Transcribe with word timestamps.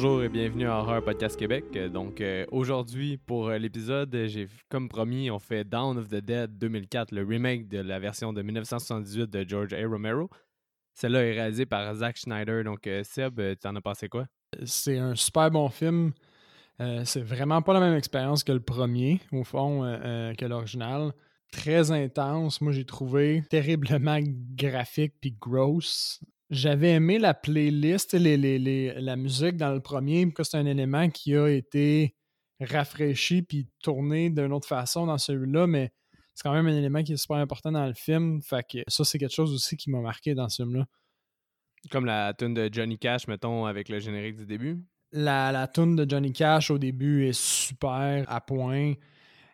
bonjour 0.00 0.22
et 0.22 0.28
bienvenue 0.28 0.68
à 0.68 0.78
Horror 0.78 1.02
Podcast 1.02 1.36
Québec. 1.36 1.76
Donc 1.92 2.20
euh, 2.20 2.46
aujourd'hui 2.52 3.16
pour 3.16 3.48
euh, 3.48 3.58
l'épisode, 3.58 4.16
j'ai 4.26 4.46
comme 4.68 4.88
promis, 4.88 5.28
on 5.28 5.40
fait 5.40 5.64
Dawn 5.64 5.98
of 5.98 6.06
the 6.06 6.20
Dead 6.20 6.56
2004, 6.56 7.10
le 7.10 7.24
remake 7.24 7.66
de 7.66 7.80
la 7.80 7.98
version 7.98 8.32
de 8.32 8.40
1978 8.40 9.28
de 9.28 9.44
George 9.48 9.72
A. 9.72 9.84
Romero. 9.84 10.30
Celle-là 10.94 11.24
est 11.24 11.32
réalisée 11.32 11.66
par 11.66 11.92
Zack 11.96 12.16
Schneider. 12.16 12.62
Donc 12.62 12.86
euh, 12.86 13.02
Seb, 13.02 13.40
t'en 13.60 13.74
as 13.74 13.80
pensé 13.80 14.08
quoi? 14.08 14.28
C'est 14.64 14.98
un 14.98 15.16
super 15.16 15.50
bon 15.50 15.68
film. 15.68 16.12
C'est 17.02 17.22
vraiment 17.22 17.60
pas 17.60 17.72
la 17.72 17.80
même 17.80 17.96
expérience 17.96 18.44
que 18.44 18.52
le 18.52 18.60
premier, 18.60 19.20
au 19.32 19.42
fond, 19.42 19.80
que 20.38 20.44
l'original. 20.44 21.10
Très 21.50 21.90
intense. 21.90 22.60
Moi, 22.60 22.70
j'ai 22.70 22.84
trouvé 22.84 23.42
terriblement 23.50 24.20
graphique 24.54 25.14
puis 25.20 25.32
gross. 25.40 26.20
J'avais 26.50 26.92
aimé 26.92 27.18
la 27.18 27.34
playlist, 27.34 28.14
les, 28.14 28.36
les- 28.36 28.58
les- 28.58 28.94
la 29.00 29.16
musique 29.16 29.56
dans 29.56 29.72
le 29.72 29.80
premier, 29.80 30.24
parce 30.26 30.48
que 30.48 30.52
c'est 30.52 30.56
un 30.58 30.66
élément 30.66 31.10
qui 31.10 31.34
a 31.36 31.48
été 31.48 32.14
rafraîchi 32.60 33.42
puis 33.42 33.68
tourné 33.82 34.30
d'une 34.30 34.52
autre 34.52 34.66
façon 34.66 35.06
dans 35.06 35.18
celui-là, 35.18 35.66
mais 35.66 35.92
c'est 36.34 36.42
quand 36.42 36.52
même 36.54 36.66
un 36.66 36.76
élément 36.76 37.02
qui 37.02 37.12
est 37.12 37.16
super 37.16 37.36
important 37.36 37.70
dans 37.72 37.86
le 37.86 37.94
film. 37.94 38.40
Fait 38.42 38.64
que 38.68 38.78
ça, 38.88 39.04
c'est 39.04 39.18
quelque 39.18 39.34
chose 39.34 39.52
aussi 39.52 39.76
qui 39.76 39.90
m'a 39.90 40.00
marqué 40.00 40.34
dans 40.34 40.48
ce 40.48 40.62
film-là. 40.62 40.86
Comme 41.90 42.06
la 42.06 42.34
tune 42.34 42.54
de 42.54 42.68
Johnny 42.72 42.98
Cash, 42.98 43.28
mettons, 43.28 43.66
avec 43.66 43.88
le 43.88 43.98
générique 44.00 44.36
du 44.36 44.46
début. 44.46 44.82
La, 45.12 45.52
la 45.52 45.68
tune 45.68 45.96
de 45.96 46.08
Johnny 46.08 46.32
Cash 46.32 46.70
au 46.70 46.78
début 46.78 47.26
est 47.26 47.38
super 47.38 48.24
à 48.28 48.40
point. 48.40 48.94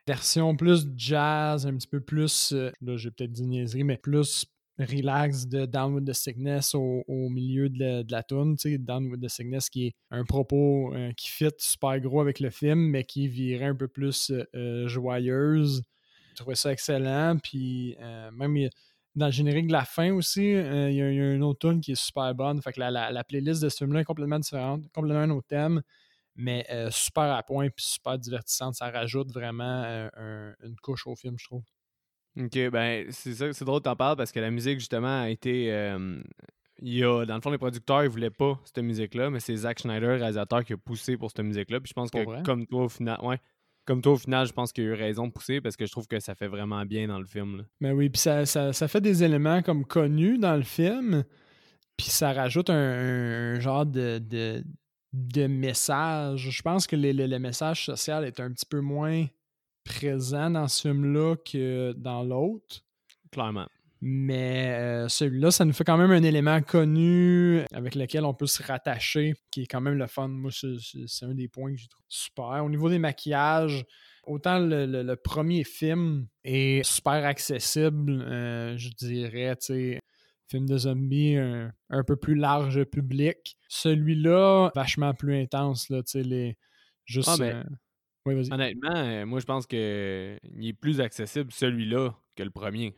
Version 0.06 0.54
plus 0.56 0.86
jazz, 0.96 1.66
un 1.66 1.76
petit 1.76 1.86
peu 1.86 2.00
plus, 2.00 2.52
euh, 2.52 2.70
là 2.82 2.96
j'ai 2.96 3.10
peut-être 3.10 3.32
dit 3.32 3.46
niaiserie, 3.46 3.84
mais 3.84 3.96
plus 3.96 4.44
relax 4.78 5.46
de 5.46 5.66
Down 5.66 5.94
with 5.94 6.04
the 6.04 6.12
Sickness 6.12 6.74
au, 6.74 7.04
milieu 7.28 7.68
de 7.68 7.78
la, 7.78 8.02
de 8.02 8.12
la 8.12 8.22
tune. 8.22 8.56
Tu 8.56 8.72
sais, 8.72 8.78
Down 8.78 9.06
with 9.06 9.20
the 9.20 9.28
Sickness 9.28 9.70
qui 9.70 9.86
est 9.86 9.94
un 10.10 10.24
propos 10.24 10.92
euh, 10.94 11.12
qui 11.12 11.28
fit 11.28 11.50
super 11.58 12.00
gros 12.00 12.20
avec 12.20 12.40
le 12.40 12.50
film, 12.50 12.80
mais 12.90 13.04
qui 13.04 13.28
virait 13.28 13.66
un 13.66 13.74
peu 13.74 13.88
plus 13.88 14.30
euh, 14.30 14.44
euh, 14.54 14.88
joyeuse. 14.88 15.82
Je 16.30 16.36
trouvais 16.36 16.56
ça 16.56 16.72
excellent. 16.72 17.36
Puis 17.38 17.96
même 18.32 18.68
dans 19.14 19.26
le 19.26 19.32
générique 19.32 19.68
de 19.68 19.72
la 19.72 19.84
fin 19.84 20.12
aussi, 20.12 20.42
il 20.50 20.92
y, 20.92 21.00
a- 21.00 21.32
une 21.34 21.44
autre 21.44 21.70
tune 21.70 21.80
qui 21.80 21.92
est 21.92 21.94
super 22.00 22.34
bonne. 22.34 22.60
Fait 22.60 22.72
que 22.72 22.80
la, 22.80 22.90
la- 22.90 23.12
la 23.12 23.22
playlist 23.22 23.62
de 23.62 23.68
ce 23.68 23.76
film-là 23.76 24.00
est 24.00 24.04
complètement 24.04 24.40
différente, 24.40 24.82
complètement 24.92 25.20
un 25.20 25.30
autre 25.30 25.46
thème, 25.46 25.80
mais 26.34 26.66
super 26.90 27.22
à 27.32 27.44
point 27.44 27.68
puis 27.70 27.84
super 27.84 28.18
divertissante. 28.18 28.74
Ça 28.74 28.90
rajoute 28.90 29.30
vraiment 29.30 29.84
un- 30.16 30.54
une 30.64 30.74
couche 30.82 31.06
au 31.06 31.14
film, 31.14 31.36
je 31.38 31.44
trouve. 31.44 31.62
Ok, 32.38 32.70
ben 32.70 33.06
c'est 33.10 33.34
ça, 33.34 33.52
c'est 33.52 33.64
drôle 33.64 33.80
que 33.80 33.84
t'en 33.84 33.96
parles 33.96 34.16
parce 34.16 34.32
que 34.32 34.40
la 34.40 34.50
musique 34.50 34.78
justement 34.80 35.22
a 35.22 35.28
été. 35.30 35.72
euh, 35.72 36.20
il 36.82 36.92
y 36.94 37.04
a, 37.04 37.24
dans 37.24 37.36
le 37.36 37.40
fond, 37.40 37.50
les 37.50 37.58
producteurs 37.58 38.02
ils 38.02 38.10
voulaient 38.10 38.30
pas 38.30 38.58
cette 38.64 38.82
musique-là, 38.82 39.30
mais 39.30 39.38
c'est 39.40 39.54
Zack 39.54 39.78
Schneider, 39.78 40.18
réalisateur, 40.18 40.64
qui 40.64 40.72
a 40.72 40.76
poussé 40.76 41.16
pour 41.16 41.30
cette 41.30 41.44
musique-là. 41.44 41.78
Puis 41.80 41.90
je 41.90 41.94
pense 41.94 42.10
que 42.10 42.24
comme 42.42 42.66
toi 42.66 42.84
au 42.84 42.88
final, 42.88 43.18
ouais, 43.22 43.38
comme 43.84 44.02
toi 44.02 44.14
au 44.14 44.16
final, 44.16 44.46
je 44.48 44.52
pense 44.52 44.72
qu'il 44.72 44.82
a 44.84 44.86
eu 44.88 44.92
raison 44.94 45.28
de 45.28 45.32
pousser 45.32 45.60
parce 45.60 45.76
que 45.76 45.86
je 45.86 45.92
trouve 45.92 46.08
que 46.08 46.18
ça 46.18 46.34
fait 46.34 46.48
vraiment 46.48 46.84
bien 46.84 47.06
dans 47.06 47.20
le 47.20 47.26
film. 47.26 47.58
là. 47.58 47.62
Mais 47.80 47.92
oui, 47.92 48.10
puis 48.10 48.20
ça, 48.20 48.44
ça- 48.46 48.72
ça 48.72 48.88
fait 48.88 49.00
des 49.00 49.22
éléments 49.22 49.62
comme 49.62 49.84
connus 49.84 50.36
dans 50.38 50.56
le 50.56 50.62
film, 50.64 51.22
puis 51.96 52.08
ça 52.08 52.32
rajoute 52.32 52.68
un, 52.70 52.74
un- 52.74 53.54
un 53.54 53.60
genre 53.60 53.86
de, 53.86 54.18
de, 54.18 54.64
de 55.12 55.46
message. 55.46 56.48
Je 56.50 56.62
pense 56.62 56.88
que 56.88 56.96
le, 56.96 57.12
le- 57.12 57.26
le 57.28 57.38
message 57.38 57.84
social 57.84 58.24
est 58.24 58.40
un 58.40 58.50
petit 58.50 58.66
peu 58.66 58.80
moins 58.80 59.26
présent 59.84 60.50
dans 60.50 60.68
ce 60.68 60.88
film-là 60.88 61.36
que 61.36 61.92
dans 61.92 62.22
l'autre. 62.22 62.80
Clairement. 63.30 63.66
Mais 64.00 64.74
euh, 64.74 65.08
celui-là, 65.08 65.50
ça 65.50 65.64
nous 65.64 65.72
fait 65.72 65.84
quand 65.84 65.96
même 65.96 66.10
un 66.10 66.22
élément 66.22 66.60
connu 66.60 67.62
avec 67.72 67.94
lequel 67.94 68.24
on 68.24 68.34
peut 68.34 68.46
se 68.46 68.62
rattacher, 68.62 69.34
qui 69.50 69.62
est 69.62 69.66
quand 69.66 69.80
même 69.80 69.96
le 69.96 70.06
fun. 70.06 70.28
Moi, 70.28 70.50
c'est- 70.52 71.24
un 71.24 71.34
des 71.34 71.48
points 71.48 71.72
que 71.72 71.78
j'ai 71.78 71.88
trouvé 71.88 72.04
super. 72.08 72.62
Au 72.64 72.68
niveau 72.68 72.90
des 72.90 72.98
maquillages, 72.98 73.84
autant 74.26 74.58
le, 74.58 74.84
le- 74.84 75.02
le 75.02 75.16
premier 75.16 75.64
film 75.64 76.26
est 76.44 76.82
super 76.84 77.24
accessible, 77.24 78.22
euh, 78.28 78.76
je 78.76 78.90
dirais, 78.90 79.56
tu 79.56 79.66
sais, 79.66 80.00
film 80.50 80.66
de 80.66 80.76
zombies 80.76 81.36
un, 81.36 81.72
un 81.88 82.04
peu 82.04 82.16
plus 82.16 82.34
large 82.34 82.84
public. 82.84 83.56
Celui-là, 83.68 84.70
vachement 84.74 85.14
plus 85.14 85.40
intense, 85.40 85.88
là, 85.88 86.02
tu 86.02 86.10
sais, 86.10 86.22
les... 86.22 86.58
Juste... 87.06 87.30
Ah, 87.32 87.36
ben, 87.38 87.56
euh, 87.56 87.64
Oui, 88.26 88.34
vas-y. 88.34 88.52
Honnêtement, 88.52 88.94
euh, 88.94 89.26
moi 89.26 89.40
je 89.40 89.44
pense 89.44 89.66
que 89.66 90.38
il 90.56 90.68
est 90.68 90.72
plus 90.72 91.00
accessible 91.00 91.52
celui-là 91.52 92.14
que 92.36 92.42
le 92.42 92.50
premier. 92.50 92.94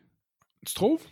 Tu 0.66 0.75
trouves? 0.75 1.04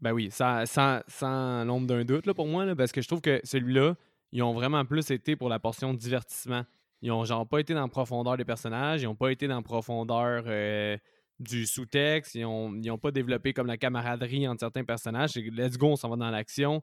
Ben 0.00 0.12
oui, 0.12 0.30
sans, 0.30 0.66
sans, 0.66 1.00
sans 1.08 1.64
l'ombre 1.64 1.86
d'un 1.86 2.04
doute 2.04 2.26
là, 2.26 2.34
pour 2.34 2.46
moi, 2.48 2.64
là, 2.66 2.76
parce 2.76 2.92
que 2.92 3.00
je 3.02 3.08
trouve 3.08 3.20
que 3.20 3.40
celui-là, 3.44 3.96
ils 4.32 4.42
ont 4.42 4.52
vraiment 4.54 4.84
plus 4.84 5.10
été 5.10 5.36
pour 5.36 5.48
la 5.48 5.58
portion 5.60 5.94
divertissement. 5.94 6.64
Ils 7.02 7.12
ont 7.12 7.24
genre 7.24 7.46
pas 7.48 7.60
été 7.60 7.74
dans 7.74 7.82
la 7.82 7.88
profondeur 7.88 8.36
des 8.36 8.44
personnages, 8.44 9.02
ils 9.02 9.06
ont 9.08 9.16
pas 9.16 9.30
été 9.32 9.48
dans 9.48 9.56
la 9.56 9.62
profondeur 9.62 10.44
euh, 10.46 10.96
du 11.40 11.66
sous-texte, 11.66 12.34
ils 12.34 12.44
ont, 12.44 12.74
ils 12.74 12.90
ont 12.90 12.98
pas 12.98 13.10
développé 13.12 13.52
comme 13.54 13.66
la 13.68 13.76
camaraderie 13.78 14.48
entre 14.48 14.60
certains 14.60 14.84
personnages. 14.84 15.30
C'est 15.30 15.42
let's 15.42 15.78
go, 15.78 15.88
on 15.88 15.96
s'en 15.96 16.08
va 16.10 16.16
dans 16.16 16.30
l'action, 16.30 16.82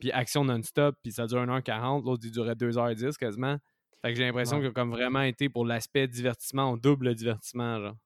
puis 0.00 0.12
action 0.12 0.44
non-stop, 0.44 0.96
puis 1.02 1.12
ça 1.12 1.26
dure 1.26 1.40
1h40, 1.42 2.04
l'autre 2.04 2.22
il 2.24 2.32
durait 2.32 2.54
2h10 2.56 3.16
quasiment. 3.18 3.58
Fait 4.02 4.12
que 4.12 4.14
j'ai 4.18 4.24
l'impression 4.24 4.56
Ouais. 4.56 4.62
qu'il 4.62 4.70
a 4.70 4.72
comme 4.72 4.90
vraiment 4.90 5.22
été 5.22 5.48
pour 5.48 5.64
l'aspect 5.64 6.08
divertissement, 6.08 6.72
au 6.72 6.76
double 6.76 7.14
divertissement, 7.14 7.80
genre. 7.80 7.96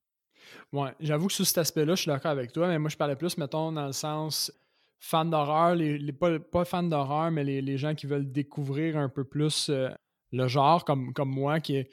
Ouais, 0.72 0.90
j'avoue 1.00 1.28
que 1.28 1.32
sur 1.32 1.46
cet 1.46 1.58
aspect-là, 1.58 1.94
je 1.94 2.02
suis 2.02 2.08
d'accord 2.08 2.30
avec 2.30 2.52
toi, 2.52 2.68
mais 2.68 2.78
moi, 2.78 2.90
je 2.90 2.96
parlais 2.96 3.16
plus, 3.16 3.36
mettons, 3.38 3.72
dans 3.72 3.86
le 3.86 3.92
sens 3.92 4.52
fans 4.98 5.24
d'horreur, 5.24 5.74
les, 5.74 5.98
les- 5.98 6.12
pas, 6.12 6.38
pas 6.38 6.64
fans 6.64 6.82
d'horreur, 6.82 7.30
mais 7.30 7.44
les, 7.44 7.62
les 7.62 7.78
gens 7.78 7.94
qui 7.94 8.06
veulent 8.06 8.30
découvrir 8.30 8.96
un 8.96 9.08
peu 9.08 9.24
plus 9.24 9.68
euh, 9.70 9.88
le 10.32 10.48
genre, 10.48 10.84
comme, 10.84 11.12
comme 11.12 11.30
moi, 11.30 11.60
qui 11.60 11.76
est- 11.76 11.90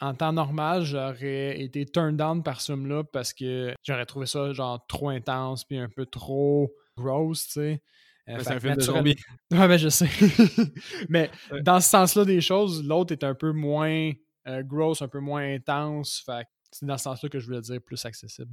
en 0.00 0.14
temps 0.14 0.32
normal, 0.32 0.82
j'aurais 0.84 1.60
été 1.60 1.86
turned 1.86 2.16
down 2.16 2.42
par 2.42 2.60
ce 2.60 2.72
film-là 2.72 3.04
parce 3.04 3.32
que 3.32 3.74
j'aurais 3.84 4.06
trouvé 4.06 4.26
ça 4.26 4.52
genre 4.52 4.84
trop 4.88 5.08
intense 5.10 5.64
puis 5.64 5.78
un 5.78 5.88
peu 5.88 6.04
trop 6.06 6.72
gross, 6.96 7.46
tu 7.46 7.52
sais. 7.52 7.82
Euh, 8.28 8.38
c'est 8.40 8.52
un 8.52 8.60
film 8.60 8.76
de. 8.76 8.82
Ouais, 9.56 9.68
ben 9.68 9.76
je 9.76 9.88
sais. 9.88 10.08
mais 11.08 11.30
Ouais. 11.52 11.62
dans 11.62 11.80
ce 11.80 11.88
sens-là 11.90 12.24
des 12.24 12.40
choses, 12.40 12.82
l'autre 12.84 13.12
est 13.12 13.22
un 13.24 13.34
peu 13.34 13.52
moins 13.52 14.10
euh, 14.48 14.62
gross, 14.62 15.02
un 15.02 15.08
peu 15.08 15.20
moins 15.20 15.54
intense. 15.54 16.22
Fait 16.24 16.44
que 16.44 16.48
c'est 16.72 16.86
dans 16.86 16.96
ce 16.98 17.04
sens-là 17.04 17.28
que 17.28 17.38
je 17.38 17.46
voulais 17.46 17.60
dire 17.60 17.80
plus 17.84 18.04
accessible. 18.04 18.50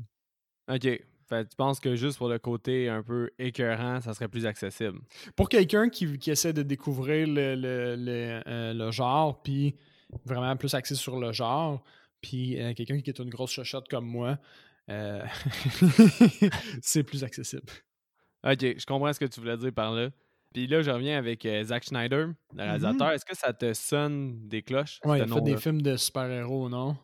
Ok. 0.70 0.84
Fait 0.84 1.46
que 1.46 1.50
tu 1.50 1.56
penses 1.56 1.80
que 1.80 1.96
juste 1.96 2.18
pour 2.18 2.28
le 2.28 2.40
côté 2.40 2.90
un 2.90 3.02
peu 3.02 3.30
écœurant, 3.40 4.02
ça 4.02 4.14
serait 4.14 4.28
plus 4.28 4.46
accessible? 4.46 5.00
Pour 5.38 5.48
quelqu'un 5.48 5.88
qui, 5.88 6.18
qui 6.18 6.30
essaie 6.32 6.52
de 6.52 6.62
découvrir 6.64 7.26
le, 7.26 7.56
le, 7.56 7.96
le, 7.96 8.42
euh, 8.48 8.74
le 8.74 8.92
genre, 8.92 9.42
puis 9.42 9.78
vraiment 10.26 10.58
plus 10.58 10.74
axé 10.74 10.94
sur 10.96 11.18
le 11.22 11.32
genre, 11.32 11.82
puis 12.20 12.60
euh, 12.62 12.74
quelqu'un 12.74 13.00
qui 13.00 13.10
est 13.10 13.20
une 13.20 13.30
grosse 13.30 13.52
chochotte 13.52 13.88
comme 13.88 14.06
moi, 14.06 14.38
euh, 14.90 15.24
c'est 16.82 17.04
plus 17.04 17.24
accessible. 17.24 17.64
Ok, 18.44 18.60
je 18.78 18.86
comprends 18.86 19.14
ce 19.14 19.20
que 19.20 19.26
tu 19.26 19.40
voulais 19.40 19.58
dire 19.58 19.72
par 19.74 19.94
là. 19.94 20.10
Puis 20.54 20.68
là, 20.68 20.82
je 20.82 20.92
reviens 20.92 21.18
avec 21.18 21.46
euh, 21.46 21.64
Zack 21.64 21.84
Schneider, 21.84 22.28
le 22.54 22.62
réalisateur. 22.62 23.12
Est-ce 23.12 23.24
que 23.26 23.36
ça 23.38 23.54
te 23.54 23.74
sonne 23.74 24.48
des 24.50 24.62
cloches? 24.62 25.00
Ce 25.04 25.08
il 25.16 25.22
a 25.22 25.28
fait 25.28 25.42
des 25.42 25.58
films 25.58 25.82
de 25.82 25.96
super-héros, 25.96 26.68
non? 26.70 26.98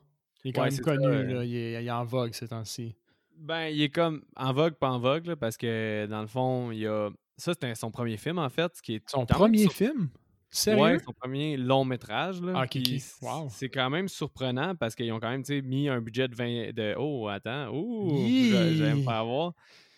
Il 0.44 0.50
est 0.50 0.54
quand 0.54 0.64
Ouais, 0.64 0.70
même 0.72 0.80
connu, 0.82 1.04
ça, 1.04 1.10
euh. 1.10 1.34
là, 1.36 1.44
il, 1.46 1.56
est, 1.56 1.84
il 1.84 1.88
est 1.88 1.92
en 1.92 2.04
vogue 2.06 2.34
ces 2.34 2.48
temps-ci. 2.50 2.96
Ben, 3.38 3.68
il 3.68 3.82
est 3.82 3.90
comme 3.90 4.24
en 4.36 4.52
vogue, 4.52 4.74
pas 4.74 4.90
en 4.90 5.00
vogue, 5.00 5.28
là, 5.28 5.36
parce 5.36 5.58
que 5.58 6.08
dans 6.10 6.22
le 6.22 6.28
fond, 6.28 6.72
il 6.72 6.80
y 6.80 6.88
a. 6.88 7.10
Ça, 7.38 7.54
c'était 7.54 7.74
son 7.76 7.92
premier 7.92 8.18
film, 8.18 8.40
en 8.40 8.50
fait. 8.50 8.72
Qui 8.82 8.96
est 8.96 9.10
Son 9.10 9.26
premier 9.26 9.60
sur- 9.60 9.74
film? 9.74 10.10
Sérieux? 10.50 10.82
Ouais, 10.82 11.00
son 11.00 11.12
premier 11.14 11.56
long 11.58 11.86
métrage. 11.86 12.42
Là, 12.42 12.54
Ah, 12.56 12.66
Wow. 13.22 13.48
C'est 13.50 13.70
quand 13.70 13.90
même 13.90 14.08
surprenant 14.08 14.76
parce 14.76 14.96
qu'ils 14.96 15.12
ont 15.12 15.20
quand 15.20 15.30
même 15.30 15.44
mis 15.64 15.88
un 15.90 16.02
budget 16.02 16.28
de 16.28 16.36
20. 16.36 16.74
De... 16.74 16.96
Oh, 16.98 17.28
attends. 17.28 17.70
Ouh, 17.70 18.26
j'aime 18.74 19.04
pas 19.06 19.20
avoir. 19.20 19.54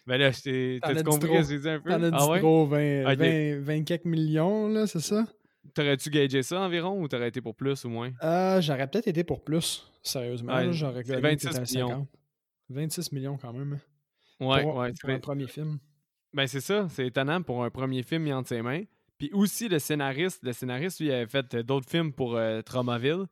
Ben 0.07 0.17
là, 0.17 0.31
je 0.31 0.41
t'ai- 0.41 0.79
T'en 0.81 0.87
t'as-tu 0.87 0.99
as 0.99 1.03
dit 1.03 1.09
compris 1.09 1.27
trop. 1.29 1.37
ce 1.43 1.47
que 1.49 1.53
j'ai 1.55 1.59
dit 1.59 1.69
un 1.69 1.79
peu? 1.79 1.89
T'en 1.91 2.03
as 2.03 2.11
dit 2.11 2.17
ah 2.19 2.27
ouais? 2.29 2.39
gros 2.39 2.65
20, 2.65 3.11
Ok. 3.13 3.17
20, 3.19 3.59
20 3.61 3.83
quelques 3.83 4.05
millions, 4.05 4.67
là, 4.69 4.87
c'est 4.87 4.99
ça? 5.01 5.25
T'aurais-tu 5.73 6.09
gagé 6.09 6.41
ça 6.41 6.59
environ 6.61 6.99
ou 7.01 7.07
t'aurais 7.07 7.27
été 7.27 7.41
pour 7.41 7.55
plus 7.55 7.85
ou 7.85 7.89
moins? 7.89 8.11
Euh, 8.23 8.59
j'aurais 8.61 8.87
peut-être 8.87 9.07
été 9.07 9.23
pour 9.23 9.43
plus, 9.43 9.85
sérieusement. 10.01 10.55
Ouais, 10.55 10.73
j'aurais 10.73 11.03
c'est 11.03 11.11
gagné 11.11 11.21
26 11.35 11.47
peut-être 11.49 11.57
un 11.57 11.61
millions. 11.73 11.89
50. 11.89 12.07
26 12.69 13.11
millions 13.11 13.37
quand 13.37 13.53
même. 13.53 13.73
hein, 14.39 14.45
Ouais, 14.45 14.63
pour, 14.63 14.75
ouais. 14.77 14.93
pour 14.99 15.09
un 15.09 15.19
premier 15.19 15.47
film. 15.47 15.79
Ben 16.33 16.47
c'est 16.47 16.61
ça, 16.61 16.87
c'est 16.89 17.07
étonnant 17.07 17.41
pour 17.41 17.63
un 17.63 17.69
premier 17.69 18.03
film 18.03 18.23
mis 18.23 18.33
entre 18.33 18.49
ses 18.49 18.61
mains. 18.61 18.83
Puis 19.17 19.31
aussi 19.33 19.67
le 19.67 19.79
scénariste, 19.79 20.39
le 20.43 20.53
scénariste 20.53 20.99
lui 21.01 21.07
il 21.07 21.11
avait 21.11 21.27
fait 21.27 21.53
euh, 21.55 21.63
d'autres 21.63 21.89
films 21.89 22.13
pour 22.13 22.35
euh, 22.37 22.61
Traumaville. 22.61 23.25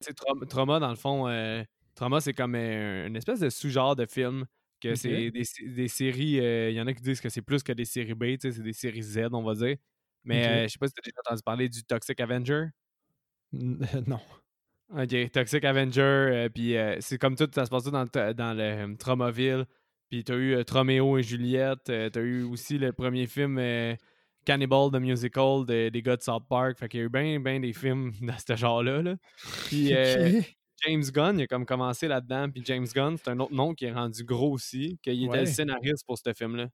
Tu 0.00 0.06
sais, 0.08 0.12
Tra- 0.12 0.46
Trauma 0.48 0.80
dans 0.80 0.88
le 0.90 0.96
fond, 0.96 1.28
euh, 1.28 1.62
Trauma 1.94 2.20
c'est 2.20 2.32
comme 2.32 2.54
une 2.56 3.14
espèce 3.16 3.40
de 3.40 3.50
sous-genre 3.50 3.94
de 3.96 4.06
film 4.06 4.46
que 4.80 4.94
c'est 4.94 5.30
des, 5.30 5.42
des 5.62 5.88
séries. 5.88 6.40
euh, 6.40 6.70
Il 6.70 6.76
y 6.76 6.80
en 6.80 6.86
a 6.86 6.94
qui 6.94 7.02
disent 7.02 7.20
que 7.20 7.28
c'est 7.28 7.42
plus 7.42 7.62
que 7.62 7.72
des 7.72 7.84
séries 7.84 8.14
B, 8.14 8.36
c'est 8.40 8.60
des 8.62 8.72
séries 8.72 9.02
Z 9.02 9.28
on 9.32 9.42
va 9.42 9.54
dire. 9.54 9.76
Mais 10.24 10.46
euh, 10.46 10.62
je 10.64 10.68
sais 10.68 10.78
pas 10.78 10.88
si 10.88 10.94
tu 10.94 11.00
as 11.00 11.02
déjà 11.10 11.20
entendu 11.26 11.42
parler 11.44 11.68
du 11.68 11.82
Toxic 11.84 12.20
Avenger. 12.20 12.66
Non. 13.52 14.20
Ok, 14.96 15.30
Toxic 15.32 15.64
Avenger, 15.64 16.00
euh, 16.02 16.48
puis 16.48 16.74
c'est 17.00 17.18
comme 17.18 17.36
tout, 17.36 17.48
ça 17.54 17.64
se 17.66 17.70
passe 17.70 17.84
tout 17.84 17.90
dans 17.90 18.04
dans 18.04 18.56
le 18.56 18.96
Traumaville. 18.96 19.66
Puis 20.10 20.24
t'as 20.24 20.36
eu 20.36 20.64
Troméo 20.64 21.18
et 21.18 21.22
Juliette, 21.22 21.84
t'as 21.84 22.20
eu 22.22 22.42
aussi 22.44 22.78
le 22.78 22.92
premier 22.92 23.26
film 23.26 23.60
Cannibal, 24.46 24.90
the 24.90 24.96
Musical 25.00 25.66
des 25.66 26.02
gars 26.02 26.16
de 26.16 26.22
South 26.22 26.44
Park. 26.48 26.78
Fait 26.78 26.88
qu'il 26.88 27.00
y 27.00 27.02
a 27.02 27.06
eu 27.06 27.10
bien, 27.10 27.38
bien 27.38 27.60
des 27.60 27.74
films 27.74 28.12
de 28.22 28.32
ce 28.46 28.56
genre-là. 28.56 29.02
Là. 29.02 29.16
Puis 29.66 29.92
James 30.84 31.04
Gunn, 31.12 31.38
il 31.38 31.42
a 31.42 31.46
comme 31.46 31.66
commencé 31.66 32.08
là-dedans. 32.08 32.48
Puis 32.50 32.62
James 32.64 32.86
Gunn, 32.94 33.16
c'est 33.16 33.30
un 33.30 33.38
autre 33.40 33.54
nom 33.54 33.74
qui 33.74 33.86
est 33.86 33.92
rendu 33.92 34.24
gros 34.24 34.52
aussi, 34.52 34.98
qu'il 35.02 35.24
était 35.24 35.40
le 35.40 35.46
scénariste 35.46 36.04
pour 36.06 36.18
ce 36.18 36.32
film-là. 36.32 36.68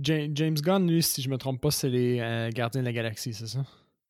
James 0.00 0.54
Gunn, 0.54 0.88
lui, 0.88 1.02
si 1.02 1.22
je 1.22 1.28
me 1.28 1.36
trompe 1.36 1.60
pas, 1.60 1.70
c'est 1.70 1.88
les 1.88 2.20
euh, 2.20 2.50
Gardiens 2.50 2.80
de 2.80 2.86
la 2.86 2.92
Galaxie, 2.92 3.32
c'est 3.32 3.46
ça? 3.46 3.64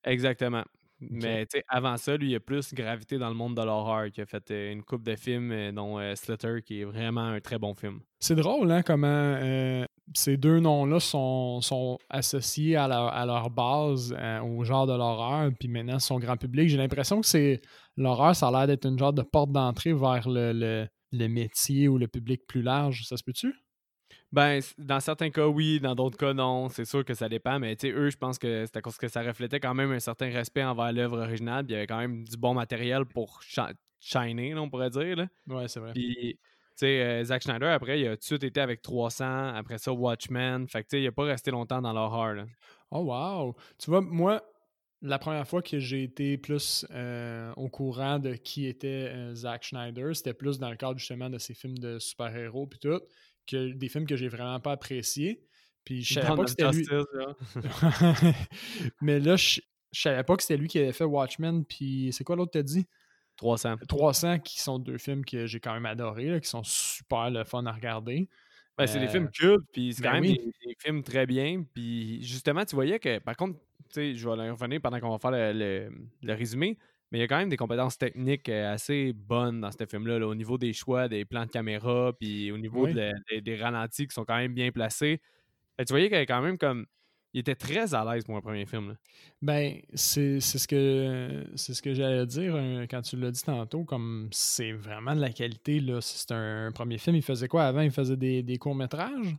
Exactement. 0.04 0.64
Mais 1.00 1.46
avant 1.68 1.96
ça, 1.98 2.16
lui, 2.16 2.30
il 2.30 2.34
a 2.36 2.40
plus 2.40 2.72
gravité 2.72 3.18
dans 3.18 3.28
le 3.28 3.34
monde 3.34 3.54
de 3.54 3.62
l'horreur, 3.62 4.10
qui 4.10 4.22
a 4.22 4.26
fait 4.26 4.50
euh, 4.50 4.72
une 4.72 4.82
coupe 4.82 5.02
de 5.02 5.16
films, 5.16 5.52
euh, 5.52 5.72
dont 5.72 5.98
Slater, 6.14 6.62
qui 6.64 6.80
est 6.80 6.84
vraiment 6.84 7.28
un 7.28 7.40
très 7.40 7.58
bon 7.58 7.74
film. 7.74 8.00
C'est 8.20 8.36
drôle, 8.36 8.70
hein, 8.70 8.82
comment 8.82 9.84
ces 10.14 10.36
deux 10.36 10.60
noms-là 10.60 11.00
sont, 11.00 11.60
sont, 11.60 11.98
associés 12.08 12.76
à 12.76 12.88
leur, 12.88 13.08
à 13.08 13.26
leur 13.26 13.50
base 13.50 14.14
au 14.42 14.64
genre 14.64 14.86
de 14.86 14.92
l'horreur, 14.92 15.50
puis 15.58 15.68
maintenant, 15.68 15.98
son 15.98 16.18
grand 16.18 16.36
public. 16.38 16.68
J'ai 16.68 16.78
l'impression 16.78 17.20
que 17.20 17.26
c'est 17.26 17.60
l'horreur, 17.96 18.34
ça 18.34 18.48
a 18.48 18.50
l'air 18.50 18.66
d'être 18.66 18.86
une 18.86 18.98
genre 18.98 19.12
de 19.12 19.22
porte 19.22 19.52
d'entrée 19.52 19.92
vers 19.92 20.28
le, 20.28 20.52
le, 20.52 20.88
le 21.12 21.28
métier 21.28 21.88
ou 21.88 21.98
le 21.98 22.08
public 22.08 22.46
plus 22.46 22.62
large. 22.62 23.04
Ça 23.06 23.16
se 23.16 23.22
peut-tu? 23.22 23.54
Ben, 24.32 24.60
dans 24.78 24.98
certains 24.98 25.30
cas, 25.30 25.46
oui, 25.46 25.78
dans 25.78 25.94
d'autres 25.94 26.18
cas, 26.18 26.34
non. 26.34 26.68
C'est 26.68 26.84
sûr 26.84 27.04
que 27.04 27.14
ça 27.14 27.28
dépend, 27.28 27.60
mais 27.60 27.76
tu 27.76 27.88
sais, 27.88 27.94
eux, 27.94 28.10
je 28.10 28.16
pense 28.16 28.38
que 28.38 28.66
c'est 28.66 28.76
à 28.76 28.80
cause 28.82 28.96
que 28.96 29.06
ça 29.06 29.22
reflétait 29.22 29.60
quand 29.60 29.74
même 29.74 29.92
un 29.92 30.00
certain 30.00 30.28
respect 30.30 30.64
envers 30.64 30.92
l'œuvre 30.92 31.20
originale, 31.20 31.64
puis 31.64 31.72
il 31.72 31.76
y 31.76 31.78
avait 31.78 31.86
quand 31.86 31.98
même 31.98 32.24
du 32.24 32.36
bon 32.36 32.52
matériel 32.52 33.04
pour 33.04 33.40
shiner, 34.00 34.54
on 34.56 34.68
pourrait 34.68 34.90
dire. 34.90 35.16
Là. 35.16 35.28
Ouais, 35.46 35.68
c'est 35.68 35.78
vrai. 35.78 35.92
Puis, 35.92 36.36
tu 36.40 36.40
sais, 36.74 37.00
euh, 37.00 37.24
Zack 37.24 37.42
Schneider, 37.42 37.72
après, 37.72 38.00
il 38.00 38.08
a 38.08 38.16
tout 38.16 38.20
de 38.20 38.24
suite 38.24 38.42
été 38.42 38.60
avec 38.60 38.82
300, 38.82 39.54
après 39.54 39.78
ça, 39.78 39.92
Watchmen. 39.92 40.66
Fait 40.66 40.82
que, 40.82 40.88
tu 40.88 40.96
sais, 40.96 41.02
il 41.02 41.06
a 41.06 41.12
pas 41.12 41.24
resté 41.24 41.52
longtemps 41.52 41.80
dans 41.80 41.92
l'horreur. 41.92 42.44
Oh, 42.90 43.02
wow! 43.04 43.54
Tu 43.78 43.88
vois, 43.90 44.00
moi, 44.00 44.42
la 45.04 45.18
première 45.18 45.46
fois 45.46 45.60
que 45.60 45.78
j'ai 45.78 46.02
été 46.02 46.38
plus 46.38 46.86
euh, 46.90 47.52
au 47.56 47.68
courant 47.68 48.18
de 48.18 48.34
qui 48.34 48.66
était 48.66 49.10
euh, 49.12 49.34
Zack 49.34 49.62
Schneider, 49.62 50.16
c'était 50.16 50.32
plus 50.32 50.58
dans 50.58 50.70
le 50.70 50.76
cadre 50.76 50.98
justement 50.98 51.28
de 51.28 51.38
ses 51.38 51.52
films 51.52 51.76
de 51.78 51.98
super-héros 51.98 52.66
puis 52.66 52.78
tout 52.78 53.00
que 53.46 53.72
des 53.72 53.88
films 53.90 54.06
que 54.06 54.16
j'ai 54.16 54.28
vraiment 54.28 54.58
pas 54.60 54.72
appréciés. 54.72 55.44
Puis 55.84 56.02
je 56.02 56.14
savais 56.14 56.34
pas 56.34 56.44
que 56.44 56.50
c'était 56.50 56.70
lui. 56.70 56.86
Mais 59.02 59.20
là, 59.20 59.36
je, 59.36 59.60
savais 59.92 60.24
pas 60.24 60.36
que 60.36 60.42
c'était 60.42 60.56
lui 60.56 60.68
qui 60.68 60.78
avait 60.78 60.92
fait 60.92 61.04
Watchmen. 61.04 61.66
Puis 61.66 62.08
c'est 62.12 62.24
quoi 62.24 62.36
l'autre 62.36 62.52
t'as 62.52 62.62
dit? 62.62 62.86
300. 63.36 63.76
300 63.86 64.38
qui 64.38 64.60
sont 64.60 64.78
deux 64.78 64.96
films 64.96 65.26
que 65.26 65.46
j'ai 65.46 65.60
quand 65.60 65.74
même 65.74 65.84
adorés, 65.84 66.40
qui 66.40 66.48
sont 66.48 66.64
super 66.64 67.28
le 67.30 67.44
fun 67.44 67.66
à 67.66 67.72
regarder. 67.72 68.30
Ben, 68.78 68.86
c'est 68.86 68.98
des 68.98 69.08
films 69.08 69.26
euh, 69.26 69.28
cultes, 69.28 69.66
puis 69.72 69.92
c'est 69.92 70.02
quand 70.02 70.12
ben 70.12 70.22
même 70.22 70.32
des, 70.32 70.76
films 70.78 71.02
très 71.02 71.26
bien. 71.26 71.64
Puis 71.74 72.22
justement, 72.22 72.64
tu 72.64 72.74
voyais 72.74 72.98
que, 72.98 73.18
par 73.18 73.36
contre, 73.36 73.58
je 73.94 74.28
vais 74.28 74.50
revenir 74.50 74.80
pendant 74.80 75.00
qu'on 75.00 75.10
va 75.10 75.18
faire 75.18 75.30
le, 75.30 75.90
le 76.22 76.34
résumé. 76.34 76.78
Mais 77.14 77.18
il 77.18 77.20
y 77.20 77.24
a 77.26 77.28
quand 77.28 77.38
même 77.38 77.48
des 77.48 77.56
compétences 77.56 77.96
techniques 77.96 78.48
euh, 78.48 78.74
assez 78.74 79.12
bonnes 79.12 79.60
dans 79.60 79.70
ce 79.70 79.86
film-là, 79.86 80.26
au 80.26 80.34
niveau 80.34 80.58
des 80.58 80.72
choix, 80.72 81.06
des 81.06 81.24
plans 81.24 81.46
de 81.46 81.50
caméra, 81.50 82.12
puis 82.18 82.50
au 82.50 82.58
niveau 82.58 82.88
des 82.88 83.56
ralentis 83.56 84.08
qui 84.08 84.14
sont 84.14 84.24
quand 84.24 84.36
même 84.36 84.52
bien 84.52 84.72
placés. 84.72 85.20
tu 85.78 85.84
voyais 85.90 86.10
qu'il 86.10 86.18
quand 86.26 86.42
même 86.42 86.58
comme. 86.58 86.86
Il 87.32 87.38
était 87.40 87.54
très 87.54 87.94
à 87.94 88.04
l'aise 88.04 88.24
pour 88.24 88.36
un 88.36 88.40
premier 88.40 88.66
film. 88.66 88.88
Là. 88.88 88.94
Ben, 89.42 89.80
c'est 89.94 90.40
ce 90.40 90.66
que 90.66 91.44
c'est 91.54 91.74
ce 91.74 91.82
que 91.82 91.94
j'allais 91.94 92.26
dire 92.26 92.54
euh, 92.56 92.86
quand 92.88 93.02
tu 93.02 93.16
l'as 93.16 93.30
dit 93.30 93.42
tantôt, 93.42 93.84
comme 93.84 94.28
c'est 94.32 94.72
vraiment 94.72 95.14
de 95.14 95.20
la 95.20 95.30
qualité. 95.30 95.78
là. 95.78 96.00
C'est 96.00 96.32
un, 96.32 96.72
premier 96.72 96.98
film. 96.98 97.14
Il 97.14 97.22
faisait 97.22 97.46
quoi 97.46 97.64
avant? 97.64 97.80
Il 97.80 97.92
faisait 97.92 98.16
des, 98.16 98.56
courts-métrages? 98.58 99.36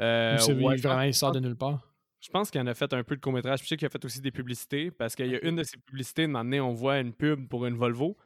Euh, 0.00 0.38
Ou 0.48 0.68
vraiment, 0.78 1.02
il 1.02 1.12
sort 1.12 1.32
de 1.32 1.40
nulle 1.40 1.56
part? 1.56 1.87
Je 2.20 2.30
pense 2.30 2.50
qu'il 2.50 2.60
en 2.60 2.66
a 2.66 2.74
fait 2.74 2.92
un 2.92 3.04
peu 3.04 3.14
de 3.16 3.20
court-métrage. 3.20 3.62
Je 3.62 3.68
sais 3.68 3.76
qu'il 3.76 3.86
a 3.86 3.90
fait 3.90 4.04
aussi 4.04 4.20
des 4.20 4.32
publicités 4.32 4.90
parce 4.90 5.14
qu'il 5.14 5.28
y 5.28 5.36
a 5.36 5.44
une 5.44 5.56
de 5.56 5.62
ses 5.62 5.76
publicités, 5.78 6.26
de 6.26 6.32
donné, 6.32 6.60
on 6.60 6.72
voit 6.72 6.98
une 6.98 7.12
pub 7.12 7.48
pour 7.48 7.66
une 7.66 7.76
Volvo 7.76 8.16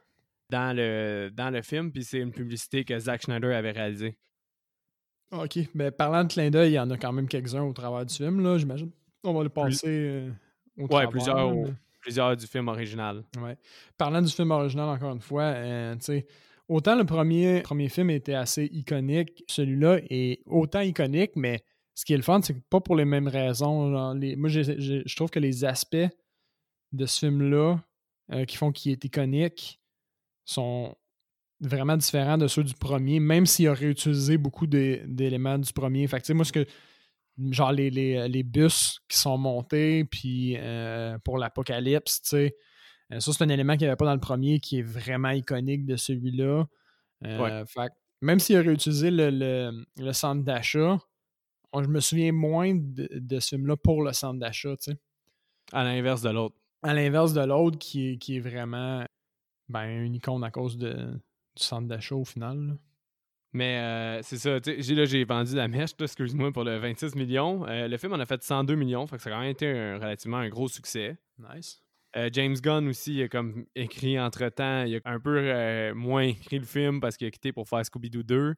dans 0.49 0.75
le, 0.75 1.29
dans 1.31 1.49
le 1.49 1.61
film, 1.61 1.91
puis 1.91 2.03
c'est 2.03 2.19
une 2.19 2.31
publicité 2.31 2.83
que 2.83 2.97
Zack 2.97 3.23
Schneider 3.23 3.55
avait 3.55 3.71
réalisée. 3.71 4.17
OK. 5.31 5.59
Mais 5.73 5.91
parlant 5.91 6.23
de 6.23 6.31
clin 6.31 6.49
d'œil, 6.49 6.71
il 6.71 6.75
y 6.75 6.79
en 6.79 6.89
a 6.91 6.97
quand 6.97 7.11
même 7.11 7.27
quelques-uns 7.27 7.63
au 7.63 7.73
travers 7.73 8.05
du 8.05 8.13
film, 8.13 8.41
là, 8.41 8.57
j'imagine. 8.57 8.91
On 9.23 9.33
va 9.33 9.43
le 9.43 9.49
passer 9.49 9.87
euh, 9.87 10.31
au 10.77 10.85
ouais, 10.93 11.07
plusieurs, 11.07 11.53
plusieurs 12.01 12.35
du 12.35 12.45
film 12.45 12.67
original. 12.67 13.23
Ouais. 13.41 13.57
Parlant 13.97 14.21
du 14.21 14.31
film 14.31 14.51
original, 14.51 14.89
encore 14.89 15.13
une 15.13 15.21
fois, 15.21 15.43
euh, 15.43 15.95
tu 15.95 16.01
sais, 16.01 16.27
autant 16.67 16.95
le 16.95 17.05
premier, 17.05 17.61
premier 17.61 17.89
film 17.89 18.09
était 18.09 18.35
assez 18.35 18.65
iconique, 18.65 19.43
celui-là 19.47 19.99
est 20.09 20.41
autant 20.45 20.81
iconique, 20.81 21.31
mais 21.35 21.63
ce 21.95 22.05
qui 22.05 22.13
est 22.13 22.17
le 22.17 22.23
fun, 22.23 22.41
c'est 22.41 22.55
que 22.55 22.61
pas 22.69 22.81
pour 22.81 22.95
les 22.95 23.05
mêmes 23.05 23.27
raisons. 23.27 23.89
moi, 23.89 24.49
je 24.49 25.15
trouve 25.15 25.29
que 25.29 25.39
les 25.39 25.63
aspects 25.65 26.07
de 26.91 27.05
ce 27.05 27.19
film-là 27.19 27.79
euh, 28.31 28.45
qui 28.45 28.57
font 28.57 28.71
qu'il 28.71 28.91
est 28.91 29.03
iconique 29.03 29.79
sont 30.45 30.95
vraiment 31.59 31.97
différents 31.97 32.37
de 32.37 32.47
ceux 32.47 32.63
du 32.63 32.73
premier, 32.73 33.19
même 33.19 33.45
s'il 33.45 33.67
a 33.67 33.73
réutilisé 33.73 34.37
beaucoup 34.37 34.67
d'éléments 34.67 35.57
du 35.57 35.71
premier. 35.71 36.07
Fait 36.07 36.21
que, 36.21 36.33
moi, 36.33 36.45
ce 36.45 36.51
que. 36.51 36.65
Genre 37.49 37.71
les, 37.71 38.43
bus 38.43 38.99
qui 39.09 39.17
sont 39.17 39.39
montés, 39.39 40.05
puis 40.05 40.55
euh, 40.59 41.17
pour 41.23 41.39
l'apocalypse, 41.39 42.21
tu 42.21 42.29
sais. 42.29 42.55
Euh, 43.11 43.19
ça, 43.19 43.33
c'est 43.33 43.43
un 43.43 43.49
élément 43.49 43.73
qu'il 43.73 43.81
n'y 43.81 43.87
avait 43.87 43.95
pas 43.95 44.05
dans 44.05 44.13
le 44.13 44.19
premier 44.19 44.59
qui 44.59 44.79
est 44.79 44.83
vraiment 44.83 45.31
iconique 45.31 45.83
de 45.87 45.95
celui-là. 45.95 46.65
Fait 47.23 47.91
même 48.21 48.39
s'il 48.39 48.55
a 48.57 48.61
réutilisé 48.61 49.09
le 49.09 50.11
centre 50.11 50.43
d'achat, 50.43 50.99
je 51.81 51.87
me 51.87 51.99
souviens 51.99 52.31
moins 52.31 52.75
de, 52.75 53.39
ce 53.39 53.55
film-là 53.55 53.77
pour 53.77 54.03
le 54.03 54.13
centre 54.13 54.39
d'achat, 54.39 54.75
tu 54.77 54.91
sais. 54.91 54.97
À 55.71 55.83
l'inverse 55.83 56.21
de 56.21 56.29
l'autre. 56.29 56.55
À 56.83 56.93
l'inverse 56.93 57.33
de 57.33 57.41
l'autre 57.41 57.79
qui 57.79 58.09
est, 58.11 58.17
qui 58.17 58.37
est 58.37 58.39
vraiment 58.39 59.05
ben, 59.69 59.87
une 59.87 60.15
icône 60.15 60.43
à 60.43 60.51
cause 60.51 60.77
de, 60.77 60.93
du 60.93 61.63
centre 61.63 61.87
d'achat 61.87 62.15
au 62.15 62.25
final. 62.25 62.77
Mais 63.53 63.77
euh, 63.77 64.21
c'est 64.23 64.37
ça, 64.37 64.59
tu 64.59 64.81
sais, 64.81 64.95
là, 64.95 65.05
j'ai 65.05 65.23
vendu 65.23 65.55
la 65.55 65.67
mèche, 65.67 65.91
excuse-moi, 65.99 66.51
pour 66.51 66.63
le 66.63 66.77
26 66.77 67.15
millions. 67.15 67.67
Euh, 67.67 67.87
le 67.87 67.97
film 67.97 68.13
en 68.13 68.19
a 68.19 68.25
fait 68.25 68.41
102 68.41 68.73
millions, 68.75 69.05
fait 69.05 69.17
que 69.17 69.21
ça 69.21 69.29
a 69.29 69.33
quand 69.33 69.39
même 69.39 69.51
été 69.51 69.67
un, 69.67 69.99
relativement 69.99 70.37
un 70.37 70.49
gros 70.49 70.67
succès. 70.67 71.17
Nice. 71.37 71.79
Euh, 72.15 72.29
James 72.33 72.55
Gunn 72.55 72.87
aussi, 72.87 73.13
il 73.13 73.23
a 73.23 73.27
comme 73.27 73.65
écrit 73.75 74.19
entre-temps, 74.19 74.83
il 74.85 74.95
a 74.95 74.99
un 75.05 75.19
peu 75.19 75.93
moins 75.93 76.23
écrit 76.23 76.59
le 76.59 76.65
film 76.65 76.99
parce 76.99 77.15
qu'il 77.15 77.27
a 77.27 77.31
quitté 77.31 77.51
pour 77.51 77.69
faire 77.69 77.81
Scooby-Doo 77.81 78.23
2. 78.23 78.55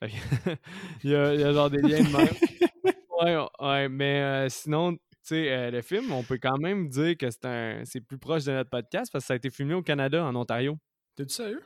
il, 1.02 1.10
y 1.10 1.14
a, 1.14 1.34
il, 1.34 1.40
y 1.40 1.44
a, 1.44 1.52
genre 1.52 1.70
des 1.70 1.82
liens 1.82 2.02
de 2.02 2.16
même. 2.16 2.28
ouais, 3.20 3.46
ouais, 3.60 3.88
mais 3.88 4.22
euh, 4.22 4.48
sinon, 4.48 4.94
tu 4.94 5.00
sais, 5.22 5.50
euh, 5.50 5.70
le 5.70 5.82
film, 5.82 6.12
on 6.12 6.22
peut 6.22 6.38
quand 6.40 6.58
même 6.58 6.88
dire 6.88 7.16
que 7.16 7.30
c'est 7.30 7.44
un 7.44 7.82
c'est 7.84 8.00
plus 8.00 8.18
proche 8.18 8.44
de 8.44 8.52
notre 8.52 8.70
podcast 8.70 9.10
parce 9.12 9.24
que 9.24 9.26
ça 9.26 9.34
a 9.34 9.36
été 9.36 9.50
filmé 9.50 9.74
au 9.74 9.82
Canada, 9.82 10.24
en 10.24 10.34
Ontario. 10.36 10.78
T'es-tu 11.16 11.34
sérieux? 11.34 11.62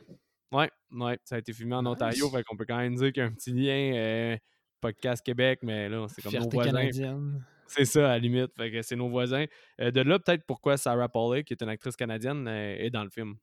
Ouais, 0.51 0.69
ouais, 0.91 1.19
ça 1.23 1.35
a 1.35 1.39
été 1.39 1.53
filmé 1.53 1.75
en 1.75 1.85
Ontario, 1.85 2.29
fait 2.29 2.43
qu'on 2.43 2.57
peut 2.57 2.65
quand 2.67 2.77
même 2.77 2.95
dire 2.95 3.11
qu'il 3.11 3.21
y 3.21 3.25
a 3.25 3.29
un 3.29 3.33
petit 3.33 3.51
lien 3.51 3.93
euh, 3.95 4.37
podcast 4.81 5.23
Québec, 5.23 5.59
mais 5.61 5.87
là, 5.89 6.07
c'est 6.09 6.23
comme 6.23 6.33
nos 6.33 6.49
voisins. 6.49 6.71
Canadienne. 6.71 7.45
C'est 7.67 7.85
ça, 7.85 8.05
à 8.05 8.09
la 8.09 8.19
limite. 8.19 8.51
Fait 8.55 8.71
que 8.71 8.81
c'est 8.81 8.95
nos 8.95 9.09
voisins. 9.09 9.45
de 9.79 10.01
là, 10.01 10.19
peut-être 10.19 10.43
pourquoi 10.45 10.77
Sarah 10.77 11.09
Polley, 11.09 11.43
qui 11.43 11.53
est 11.53 11.61
une 11.61 11.69
actrice 11.69 11.95
canadienne, 11.95 12.47
est 12.47 12.89
dans 12.91 13.03
le 13.03 13.09
film. 13.09 13.35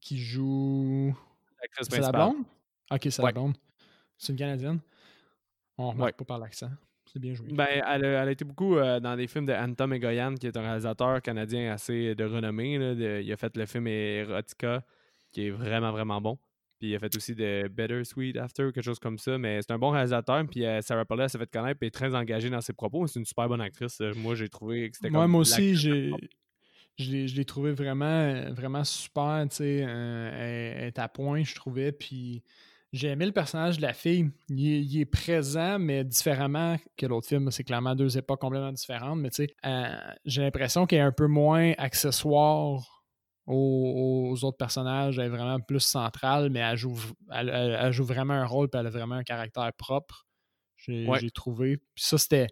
Qui 0.00 0.18
joue. 0.18 1.14
L'actrice 1.60 1.88
principale. 1.88 2.12
C'est 2.12 2.18
la 2.18 2.26
blonde? 2.26 2.44
Ok, 2.90 3.08
c'est 3.10 3.22
la 3.22 3.32
blonde. 3.32 3.56
C'est 4.22 4.32
une 4.32 4.38
Canadienne. 4.38 4.78
On 5.76 5.88
ne 5.88 5.92
remarque 5.94 6.16
pas 6.16 6.24
par 6.24 6.38
l'accent. 6.38 6.70
C'est 7.12 7.18
bien 7.18 7.34
joué. 7.34 7.48
Ben, 7.50 7.66
elle, 7.66 8.04
a, 8.04 8.30
été 8.30 8.44
beaucoup 8.44 8.76
euh, 8.76 9.00
dans 9.00 9.16
des 9.16 9.26
films 9.26 9.46
de 9.46 9.52
Anton 9.52 9.90
Egoyan, 9.90 10.36
qui 10.36 10.46
est 10.46 10.56
un 10.56 10.62
réalisateur 10.62 11.20
canadien 11.20 11.72
assez 11.72 12.14
de 12.14 12.24
renommée. 12.24 12.74
il 13.20 13.32
a 13.32 13.36
fait 13.36 13.56
le 13.56 13.66
film 13.66 13.88
Erotica, 13.88 14.84
qui 15.32 15.48
est 15.48 15.50
vraiment, 15.50 15.90
vraiment 15.90 16.20
bon. 16.20 16.38
Puis 16.78 16.90
il 16.90 16.94
a 16.94 17.00
fait 17.00 17.14
aussi 17.16 17.34
de 17.34 17.66
Better 17.68 18.04
Sweet 18.04 18.36
After, 18.36 18.70
quelque 18.72 18.84
chose 18.84 19.00
comme 19.00 19.18
ça. 19.18 19.36
Mais 19.38 19.60
c'est 19.60 19.72
un 19.72 19.78
bon 19.78 19.90
réalisateur. 19.90 20.46
Puis 20.48 20.64
euh, 20.64 20.80
Sarah 20.82 21.04
Paulette 21.04 21.30
s'est 21.30 21.38
fait 21.38 21.50
connaître 21.50 21.82
et 21.82 21.86
est 21.86 21.90
très 21.90 22.14
engagée 22.14 22.48
dans 22.48 22.60
ses 22.60 22.74
propos. 22.74 23.08
C'est 23.08 23.18
une 23.18 23.26
super 23.26 23.48
bonne 23.48 23.60
actrice. 23.60 24.00
Moi, 24.18 24.36
j'ai 24.36 24.48
trouvé 24.48 24.88
que 24.88 24.96
c'était 24.98 25.10
comme. 25.10 25.28
Moi 25.32 25.40
aussi, 25.40 25.74
j'ai. 25.74 26.12
Je 26.96 27.34
l'ai 27.34 27.44
trouvé 27.44 27.72
vraiment, 27.72 28.52
vraiment 28.52 28.84
super. 28.84 29.44
Tu 29.50 29.56
sais, 29.56 29.84
euh, 29.84 30.78
elle 30.78 30.86
est 30.88 30.98
à 31.00 31.08
point, 31.08 31.42
je 31.42 31.56
trouvais. 31.56 31.90
Puis 31.90 32.44
j'ai 32.92 33.08
aimé 33.08 33.24
le 33.24 33.32
personnage 33.32 33.78
de 33.78 33.82
la 33.82 33.94
fille. 33.94 34.30
Il, 34.50 35.00
est 35.00 35.06
présent, 35.06 35.78
mais 35.78 36.04
différemment 36.04 36.76
que 36.96 37.06
l'autre 37.06 37.26
film. 37.26 37.50
C'est 37.50 37.64
clairement 37.64 37.94
deux 37.94 38.18
époques 38.18 38.40
complètement 38.40 38.72
différentes. 38.72 39.18
Mais 39.18 39.30
tu 39.30 39.46
sais, 39.46 39.56
euh, 39.64 39.96
j'ai 40.26 40.42
l'impression 40.42 40.86
qu'elle 40.86 40.98
est 40.98 41.02
un 41.02 41.12
peu 41.12 41.26
moins 41.26 41.72
accessoire 41.78 43.04
aux, 43.46 44.36
autres 44.42 44.58
personnages. 44.58 45.18
Elle 45.18 45.26
est 45.26 45.30
vraiment 45.30 45.58
plus 45.58 45.80
centrale, 45.80 46.50
mais 46.50 46.60
elle 46.60 46.76
joue, 46.76 46.98
elle, 47.30 47.92
joue 47.92 48.04
vraiment 48.04 48.34
un 48.34 48.46
rôle 48.46 48.68
et 48.72 48.76
elle 48.76 48.86
a 48.86 48.90
vraiment 48.90 49.14
un 49.14 49.24
caractère 49.24 49.72
propre. 49.72 50.26
J'ai 50.76 51.30
trouvé. 51.30 51.78
Puis 51.78 52.04
ça, 52.04 52.18
c'était. 52.18 52.48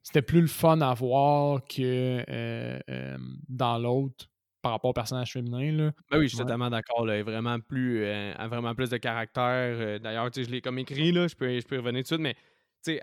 C'était 0.00 0.22
plus 0.22 0.40
le 0.40 0.46
fun 0.46 0.80
à 0.80 0.94
voir 0.94 1.60
que 1.68 2.24
euh, 2.26 2.78
euh, 2.88 3.18
dans 3.46 3.76
l'autre 3.76 4.30
par 4.68 4.74
rapport 4.74 4.90
au 4.90 4.94
personnage 4.94 5.32
féminin. 5.32 5.72
Là. 5.72 5.92
Ben 6.10 6.18
oui, 6.18 6.24
je 6.24 6.28
suis 6.34 6.38
totalement 6.38 6.68
d'accord. 6.68 7.10
Elle 7.10 7.22
vraiment 7.22 7.58
plus, 7.58 8.04
euh, 8.04 8.34
a 8.36 8.48
vraiment 8.48 8.74
plus 8.74 8.90
de 8.90 8.98
caractère. 8.98 9.42
Euh, 9.80 9.98
d'ailleurs, 9.98 10.28
je 10.34 10.42
l'ai 10.42 10.60
comme 10.60 10.78
écrit, 10.78 11.10
là, 11.10 11.26
je, 11.26 11.34
peux, 11.34 11.58
je 11.58 11.66
peux 11.66 11.78
revenir 11.78 12.00
tout 12.02 12.02
de 12.02 12.06
suite, 12.08 12.20
mais 12.20 12.34
tu 12.84 12.92
sais, 12.92 13.00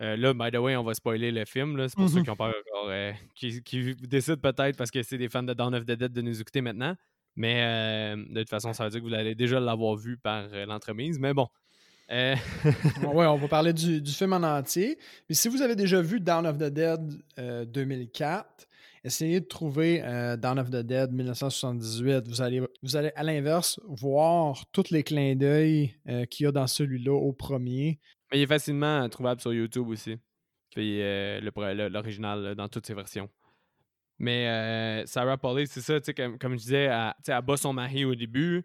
Euh, 0.00 0.16
là, 0.16 0.32
by 0.32 0.50
the 0.50 0.56
way, 0.56 0.76
on 0.76 0.84
va 0.84 0.94
spoiler 0.94 1.30
le 1.30 1.44
film. 1.44 1.76
C'est 1.88 1.94
pour 1.96 2.08
ceux 2.08 2.18
Mhm. 2.18 2.24
qui 2.24 2.30
ont 2.30 2.36
peur 2.36 2.54
encore, 2.72 2.88
euh, 2.88 3.12
qui, 3.34 3.62
qui 3.62 3.94
décident 3.96 4.38
peut-être 4.38 4.76
parce 4.78 4.90
que 4.90 5.02
c'est 5.02 5.18
des 5.18 5.28
fans 5.28 5.42
de 5.42 5.52
Dawn 5.52 5.74
of 5.74 5.84
the 5.84 5.90
Dead 5.92 6.12
de 6.12 6.22
nous 6.22 6.40
écouter 6.40 6.62
maintenant. 6.62 6.94
Mais 7.36 7.60
euh, 7.62 8.16
de 8.16 8.38
toute 8.40 8.48
façon, 8.48 8.72
ça 8.72 8.84
veut 8.84 8.90
dire 8.90 9.00
que 9.00 9.06
vous 9.06 9.12
allez 9.14 9.34
déjà 9.34 9.60
l'avoir 9.60 9.96
vu 9.96 10.16
par 10.16 10.48
l'entremise. 10.66 11.18
Mais 11.18 11.34
bon. 11.34 11.48
Bon, 13.02 13.14
ouais, 13.14 13.26
on 13.26 13.36
va 13.36 13.48
parler 13.48 13.72
du, 13.72 14.00
du 14.00 14.10
film 14.12 14.32
en 14.32 14.42
entier. 14.42 14.98
Mais 15.28 15.34
si 15.34 15.48
vous 15.48 15.60
avez 15.62 15.76
déjà 15.76 16.00
vu 16.00 16.18
Dawn 16.18 16.46
of 16.46 16.56
the 16.56 16.64
Dead 16.72 17.00
euh, 17.38 17.64
2004, 17.66 18.66
essayez 19.04 19.40
de 19.40 19.46
trouver 19.46 20.02
euh, 20.02 20.36
Dawn 20.36 20.58
of 20.58 20.70
the 20.70 20.82
Dead 20.82 21.12
1978. 21.12 22.28
Vous 22.28 22.42
allez, 22.42 22.62
vous 22.82 22.96
allez 22.96 23.12
à 23.14 23.22
l'inverse 23.22 23.80
voir 23.86 24.64
tous 24.72 24.90
les 24.90 25.02
clins 25.02 25.34
d'œil 25.36 25.94
euh, 26.08 26.24
qu'il 26.26 26.44
y 26.44 26.46
a 26.46 26.52
dans 26.52 26.66
celui-là 26.66 27.12
au 27.12 27.32
premier. 27.32 27.98
mais 28.30 28.38
il 28.38 28.42
est 28.42 28.46
facilement 28.46 29.08
trouvable 29.08 29.40
sur 29.40 29.52
YouTube 29.52 29.88
aussi. 29.88 30.16
Puis 30.70 31.02
euh, 31.02 31.40
l'original 31.90 32.54
dans 32.54 32.68
toutes 32.68 32.86
ses 32.86 32.94
versions. 32.94 33.28
Mais 34.18 34.46
euh, 34.48 35.06
Sarah 35.06 35.38
Polley, 35.38 35.64
c'est 35.66 35.80
ça, 35.80 35.98
comme, 36.12 36.38
comme 36.38 36.52
je 36.52 36.58
disais, 36.58 36.84
elle, 36.84 37.12
elle 37.26 37.42
bat 37.42 37.56
son 37.56 37.72
mari 37.72 38.04
au 38.04 38.14
début. 38.14 38.62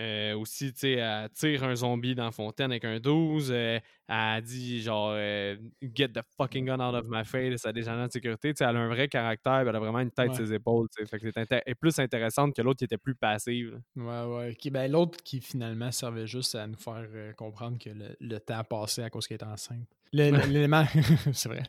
Euh, 0.00 0.36
aussi, 0.36 0.72
tu 0.72 0.78
sais, 0.80 0.92
elle 0.92 1.28
tire 1.30 1.64
un 1.64 1.74
zombie 1.74 2.14
dans 2.14 2.26
la 2.26 2.30
fontaine 2.30 2.70
avec 2.70 2.84
un 2.84 3.00
12. 3.00 3.50
euh, 3.52 3.80
elle 4.08 4.42
dit 4.42 4.80
genre 4.80 5.10
euh, 5.12 5.56
Get 5.82 6.08
the 6.10 6.20
fucking 6.36 6.66
gun 6.66 6.78
out 6.80 6.94
of 6.94 7.06
my 7.08 7.24
face 7.24 7.62
des 7.74 7.88
agents 7.88 8.06
de 8.06 8.12
sécurité. 8.12 8.54
Tu 8.54 8.58
sais, 8.58 8.64
elle 8.70 8.76
a 8.76 8.80
un 8.80 8.88
vrai 8.88 9.08
caractère, 9.08 9.54
elle 9.68 9.74
a 9.74 9.80
vraiment 9.80 9.98
une 10.00 10.10
tête 10.12 10.28
Ouais. 10.30 10.34
sur 10.36 10.46
ses 10.46 10.54
épaules. 10.54 10.86
tu 10.96 11.02
sais. 11.04 11.10
Fait 11.10 11.18
que 11.18 11.30
c'est 11.32 11.62
est 11.66 11.74
plus 11.74 11.98
intéressante 11.98 12.54
que 12.54 12.62
l'autre 12.62 12.78
qui 12.78 12.84
était 12.84 12.96
plus 12.96 13.16
passive. 13.16 13.80
là. 13.96 14.28
Ouais, 14.28 14.46
ouais. 14.54 14.70
Ben, 14.70 14.90
L'autre 14.90 15.18
qui 15.24 15.40
finalement 15.40 15.90
servait 15.90 16.26
juste 16.28 16.54
à 16.54 16.66
nous 16.66 16.76
faire 16.78 17.04
euh, 17.12 17.32
comprendre 17.32 17.78
que 17.78 17.90
le, 17.90 18.16
le 18.20 18.38
temps 18.38 18.62
passait 18.64 19.02
à 19.02 19.10
cause 19.10 19.26
qu'elle 19.26 19.34
était 19.36 19.44
enceinte. 19.46 19.86
L'élément, 20.12 20.84
c'est 21.32 21.48
vrai. 21.50 21.62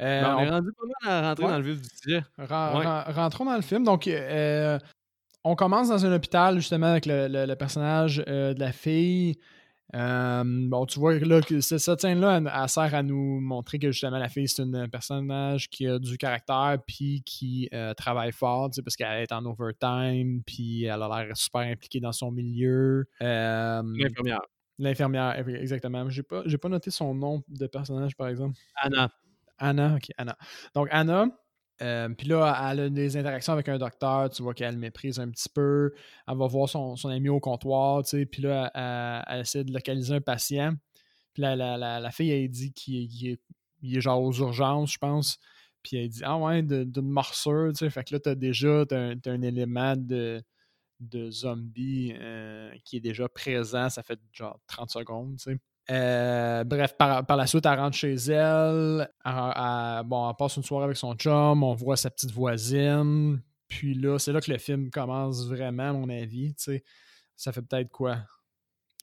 Euh, 0.00 0.22
Mais 0.22 0.26
on, 0.28 0.36
on- 0.36 0.40
est 0.44 0.50
rendu 0.50 0.68
pas 0.72 0.86
mal 1.10 1.12
à 1.24 1.28
rentrer 1.28 1.44
Ouais. 1.44 1.50
dans 1.50 1.58
le 1.58 1.64
vif 1.64 1.82
du 1.82 1.88
sujet. 2.02 2.22
Ren- 2.38 2.78
Ouais. 2.78 2.86
ren- 2.86 3.04
rentrons 3.12 3.44
dans 3.44 3.56
le 3.56 3.60
film. 3.62 3.84
Donc, 3.84 4.06
euh, 4.06 4.78
on 5.46 5.54
commence 5.54 5.88
dans 5.88 6.04
un 6.04 6.12
hôpital, 6.12 6.56
justement, 6.56 6.86
avec 6.88 7.06
le, 7.06 7.28
le- 7.28 7.46
le 7.46 7.56
personnage 7.56 8.22
euh, 8.26 8.52
de 8.52 8.60
la 8.60 8.72
fille. 8.72 9.36
Euh, 9.94 10.42
bon, 10.44 10.84
tu 10.84 10.98
vois 10.98 11.14
là, 11.20 11.40
que 11.40 11.60
cette 11.60 12.00
scène-là, 12.00 12.38
elle, 12.38 12.50
elle 12.52 12.68
sert 12.68 12.92
à 12.92 13.02
nous 13.04 13.40
montrer 13.40 13.78
que 13.78 13.92
justement 13.92 14.18
la 14.18 14.28
fille, 14.28 14.48
c'est 14.48 14.62
un 14.62 14.88
personnage 14.88 15.70
qui 15.70 15.86
a 15.86 16.00
du 16.00 16.18
caractère 16.18 16.78
puis 16.86 17.22
qui 17.24 17.68
euh, 17.72 17.94
travaille 17.94 18.32
fort, 18.32 18.70
tu 18.70 18.74
sais, 18.76 18.82
parce 18.82 18.96
qu'elle 18.96 19.22
est 19.22 19.30
en 19.32 19.44
overtime, 19.46 20.42
puis 20.44 20.84
elle 20.84 21.00
a 21.02 21.22
l'air 21.24 21.36
super 21.36 21.60
impliquée 21.60 22.00
dans 22.00 22.10
son 22.12 22.32
milieu. 22.32 23.06
Euh, 23.22 23.82
L'infirmière. 23.84 24.40
L'infirmière, 24.78 25.48
exactement. 25.48 26.10
J'ai 26.10 26.24
pas, 26.24 26.42
j'ai 26.46 26.58
pas 26.58 26.68
noté 26.68 26.90
son 26.90 27.14
nom 27.14 27.44
de 27.48 27.66
personnage, 27.68 28.16
par 28.16 28.26
exemple. 28.28 28.58
Anna. 28.74 29.08
Anna, 29.58 29.94
ok, 29.96 30.08
Anna. 30.18 30.36
Donc, 30.74 30.88
Anna, 30.90 31.26
euh, 31.82 32.08
puis 32.08 32.28
là, 32.28 32.70
elle 32.70 32.80
a 32.80 32.88
des 32.88 33.16
interactions 33.16 33.52
avec 33.52 33.68
un 33.68 33.78
docteur, 33.78 34.30
tu 34.30 34.42
vois 34.42 34.54
qu'elle 34.54 34.74
le 34.74 34.80
méprise 34.80 35.20
un 35.20 35.28
petit 35.30 35.48
peu. 35.48 35.92
Elle 36.26 36.36
va 36.36 36.46
voir 36.46 36.68
son, 36.68 36.96
son 36.96 37.08
ami 37.08 37.28
au 37.28 37.40
comptoir, 37.40 38.02
tu 38.02 38.10
sais, 38.10 38.26
puis 38.26 38.42
là, 38.42 38.70
elle, 39.28 39.40
essaie 39.40 39.64
de 39.64 39.72
localiser 39.72 40.14
un 40.14 40.20
patient. 40.20 40.74
Puis 41.34 41.42
la, 41.42 41.54
la, 41.56 41.76
la 42.00 42.10
fille, 42.10 42.30
elle 42.30 42.48
dit 42.48 42.72
qu'il 42.72 43.38
est, 43.82 44.00
genre 44.00 44.22
aux 44.22 44.32
urgences, 44.32 44.92
je 44.92 44.98
pense. 44.98 45.38
Puis 45.82 45.98
elle 45.98 46.08
dit, 46.08 46.22
ah 46.24 46.38
ouais, 46.38 46.62
d'une 46.62 47.08
morsure, 47.08 47.70
tu 47.72 47.78
sais. 47.78 47.90
Fait 47.90 48.04
que 48.04 48.14
là, 48.14 48.20
t'as 48.20 48.34
déjà 48.34 48.84
t'as 48.88 48.98
un, 48.98 49.16
un 49.26 49.42
élément 49.42 49.94
de, 49.96 50.42
de 51.00 51.30
zombie 51.30 52.14
euh, 52.18 52.72
qui 52.84 52.96
est 52.96 53.00
déjà 53.00 53.28
présent. 53.28 53.88
Ça 53.90 54.02
fait 54.02 54.18
genre 54.32 54.58
30 54.66 54.90
secondes, 54.90 55.36
tu 55.36 55.52
sais. 55.52 55.58
Euh, 55.90 56.64
bref, 56.64 56.96
par, 56.98 57.24
par 57.24 57.36
la 57.36 57.46
suite, 57.46 57.64
elle 57.66 57.78
rentre 57.78 57.96
chez 57.96 58.14
elle. 58.14 59.08
Elle, 59.24 59.32
elle- 59.56 60.02
bon, 60.04 60.28
elle 60.28 60.36
passe 60.36 60.56
une 60.56 60.62
soirée 60.64 60.84
avec 60.86 60.96
son 60.96 61.14
chum. 61.14 61.62
On 61.62 61.74
voit 61.74 61.96
sa 61.96 62.10
petite 62.10 62.32
voisine. 62.32 63.40
Puis 63.68 63.94
là, 63.94 64.18
c'est 64.18 64.32
là 64.32 64.40
que 64.40 64.50
le 64.50 64.58
film 64.58 64.90
commence 64.90 65.46
vraiment, 65.48 65.90
à 65.90 65.92
mon 65.92 66.08
avis. 66.08 66.54
Ça 67.36 67.52
fait 67.52 67.62
peut-être 67.62 67.90
quoi? 67.90 68.18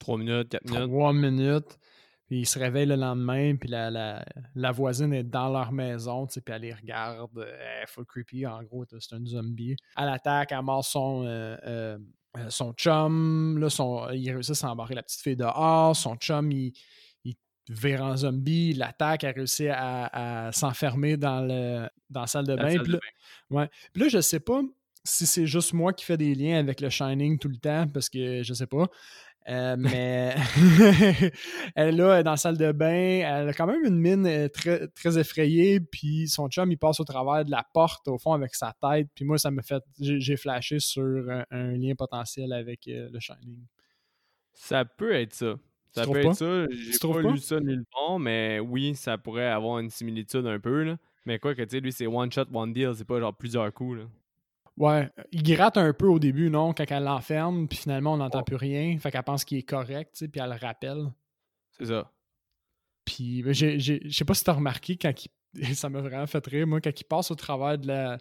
3 0.00 0.18
minutes, 0.18 0.48
4 0.50 0.64
minutes. 0.64 0.88
Trois 0.88 1.12
minutes. 1.12 1.78
Puis 2.26 2.40
ils 2.40 2.46
se 2.46 2.58
réveillent 2.58 2.86
le 2.86 2.96
lendemain, 2.96 3.54
puis 3.56 3.68
la, 3.68 3.90
la, 3.90 4.24
la 4.54 4.72
voisine 4.72 5.12
est 5.12 5.22
dans 5.24 5.50
leur 5.50 5.72
maison, 5.72 6.26
puis 6.26 6.40
elle 6.46 6.62
les 6.62 6.72
regarde. 6.72 7.30
Elle 7.36 7.82
est 7.82 7.86
full 7.86 8.06
creepy, 8.06 8.46
en 8.46 8.62
gros, 8.62 8.86
c'est 8.98 9.14
un 9.14 9.24
zombie. 9.26 9.76
Elle 9.98 10.08
attaque, 10.08 10.52
elle 10.52 10.62
mord 10.62 10.82
son, 10.84 11.24
euh, 11.26 11.56
euh, 11.66 11.98
euh, 12.36 12.50
son 12.50 12.72
chum. 12.72 13.58
Là, 13.58 13.70
son, 13.70 14.10
il 14.12 14.30
réussit 14.30 14.64
à 14.64 14.70
embarrer 14.70 14.94
la 14.94 15.02
petite 15.02 15.20
fille 15.20 15.36
dehors. 15.36 15.94
Son 15.94 16.16
chum, 16.16 16.50
il, 16.52 16.72
il 17.24 17.34
vire 17.68 18.02
en 18.02 18.16
zombie, 18.16 18.70
il 18.70 18.78
l'attaque, 18.78 19.24
elle 19.24 19.34
réussit 19.34 19.68
à, 19.70 20.46
à 20.46 20.52
s'enfermer 20.52 21.16
dans, 21.16 21.40
le, 21.40 21.88
dans 22.10 22.22
la 22.22 22.26
salle 22.26 22.46
de 22.46 22.56
bain. 22.56 22.78
Puis 22.82 22.92
là, 22.92 23.68
puis 23.92 24.02
là, 24.02 24.08
je 24.08 24.20
sais 24.20 24.40
pas 24.40 24.60
si 25.06 25.26
c'est 25.26 25.46
juste 25.46 25.74
moi 25.74 25.92
qui 25.92 26.04
fais 26.04 26.16
des 26.16 26.34
liens 26.34 26.58
avec 26.58 26.80
le 26.80 26.88
Shining 26.88 27.38
tout 27.38 27.48
le 27.48 27.58
temps, 27.58 27.86
parce 27.92 28.08
que 28.08 28.42
je 28.42 28.54
sais 28.54 28.66
pas. 28.66 28.88
Euh, 29.48 29.76
mais 29.78 30.34
elle 31.74 31.96
là, 31.96 32.20
est 32.20 32.22
dans 32.22 32.30
la 32.30 32.36
salle 32.36 32.56
de 32.56 32.72
bain, 32.72 32.88
elle 32.88 33.48
a 33.48 33.52
quand 33.52 33.66
même 33.66 33.84
une 33.84 33.98
mine 33.98 34.26
euh, 34.26 34.48
très, 34.48 34.88
très 34.88 35.18
effrayée, 35.18 35.80
puis 35.80 36.28
son 36.28 36.48
chum, 36.48 36.72
il 36.72 36.78
passe 36.78 36.98
au 37.00 37.04
travers 37.04 37.44
de 37.44 37.50
la 37.50 37.64
porte, 37.74 38.08
au 38.08 38.16
fond, 38.16 38.32
avec 38.32 38.54
sa 38.54 38.74
tête, 38.80 39.08
puis 39.14 39.24
moi, 39.24 39.36
ça 39.36 39.50
me 39.50 39.60
fait... 39.60 39.82
J'ai 40.00 40.36
flashé 40.36 40.78
sur 40.78 41.30
un, 41.30 41.44
un 41.50 41.72
lien 41.72 41.94
potentiel 41.94 42.52
avec 42.54 42.88
euh, 42.88 43.10
le 43.12 43.20
Shining. 43.20 43.66
Ça 44.54 44.84
peut 44.84 45.12
être 45.12 45.34
ça. 45.34 45.56
Ça 45.92 46.04
peut 46.06 46.12
pas? 46.12 46.20
être 46.20 46.34
ça. 46.34 46.66
J'ai 46.70 46.98
pas? 46.98 47.20
lu 47.20 47.38
ça 47.38 47.60
nulle 47.60 47.84
part, 47.92 48.18
mais 48.18 48.58
oui, 48.60 48.94
ça 48.94 49.18
pourrait 49.18 49.48
avoir 49.48 49.78
une 49.78 49.90
similitude 49.90 50.46
un 50.46 50.58
peu. 50.58 50.82
Là. 50.82 50.96
Mais 51.24 51.38
quoi 51.38 51.54
que 51.54 51.62
tu 51.62 51.70
sais, 51.70 51.80
lui, 51.80 51.92
c'est 51.92 52.06
one 52.06 52.32
shot, 52.32 52.46
one 52.52 52.72
deal. 52.72 52.92
C'est 52.96 53.04
pas 53.04 53.20
genre 53.20 53.34
plusieurs 53.34 53.72
coups. 53.72 53.98
Là. 53.98 54.04
Ouais, 54.76 55.08
il 55.30 55.42
gratte 55.44 55.76
un 55.76 55.92
peu 55.92 56.06
au 56.08 56.18
début, 56.18 56.50
non, 56.50 56.72
quand 56.74 56.84
elle 56.90 57.04
l'enferme, 57.04 57.68
puis 57.68 57.78
finalement, 57.78 58.14
on 58.14 58.16
n'entend 58.16 58.38
Ouais. 58.38 58.44
plus 58.44 58.56
rien, 58.56 58.98
fait 58.98 59.10
qu'elle 59.12 59.22
pense 59.22 59.44
qu'il 59.44 59.58
est 59.58 59.62
correct, 59.62 60.24
puis 60.32 60.40
elle 60.42 60.50
le 60.50 60.56
rappelle. 60.56 61.12
C'est 61.78 61.86
ça. 61.86 62.10
Puis 63.04 63.42
ben, 63.42 63.52
je 63.52 64.08
sais 64.10 64.24
pas 64.24 64.34
si 64.34 64.42
t'as 64.44 64.52
remarqué 64.54 64.96
quand 64.96 65.12
il, 65.24 65.30
ça 65.76 65.88
m'a 65.88 66.00
vraiment 66.00 66.26
fait 66.26 66.44
rire, 66.46 66.66
moi, 66.66 66.80
quand 66.80 66.98
il 67.00 67.04
passe 67.04 67.30
au 67.30 67.34
travers 67.36 67.78
de 67.78 67.86
la, 67.86 68.18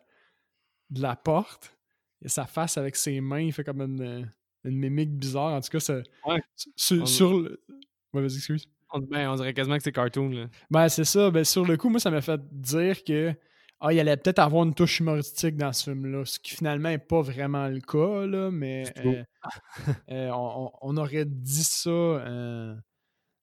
de 0.91 1.01
la 1.01 1.15
porte, 1.15 1.75
et 2.21 2.29
sa 2.29 2.45
face 2.45 2.77
avec 2.77 2.95
ses 2.95 3.19
mains, 3.19 3.41
il 3.41 3.51
fait 3.53 3.63
comme 3.63 3.81
une, 3.81 4.31
une 4.63 4.77
mimique 4.77 5.11
bizarre. 5.17 5.53
En 5.53 5.61
tout 5.61 5.69
cas, 5.71 5.79
ça, 5.79 6.01
Ouais. 6.25 6.41
sur, 6.75 7.01
On- 7.01 7.05
sur 7.05 7.39
le. 7.39 7.61
Ouais, 8.13 8.21
vas-y, 8.21 8.35
excuse. 8.37 8.67
On, 8.91 8.99
ben, 8.99 9.27
on 9.29 9.35
dirait 9.35 9.53
quasiment 9.53 9.75
que 9.77 9.83
c'est 9.83 9.91
cartoon. 9.91 10.29
Là. 10.29 10.45
Ben, 10.69 10.87
c'est 10.87 11.03
ça. 11.03 11.31
Ben, 11.31 11.43
sur 11.43 11.65
le 11.65 11.75
coup, 11.77 11.89
moi, 11.89 11.99
ça 11.99 12.11
m'a 12.11 12.21
fait 12.21 12.39
dire 12.51 13.03
que. 13.03 13.33
Ah, 13.85 13.91
il 13.91 13.99
allait 13.99 14.15
peut-être 14.15 14.39
avoir 14.39 14.63
une 14.63 14.73
touche 14.73 15.01
humoristique 15.01 15.57
dans 15.57 15.73
ce 15.73 15.91
film-là, 15.91 16.23
ce 16.23 16.39
qui 16.39 16.55
finalement 16.55 16.87
n'est 16.87 16.97
pas 16.97 17.21
vraiment 17.21 17.67
le 17.67 17.81
cas, 17.81 18.25
là, 18.25 18.49
mais 18.49 18.85
euh, 19.05 19.21
euh, 20.09 20.31
on, 20.81 20.95
aurait 20.95 21.25
dit 21.25 21.65
ça 21.65 21.89
euh, 21.89 22.73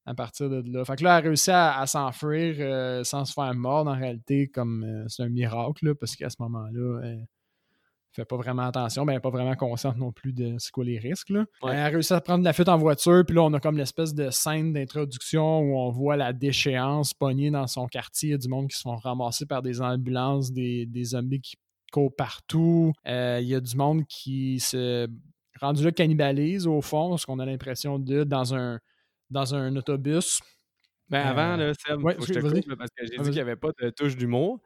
à 0.07 0.15
partir 0.15 0.49
de 0.49 0.63
là. 0.73 0.83
Fait 0.87 0.97
que 0.97 1.05
là, 1.05 1.19
elle 1.19 1.27
a 1.27 1.29
réussi 1.29 1.51
à, 1.51 1.79
à 1.79 1.87
s'enfuir 1.87 3.05
sans 3.05 3.27
se 3.27 3.35
faire 3.35 3.55
mordre, 3.55 3.91
en 3.91 3.95
réalité, 3.99 4.49
comme 4.49 5.05
c'est 5.09 5.25
un 5.25 5.29
miracle, 5.29 5.89
là, 5.89 5.95
parce 5.95 6.17
qu'à 6.17 6.31
ce 6.31 6.37
moment-là, 6.39 7.17
fait 8.13 8.25
pas 8.25 8.37
vraiment 8.37 8.63
attention, 8.63 9.05
ben, 9.05 9.13
elle 9.13 9.17
n'est 9.17 9.21
pas 9.21 9.31
vraiment 9.31 9.55
consciente 9.55 9.97
non 9.97 10.13
plus 10.13 10.33
de 10.33 10.57
c'est 10.59 10.71
quoi 10.71 10.85
les 10.85 10.99
risques. 10.99 11.31
Là. 11.31 11.45
Ouais. 11.63 11.73
Elle 11.73 11.79
a 11.79 11.89
réussi 11.89 12.13
à 12.13 12.21
prendre 12.21 12.45
la 12.45 12.53
fuite 12.53 12.69
en 12.69 12.77
voiture, 12.79 13.23
puis 13.27 13.37
là, 13.37 13.43
on 13.43 13.53
a 13.55 13.61
comme 13.61 13.77
l'espèce 13.77 14.15
de 14.15 14.31
scène 14.31 14.73
d'introduction 14.73 15.61
où 15.61 15.79
on 15.79 15.91
voit 15.91 16.17
la 16.17 16.33
déchéance 16.33 17.15
pognée 17.15 17.51
dans 17.51 17.67
son 17.67 17.87
quartier. 17.87 18.31
Il 18.31 18.33
y 18.33 18.35
a 18.35 18.39
du 18.39 18.49
monde 18.49 18.69
qui 18.69 18.77
se 18.77 18.83
font 18.83 18.97
ramasser 18.97 19.47
par 19.47 19.63
des 19.63 19.81
ambulances, 19.81 20.53
des, 20.53 20.87
des 20.87 21.05
zombies 21.05 21.41
qui 21.41 21.55
courent 21.93 22.15
partout. 22.15 22.93
Euh, 23.07 23.39
il 23.41 23.49
y 23.49 23.55
a 23.55 23.61
du 23.61 23.77
monde 23.77 24.05
qui 24.07 24.61
se 24.61 25.09
rendu 25.61 25.85
là 25.85 25.93
cannibalise 25.93 26.67
au 26.67 26.81
fond, 26.81 27.17
ce 27.17 27.27
qu'on 27.27 27.39
a 27.39 27.45
l'impression 27.47 27.99
de 27.99 28.25
dans 28.25 28.55
un 28.55 28.79
dans 29.31 29.55
un 29.55 29.77
autobus. 29.77 30.41
Ben, 31.09 31.19
Euh, 31.27 31.31
avant, 31.31 31.57
là, 31.57 31.73
Seb, 31.75 32.03
ouais, 32.03 32.15
faut 32.15 32.21
que 32.21 32.27
je 32.27 32.33
te 32.35 32.39
coupe, 32.41 32.77
parce 32.77 32.91
que 32.97 33.05
j'ai 33.07 33.15
Ah, 33.19 33.23
dit 33.23 33.29
qu'il 33.29 33.35
n'y 33.35 33.41
avait 33.41 33.57
pas 33.57 33.71
de 33.81 33.91
touche 33.91 34.17
d'humour. 34.17 34.61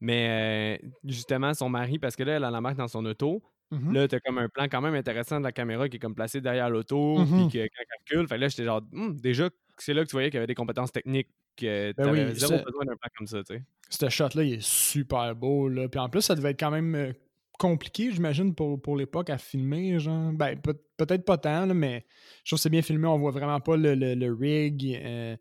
Mais 0.00 0.78
euh, 0.82 0.88
justement, 1.04 1.52
son 1.54 1.68
mari, 1.68 1.98
parce 1.98 2.16
que 2.16 2.22
là, 2.22 2.36
elle 2.36 2.44
a 2.44 2.50
la 2.50 2.60
marque 2.60 2.76
dans 2.76 2.88
son 2.88 3.04
auto. 3.04 3.42
Mhm. 3.70 3.92
Là, 3.92 4.08
t'as 4.08 4.20
comme 4.20 4.38
un 4.38 4.48
plan 4.48 4.64
quand 4.64 4.80
même 4.80 4.94
intéressant 4.94 5.38
de 5.38 5.44
la 5.44 5.52
caméra 5.52 5.88
qui 5.88 5.96
est 5.96 6.00
comme 6.00 6.14
placé 6.14 6.40
derrière 6.40 6.70
l'auto, 6.70 7.18
Mhm. 7.18 7.48
puis 7.48 7.58
que 7.58 7.64
quand 7.68 7.82
elle 7.82 8.16
recule, 8.18 8.28
fait 8.28 8.34
que 8.36 8.40
là, 8.40 8.48
j'étais 8.48 8.64
genre, 8.64 8.82
Hum, 8.92 9.16
déjà, 9.20 9.48
c'est 9.78 9.94
là 9.94 10.02
que 10.04 10.08
tu 10.08 10.12
voyais 10.16 10.28
qu'il 10.30 10.36
y 10.36 10.38
avait 10.38 10.46
des 10.46 10.54
compétences 10.54 10.92
techniques, 10.92 11.28
que 11.56 11.92
Ben 11.92 12.04
t'avais 12.04 12.24
oui, 12.26 12.34
zéro 12.34 12.52
besoin 12.64 12.84
d'un 12.84 12.96
plan 12.96 13.10
comme 13.16 13.26
ça, 13.26 13.42
tu 13.44 13.54
sais. 13.54 13.62
Ce 13.88 14.08
shot-là, 14.08 14.42
il 14.44 14.54
est 14.54 14.62
super 14.62 15.34
beau. 15.34 15.68
Là. 15.68 15.88
Puis 15.88 16.00
en 16.00 16.08
plus, 16.08 16.22
ça 16.22 16.34
devait 16.34 16.50
être 16.50 16.60
quand 16.60 16.70
même 16.70 17.12
compliqué, 17.58 18.10
j'imagine, 18.10 18.54
pour, 18.54 18.80
pour 18.80 18.96
l'époque 18.96 19.28
à 19.30 19.36
filmer. 19.38 19.98
Genre. 19.98 20.32
Ben, 20.32 20.58
peut- 20.58 20.80
peut-être 20.96 21.24
pas 21.24 21.36
tant, 21.38 21.66
là, 21.66 21.74
mais 21.74 22.04
je 22.44 22.50
trouve 22.50 22.58
que 22.58 22.62
c'est 22.62 22.70
bien 22.70 22.82
filmé. 22.82 23.06
On 23.06 23.18
voit 23.18 23.32
vraiment 23.32 23.60
pas 23.60 23.76
le, 23.76 23.94
le- 23.94 24.14
le 24.14 24.32
rig. 24.32 24.98
euh, 25.02 25.36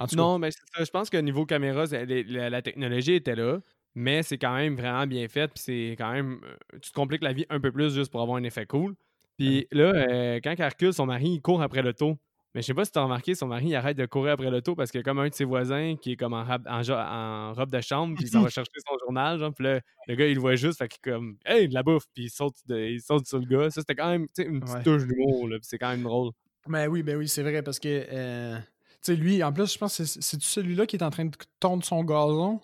En 0.00 0.06
tout 0.06 0.16
cas, 0.16 0.22
Non, 0.22 0.38
mais 0.38 0.50
ça. 0.50 0.84
Je 0.84 0.90
pense 0.90 1.10
que 1.10 1.16
niveau 1.16 1.46
caméra, 1.46 1.84
les- 1.86 2.24
la, 2.24 2.50
la 2.50 2.62
technologie 2.62 3.14
était 3.14 3.36
là, 3.36 3.58
mais 3.94 4.22
c'est 4.22 4.38
quand 4.38 4.54
même 4.54 4.76
vraiment 4.76 5.06
bien 5.06 5.28
fait. 5.28 5.48
Puis 5.48 5.62
c'est 5.62 5.94
quand 5.98 6.12
même. 6.12 6.40
euh, 6.44 6.78
Tu 6.80 6.90
te 6.90 6.94
compliques 6.94 7.22
la 7.22 7.32
vie 7.32 7.46
un 7.50 7.60
peu 7.60 7.70
plus 7.72 7.94
juste 7.94 8.10
pour 8.10 8.20
avoir 8.22 8.36
un 8.38 8.42
effet 8.44 8.66
cool. 8.66 8.94
Puis 9.36 9.66
là, 9.72 9.92
euh, 9.94 10.40
quand 10.42 10.54
elle 10.58 10.64
recule, 10.68 10.92
son 10.92 11.06
mari, 11.06 11.28
il 11.34 11.40
court 11.40 11.62
après 11.62 11.82
l'auto. 11.82 12.18
Mais 12.54 12.62
je 12.62 12.66
sais 12.66 12.74
pas 12.74 12.84
si 12.84 12.90
t'as 12.90 13.02
remarqué, 13.02 13.36
son 13.36 13.46
mari 13.46 13.66
il 13.68 13.74
arrête 13.76 13.96
de 13.96 14.06
courir 14.06 14.32
après 14.32 14.50
l'auto 14.50 14.74
parce 14.74 14.92
a 14.94 15.02
comme 15.04 15.20
un 15.20 15.28
de 15.28 15.34
ses 15.34 15.44
voisins 15.44 15.94
qui 15.94 16.12
est 16.12 16.16
comme 16.16 16.32
en, 16.32 16.42
rab- 16.42 16.66
en, 16.68 16.82
jo- 16.82 16.94
en 16.94 17.52
robe 17.52 17.70
de 17.70 17.80
chambre, 17.80 18.16
puis 18.16 18.24
il 18.24 18.28
s'en 18.28 18.42
va 18.42 18.48
chercher 18.48 18.72
son 18.88 18.98
journal, 18.98 19.38
genre, 19.38 19.54
puis 19.54 19.62
là, 19.64 19.80
le 20.08 20.14
gars, 20.16 20.26
il 20.26 20.34
le 20.34 20.40
voit 20.40 20.56
juste, 20.56 20.78
fait 20.78 20.88
qu'il 20.88 20.98
est 21.08 21.12
comme 21.14 21.36
«Hey, 21.46 21.68
de 21.68 21.74
la 21.74 21.84
bouffe!» 21.84 22.06
Puis 22.14 22.24
il 22.24 22.28
saute, 22.30 22.56
de- 22.66 22.76
il 22.76 23.00
saute 23.00 23.24
sur 23.26 23.38
le 23.38 23.44
gars. 23.46 23.70
Ça, 23.70 23.82
c'était 23.82 23.94
quand 23.94 24.10
même, 24.10 24.26
tu 24.34 24.42
une 24.42 24.58
petite 24.58 24.74
Ouais. 24.74 24.82
touche 24.82 25.06
d'humour, 25.06 25.46
là, 25.46 25.58
puis 25.58 25.66
c'est 25.68 25.78
quand 25.78 25.90
même 25.90 26.02
drôle. 26.02 26.32
Ben 26.66 26.88
oui, 26.88 27.04
ben 27.04 27.16
oui, 27.16 27.28
c'est 27.28 27.44
vrai, 27.44 27.62
parce 27.62 27.78
que, 27.78 28.04
euh, 28.10 28.58
tu 28.58 28.64
sais, 29.02 29.16
lui, 29.16 29.42
en 29.42 29.52
plus, 29.52 29.72
je 29.72 29.78
pense 29.78 29.96
que 29.98 30.04
c'est- 30.04 30.40
celui-là 30.42 30.86
qui 30.86 30.96
est 30.96 31.02
en 31.02 31.10
train 31.10 31.24
de 31.26 31.36
tondre 31.58 31.84
son 31.84 32.02
gazon? 32.04 32.60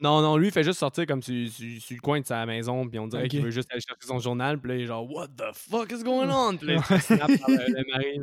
Non, 0.00 0.22
non, 0.22 0.36
lui, 0.36 0.46
il 0.46 0.52
fait 0.52 0.62
juste 0.62 0.78
sortir 0.78 1.06
comme 1.06 1.22
sur, 1.22 1.50
sur- 1.50 1.82
sur 1.82 1.96
le 1.96 2.00
coin 2.00 2.20
de 2.20 2.24
sa 2.26 2.46
maison, 2.46 2.88
puis 2.88 3.00
on 3.00 3.08
dirait 3.08 3.26
qu'il 3.26 3.42
veut 3.42 3.50
juste 3.50 3.68
aller 3.72 3.80
chercher 3.80 4.06
son 4.06 4.20
journal, 4.20 4.60
puis 4.60 4.68
là, 4.70 4.76
il 4.76 4.82
est 4.82 4.86
genre 4.86 5.10
«What 5.12 5.26
the 5.36 5.52
fuck 5.52 5.90
is 5.90 6.04
going 6.04 6.28
on?» 6.30 6.56
Puis 6.58 6.68
là, 6.68 6.74
il 6.88 7.00
snap 7.00 7.18
par 7.26 7.50
le, 7.50 7.64
le 7.66 7.92
mari. 7.92 8.20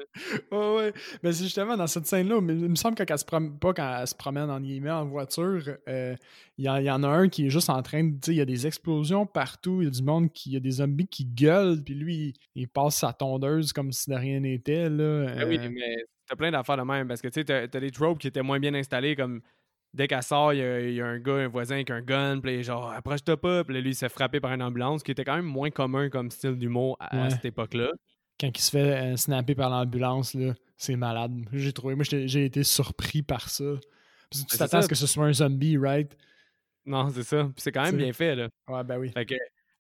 Ouais, 0.54 0.76
ouais. 0.78 0.94
Mais 1.22 1.34
c'est 1.34 1.44
justement 1.44 1.76
dans 1.76 1.88
cette 1.88 2.06
scène-là, 2.08 2.38
il 2.38 2.42
me 2.70 2.76
semble 2.76 2.96
que 2.96 3.04
quand 3.04 3.14
elle 3.16 3.20
se 3.20 3.26
prom- 3.26 3.60
pas 3.60 3.74
quand 3.74 3.98
elle 4.00 4.08
se 4.08 4.16
promène 4.16 4.50
en 4.50 4.62
guillemets 4.62 4.90
en 4.92 5.04
voiture, 5.06 5.64
euh, 5.90 6.16
il 6.58 6.64
y, 6.64 6.70
en- 6.70 6.78
il 6.78 6.86
y 6.86 6.90
en 6.92 7.04
a 7.04 7.10
un 7.10 7.28
qui 7.28 7.46
est 7.48 7.50
juste 7.50 7.70
en 7.70 7.82
train 7.84 8.06
de. 8.06 8.12
Tu 8.14 8.20
sais, 8.28 8.32
il 8.32 8.38
y 8.38 8.42
a 8.42 8.46
des 8.46 8.66
explosions 8.66 9.26
partout, 9.26 9.82
il 9.82 9.86
y 9.86 9.88
a 9.88 9.92
du 9.92 10.02
monde 10.02 10.32
qui. 10.32 10.52
Il 10.52 10.54
y 10.54 10.58
a 10.58 10.62
des 10.62 10.72
zombies 10.72 11.08
qui 11.10 11.26
gueulent, 11.26 11.84
puis 11.84 11.94
lui, 11.94 12.16
il, 12.56 12.62
il 12.62 12.68
passe 12.70 12.96
sa 13.00 13.12
tondeuse 13.12 13.74
comme 13.74 13.92
si 13.92 14.10
de 14.10 14.16
rien 14.16 14.40
n'était, 14.40 14.90
là. 14.90 15.26
Ben 15.36 15.50
oui, 15.50 15.58
euh, 15.60 15.70
mais 15.74 16.06
t'as 16.28 16.36
plein 16.36 16.52
d'affaires 16.52 16.78
de 16.78 16.84
même 16.84 17.08
parce 17.08 17.22
que 17.22 17.28
tu 17.28 17.36
sais, 17.42 17.46
t'as 17.46 17.68
t'as 17.68 17.80
des 17.80 17.92
tropes 17.92 18.20
qui 18.20 18.28
étaient 18.28 18.42
moins 18.42 18.60
bien 18.60 18.74
installés 18.74 19.16
comme 19.16 19.42
dès 19.94 20.08
qu'elle 20.08 20.24
sort, 20.24 20.54
il 20.54 20.60
y, 20.60 20.62
a- 20.62 20.80
il 20.82 20.94
y 20.96 21.02
a 21.02 21.06
un 21.06 21.20
gars, 21.20 21.36
un 21.36 21.48
voisin 21.48 21.76
avec 21.76 21.90
un 21.90 22.02
gun, 22.02 22.40
puis 22.42 22.64
genre 22.64 22.92
approche-toi 22.92 23.40
pas, 23.40 23.64
puis 23.64 23.74
là, 23.76 23.82
lui 23.82 23.92
il 23.92 23.96
s'est 23.96 24.10
frappé 24.10 24.40
par 24.40 24.52
une 24.54 24.62
ambulance, 24.62 25.04
qui 25.04 25.12
était 25.12 25.24
quand 25.24 25.36
même 25.36 25.46
moins 25.46 25.70
commun 25.70 26.10
comme 26.10 26.30
style 26.32 26.58
d'humour 26.58 26.98
à, 27.00 27.24
à 27.26 27.30
cette 27.30 27.46
époque-là. 27.46 27.90
quand 28.40 28.50
il 28.54 28.62
se 28.62 28.72
fait 28.72 29.14
euh, 29.14 29.16
snapper 29.16 29.56
par 29.56 29.70
l'ambulance, 29.70 30.34
là, 30.34 30.54
c'est 30.76 30.98
malade. 30.98 31.32
J'ai 31.54 31.72
trouvé. 31.72 31.96
Moi, 31.96 32.04
j'ai 32.04 32.44
été 32.46 32.64
surpris 32.66 33.22
par 33.22 33.48
ça. 33.50 33.64
Parce 34.30 34.44
que 34.44 34.48
tu 34.50 34.52
c'est 34.52 34.58
t'attends 34.58 34.80
à 34.80 34.82
ce 34.82 34.88
que 34.90 34.96
ce 34.96 35.08
soit 35.08 35.26
un 35.26 35.32
zombie, 35.34 35.78
right? 35.78 36.14
Non, 36.86 37.08
c'est 37.10 37.24
ça. 37.24 37.44
Puis 37.46 37.54
c'est 37.62 37.72
quand 37.72 37.84
même 37.84 37.92
C'est- 37.92 37.98
bien 37.98 38.12
fait, 38.12 38.36
là. 38.36 38.50
Ouais, 38.68 38.84
ben 38.84 38.98
oui. 38.98 39.10
Fait 39.12 39.26
que 39.26 39.36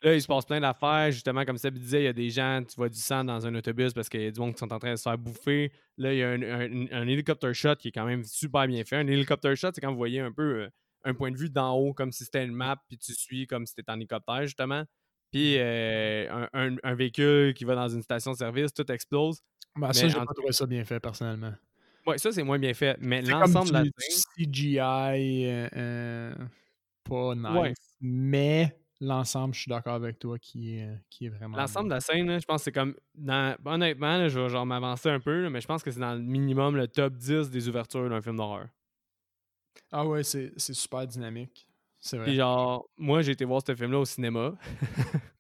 là, 0.06 0.16
il 0.16 0.22
se 0.22 0.28
passe 0.28 0.46
plein 0.46 0.60
d'affaires. 0.62 1.12
Justement, 1.12 1.44
comme 1.46 1.58
Seb 1.58 1.78
disait, 1.78 2.02
il 2.02 2.06
y 2.06 2.08
a 2.08 2.14
des 2.14 2.30
gens, 2.30 2.62
tu 2.68 2.76
vois 2.76 2.90
du 2.90 3.00
sang 3.00 3.24
dans 3.24 3.46
un 3.46 3.56
autobus 3.56 3.94
parce 3.94 4.08
qu'il 4.08 4.22
y 4.22 4.28
a 4.28 4.32
du 4.32 4.40
monde 4.40 4.54
qui 4.54 4.60
sont 4.60 4.72
en 4.72 4.80
train 4.80 4.92
de 4.92 4.96
se 4.96 5.04
faire 5.04 5.18
bouffer. 5.18 5.72
Là, 5.98 6.14
il 6.14 6.20
y 6.20 6.24
a 6.24 6.30
un, 6.30 6.42
un, 6.42 6.86
un 6.92 7.08
hélicoptère 7.08 7.54
shot 7.56 7.76
qui 7.76 7.90
est 7.90 7.92
quand 7.92 8.06
même 8.06 8.24
super 8.24 8.68
bien 8.68 8.84
fait. 8.84 8.98
Un 8.98 9.08
hélicoptère 9.08 9.56
shot, 9.58 9.70
c'est 9.74 9.82
quand 9.82 9.92
vous 9.92 9.98
voyez 9.98 10.20
un 10.20 10.32
peu 10.32 10.62
euh, 10.64 10.70
un 11.04 11.14
point 11.14 11.32
de 11.32 11.38
vue 11.38 11.50
d'en 11.50 11.74
haut, 11.76 11.94
comme 11.94 12.12
si 12.12 12.24
c'était 12.24 12.46
une 12.46 12.54
map, 12.54 12.78
puis 12.88 12.98
tu 12.98 13.14
suis 13.14 13.48
comme 13.48 13.66
si 13.66 13.76
t'étais 13.76 13.92
en 13.92 13.96
hélicoptère, 13.96 14.44
justement. 14.44 14.84
Puis 15.32 15.56
euh, 15.58 16.48
un, 16.54 16.76
un- 16.84 16.96
véhicule 16.96 17.54
qui 17.54 17.66
va 17.66 17.76
dans 17.76 17.90
une 17.90 18.02
station-service, 18.02 18.74
tout 18.74 18.90
explose. 18.92 19.42
Ben, 19.76 19.92
ça, 19.92 20.08
j'ai 20.08 20.16
en 20.18 20.26
pas 20.26 20.34
trouvé 20.34 20.54
ça 20.54 20.66
bien 20.66 20.86
fait, 20.86 21.00
personnellement. 21.00 21.54
Ouais, 22.08 22.18
ça, 22.20 22.32
c'est 22.32 22.44
moins 22.44 22.60
bien 22.60 22.74
fait. 22.74 22.96
Mais 23.02 23.22
l'ensemble 23.22 23.70
de 23.70 23.74
la 23.74 23.84
CGI 24.38 24.80
euh, 25.48 25.68
euh, 25.76 26.36
pas 27.04 27.36
nice. 27.36 27.52
Ouais. 27.60 27.74
Mais 28.00 28.78
l'ensemble, 29.02 29.54
je 29.54 29.62
suis 29.62 29.70
d'accord 29.70 29.94
avec 29.94 30.20
toi, 30.20 30.38
qui 30.40 30.78
est, 30.78 30.90
qui 31.10 31.26
est 31.26 31.30
vraiment. 31.30 31.58
L'ensemble 31.58 31.90
de 31.90 31.96
la 31.96 32.00
scène, 32.02 32.28
là, 32.28 32.40
je 32.40 32.46
pense 32.46 32.62
que 32.62 32.66
c'est 32.66 32.72
comme. 32.72 32.96
Dans, 33.14 33.56
honnêtement, 33.66 34.18
là, 34.18 34.28
je 34.28 34.40
vais 34.40 34.50
genre 34.50 34.66
m'avancer 34.66 35.10
un 35.10 35.20
peu, 35.20 35.44
là, 35.44 35.50
mais 35.50 35.62
je 35.62 35.68
pense 35.68 35.84
que 35.84 35.92
c'est 35.92 36.00
dans 36.00 36.14
le 36.14 36.22
minimum 36.22 36.76
le 36.76 36.88
top 36.88 37.14
10 37.14 37.50
des 37.50 37.68
ouvertures 37.70 38.10
d'un 38.10 38.22
film 38.22 38.38
d'horreur. 38.38 38.68
Ah 39.92 40.06
ouais, 40.06 40.24
c'est 40.24 40.54
c'est 40.58 40.74
super 40.74 41.06
dynamique. 41.06 41.68
C'est 42.00 42.18
vrai. 42.18 42.28
Puis 42.28 42.36
genre, 42.36 42.88
moi, 42.98 43.22
j'ai 43.22 43.32
été 43.32 43.46
voir 43.46 43.62
ce 43.66 43.76
film-là 43.76 44.00
au 44.00 44.06
cinéma. 44.06 44.54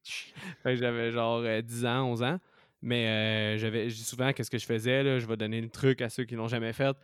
Que 0.63 0.75
j'avais 0.75 1.11
genre 1.11 1.41
euh, 1.43 1.61
10 1.61 1.85
ans, 1.85 2.11
11 2.11 2.23
ans. 2.23 2.39
Mais 2.81 3.07
euh, 3.07 3.57
j'avais 3.57 3.89
je 3.89 3.95
dis 3.95 4.03
souvent, 4.03 4.31
qu'est-ce 4.31 4.51
que 4.51 4.59
je 4.59 4.65
faisais, 4.65 5.01
là? 5.01 5.17
Je 5.17 5.25
vais 5.25 5.37
donner 5.37 5.59
le 5.59 5.69
truc 5.69 6.01
à 6.01 6.09
ceux 6.09 6.25
qui 6.25 6.35
l'ont 6.35 6.47
jamais 6.47 6.73
fait. 6.73 6.95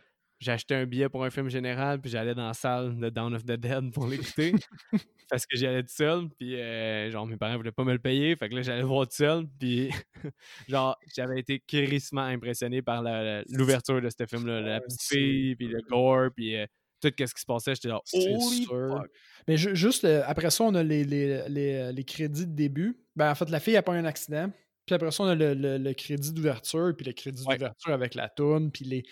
J'achetais 0.42 0.74
un 0.74 0.86
billet 0.86 1.08
pour 1.08 1.24
un 1.24 1.30
film 1.30 1.48
général, 1.48 2.00
puis 2.00 2.10
j'allais 2.10 2.34
dans 2.34 2.48
la 2.48 2.52
salle 2.54 2.98
de 2.98 3.08
Dawn 3.10 3.32
of 3.32 3.44
the 3.44 3.52
Dead 3.52 3.92
pour 3.92 4.08
l'écouter. 4.08 4.52
parce 5.30 5.46
que 5.46 5.56
j'y 5.56 5.66
allais 5.68 5.84
tout 5.84 5.94
seul, 5.94 6.28
puis 6.36 6.56
euh, 6.60 7.08
genre, 7.12 7.26
mes 7.28 7.36
parents 7.36 7.56
voulaient 7.56 7.70
pas 7.70 7.84
me 7.84 7.92
le 7.92 8.00
payer. 8.00 8.34
Fait 8.34 8.48
que 8.48 8.56
là, 8.56 8.62
j'allais 8.62 8.82
voir 8.82 9.06
tout 9.06 9.14
seul, 9.14 9.44
puis 9.60 9.90
genre, 10.68 10.98
j'avais 11.14 11.38
été 11.38 11.60
crissement 11.64 12.22
impressionné 12.22 12.82
par 12.82 13.02
l'ouverture 13.50 14.02
de 14.02 14.08
ce 14.10 14.26
film-là. 14.26 14.60
La 14.62 14.80
petite 14.80 15.02
fille, 15.02 15.54
puis 15.54 15.68
le 15.68 15.80
gore, 15.88 16.30
puis 16.34 16.56
euh, 16.56 16.66
tout 17.00 17.12
ce 17.16 17.34
qui 17.34 17.40
se 17.40 17.46
passait. 17.46 17.76
J'étais 17.76 17.90
genre, 17.90 18.02
C'est 18.04 18.18
holy 18.34 18.64
sûr. 18.64 18.88
fuck! 18.98 19.10
Mais 19.46 19.56
ju- 19.56 19.76
juste 19.76 20.04
euh, 20.04 20.22
après 20.26 20.50
ça, 20.50 20.64
on 20.64 20.74
a 20.74 20.82
les, 20.82 21.04
les, 21.04 21.48
les, 21.48 21.92
les 21.92 22.04
crédits 22.04 22.46
de 22.48 22.52
début. 22.54 22.96
Ben, 23.14 23.30
en 23.30 23.34
fait, 23.36 23.48
la 23.48 23.60
fille 23.60 23.76
a 23.76 23.82
pas 23.82 23.94
eu 23.94 23.98
un 23.98 24.04
accident. 24.06 24.50
Puis 24.96 25.04
après 25.04 25.10
ça, 25.10 25.24
on 25.24 25.28
a 25.28 25.34
le, 25.34 25.54
le- 25.54 25.78
le 25.78 25.92
crédit 25.94 26.32
d'ouverture, 26.32 26.92
puis 26.96 27.06
le 27.06 27.12
crédit 27.12 27.42
Ouais. 27.46 27.56
d'ouverture 27.56 27.92
avec 27.92 28.14
la 28.14 28.28
toune, 28.28 28.70
puis 28.70 28.84
les, 28.84 29.02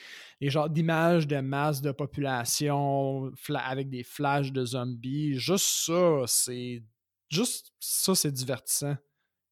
les 0.40 0.50
genres 0.50 0.68
d'images 0.70 1.26
de 1.26 1.36
masse 1.40 1.80
de 1.82 1.92
population 1.92 3.30
avec 3.54 3.88
des 3.90 4.02
flashs 4.02 4.52
de 4.52 4.64
zombies. 4.64 5.34
Juste 5.34 5.66
ça, 5.66 6.22
c'est. 6.26 6.82
Juste 7.30 7.72
ça, 7.78 8.14
c'est 8.14 8.32
divertissant. 8.32 8.90
Ouais, 8.90 8.96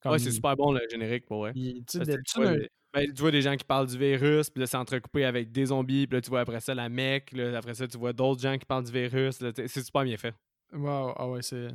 Comme- 0.03 0.19
c'est 0.19 0.31
super 0.33 0.57
bon 0.57 0.73
le 0.73 0.81
générique 0.91 1.27
pour 1.27 1.49
il- 1.51 1.85
tu 1.85 1.99
tu, 2.01 2.41
vois, 2.41 2.57
des- 2.57 2.69
ben, 2.93 3.07
tu 3.12 3.21
vois 3.21 3.31
des 3.31 3.43
gens 3.43 3.57
qui 3.57 3.64
parlent 3.64 3.87
du 3.87 3.99
virus, 3.99 4.49
puis 4.51 4.61
là, 4.61 4.67
c'est 4.67 4.77
entrecoupé 4.77 5.25
avec 5.25 5.51
des 5.53 5.67
zombies, 5.67 6.07
puis 6.07 6.17
là, 6.17 6.21
tu 6.21 6.31
vois 6.31 6.41
après 6.41 6.61
ça 6.61 6.75
la 6.75 6.88
mec, 6.88 7.33
là, 7.33 7.57
après 7.59 7.75
ça, 7.75 7.87
tu 7.87 7.99
vois 7.99 8.12
d'autres 8.12 8.41
gens 8.43 8.57
qui 8.59 8.64
parlent 8.67 8.85
du 8.85 8.93
virus. 8.93 9.38
C'est 9.67 9.83
super 9.85 10.05
bien 10.05 10.17
fait. 10.17 10.35
Wow, 10.73 11.12
ah 11.17 11.29
ouais, 11.29 11.41
c'est 11.43 11.69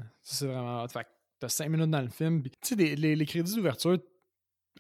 vraiment 0.46 0.84
hot. 0.84 0.88
Fait 0.90 1.08
t'as 1.40 1.50
cinq 1.50 1.68
minutes 1.70 1.90
dans 1.90 2.02
le 2.02 2.10
film. 2.10 2.42
puis 2.42 2.52
Tu 2.52 2.58
sais, 2.62 2.76
des- 2.76 2.96
les, 2.96 3.16
les 3.18 3.26
crédits 3.26 3.56
d'ouverture, 3.56 3.98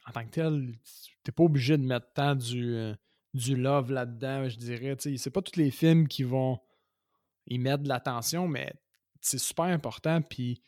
en 0.05 0.11
tant 0.11 0.25
que 0.25 0.31
tel, 0.31 0.73
t'es 1.23 1.31
pas 1.31 1.43
obligé 1.43 1.77
de 1.77 1.83
mettre 1.83 2.11
tant 2.13 2.35
du, 2.35 2.75
euh, 2.75 2.93
du 3.33 3.55
love 3.55 3.91
là-dedans, 3.91 4.49
je 4.49 4.57
dirais. 4.57 4.95
C'est 4.99 5.29
pas 5.31 5.41
tous 5.41 5.57
les 5.59 5.71
films 5.71 6.07
qui 6.07 6.23
vont 6.23 6.59
y 7.47 7.57
mettre 7.57 7.83
de 7.83 7.89
l'attention, 7.89 8.47
mais 8.47 8.73
c'est 9.21 9.39
super 9.39 9.65
important. 9.65 10.21
Puis 10.21 10.61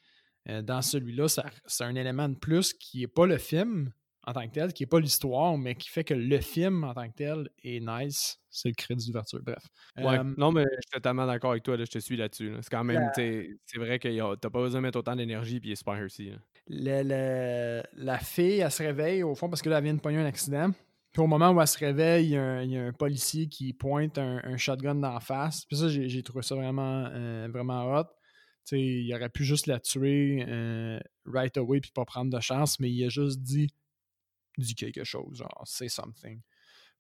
euh, 0.50 0.62
dans 0.62 0.82
celui-là, 0.82 1.28
c'est 1.65 1.84
un 1.84 1.95
élément 1.95 2.30
de 2.30 2.36
plus 2.36 2.74
qui 2.74 3.04
est 3.04 3.08
pas 3.08 3.26
le 3.26 3.38
film 3.38 3.91
en 4.28 4.34
tant 4.34 4.48
que 4.48 4.54
tel, 4.54 4.74
qui 4.74 4.84
est 4.84 4.88
pas 4.88 5.00
l'histoire, 5.00 5.56
mais 5.58 5.76
qui 5.76 5.88
fait 5.88 6.04
que 6.04 6.15
le 6.15 6.39
film 6.39 6.84
en 6.84 6.95
tant 6.95 7.08
que 7.08 7.13
tel 7.15 7.48
est 7.63 7.80
nice. 7.80 8.39
C'est 8.50 8.69
le 8.69 8.74
crédit 8.74 9.06
d'ouverture. 9.08 9.39
Bref. 9.43 9.63
Ouais. 9.98 10.17
Euh, 10.17 10.24
non, 10.38 10.52
mais 10.52 10.63
je 10.63 10.82
suis 10.82 10.91
totalement 10.93 11.28
d'accord 11.28 11.52
avec 11.52 11.62
toi, 11.63 11.78
là, 11.78 11.86
je 11.86 11.91
te 11.91 12.00
suis 12.00 12.17
là-dessus. 12.17 12.50
là. 12.50 12.58
C'est 12.62 12.71
quand 12.71 12.84
même, 12.84 13.12
c'est 13.15 13.78
vrai 13.78 14.00
que 14.00 14.36
t'as 14.36 14.50
pas 14.50 14.62
besoin 14.62 14.80
de 14.82 14.86
mettre 14.88 14.98
autant 14.98 15.15
d'énergie, 15.15 15.60
puis 15.60 15.69
il 15.69 15.74
est 15.74 15.76
super 15.76 15.93
réussi. 15.95 16.32
là. 16.32 16.38
Le- 16.67 17.04
le- 17.04 17.84
la 17.93 18.19
fille, 18.19 18.60
elle 18.60 18.71
se 18.71 18.84
réveille 18.84 19.23
au 19.23 19.36
fond 19.36 19.49
parce 19.49 19.62
que 19.62 19.69
là, 19.69 19.78
elle 19.78 19.84
vient 19.84 19.93
de 19.93 19.99
pogner 19.99 20.17
un 20.17 20.25
accident. 20.25 20.71
Puis 21.12 21.21
au 21.21 21.28
moment 21.28 21.51
où 21.51 21.62
elle 21.62 21.67
se 21.67 21.78
réveille, 21.78 22.25
il 22.25 22.32
y 22.32 22.38
a 22.38 22.43
un, 22.43 22.62
il 22.63 22.71
y 22.71 22.78
a 22.78 22.84
un 22.86 22.91
policier 22.91 23.47
qui 23.47 23.71
pointe 23.73 24.17
un, 24.17 24.41
un 24.43 24.58
shotgun 24.58 24.95
dans 24.95 25.13
la 25.13 25.19
face. 25.21 25.65
Puis 25.65 25.78
ça, 25.78 25.88
j'ai 25.88 26.23
trouvé 26.23 26.41
ça 26.43 26.56
vraiment, 26.56 27.06
euh, 27.12 27.47
vraiment 27.49 27.86
hot. 27.95 28.04
Tu 28.04 28.10
sais, 28.78 28.80
il 28.82 29.13
aurait 29.13 29.30
pu 29.30 29.45
juste 29.45 29.67
la 29.67 29.80
tuer 29.80 30.43
euh, 30.47 30.99
right 31.25 31.56
away 31.58 31.80
puis 31.80 31.91
pas 31.91 32.04
prendre 32.04 32.36
de 32.36 32.39
chance, 32.41 32.80
mais 32.80 32.89
il 32.91 33.06
a 33.06 33.10
juste 33.10 33.39
dit, 33.39 33.69
dit 34.58 34.75
quelque 34.75 35.04
chose, 35.04 35.38
genre, 35.38 35.62
say 35.65 35.88
something. 35.88 36.41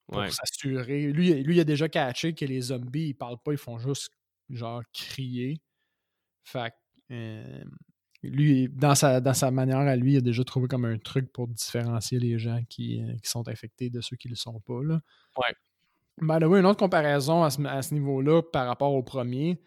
Pour 0.07 0.17
Ouais. 0.17 0.29
s'assurer. 0.29 1.11
Lui, 1.11 1.33
lui, 1.43 1.55
il 1.55 1.59
a 1.59 1.63
déjà 1.63 1.89
catché 1.89 2.35
que 2.35 2.45
les 2.45 2.61
zombies, 2.61 3.07
ils 3.09 3.13
parlent 3.15 3.41
pas, 3.43 3.51
ils 3.53 3.57
font 3.57 3.79
juste, 3.79 4.11
genre, 4.49 4.83
crier. 4.93 5.59
Fait 6.43 6.69
que, 6.69 7.13
euh, 7.15 7.63
lui, 8.29 8.69
dans 8.69 8.95
sa, 8.95 9.19
dans 9.21 9.33
sa 9.33 9.51
manière 9.51 9.79
à 9.79 9.95
lui, 9.95 10.13
il 10.13 10.17
a 10.17 10.21
déjà 10.21 10.43
trouvé 10.43 10.67
comme 10.67 10.85
un 10.85 10.97
truc 10.97 11.31
pour 11.31 11.47
différencier 11.47 12.19
les 12.19 12.37
gens 12.39 12.61
qui, 12.69 13.01
euh, 13.01 13.13
qui 13.23 13.29
sont 13.29 13.47
infectés 13.47 13.89
de 13.89 14.01
ceux 14.01 14.15
qui 14.15 14.27
ne 14.27 14.31
le 14.33 14.35
sont 14.37 14.59
pas. 14.61 14.81
Là. 14.83 15.01
Ouais. 15.37 15.53
Une 16.21 16.65
autre 16.65 16.79
comparaison 16.79 17.43
à 17.43 17.49
ce, 17.49 17.61
à 17.63 17.81
ce 17.81 17.93
niveau-là 17.93 18.41
par 18.41 18.67
rapport 18.67 18.93
au 18.93 19.03
premier, 19.03 19.61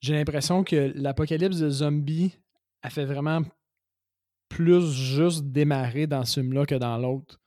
j'ai 0.00 0.14
l'impression 0.14 0.62
que 0.64 0.92
l'apocalypse 0.94 1.58
de 1.58 1.70
zombies 1.70 2.36
a 2.82 2.90
fait 2.90 3.06
vraiment 3.06 3.40
plus 4.48 4.92
juste 4.92 5.46
démarrer 5.46 6.06
dans 6.06 6.24
ce 6.24 6.40
film-là 6.40 6.66
que 6.66 6.74
dans 6.74 6.98
l'autre. 6.98 7.40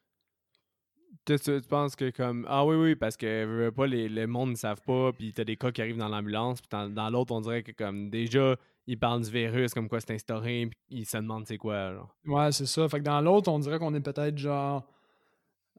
Tu, 1.25 1.37
tu- 1.39 1.61
tu 1.61 1.67
penses 1.67 1.95
que 1.95 2.09
comme 2.09 2.45
ah 2.49 2.65
oui 2.65 2.75
oui 2.77 2.95
parce 2.95 3.17
que 3.17 3.69
pas 3.69 3.85
les, 3.85 4.07
le 4.07 4.27
monde 4.27 4.51
ne 4.51 4.55
savent 4.55 4.81
pas 4.81 5.11
puis 5.11 5.33
t'as 5.33 5.43
des 5.43 5.57
cas 5.57 5.71
qui 5.71 5.81
arrivent 5.81 5.97
dans 5.97 6.07
l'ambulance 6.07 6.61
puis 6.61 6.69
dans, 6.71 6.89
dans 6.89 7.09
l'autre 7.09 7.33
on 7.33 7.41
dirait 7.41 7.63
que 7.63 7.73
comme 7.73 8.09
déjà 8.09 8.55
ils 8.87 8.97
parlent 8.97 9.21
du 9.21 9.29
virus 9.29 9.73
comme 9.73 9.87
quoi 9.89 9.99
c'est 9.99 10.13
instauré 10.13 10.67
puis 10.67 10.79
ils 10.99 11.05
se 11.05 11.17
demandent 11.17 11.45
c'est 11.45 11.57
quoi 11.57 11.93
genre. 11.93 12.15
Ouais, 12.25 12.51
c'est 12.51 12.65
ça. 12.65 12.87
Fait 12.89 12.99
que 12.99 13.03
dans 13.03 13.21
l'autre, 13.21 13.51
on 13.51 13.59
dirait 13.59 13.77
qu'on 13.79 13.93
est 13.93 13.99
peut-être 14.01 14.37
genre 14.37 14.83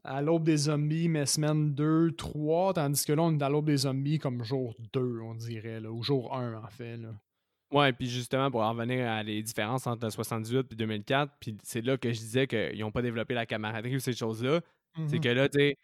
à 0.03 0.21
l'aube 0.21 0.43
des 0.45 0.55
zombies, 0.57 1.09
mais 1.09 1.25
semaine 1.25 1.73
2, 1.75 2.13
3, 2.13 2.73
tandis 2.73 3.03
que 3.05 3.11
là, 3.11 3.23
on 3.23 3.37
est 3.37 3.43
à 3.43 3.49
l'aube 3.49 3.65
des 3.65 3.77
zombies 3.77 4.17
comme 4.17 4.43
jour 4.43 4.73
2, 4.93 5.19
on 5.21 5.35
dirait, 5.35 5.81
là, 5.81 5.91
ou 5.91 6.01
jour 6.03 6.33
1, 6.33 6.53
en 6.55 6.67
fait. 6.69 6.95
Là. 6.95 7.09
Ouais, 7.71 7.91
puis 7.91 8.07
justement, 8.07 8.49
pour 8.49 8.61
en 8.61 8.71
revenir 8.71 9.07
à 9.09 9.21
les 9.23 9.43
différences 9.43 9.85
entre 9.87 10.05
le 10.05 10.11
78 10.11 10.71
et 10.71 10.75
2004, 10.75 11.33
puis 11.39 11.57
c'est 11.63 11.81
là 11.81 11.97
que 11.97 12.11
je 12.13 12.19
disais 12.19 12.47
qu'ils 12.47 12.79
n'ont 12.79 12.91
pas 12.91 13.01
développé 13.01 13.33
la 13.33 13.45
camaraderie 13.45 13.97
ou 13.97 13.99
ces 13.99 14.13
choses-là. 14.13 14.61
C'est 15.07 15.17
Mhm. 15.17 15.21
que 15.21 15.29
là, 15.29 15.49
tu 15.49 15.59
sais, 15.59 15.75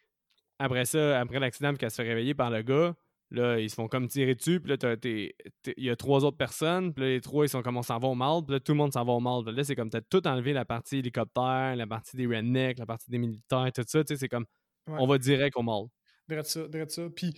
après 0.59 0.85
ça, 0.85 1.19
après 1.19 1.39
l'accident, 1.39 1.69
puis 1.69 1.79
qu'elle 1.79 1.91
se 1.91 2.01
fait 2.01 2.07
réveiller 2.07 2.33
par 2.33 2.49
le 2.49 2.61
gars, 2.61 2.95
là, 3.31 3.59
ils 3.59 3.69
se 3.69 3.75
font 3.75 3.87
comme 3.87 4.07
tirer 4.07 4.35
dessus, 4.35 4.59
puis 4.59 4.75
là, 4.77 4.95
il 5.03 5.83
y 5.83 5.89
a 5.89 5.95
trois 5.95 6.23
autres 6.23 6.37
personnes, 6.37 6.93
puis 6.93 7.03
là, 7.03 7.09
les 7.11 7.21
trois, 7.21 7.45
ils 7.45 7.49
sont 7.49 7.61
comme 7.61 7.77
on 7.77 7.83
s'en 7.83 7.97
va 7.99 8.07
au 8.07 8.15
mal, 8.15 8.41
puis 8.45 8.53
là, 8.53 8.59
tout 8.59 8.71
le 8.71 8.77
monde 8.77 8.93
s'en 8.93 9.03
va 9.03 9.13
au 9.13 9.19
mal. 9.19 9.43
Là, 9.45 9.63
c'est 9.63 9.75
comme 9.75 9.89
t'as 9.89 10.01
tout 10.01 10.25
enlevé 10.27 10.53
la 10.53 10.65
partie 10.65 10.97
hélicoptère, 10.97 11.75
la 11.75 11.87
partie 11.87 12.15
des 12.15 12.27
rednecks, 12.27 12.79
la 12.79 12.85
partie 12.85 13.09
des 13.09 13.17
militaires, 13.17 13.71
tout 13.73 13.83
ça, 13.85 14.03
tu 14.03 14.13
sais, 14.13 14.19
c'est 14.19 14.29
comme 14.29 14.45
Ouais. 14.87 14.97
on 14.99 15.07
va 15.07 15.17
direct 15.17 15.57
au 15.57 15.63
mal. 15.63 15.85
Drette 16.27 16.47
ça, 16.47 16.67
drette 16.67 16.91
ça. 16.91 17.09
Puis 17.15 17.33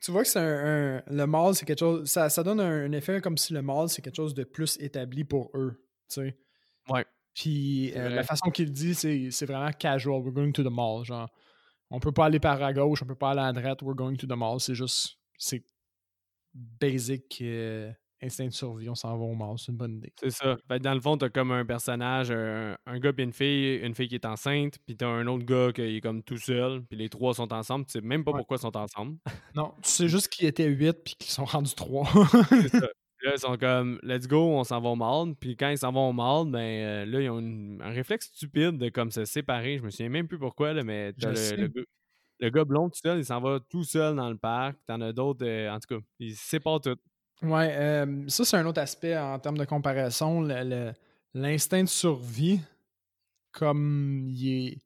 tu 0.00 0.10
vois 0.10 0.22
que 0.22 0.28
c'est 0.28 0.38
un, 0.40 1.02
Le 1.06 1.26
mall, 1.26 1.54
c'est 1.54 1.66
quelque 1.66 1.80
chose. 1.80 2.08
Ça, 2.08 2.28
ça 2.28 2.42
donne 2.42 2.60
un, 2.60 2.90
effet 2.92 3.20
comme 3.20 3.36
si 3.36 3.52
le 3.52 3.62
mall, 3.62 3.88
c'est 3.88 4.02
quelque 4.02 4.16
chose 4.16 4.34
de 4.34 4.44
plus 4.44 4.78
établi 4.80 5.24
pour 5.24 5.50
eux. 5.54 5.82
Tu 6.08 6.20
sais. 6.20 6.38
Ouais. 6.88 7.04
Puis 7.34 7.92
euh, 7.96 8.08
la 8.08 8.22
façon 8.22 8.50
qu'il 8.50 8.72
dit, 8.72 8.94
c'est 8.94 9.46
vraiment 9.46 9.70
casual. 9.72 10.22
We're 10.22 10.32
going 10.32 10.52
to 10.52 10.62
the 10.62 10.70
mall. 10.70 11.04
Genre, 11.04 11.28
on 11.90 12.00
peut 12.00 12.12
pas 12.12 12.26
aller 12.26 12.40
par 12.40 12.62
à 12.62 12.72
gauche, 12.72 13.02
on 13.02 13.06
peut 13.06 13.14
pas 13.14 13.30
aller 13.30 13.40
à 13.40 13.52
droite. 13.52 13.82
We're 13.82 13.94
going 13.94 14.16
to 14.16 14.26
the 14.26 14.36
mall. 14.36 14.60
C'est 14.60 14.74
juste. 14.74 15.18
C'est 15.38 15.64
basic. 16.54 17.38
Euh, 17.42 17.92
instinct 18.22 18.46
de 18.46 18.50
survie, 18.50 18.88
on 18.88 18.94
s'en 18.94 19.16
va 19.16 19.24
au 19.24 19.34
mall, 19.34 19.58
c'est 19.58 19.72
une 19.72 19.78
bonne 19.78 19.96
idée. 19.96 20.12
C'est 20.16 20.30
ça. 20.30 20.56
dans 20.80 20.94
le 20.94 21.00
fond, 21.00 21.16
t'as 21.16 21.28
comme 21.28 21.50
un 21.50 21.64
personnage, 21.64 22.30
un, 22.30 22.98
gars 22.98 23.12
puis 23.12 23.24
une 23.24 23.32
fille, 23.32 23.76
une 23.76 23.94
fille 23.94 24.08
qui 24.08 24.14
est 24.14 24.24
enceinte, 24.24 24.78
puis 24.86 24.96
t'as 24.96 25.06
un 25.06 25.26
autre 25.26 25.44
gars 25.44 25.72
qui 25.72 25.82
est 25.82 26.00
comme 26.00 26.22
tout 26.22 26.38
seul, 26.38 26.82
puis 26.84 26.98
les 26.98 27.08
trois 27.08 27.34
sont 27.34 27.52
ensemble, 27.52 27.86
tu 27.86 27.92
sais 27.92 28.00
même 28.00 28.24
pas 28.24 28.32
pourquoi 28.32 28.56
ils 28.56 28.60
sont 28.60 28.76
ensemble. 28.76 29.18
Non, 29.54 29.72
tu 29.82 29.88
sais 29.88 30.08
juste 30.08 30.28
qu'ils 30.28 30.46
étaient 30.46 30.68
huit 30.68 30.96
puis 31.04 31.14
qu'ils 31.14 31.30
sont 31.30 31.44
rendus 31.44 31.74
trois. 31.74 32.06
c'est 32.48 32.68
ça. 32.68 32.88
Là, 33.22 33.32
ils 33.34 33.40
sont 33.40 33.56
comme, 33.56 33.98
let's 34.02 34.28
go, 34.28 34.38
on 34.38 34.62
s'en 34.62 34.78
va 34.80 34.90
au 34.90 34.94
mall. 34.94 35.34
Puis 35.40 35.56
quand 35.56 35.70
ils 35.70 35.78
s'en 35.78 35.90
vont 35.90 36.10
au 36.10 36.12
mall, 36.12 36.50
ben 36.50 36.58
euh, 36.58 37.06
là, 37.06 37.20
ils 37.22 37.30
ont 37.30 37.78
un 37.80 37.90
réflexe 37.90 38.26
stupide 38.26 38.76
de 38.76 38.90
comme 38.90 39.10
se 39.10 39.24
séparer. 39.24 39.78
Je 39.78 39.82
me 39.82 39.90
souviens 39.90 40.10
même 40.10 40.28
plus 40.28 40.38
pourquoi, 40.38 40.74
là, 40.74 40.84
mais 40.84 41.14
t'as 41.14 41.32
le, 41.32 41.62
le, 41.62 41.86
gars 42.40 42.64
blond 42.64 42.88
tout 42.88 42.98
seul, 43.02 43.18
il 43.18 43.24
s'en 43.24 43.40
va 43.40 43.58
tout 43.68 43.84
seul 43.84 44.16
dans 44.16 44.30
le 44.30 44.36
parc. 44.36 44.76
T'en 44.86 45.00
as 45.00 45.12
d'autres, 45.12 45.46
euh, 45.46 45.70
en 45.70 45.78
tout 45.78 45.96
cas, 45.96 46.04
ils 46.18 46.34
se 46.34 46.44
séparent 46.44 46.80
tout. 46.80 46.96
Ouais, 47.42 47.74
euh, 47.76 48.24
ça, 48.28 48.44
c'est 48.44 48.56
un 48.56 48.66
autre 48.66 48.80
aspect 48.80 49.16
en 49.16 49.38
termes 49.38 49.58
de 49.58 49.64
comparaison. 49.64 50.40
L'instinct 51.34 51.82
de 51.82 51.88
survie, 51.88 52.60
comme 53.52 54.26
il 54.28 54.48
est, 54.48 54.78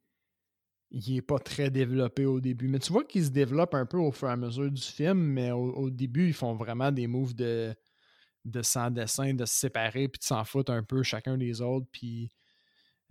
il 0.90 1.16
est 1.16 1.22
pas 1.22 1.38
très 1.38 1.70
développé 1.70 2.26
au 2.26 2.40
début. 2.40 2.68
Mais 2.68 2.80
tu 2.80 2.92
vois 2.92 3.04
qu'il 3.04 3.24
se 3.24 3.30
développe 3.30 3.74
un 3.74 3.86
peu 3.86 3.98
au 3.98 4.10
fur 4.10 4.28
et 4.28 4.32
à 4.32 4.36
mesure 4.36 4.70
du 4.70 4.82
film, 4.82 5.18
mais 5.18 5.52
au, 5.52 5.90
début, 5.90 6.28
ils 6.28 6.34
font 6.34 6.54
vraiment 6.54 6.90
des 6.90 7.06
moves 7.06 7.34
de, 7.34 7.72
de 8.44 8.62
sans 8.62 8.90
dessin, 8.90 9.32
de 9.32 9.44
se 9.44 9.54
séparer, 9.54 10.08
puis 10.08 10.18
de 10.18 10.24
s'en 10.24 10.44
foutre 10.44 10.72
un 10.72 10.82
peu 10.82 11.02
chacun 11.02 11.36
des 11.38 11.60
autres. 11.60 11.86
Puis. 11.92 12.30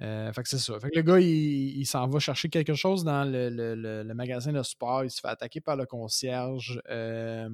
Euh, 0.01 0.31
fait 0.31 0.43
que 0.43 0.49
c'est 0.49 0.59
ça. 0.59 0.79
Fait 0.79 0.89
que 0.89 0.95
le 0.95 1.01
gars, 1.01 1.19
il, 1.19 1.85
s'en 1.85 2.07
va 2.07 2.19
chercher 2.19 2.49
quelque 2.49 2.73
chose 2.73 3.03
dans 3.03 3.29
le, 3.29 4.13
magasin 4.13 4.51
de 4.51 4.63
sport. 4.63 5.03
Il 5.03 5.09
se 5.09 5.19
fait 5.19 5.27
attaquer 5.27 5.61
par 5.61 5.75
le 5.75 5.85
concierge. 5.85 6.81
Euh, 6.89 7.49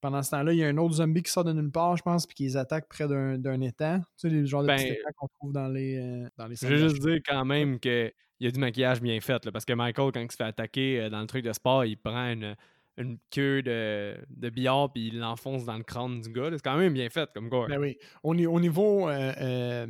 pendant 0.00 0.22
ce 0.22 0.30
temps-là, 0.30 0.52
il 0.52 0.58
y 0.58 0.64
a 0.64 0.68
un 0.68 0.76
autre 0.76 0.94
zombie 0.96 1.22
qui 1.22 1.30
sort 1.30 1.44
de 1.44 1.52
nulle 1.52 1.70
part, 1.70 1.96
je 1.96 2.02
pense, 2.02 2.26
puis 2.26 2.34
qui 2.34 2.42
les 2.44 2.56
attaque 2.56 2.88
près 2.88 3.08
d'un 3.08 3.60
étang. 3.60 3.98
Tu 3.98 4.04
sais, 4.16 4.28
les 4.28 4.46
genres 4.46 4.62
de 4.62 4.68
petits 4.68 4.84
ben, 4.84 4.92
étangs 4.92 5.10
qu'on 5.16 5.28
trouve 5.28 5.52
dans 5.52 5.68
les, 5.68 5.98
euh, 5.98 6.28
dans 6.36 6.46
les 6.46 6.56
Je 6.56 6.66
veux 6.66 6.88
juste 6.88 7.00
dire 7.00 7.18
quand 7.26 7.44
même 7.44 7.80
qu'il 7.80 8.12
y 8.40 8.46
a 8.46 8.50
du 8.50 8.60
maquillage 8.60 9.00
bien 9.00 9.20
fait, 9.20 9.44
là, 9.44 9.50
parce 9.50 9.64
que 9.64 9.72
Michael, 9.72 10.12
quand 10.12 10.20
il 10.20 10.30
se 10.30 10.36
fait 10.36 10.44
attaquer 10.44 11.00
euh, 11.00 11.10
dans 11.10 11.20
le 11.20 11.26
truc 11.26 11.44
de 11.44 11.52
sport, 11.52 11.84
il 11.84 11.96
prend 11.96 12.30
une, 12.30 12.54
une 12.96 13.18
queue 13.30 13.62
de, 13.62 14.16
de 14.28 14.50
billard 14.50 14.92
puis 14.92 15.08
il 15.08 15.18
l'enfonce 15.18 15.64
dans 15.64 15.76
le 15.76 15.84
crâne 15.84 16.20
du 16.20 16.30
gars. 16.30 16.50
C'est 16.52 16.62
quand 16.62 16.78
même 16.78 16.92
bien 16.92 17.10
fait 17.10 17.28
comme 17.34 17.48
gore. 17.48 17.66
Ben 17.66 17.80
oui. 17.80 17.98
Au, 18.22 18.34
au 18.34 18.60
niveau 18.60 19.08
euh, 19.08 19.86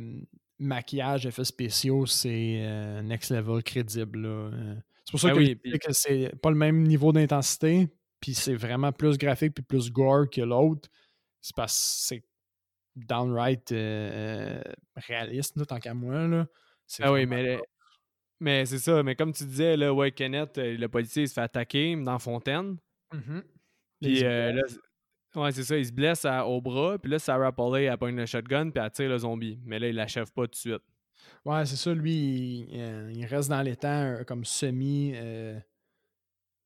maquillage, 0.59 1.25
effets 1.25 1.45
spéciaux, 1.45 2.05
c'est 2.05 3.01
next 3.03 3.31
level 3.31 3.63
crédible. 3.63 4.51
C'est 5.05 5.11
pour 5.11 5.19
ça 5.19 5.33
ben 5.33 5.55
que, 5.55 5.77
que 5.77 5.93
c'est 5.93 6.31
pas 6.41 6.49
le 6.49 6.55
même 6.55 6.83
niveau 6.83 7.11
d'intensité, 7.11 7.87
puis 8.19 8.33
c'est 8.33 8.55
vraiment 8.55 8.91
plus 8.91 9.17
graphique 9.17 9.53
puis 9.55 9.63
plus 9.63 9.91
gore 9.91 10.29
que 10.29 10.41
l'autre, 10.41 10.89
c'est 11.41 11.55
parce 11.55 11.73
que 11.73 12.15
c'est 12.15 12.23
downright 12.95 13.71
euh, 13.71 14.61
réaliste, 14.95 15.65
tant 15.65 15.79
qu'à 15.79 15.93
moi. 15.93 16.27
Là. 16.27 16.47
Ah 16.99 17.11
oui, 17.11 17.25
mais, 17.25 17.59
mais 18.39 18.65
c'est 18.65 18.79
ça. 18.79 19.03
Mais 19.03 19.15
comme 19.15 19.33
tu 19.33 19.45
disais, 19.45 19.77
là, 19.77 19.93
ouais, 19.93 20.11
Kenneth, 20.11 20.57
euh, 20.57 20.77
le 20.77 20.89
policier, 20.89 21.23
il 21.23 21.27
se 21.27 21.33
fait 21.33 21.41
attaquer 21.41 21.95
dans 21.95 22.19
Fontaine. 22.19 22.77
Mm-hmm. 23.13 23.43
Puis 24.01 24.23
euh, 24.23 24.53
là, 24.53 24.61
ouais, 25.41 25.51
c'est 25.51 25.63
ça, 25.63 25.77
il 25.77 25.85
se 25.85 25.91
blesse 25.91 26.25
au 26.25 26.61
bras. 26.61 26.97
Puis 26.97 27.11
là, 27.11 27.19
Sarah 27.19 27.51
Polley, 27.51 27.85
elle 27.85 27.97
pogne 27.97 28.15
le 28.15 28.25
shotgun, 28.25 28.69
puis 28.69 28.83
elle 28.83 28.91
tire 28.91 29.09
le 29.09 29.17
zombie. 29.17 29.59
Mais 29.65 29.79
là, 29.79 29.87
il 29.87 29.95
l'achève 29.95 30.31
pas 30.31 30.43
tout 30.43 30.51
de 30.51 30.55
suite. 30.55 30.81
Ouais, 31.45 31.65
c'est 31.65 31.75
ça. 31.75 31.93
Lui, 31.93 32.67
il, 32.71 33.25
reste 33.25 33.49
dans 33.49 33.61
l'étang 33.61 34.23
comme 34.25 34.45
semi 34.45 35.13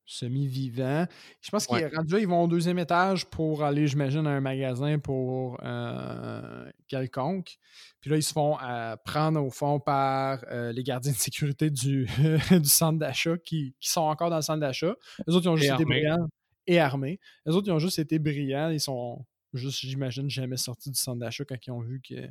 semi-vivant. 0.06 1.06
Je 1.42 1.50
pense 1.50 1.68
qu'ils 1.68 1.90
ils 2.20 2.28
vont 2.28 2.44
au 2.44 2.48
deuxième 2.48 2.80
étage 2.80 3.26
pour 3.26 3.64
aller, 3.64 3.88
j'imagine, 3.88 4.28
à 4.28 4.32
un 4.32 4.42
magasin 4.42 5.00
pour 5.00 5.58
euh, 5.64 6.70
quelconque. 6.88 7.58
Puis 8.02 8.10
là, 8.10 8.18
ils 8.18 8.24
se 8.24 8.34
font 8.34 8.58
euh, 8.62 8.96
prendre 9.06 9.42
au 9.42 9.50
fond 9.50 9.80
par 9.80 10.44
euh, 10.52 10.72
les 10.72 10.84
gardiens 10.84 11.12
de 11.12 11.18
sécurité 11.18 11.70
du, 11.70 12.08
du 12.52 12.70
centre 12.70 13.00
d'achat 13.00 13.38
qui, 13.38 13.76
sont 13.80 14.02
encore 14.02 14.30
dans 14.30 14.38
le 14.38 14.42
centre 14.42 14.60
d'achat. 14.60 14.96
Les 15.28 15.36
autres, 15.36 15.46
ils 15.46 15.50
ont 15.50 15.56
juste 15.56 15.74
été 15.74 15.86
brillants 15.86 16.28
et 16.68 16.80
armés. 16.80 17.20
Les 17.46 17.54
autres, 17.54 17.68
ils 17.68 17.72
ont 17.72 17.80
juste 17.80 18.00
été 18.00 18.20
brillants. 18.20 18.70
Ils 18.70 18.80
sont 18.80 19.26
juste, 19.54 19.80
j'imagine, 19.80 20.30
jamais 20.30 20.58
sortis 20.58 20.90
du 20.90 21.00
centre 21.00 21.20
d'achat 21.20 21.46
quand 21.46 21.58
ils 21.66 21.72
ont 21.72 21.82
vu 21.82 22.02
que 22.02 22.30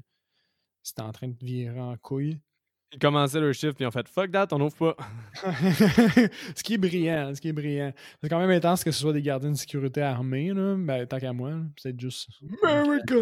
c'était 0.83 1.03
en 1.03 1.12
train 1.12 1.29
de 1.29 1.37
virer 1.40 1.81
en 1.81 1.97
couille. 1.97 2.38
Ils 2.92 2.99
commençaient 2.99 3.40
leur 3.40 3.55
shift 3.55 3.75
puis 3.75 3.85
ils 3.85 3.88
ont 3.88 3.90
fait 3.90 4.07
fuck 4.07 4.31
that, 4.33 4.49
on 4.53 4.61
ouvre 4.61 4.95
pas. 4.95 4.97
ce 6.55 6.62
qui 6.62 6.75
est 6.75 6.79
brillant, 6.79 7.35
ce 7.35 7.40
qui 7.40 7.49
est 7.49 7.53
brillant. 7.53 7.92
C'est 8.21 8.29
quand 8.29 8.38
même 8.38 8.51
intense 8.51 8.85
que 8.85 8.90
ce 8.90 9.01
soit 9.01 9.14
des 9.14 9.23
gardiens 9.23 9.53
de 9.53 9.57
sécurité 9.57 10.03
armés, 10.03 10.53
là. 10.53 10.77
Ben, 10.77 11.07
tant 11.07 11.18
qu'à 11.18 11.33
moi, 11.33 11.55
c'est 11.79 11.99
juste 11.99 12.29
America! 12.62 13.16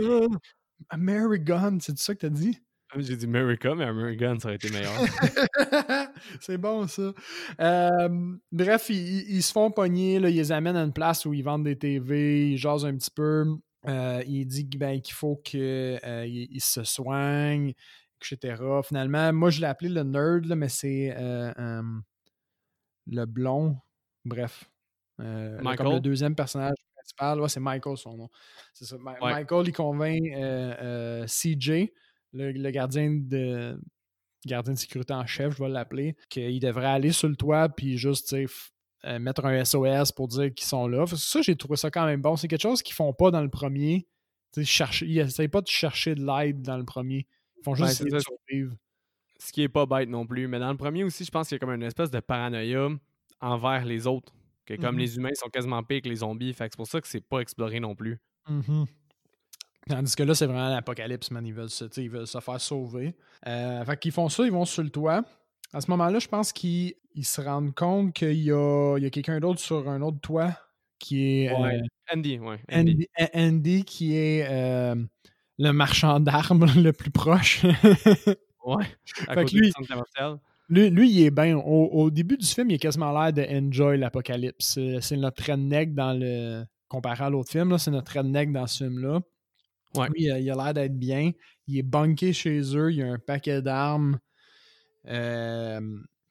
American, 0.88 1.78
c'est 1.80 1.96
ça 1.98 2.14
que 2.14 2.20
t'as 2.20 2.30
dit? 2.30 2.58
J'ai 2.96 3.16
dit 3.16 3.26
America, 3.26 3.74
mais 3.74 3.84
American, 3.84 4.38
ça 4.40 4.48
aurait 4.48 4.56
été 4.56 4.70
meilleur. 4.70 4.92
c'est 6.40 6.58
bon, 6.58 6.88
ça. 6.88 7.12
Euh, 7.60 8.34
bref, 8.50 8.88
ils, 8.90 9.42
se 9.42 9.52
font 9.52 9.70
pogner, 9.70 10.18
là, 10.18 10.28
ils 10.28 10.36
les 10.36 10.50
amènent 10.50 10.76
à 10.76 10.82
une 10.82 10.92
place 10.92 11.24
où 11.24 11.32
ils 11.32 11.44
vendent 11.44 11.64
des 11.64 11.76
TV, 11.76 12.50
ils 12.50 12.56
jasent 12.56 12.84
un 12.84 12.96
petit 12.96 13.10
peu. 13.10 13.46
Euh, 13.86 14.22
il 14.26 14.46
dit 14.46 14.68
ben, 14.76 15.00
qu'il 15.00 15.14
faut 15.14 15.36
qu'ils 15.36 15.60
euh, 16.04 16.46
se 16.58 16.84
soignent 16.84 17.72
etc. 18.22 18.62
Finalement, 18.84 19.32
moi, 19.32 19.48
je 19.48 19.60
l'ai 19.60 19.66
appelé 19.66 19.88
le 19.88 20.02
nerd, 20.02 20.44
là, 20.44 20.54
mais 20.54 20.68
c'est 20.68 21.14
euh, 21.16 21.82
le 23.06 23.24
blond. 23.24 23.78
Bref. 24.26 24.70
Comme 25.16 25.92
le 25.92 26.00
deuxième 26.00 26.34
personnage 26.34 26.76
principal. 26.94 27.40
Ouais, 27.40 27.48
c'est 27.48 27.60
Michael, 27.60 27.96
son 27.96 28.16
nom. 28.18 28.28
Ça. 28.74 28.96
Michael, 28.98 29.68
il 29.68 29.72
convainc 29.72 30.22
CJ, 31.26 31.88
le, 32.32 32.70
gardien 32.70 33.10
de 33.10 33.78
gardien 34.46 34.72
de 34.72 34.78
sécurité 34.78 35.12
en 35.12 35.26
chef, 35.26 35.56
je 35.56 35.62
vais 35.62 35.68
l'appeler, 35.68 36.16
qu'il 36.28 36.60
devrait 36.60 36.86
aller 36.86 37.12
sur 37.12 37.28
le 37.28 37.36
toit 37.36 37.68
puis 37.68 37.98
juste 37.98 38.34
mettre 39.04 39.44
un 39.44 39.64
SOS 39.64 40.12
pour 40.12 40.28
dire 40.28 40.52
qu'ils 40.54 40.66
sont 40.66 40.88
là. 40.88 41.06
Ça, 41.06 41.42
j'ai 41.42 41.56
trouvé 41.56 41.76
ça 41.76 41.90
quand 41.90 42.06
même 42.06 42.20
bon. 42.20 42.36
C'est 42.36 42.48
quelque 42.48 42.62
chose 42.62 42.82
qu'ils 42.82 42.94
font 42.94 43.12
pas 43.12 43.30
dans 43.30 43.42
le 43.42 43.50
premier. 43.50 44.06
Chercher, 44.62 45.06
ils 45.06 45.22
n'essayent 45.22 45.48
pas 45.48 45.60
de 45.60 45.68
chercher 45.68 46.14
de 46.14 46.24
l'aide 46.24 46.62
dans 46.62 46.76
le 46.76 46.84
premier. 46.84 47.26
Ils 47.58 47.64
font 47.64 47.74
juste 47.74 47.92
essayer 47.92 48.10
de 48.10 48.18
survivre. 48.18 48.74
Ce 49.38 49.52
qui 49.52 49.62
est 49.62 49.68
pas 49.68 49.86
bête 49.86 50.08
non 50.08 50.26
plus. 50.26 50.48
Mais 50.48 50.58
dans 50.58 50.70
le 50.70 50.76
premier 50.76 51.04
aussi, 51.04 51.24
je 51.24 51.30
pense 51.30 51.48
qu'il 51.48 51.54
y 51.54 51.58
a 51.58 51.60
comme 51.60 51.74
une 51.74 51.82
espèce 51.82 52.10
de 52.10 52.20
paranoïa 52.20 52.88
envers 53.40 53.84
les 53.84 54.06
autres. 54.06 54.32
Que 54.66 54.74
comme 54.74 54.96
mm-hmm. 54.96 54.98
les 54.98 55.16
humains 55.16 55.34
sont 55.34 55.48
quasiment 55.48 55.82
pires 55.82 56.02
que 56.02 56.08
les 56.08 56.16
zombies. 56.16 56.52
Fait 56.52 56.64
c'est 56.64 56.76
pour 56.76 56.86
ça 56.86 57.00
que 57.00 57.08
c'est 57.08 57.26
pas 57.26 57.40
exploré 57.40 57.80
non 57.80 57.94
plus. 57.94 58.18
Mm-hmm. 58.48 58.86
Tandis 59.88 60.14
que 60.14 60.22
là, 60.22 60.34
c'est 60.34 60.46
vraiment 60.46 60.68
l'apocalypse, 60.68 61.30
man. 61.30 61.46
Ils 61.46 61.54
veulent, 61.54 61.70
se, 61.70 61.84
ils 62.00 62.10
veulent 62.10 62.26
se 62.26 62.38
faire 62.40 62.60
sauver. 62.60 63.14
Euh, 63.46 63.84
fait 63.84 63.98
qu'ils 63.98 64.12
font 64.12 64.28
ça, 64.28 64.44
ils 64.44 64.52
vont 64.52 64.64
sur 64.64 64.82
le 64.82 64.90
toit. 64.90 65.24
À 65.72 65.80
ce 65.80 65.90
moment-là, 65.90 66.18
je 66.18 66.28
pense 66.28 66.52
qu'ils 66.52 66.94
se 67.22 67.40
rendent 67.40 67.74
compte 67.74 68.12
qu'il 68.12 68.42
y 68.42 68.52
a, 68.52 68.96
a 68.96 69.10
quelqu'un 69.10 69.40
d'autre 69.40 69.60
sur 69.60 69.88
un 69.88 70.02
autre 70.02 70.20
toit 70.20 70.52
qui 70.98 71.44
est. 71.44 71.52
Euh, 71.52 71.80
Andy, 72.12 72.38
ouais. 72.38 72.60
Andy. 72.72 73.08
Andy. 73.34 73.84
qui 73.84 74.16
est. 74.16 74.46
Euh, 74.48 74.94
le 75.58 75.72
marchand 75.72 76.20
d'armes 76.20 76.66
le 76.76 76.92
plus 76.92 77.10
proche. 77.10 77.64
ouais. 78.64 78.84
À 79.26 79.34
côté 79.34 79.56
lui, 79.56 79.66
du 79.68 79.72
centre 79.72 80.40
lui, 80.68 80.88
lui, 80.90 81.10
il 81.10 81.22
est 81.22 81.30
bien. 81.30 81.56
Au, 81.56 82.10
début 82.10 82.36
du 82.36 82.46
film, 82.46 82.70
il 82.70 82.74
est 82.74 82.78
quasiment 82.78 83.12
l'air 83.12 83.32
de 83.32 83.42
enjoy 83.42 83.98
l'apocalypse. 83.98 84.78
C'est 85.00 85.16
notre 85.16 85.50
redneck 85.50 85.94
dans 85.94 86.12
le. 86.12 86.64
Comparé 86.88 87.24
à 87.24 87.30
l'autre 87.30 87.50
film, 87.50 87.78
c'est 87.78 87.92
notre 87.92 88.18
redneck 88.18 88.52
dans 88.52 88.66
ce 88.66 88.84
film-là. 88.84 89.20
Ouais. 89.94 90.08
Lui, 90.08 90.24
il 90.24 90.50
a 90.50 90.54
l'air 90.54 90.74
d'être 90.74 90.98
bien. 90.98 91.32
Il 91.66 91.78
est 91.78 91.82
bunké 91.82 92.32
chez 92.32 92.60
eux. 92.76 92.92
Il 92.92 93.02
a 93.02 93.12
un 93.12 93.18
paquet 93.18 93.62
d'armes. 93.62 94.18
Euh, 95.06 95.80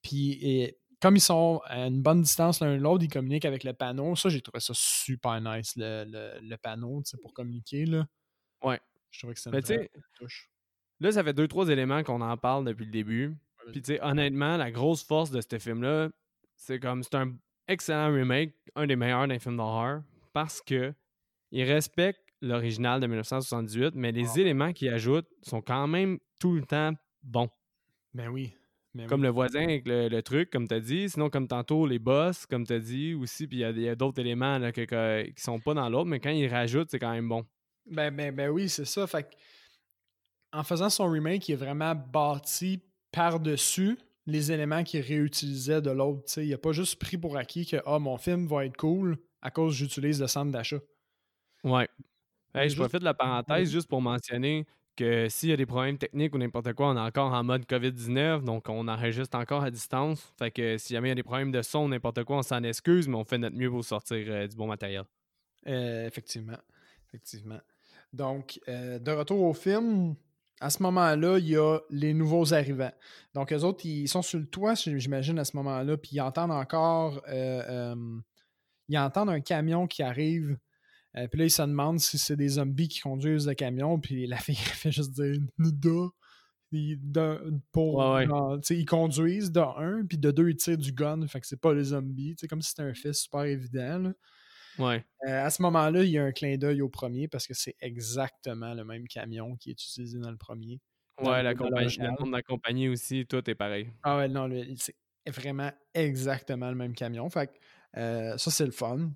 puis, 0.01 0.73
comme 1.01 1.15
ils 1.15 1.21
sont 1.21 1.61
à 1.65 1.87
une 1.87 2.01
bonne 2.01 2.21
distance 2.21 2.61
l'un 2.61 2.77
de 2.77 2.81
l'autre, 2.81 3.03
ils 3.03 3.09
communiquent 3.09 3.45
avec 3.45 3.63
le 3.63 3.73
panneau. 3.73 4.15
Ça, 4.15 4.29
j'ai 4.29 4.41
trouvé 4.41 4.59
ça 4.59 4.73
super 4.75 5.41
nice, 5.41 5.73
le, 5.75 6.05
le, 6.07 6.39
le 6.41 6.57
panneau, 6.57 7.01
pour 7.21 7.33
communiquer. 7.33 7.85
Là. 7.85 8.05
Ouais. 8.63 8.79
Je 9.11 9.19
trouvais 9.19 9.33
que 9.33 9.39
c'était 9.39 9.89
une 9.95 10.01
touche. 10.17 10.49
Là, 10.99 11.11
ça 11.11 11.23
fait 11.23 11.33
deux, 11.33 11.47
trois 11.47 11.69
éléments 11.69 12.03
qu'on 12.03 12.21
en 12.21 12.37
parle 12.37 12.65
depuis 12.65 12.85
le 12.85 12.91
début. 12.91 13.35
Puis, 13.71 13.81
tu 13.81 13.93
sais, 13.93 14.01
honnêtement, 14.01 14.57
la 14.57 14.71
grosse 14.71 15.03
force 15.03 15.31
de 15.31 15.41
ce 15.41 15.59
film-là, 15.59 16.09
c'est 16.55 16.79
comme, 16.79 17.03
c'est 17.03 17.15
un 17.15 17.35
excellent 17.67 18.11
remake, 18.13 18.53
un 18.75 18.87
des 18.87 18.95
meilleurs 18.95 19.27
d'un 19.27 19.39
film 19.39 19.57
d'horreur, 19.57 20.01
parce 20.33 20.61
que 20.61 20.93
il 21.51 21.63
respecte 21.63 22.21
l'original 22.41 22.99
de 23.01 23.07
1978, 23.07 23.93
mais 23.95 24.11
les 24.11 24.39
éléments 24.39 24.71
qu'il 24.73 24.89
ajoute 24.89 25.27
sont 25.41 25.61
quand 25.61 25.87
même 25.87 26.19
tout 26.39 26.53
le 26.53 26.63
temps 26.63 26.93
bons. 27.23 27.49
Ben 28.13 28.29
oui. 28.29 28.53
Mais 28.95 29.05
Comme 29.05 29.21
oui. 29.21 29.27
le 29.27 29.31
voisin 29.31 29.63
avec 29.63 29.87
le, 29.87 30.07
le 30.09 30.23
truc, 30.23 30.49
comme 30.49 30.67
tu 30.67 30.73
as 30.73 30.79
dit. 30.79 31.09
Sinon, 31.09 31.29
comme 31.29 31.47
tantôt, 31.47 31.85
les 31.85 31.99
boss, 31.99 32.45
comme 32.47 32.65
tu 32.65 32.73
as 32.73 32.79
dit 32.79 33.13
aussi. 33.13 33.45
Puis 33.47 33.57
il 33.59 33.79
y 33.81 33.87
a, 33.89 33.95
d'autres 33.95 34.19
éléments 34.19 34.57
là, 34.57 34.71
que- 34.71 34.85
que- 34.85 35.29
qui 35.29 35.41
sont 35.43 35.59
pas 35.59 35.73
dans 35.75 35.87
l'autre, 35.89 36.09
mais 36.09 36.19
quand 36.19 36.31
ils 36.31 36.47
rajoutent, 36.47 36.89
c'est 36.89 36.97
quand 36.99 37.11
même 37.11 37.29
bon. 37.29 37.45
Ben, 37.85 38.09
ben, 38.15 38.33
ben 38.33 38.49
oui, 38.49 38.67
c'est 38.67 38.85
ça. 38.85 39.05
Fait 39.05 39.23
que, 39.23 39.35
en 40.51 40.63
faisant 40.63 40.89
son 40.89 41.07
remake, 41.09 41.47
il 41.49 41.53
est 41.53 41.55
vraiment 41.55 41.93
bâti 41.93 42.81
par-dessus 43.11 43.97
les 44.25 44.51
éléments 44.51 44.83
qu'il 44.83 45.01
réutilisait 45.01 45.81
de 45.81 45.91
l'autre. 45.91 46.23
Il 46.41 46.49
n'a 46.49 46.57
pas 46.57 46.71
juste 46.71 46.99
pris 46.99 47.17
pour 47.17 47.37
acquis 47.37 47.65
que 47.67 47.77
ah, 47.85 47.99
mon 47.99 48.17
film 48.17 48.47
va 48.47 48.65
être 48.65 48.77
cool 48.77 49.17
à 49.41 49.51
cause 49.51 49.73
que 49.73 49.77
j'utilise 49.79 50.19
le 50.21 50.27
centre 50.27 50.51
d'achat. 50.51 50.79
Ouais. 51.63 51.87
Hey, 52.53 52.69
je 52.69 52.75
juste- 52.75 52.79
profite 52.79 52.99
de 52.99 53.05
la 53.05 53.13
parenthèse 53.13 53.71
juste 53.71 53.87
pour 53.87 54.01
mentionner 54.01 54.65
que 54.95 55.29
s'il 55.29 55.49
y 55.49 55.53
a 55.53 55.57
des 55.57 55.65
problèmes 55.65 55.97
techniques 55.97 56.35
ou 56.35 56.37
n'importe 56.37 56.73
quoi, 56.73 56.89
on 56.89 56.97
est 56.97 56.99
encore 56.99 57.31
en 57.33 57.43
mode 57.43 57.65
COVID-19, 57.65 58.43
donc 58.43 58.67
on 58.69 58.87
enregistre 58.87 59.37
encore 59.37 59.63
à 59.63 59.71
distance. 59.71 60.33
Fait 60.37 60.51
que 60.51 60.77
si 60.77 60.93
jamais 60.93 61.07
il 61.09 61.11
y 61.11 61.13
a 61.13 61.15
des 61.15 61.23
problèmes 61.23 61.51
de 61.51 61.61
son 61.61 61.85
ou 61.85 61.87
n'importe 61.87 62.23
quoi, 62.25 62.37
on 62.37 62.41
s'en 62.41 62.63
excuse, 62.63 63.07
mais 63.07 63.15
on 63.15 63.23
fait 63.23 63.37
notre 63.37 63.55
mieux 63.55 63.69
pour 63.69 63.83
sortir 63.85 64.17
euh, 64.27 64.47
du 64.47 64.55
bon 64.55 64.67
matériel. 64.67 65.03
Euh, 65.67 66.05
effectivement. 66.07 66.57
Effectivement. 67.07 67.59
Donc, 68.13 68.59
euh, 68.67 68.99
de 68.99 69.11
retour 69.11 69.41
au 69.43 69.53
film, 69.53 70.15
à 70.59 70.69
ce 70.69 70.81
moment-là, 70.83 71.37
il 71.37 71.47
y 71.47 71.57
a 71.57 71.79
les 71.89 72.13
nouveaux 72.13 72.53
arrivants. 72.53 72.91
Donc, 73.33 73.53
eux 73.53 73.63
autres, 73.63 73.85
ils 73.85 74.07
sont 74.07 74.21
sur 74.21 74.39
le 74.39 74.45
toit, 74.47 74.73
j'imagine, 74.75 75.39
à 75.39 75.45
ce 75.45 75.55
moment-là, 75.57 75.97
puis 75.97 76.11
ils 76.13 76.21
entendent 76.21 76.51
encore. 76.51 77.21
ils 78.87 78.97
entendent 78.97 79.29
un 79.29 79.41
camion 79.41 79.87
qui 79.87 80.03
arrive. 80.03 80.57
Euh, 81.17 81.27
puis 81.27 81.39
là, 81.39 81.45
ils 81.45 81.49
se 81.51 81.61
demandent 81.61 81.99
si 81.99 82.17
c'est 82.17 82.35
des 82.35 82.47
zombies 82.49 82.87
qui 82.87 82.99
conduisent 82.99 83.47
le 83.47 83.53
camion. 83.55 83.99
Puis 83.99 84.27
la 84.27 84.37
fille 84.37 84.55
fait 84.55 84.91
juste 84.91 85.11
dire 85.11 85.35
Nuda. 85.57 86.09
Pour, 87.71 87.95
Ouais, 87.95 88.13
ouais. 88.13 88.25
genre, 88.27 88.55
tu 88.61 88.67
sais, 88.67 88.77
ils 88.79 88.85
conduisent 88.85 89.51
de 89.51 89.59
un, 89.59 90.05
puis 90.05 90.19
de 90.19 90.29
deux, 90.29 90.49
ils 90.49 90.55
tirent 90.55 90.77
du 90.77 90.91
gun. 90.91 91.25
Fait 91.27 91.39
que 91.39 91.47
c'est 91.47 91.59
pas 91.59 91.73
les 91.73 91.85
zombies. 91.85 92.35
tu 92.35 92.41
sais, 92.41 92.47
Comme 92.47 92.61
si 92.61 92.69
c'était 92.69 92.83
un 92.83 92.93
fait 92.93 93.13
super 93.13 93.41
évident. 93.43 93.97
là. 93.99 94.13
Ouais. 94.77 95.03
Euh, 95.27 95.45
à 95.45 95.49
ce 95.49 95.61
moment-là, 95.63 96.03
il 96.03 96.11
y 96.11 96.17
a 96.19 96.23
un 96.23 96.31
clin 96.31 96.55
d'œil 96.57 96.81
au 96.81 96.89
premier 96.89 97.27
parce 97.27 97.47
que 97.47 97.53
c'est 97.55 97.75
exactement 97.81 98.73
le 98.75 98.85
même 98.85 99.07
camion 99.07 99.55
qui 99.55 99.71
est 99.71 99.73
utilisé 99.73 100.19
dans 100.19 100.29
le 100.31 100.37
premier. 100.37 100.79
Ouais, 101.21 101.43
la 101.43 101.53
compagnie, 101.55 101.97
le 101.97 102.11
nom 102.19 102.27
de 102.27 102.31
la 102.31 102.43
compagnie 102.43 102.87
aussi, 102.87 103.25
tout 103.25 103.49
est 103.49 103.55
pareil. 103.55 103.89
Ah 104.03 104.17
ouais, 104.17 104.29
non, 104.29 104.47
c'est 104.77 104.95
vraiment 105.27 105.71
exactement 105.93 106.69
le 106.69 106.75
même 106.75 106.93
camion. 106.93 107.27
Fait 107.29 107.47
que, 107.47 107.99
euh, 107.99 108.37
ça, 108.37 108.51
c'est 108.51 108.65
le 108.65 108.71
fun. 108.71 109.11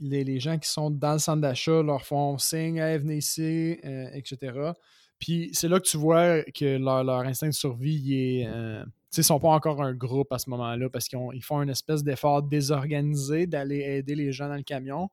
Les, 0.00 0.22
les 0.24 0.38
gens 0.40 0.58
qui 0.58 0.68
sont 0.70 0.90
dans 0.90 1.14
le 1.14 1.18
centre 1.18 1.40
d'achat 1.40 1.82
leur 1.82 2.04
font 2.04 2.38
signe, 2.38 2.76
hey, 2.78 2.98
venez 2.98 3.16
ici, 3.16 3.78
euh, 3.84 4.08
etc. 4.12 4.72
Puis 5.18 5.50
c'est 5.52 5.68
là 5.68 5.80
que 5.80 5.86
tu 5.88 5.96
vois 5.96 6.42
que 6.44 6.76
leur, 6.78 7.02
leur 7.02 7.20
instinct 7.20 7.48
de 7.48 7.52
survie, 7.52 7.94
il 7.96 8.14
est. 8.14 8.46
euh, 8.46 8.84
ils 9.16 9.24
sont 9.24 9.40
pas 9.40 9.48
encore 9.48 9.82
un 9.82 9.94
groupe 9.94 10.32
à 10.32 10.38
ce 10.38 10.48
moment-là 10.50 10.88
parce 10.90 11.08
qu'ils 11.08 11.18
ont- 11.18 11.32
ils 11.32 11.42
font 11.42 11.62
une 11.62 11.70
espèce 11.70 12.04
d'effort 12.04 12.42
désorganisé 12.42 13.46
d'aller 13.46 13.78
aider 13.80 14.14
les 14.14 14.32
gens 14.32 14.48
dans 14.48 14.54
le 14.56 14.62
camion 14.62 15.08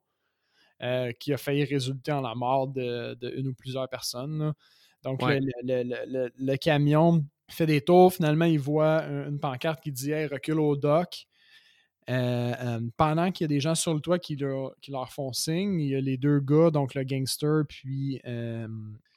euh, 0.84 1.12
qui 1.20 1.34
a 1.34 1.38
failli 1.38 1.64
résulter 1.64 2.12
en 2.12 2.22
la 2.22 2.36
mort 2.36 2.68
de, 2.68 3.14
de 3.16 3.30
une 3.38 3.48
ou 3.48 3.54
plusieurs 3.54 3.88
personnes. 3.90 4.38
là. 4.40 4.54
Donc, 5.04 5.22
Ouais. 5.24 5.40
le, 5.40 5.52
le- 5.64 5.84
le- 5.84 6.06
le- 6.08 6.32
le 6.38 6.58
camion 6.58 7.24
fait 7.50 7.66
des 7.66 7.82
tours. 7.82 8.14
Finalement, 8.14 8.46
il 8.46 8.60
voit 8.60 9.04
un- 9.04 9.30
une 9.30 9.40
pancarte 9.40 9.82
qui 9.82 9.92
dit 9.92 10.12
Hey, 10.12 10.26
recule 10.28 10.60
au 10.60 10.76
dock. 10.76 11.26
Euh, 12.08 12.54
euh, 12.60 12.80
pendant 12.98 13.32
qu'il 13.32 13.46
y 13.46 13.46
a 13.46 13.48
des 13.48 13.60
gens 13.60 13.74
sur 13.74 13.94
le 13.94 14.00
toit 14.00 14.20
qui 14.20 14.36
leur, 14.36 14.76
qui 14.80 14.92
leur 14.92 15.12
font 15.12 15.34
signe, 15.34 15.80
il 15.80 15.90
y 15.90 15.96
a 15.96 16.02
les 16.02 16.18
deux 16.18 16.40
gars, 16.40 16.70
donc 16.70 16.94
le 16.94 17.04
gangster 17.04 17.64
puis 17.68 18.22
euh, 18.26 18.68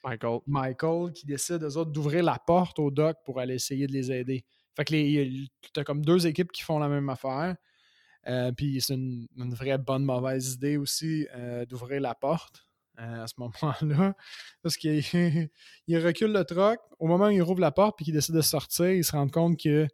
Michael. 0.03 0.41
Michael, 0.47 1.13
qui 1.13 1.27
décident, 1.27 1.67
eux 1.67 1.77
autres, 1.77 1.91
d'ouvrir 1.91 2.23
la 2.23 2.39
porte 2.39 2.79
au 2.79 2.91
dock 2.91 3.19
pour 3.25 3.41
aller 3.41 3.55
essayer 3.55 3.87
de 3.87 3.93
les 3.93 4.11
aider. 4.11 4.45
Fait 4.75 4.85
que 4.85 5.71
t'as 5.75 5.85
comme 5.85 6.03
deux 6.03 6.27
équipes 6.27 6.51
qui 6.51 6.63
font 6.63 6.79
la 6.79 6.89
même 6.89 7.09
affaire. 7.09 7.57
Puis 8.57 8.81
c'est 8.81 8.95
une, 8.95 9.27
une 9.37 9.55
vraie 9.55 9.79
bonne 9.79 10.05
mauvaise 10.05 10.55
idée 10.55 10.77
aussi 10.77 11.27
d'ouvrir 11.69 12.01
la 12.01 12.15
porte 12.15 12.69
à 12.97 13.27
ce 13.27 13.35
moment-là. 13.39 14.15
Parce 14.63 14.77
qu'il 14.77 15.03
il 15.89 15.99
recule 15.99 16.33
le 16.33 16.45
truck. 16.45 16.79
Au 16.99 17.07
moment 17.07 17.27
où 17.27 17.31
il 17.31 17.43
rouvre 17.43 17.61
la 17.61 17.73
porte 17.73 17.97
puis 17.97 18.05
qu'il 18.05 18.15
décide 18.15 18.37
de 18.37 18.41
sortir, 18.41 18.91
il 18.91 19.05
se 19.05 19.13
rend 19.13 19.29
compte 19.29 19.59
que 19.59 19.89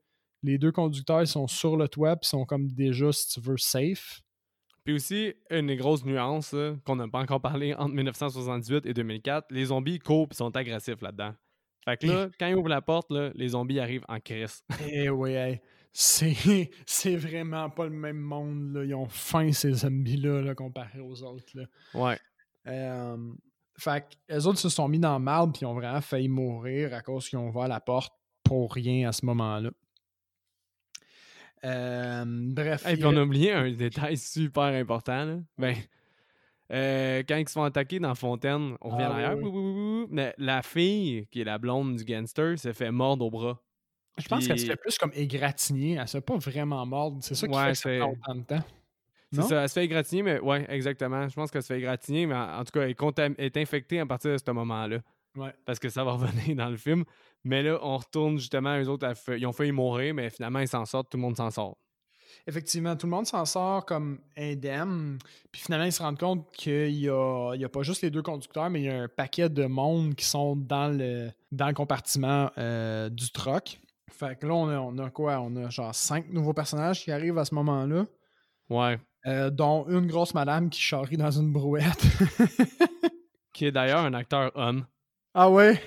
les 0.44 0.58
deux 0.58 0.72
conducteurs 0.72 1.22
ils 1.22 1.26
sont 1.26 1.48
sur 1.48 1.76
le 1.76 1.88
toit 1.88 2.16
puis 2.16 2.28
sont 2.28 2.44
comme 2.44 2.68
déjà, 2.68 3.10
si 3.12 3.28
tu 3.28 3.40
veux, 3.40 3.56
safe. 3.56 4.20
Puis 4.84 4.94
aussi, 4.94 5.32
une 5.50 5.68
des 5.68 5.76
grosses 5.76 6.04
nuances 6.04 6.54
qu'on 6.84 6.96
n'a 6.96 7.08
pas 7.08 7.20
encore 7.20 7.40
parlé 7.40 7.74
entre 7.78 7.94
1978 7.94 8.86
et 8.86 8.94
2004, 8.94 9.46
les 9.50 9.66
zombies 9.66 9.98
courent 9.98 10.28
et 10.30 10.34
sont 10.34 10.54
agressifs 10.54 11.00
là-dedans. 11.00 11.32
Fait 11.84 11.96
que 11.96 12.06
là, 12.06 12.28
quand 12.38 12.46
ils 12.46 12.54
ouvrent 12.54 12.68
la 12.68 12.82
porte, 12.82 13.10
là, 13.10 13.30
les 13.34 13.48
zombies 13.48 13.80
arrivent 13.80 14.04
en 14.08 14.20
crise. 14.20 14.62
Eh 14.86 15.08
oui, 15.08 15.32
hey, 15.32 15.60
c'est, 15.92 16.70
c'est 16.86 17.16
vraiment 17.16 17.70
pas 17.70 17.84
le 17.84 17.90
même 17.90 18.20
monde. 18.20 18.74
Là. 18.74 18.84
Ils 18.84 18.94
ont 18.94 19.08
faim, 19.08 19.52
ces 19.52 19.72
zombies-là, 19.72 20.42
là, 20.42 20.54
comparé 20.54 21.00
aux 21.00 21.22
autres. 21.22 21.52
Là. 21.54 21.64
Ouais. 21.94 22.18
Euh, 22.66 23.16
fait 23.78 24.02
que 24.02 24.34
les 24.34 24.46
autres 24.46 24.58
se 24.58 24.68
sont 24.68 24.88
mis 24.88 24.98
dans 24.98 25.14
le 25.14 25.24
marde 25.24 25.54
puis 25.54 25.66
ont 25.66 25.74
vraiment 25.74 26.00
failli 26.00 26.28
mourir 26.28 26.94
à 26.94 27.00
cause 27.00 27.28
qu'ils 27.28 27.38
ont 27.38 27.48
ouvert 27.48 27.68
la 27.68 27.80
porte 27.80 28.12
pour 28.42 28.72
rien 28.72 29.08
à 29.08 29.12
ce 29.12 29.24
moment-là. 29.26 29.70
Euh, 31.64 32.24
bref. 32.26 32.84
Hey, 32.86 32.94
il 32.94 32.98
puis 32.98 33.06
on 33.06 33.16
a 33.16 33.22
oublié 33.22 33.52
un 33.52 33.70
détail 33.72 34.16
super 34.16 34.64
important. 34.64 35.24
Là. 35.24 35.36
Ben, 35.58 35.74
euh, 36.72 37.22
quand 37.28 37.36
ils 37.36 37.48
se 37.48 37.52
font 37.54 37.62
attaquer 37.62 37.98
dans 37.98 38.14
Fontaine, 38.14 38.76
on 38.80 38.90
revient 38.90 39.06
Ah, 39.08 39.32
en 39.34 39.36
oui, 39.36 39.42
oui. 39.44 39.50
wou, 39.50 40.00
wou, 40.02 40.06
mais 40.10 40.34
la 40.38 40.62
fille, 40.62 41.26
qui 41.30 41.40
est 41.40 41.44
la 41.44 41.58
blonde 41.58 41.96
du 41.96 42.04
gangster, 42.04 42.58
s'est 42.58 42.72
fait 42.72 42.90
mordre 42.90 43.24
au 43.26 43.30
bras. 43.30 43.60
je 44.18 44.28
pense 44.28 44.46
qu'elle 44.46 44.58
se 44.58 44.66
fait 44.66 44.76
plus 44.76 44.96
comme 44.98 45.12
égratigner. 45.14 45.94
Elle 46.00 46.08
se 46.08 46.18
fait 46.18 46.24
pas 46.24 46.36
vraiment 46.36 46.84
mordre. 46.86 47.18
C'est 47.20 47.34
ça 47.34 47.46
qui 47.48 47.54
Ouais, 47.54 47.74
fait 47.74 48.00
autant 48.00 48.34
de 48.34 48.42
temps. 48.42 48.64
C'est 49.32 49.42
ça, 49.42 49.62
elle 49.62 49.68
se 49.68 49.74
fait 49.74 49.84
égratigner, 49.84 50.22
mais 50.22 50.38
ouais, 50.40 50.64
exactement. 50.68 51.28
Je 51.28 51.34
pense 51.34 51.50
qu'elle 51.50 51.62
se 51.62 51.66
fait 51.72 51.78
égratigner, 51.78 52.24
mais 52.26 52.36
en, 52.36 52.60
en 52.60 52.64
tout 52.64 52.70
cas, 52.72 52.82
elle 52.82 52.90
est, 52.90 53.18
elle 53.18 53.44
est 53.46 53.56
infectée 53.56 53.98
à 53.98 54.06
partir 54.06 54.30
de 54.32 54.38
ce 54.38 54.50
moment-là. 54.52 54.98
Ouais. 55.36 55.52
Parce 55.64 55.80
que 55.80 55.88
ça 55.88 56.04
va 56.04 56.12
revenir 56.16 56.54
dans 56.54 56.68
le 56.70 56.76
film. 56.76 57.04
Mais 57.44 57.62
là, 57.62 57.78
on 57.82 57.96
retourne 57.98 58.38
justement, 58.38 58.78
eux 58.80 58.88
autres, 58.88 59.06
ils 59.36 59.46
ont 59.46 59.52
failli 59.52 59.72
mourir, 59.72 60.14
mais 60.14 60.30
finalement, 60.30 60.60
ils 60.60 60.68
s'en 60.68 60.84
sortent, 60.86 61.10
tout 61.10 61.16
le 61.18 61.22
monde 61.22 61.36
s'en 61.36 61.50
sort. 61.50 61.76
Effectivement, 62.46 62.96
tout 62.96 63.06
le 63.06 63.10
monde 63.10 63.26
s'en 63.26 63.44
sort 63.44 63.84
comme 63.86 64.18
indemne. 64.36 65.18
Puis 65.52 65.62
finalement, 65.62 65.86
ils 65.86 65.92
se 65.92 66.02
rendent 66.02 66.18
compte 66.18 66.50
qu'il 66.52 66.92
n'y 66.94 67.08
a, 67.08 67.52
a 67.52 67.68
pas 67.68 67.82
juste 67.82 68.02
les 68.02 68.10
deux 68.10 68.22
conducteurs, 68.22 68.68
mais 68.70 68.80
il 68.80 68.84
y 68.84 68.88
a 68.90 69.02
un 69.02 69.08
paquet 69.08 69.48
de 69.48 69.64
monde 69.66 70.14
qui 70.14 70.24
sont 70.26 70.56
dans 70.56 70.88
le, 70.88 71.30
dans 71.52 71.68
le 71.68 71.74
compartiment 71.74 72.50
euh, 72.58 73.08
du 73.08 73.30
truck. 73.30 73.78
Fait 74.10 74.38
que 74.38 74.46
là, 74.46 74.54
on 74.54 74.68
a, 74.68 74.78
on 74.78 74.98
a 74.98 75.10
quoi? 75.10 75.40
On 75.40 75.54
a 75.56 75.70
genre 75.70 75.94
cinq 75.94 76.28
nouveaux 76.30 76.52
personnages 76.52 77.02
qui 77.02 77.10
arrivent 77.12 77.38
à 77.38 77.44
ce 77.44 77.54
moment-là, 77.54 78.04
Ouais. 78.70 78.98
euh, 79.26 79.50
dont 79.50 79.86
une 79.88 80.06
grosse 80.06 80.34
madame 80.34 80.70
qui 80.70 80.80
charrie 80.80 81.16
dans 81.16 81.30
une 81.30 81.52
brouette. 81.52 82.02
Qui 83.52 83.66
est 83.66 83.72
d'ailleurs 83.72 84.00
un 84.00 84.14
acteur 84.14 84.50
homme. 84.56 84.84
Ah 85.34 85.50
ouais? 85.50 85.80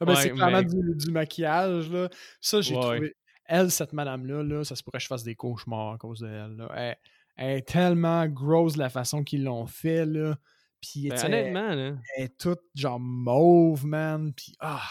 Ah 0.00 0.04
ben, 0.04 0.14
Ouais, 0.14 0.20
c'est 0.22 0.30
clairement 0.30 0.58
mais- 0.62 0.64
du, 0.64 0.94
du 1.06 1.10
maquillage. 1.12 1.90
Là. 1.90 2.08
Ça, 2.40 2.60
j'ai 2.60 2.74
Ouais, 2.74 2.80
trouvé. 2.80 3.16
Elle, 3.46 3.70
cette 3.70 3.92
madame-là, 3.92 4.42
là, 4.42 4.64
ça 4.64 4.74
se 4.74 4.82
pourrait 4.82 4.98
que 4.98 5.02
je 5.02 5.08
fasse 5.08 5.22
des 5.22 5.34
cauchemars 5.34 5.92
à 5.94 5.98
cause 5.98 6.20
de 6.20 6.26
elle. 6.28 6.56
là. 6.56 6.70
Elle, 6.74 6.96
elle 7.36 7.58
est 7.58 7.68
tellement 7.68 8.26
grosse 8.26 8.76
la 8.76 8.88
façon 8.88 9.22
qu'ils 9.22 9.44
l'ont 9.44 9.66
fait. 9.66 10.06
Là. 10.06 10.36
Puis, 10.80 11.08
Ben, 11.08 11.24
honnêtement, 11.24 11.74
là, 11.74 11.92
elle 12.16 12.24
est 12.24 12.38
toute 12.38 12.60
genre 12.74 13.00
mauve, 13.00 13.86
man. 13.86 14.32
Puis, 14.34 14.54
ah! 14.60 14.82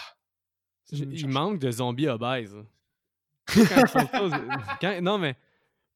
il 0.92 1.28
manque 1.28 1.58
de 1.58 1.70
zombies 1.70 2.08
obèses. 2.08 2.56
Sais, 3.48 3.64
quand 3.66 3.80
ils 3.82 3.88
font 3.88 4.08
ça 4.08 4.22
aux- 4.24 4.30
quand- 4.80 5.00
non, 5.02 5.18
mais 5.18 5.34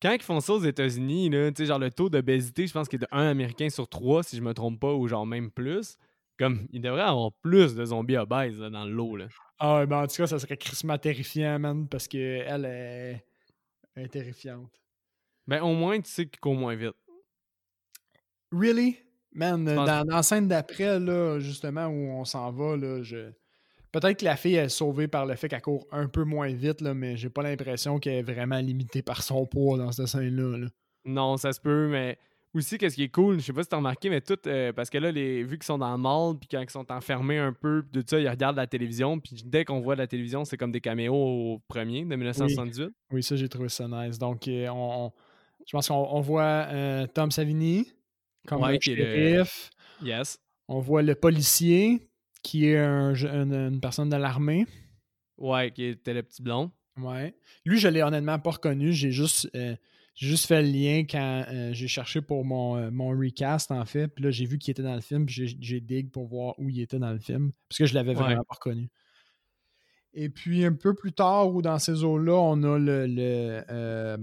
quand 0.03 0.13
ils 0.13 0.23
font 0.23 0.41
ça 0.41 0.53
aux 0.55 0.63
États-Unis, 0.65 1.31
là, 1.31 1.51
genre 1.57 1.79
le 1.79 1.91
taux 1.91 2.09
d'obésité, 2.09 2.67
je 2.67 2.73
pense 2.73 2.89
qu'il 2.89 2.97
est 2.97 3.07
de 3.07 3.09
1 3.13 3.27
Américain 3.29 3.69
sur 3.71 3.89
3, 3.89 4.23
si 4.23 4.37
je 4.37 4.43
me 4.43 4.55
trompe 4.55 4.81
pas, 4.81 4.93
ou 4.95 5.07
genre 5.09 5.27
même 5.27 5.51
plus. 5.51 5.97
Comme, 6.39 6.69
il 6.73 6.81
devrait 6.81 7.01
y 7.01 7.05
avoir 7.05 7.33
plus 7.43 7.75
de 7.75 7.85
zombies 7.85 8.17
obèses 8.17 8.61
là, 8.61 8.71
dans 8.71 8.85
le 8.85 8.93
lot. 8.93 9.17
Là. 9.17 9.27
Ah, 9.59 9.79
ouais, 9.79 9.87
ben, 9.87 10.03
en 10.03 10.07
tout 10.07 10.17
cas, 10.17 10.27
ça 10.29 10.39
serait 10.39 10.57
crissement 10.57 10.97
terrifiant, 10.97 11.59
man, 11.59 11.89
parce 11.89 12.07
qu'elle 12.07 12.65
est... 12.65 13.25
elle 13.97 14.05
est 14.05 14.09
terrifiante. 14.09 14.71
Ben, 15.49 15.63
au 15.63 15.75
moins, 15.75 16.01
tu 16.01 16.11
sais 16.11 16.27
qu'ils 16.27 16.39
courent 16.39 16.55
moins 16.55 16.77
vite. 16.77 16.95
Really? 18.53 18.99
Man, 19.33 19.65
dans, 19.65 19.85
dans 19.85 20.05
la 20.05 20.23
scène 20.23 20.47
d'après, 20.47 21.01
là, 21.01 21.39
justement, 21.41 21.87
où 21.87 22.11
on 22.13 22.25
s'en 22.25 22.53
va, 22.53 22.77
là, 22.77 23.03
je... 23.03 23.31
Peut-être 23.91 24.21
que 24.21 24.25
la 24.25 24.37
fille 24.37 24.57
est 24.57 24.69
sauvée 24.69 25.09
par 25.09 25.27
le 25.27 25.35
fait 25.35 25.49
qu'elle 25.49 25.63
court 25.63 25.87
un 25.91 26.09
peu 26.09 26.23
moins 26.23 26.53
vite, 26.53 26.83
là, 26.83 26.95
mais 26.95 27.17
j'ai 27.17 27.31
pas 27.31 27.43
l'impression 27.43 27.99
qu'elle 27.99 28.17
est 28.17 28.23
vraiment 28.23 28.59
limitée 28.59 29.03
par 29.03 29.23
son 29.23 29.47
poids 29.47 29.79
dans 29.79 29.91
cette 29.93 30.07
scène-là. 30.07 30.59
là. 30.59 30.67
Non, 31.05 31.37
ça 31.37 31.53
se 31.53 31.61
peut, 31.61 31.89
mais 31.89 32.19
aussi, 32.55 32.79
qu'est-ce 32.79 32.97
qui 32.97 33.03
est 33.05 33.09
cool, 33.09 33.39
je 33.41 33.45
sais 33.45 33.53
pas 33.53 33.63
si 33.63 33.69
t'as 33.69 33.77
remarqué, 33.77 34.09
mais 34.11 34.21
tout, 34.21 34.37
euh, 34.47 34.73
parce 34.73 34.91
que 34.91 34.99
là, 34.99 35.11
les, 35.13 35.43
vu 35.43 35.59
qu'ils 35.59 35.65
sont 35.67 35.79
dans 35.79 35.93
le 35.93 35.99
mall, 35.99 36.39
puis 36.39 36.49
quand 36.51 36.61
ils 36.61 36.71
sont 36.71 36.91
enfermés 36.91 37.39
un 37.39 37.53
peu, 37.53 37.85
tout 37.93 38.03
ça, 38.07 38.19
ils 38.19 38.29
regardent 38.29 38.57
la 38.57 38.67
télévision, 38.67 39.19
puis 39.21 39.43
dès 39.45 39.65
qu'on 39.65 39.81
voit 39.81 39.97
la 39.97 40.07
télévision, 40.07 40.45
c'est 40.45 40.57
comme 40.57 40.73
des 40.73 40.81
caméos 40.81 41.15
au 41.15 41.59
premier 41.69 42.01
de 42.05 42.17
1978. 42.17 42.91
Oui, 43.13 43.23
ça, 43.23 43.37
j'ai 43.37 43.49
trouvé 43.49 43.69
ça 43.69 43.87
nice. 43.89 44.19
Donc, 44.19 44.49
euh, 44.49 44.69
on, 44.69 45.07
on- 45.07 45.13
je 45.67 45.73
pense 45.73 45.89
qu'on 45.89 45.95
on 45.97 46.21
voit 46.21 46.67
euh, 46.71 47.07
Tom 47.07 47.31
Savini 47.31 47.93
comme 48.47 48.63
Ouais, 48.63 48.73
le 48.73 48.79
qui 48.79 48.93
est 48.93 48.97
le- 48.97 49.05
shérif. 49.05 49.71
Yes. 50.03 50.39
On 50.69 50.81
voit 50.81 51.03
le 51.03 51.15
policier 51.15 52.09
qui 52.43 52.67
est 52.69 52.79
un 52.79 53.13
une, 53.15 53.53
une 53.53 53.81
personne 53.81 54.09
de 54.09 54.17
l'armée. 54.17 54.65
Ouais, 55.37 55.71
qui 55.71 55.85
était 55.85 56.15
le 56.15 56.23
petit 56.23 56.43
blond. 56.43 56.71
Ouais. 56.99 57.35
Lui, 57.65 57.79
je 57.79 57.89
l'ai 57.89 58.03
honnêtement 58.03 58.39
pas 58.39 58.53
reconnu. 58.53 58.93
J'ai 58.93 59.11
juste, 59.11 59.51
euh, 59.55 59.77
j'ai 60.21 60.27
juste 60.31 60.47
fait 60.47 60.61
le 60.63 60.69
lien 60.69 61.05
quand 61.09 61.45
euh, 61.49 61.73
j'ai 61.73 61.87
cherché 61.87 62.21
pour 62.21 62.45
mon, 62.45 62.77
euh, 62.77 62.91
mon 62.91 63.11
recast, 63.11 63.71
en 63.71 63.85
fait. 63.85 64.09
Puis 64.09 64.25
là, 64.25 64.33
j'ai 64.33 64.47
vu 64.47 64.59
qu'il 64.59 64.73
était 64.73 64.83
dans 64.83 64.97
le 64.97 65.01
film. 65.01 65.27
Puis 65.27 65.35
j'ai, 65.47 65.57
j'ai 65.61 65.81
dig 65.81 66.11
pour 66.11 66.27
voir 66.27 66.59
où 66.59 66.69
il 66.69 66.81
était 66.81 66.99
dans 66.99 67.13
le 67.13 67.21
film. 67.21 67.53
Parce 67.69 67.79
que 67.79 67.87
je 67.87 67.95
l'avais 67.95 68.15
vraiment 68.15 68.31
Ouais. 68.31 68.45
pas 68.49 68.55
reconnu. 68.57 68.91
Et 70.15 70.29
puis, 70.29 70.65
un 70.65 70.73
peu 70.73 70.93
plus 70.95 71.13
tard, 71.13 71.55
ou 71.55 71.63
dans 71.63 71.79
ces 71.79 72.03
eaux-là, 72.03 72.35
on 72.35 72.61
a 72.65 72.79
le, 72.79 73.07
le, 73.07 73.63
euh, 73.71 74.17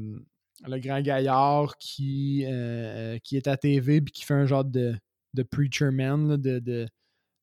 le 0.68 0.80
grand 0.80 1.00
gaillard 1.00 1.78
qui, 1.78 2.44
euh, 2.46 3.18
qui 3.24 3.38
est 3.38 3.48
à 3.48 3.56
TV 3.56 4.02
puis 4.02 4.12
qui 4.12 4.26
fait 4.26 4.34
un 4.34 4.46
genre 4.46 4.66
de, 4.66 4.98
de 5.34 5.44
preacher 5.44 5.92
man, 5.92 6.28
là, 6.28 6.36
de, 6.38 6.60
de, 6.60 6.88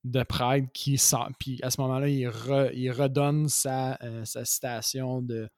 de 0.04 0.22
prêtre 0.24 0.68
qui 0.74 0.98
sort. 0.98 1.30
Puis 1.38 1.58
à 1.62 1.70
ce 1.70 1.80
moment-là, 1.80 2.08
il, 2.08 2.26
re- 2.28 2.70
il 2.74 2.90
redonne 2.90 3.48
sa, 3.48 3.96
euh, 4.02 4.26
sa 4.26 4.44
citation 4.44 5.22
de 5.22 5.48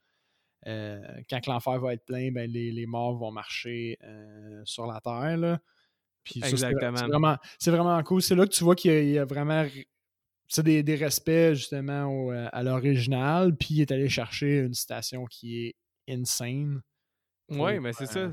euh, 0.66 1.00
quand 1.28 1.46
l'enfer 1.46 1.78
va 1.80 1.94
être 1.94 2.04
plein, 2.04 2.30
ben, 2.32 2.50
les, 2.50 2.70
les 2.72 2.86
morts 2.86 3.16
vont 3.16 3.30
marcher 3.30 3.98
euh, 4.02 4.62
sur 4.64 4.86
la 4.86 5.00
terre. 5.00 5.36
là. 5.36 5.60
Puis 6.24 6.40
Exactement. 6.42 6.96
C'est 6.96 7.06
vraiment, 7.06 7.36
vraiment 7.66 8.02
cool. 8.02 8.22
C'est 8.22 8.34
là 8.34 8.46
que 8.46 8.52
tu 8.52 8.64
vois 8.64 8.74
qu'il 8.74 8.90
y 8.92 8.94
a, 8.94 9.00
il 9.02 9.10
y 9.10 9.18
a 9.18 9.24
vraiment 9.24 9.66
des, 10.58 10.82
des 10.82 10.94
respects 10.96 11.52
justement 11.54 12.04
au, 12.06 12.32
euh, 12.32 12.48
à 12.52 12.62
l'original. 12.62 13.54
Puis 13.56 13.74
il 13.74 13.80
est 13.82 13.92
allé 13.92 14.08
chercher 14.08 14.60
une 14.60 14.74
citation 14.74 15.26
qui 15.26 15.66
est 15.66 15.74
insane. 16.08 16.80
Ouais, 17.50 17.78
mais 17.80 17.92
c'est 17.92 18.06
ça. 18.06 18.30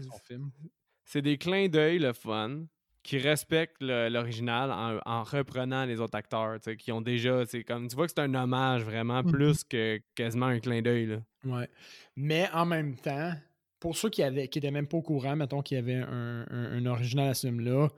C'est 1.04 1.22
des 1.22 1.38
clins 1.38 1.68
d'œil, 1.68 2.00
le 2.00 2.14
fun, 2.14 2.64
qui 3.04 3.18
respectent 3.18 3.82
l'original 3.82 4.72
en, 4.72 5.00
en 5.06 5.24
reprenant 5.24 5.84
les 5.86 6.00
autres 6.00 6.16
acteurs, 6.16 6.60
qui 6.78 6.92
ont 6.94 7.02
déjà, 7.02 7.44
comme, 7.68 7.90
tu 7.90 7.96
vois 7.96 8.06
que 8.06 8.14
c'est 8.16 8.22
un 8.22 8.34
hommage 8.36 8.84
vraiment 8.84 9.22
Mhm. 9.24 9.32
plus 9.32 9.64
que 9.66 10.00
quasiment 10.16 10.46
un 10.46 10.60
clin 10.60 10.82
d'œil. 10.82 11.20
Ouais. 11.44 11.70
Mais 12.16 12.50
en 12.54 12.66
même 12.66 12.96
temps, 12.96 13.34
pour 13.80 13.98
ceux 13.98 14.10
qui 14.10 14.22
avaient 14.24 14.48
qui 14.48 14.60
même 14.70 14.88
pas 14.88 14.98
au 14.98 15.02
courant, 15.02 15.36
mettons 15.36 15.62
qu'il 15.62 15.76
y 15.76 15.80
avait 15.80 15.96
un, 15.96 16.46
un- 16.50 16.72
un 16.78 16.86
original 16.86 17.30
à 17.30 17.34
ce 17.34 17.48
film-là, 17.48 17.90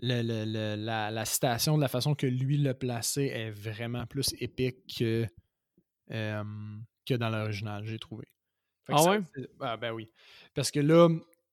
le- 0.00 0.22
le- 0.22 0.44
le- 0.44 0.76
la, 0.82 1.10
la 1.10 1.24
citation 1.24 1.76
de 1.76 1.82
la 1.82 1.88
façon 1.88 2.14
que 2.14 2.26
lui 2.26 2.56
l'a 2.58 2.74
placé 2.74 3.24
est 3.26 3.50
vraiment 3.50 4.06
plus 4.06 4.34
épique 4.40 4.96
que, 4.98 5.26
euh, 6.10 6.44
que 7.06 7.14
dans 7.14 7.28
l'original, 7.30 7.84
j'ai 7.84 7.98
trouvé. 7.98 8.26
Ah 8.88 8.98
ça, 8.98 9.10
ouais? 9.10 9.20
Ah 9.60 9.76
ben 9.76 9.92
oui. 9.92 10.08
Parce 10.54 10.70
que 10.70 10.80
là, 10.80 11.08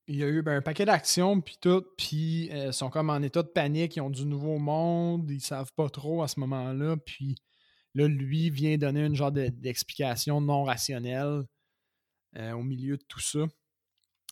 il 0.08 0.16
y 0.16 0.24
a 0.24 0.28
eu 0.28 0.42
ben, 0.42 0.58
un 0.58 0.62
paquet 0.62 0.86
d'actions, 0.86 1.42
puis 1.42 1.58
tout, 1.60 1.84
puis 1.98 2.50
euh, 2.52 2.68
ils 2.68 2.74
sont 2.74 2.90
comme 2.90 3.10
en 3.10 3.22
état 3.22 3.44
de 3.44 3.48
panique, 3.50 3.96
ils 3.98 4.02
ont 4.02 4.10
du 4.10 4.26
nouveau 4.26 4.58
monde, 4.60 5.30
ils 5.30 5.42
savent 5.42 5.74
pas 5.74 5.90
trop 5.90 6.24
à 6.24 6.28
ce 6.28 6.40
moment-là, 6.40 6.96
puis 6.98 7.36
là, 7.96 8.08
lui 8.08 8.50
vient 8.52 8.78
donner 8.78 9.04
une 9.06 9.16
genre 9.16 9.32
de- 9.32 9.48
d'explication 9.48 10.40
non 10.42 10.64
rationnelle 10.64 11.44
euh, 12.38 12.52
au 12.54 12.62
milieu 12.64 12.98
de 12.98 13.04
tout 13.08 13.20
ça. 13.20 13.40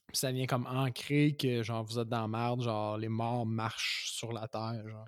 Puis 0.07 0.17
ça 0.17 0.31
vient 0.31 0.45
comme 0.45 0.67
ancrer 0.67 1.35
que 1.35 1.63
genre 1.63 1.83
vous 1.83 1.97
êtes 1.97 2.09
dans 2.09 2.21
la 2.21 2.27
merde, 2.27 2.61
genre 2.61 2.97
les 2.97 3.07
morts 3.09 3.45
marchent 3.45 4.11
sur 4.11 4.31
la 4.33 4.47
terre. 4.47 4.83
Genre. 4.87 5.07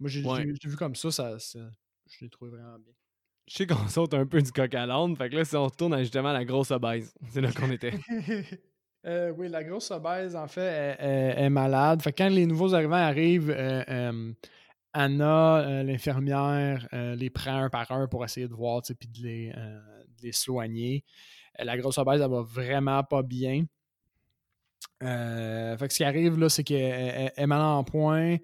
Moi 0.00 0.10
j'ai 0.10 0.24
Ouais. 0.24 0.44
vu 0.64 0.76
comme 0.76 0.94
ça, 0.94 1.10
ça, 1.10 1.38
ça- 1.38 1.70
je 2.08 2.24
l'ai 2.24 2.30
trouvé 2.30 2.50
vraiment 2.50 2.78
bien. 2.78 2.92
Je 3.48 3.56
sais 3.56 3.66
qu'on 3.66 3.88
saute 3.88 4.14
un 4.14 4.26
peu 4.26 4.40
du 4.40 4.50
coq 4.52 4.74
à 4.74 4.86
l'âne, 4.86 5.16
fait 5.16 5.28
que 5.28 5.36
là, 5.36 5.44
si 5.44 5.56
on 5.56 5.64
retourne 5.66 5.92
à 5.94 5.98
justement 6.02 6.32
la 6.32 6.44
grosse 6.44 6.70
obèse, 6.70 7.12
c'est 7.32 7.40
là 7.40 7.52
qu'on 7.52 7.70
était. 7.70 7.92
Euh, 9.06 9.32
oui, 9.34 9.48
la 9.48 9.64
grosse 9.64 9.90
obèse, 9.92 10.36
en 10.36 10.46
fait, 10.46 10.60
est, 10.60 10.96
est- 11.02 11.44
est 11.44 11.48
malade. 11.48 12.02
Fait 12.02 12.12
que 12.12 12.18
quand 12.22 12.28
les 12.28 12.44
nouveaux 12.44 12.74
arrivants 12.74 12.92
arrivent, 12.96 13.48
euh, 13.48 13.82
euh, 13.88 14.32
Anna, 14.92 15.58
euh, 15.58 15.82
l'infirmière, 15.82 16.88
euh, 16.92 17.14
les 17.14 17.30
prend 17.30 17.62
un 17.64 17.70
par 17.70 17.90
un 17.92 18.08
pour 18.08 18.24
essayer 18.24 18.48
de 18.48 18.54
voir, 18.54 18.82
puis 18.82 19.08
de 19.08 19.22
les, 19.22 19.52
euh, 19.56 19.80
de 20.18 20.22
les 20.22 20.32
soigner. 20.32 21.04
La 21.58 21.76
grosse 21.78 21.98
obèse, 21.98 22.20
elle 22.20 22.30
va 22.30 22.42
vraiment 22.42 23.02
pas 23.04 23.22
bien. 23.22 23.64
Fait 25.00 25.76
que 25.86 25.92
ce 25.92 25.96
qui 25.98 26.04
arrive, 26.04 26.38
là, 26.38 26.48
c'est 26.48 26.64
qu'elle 26.64 26.78
elle- 26.80 27.32
elle 27.36 27.44
est 27.44 27.46
mal 27.46 27.60
en 27.60 27.84
point. 27.84 28.36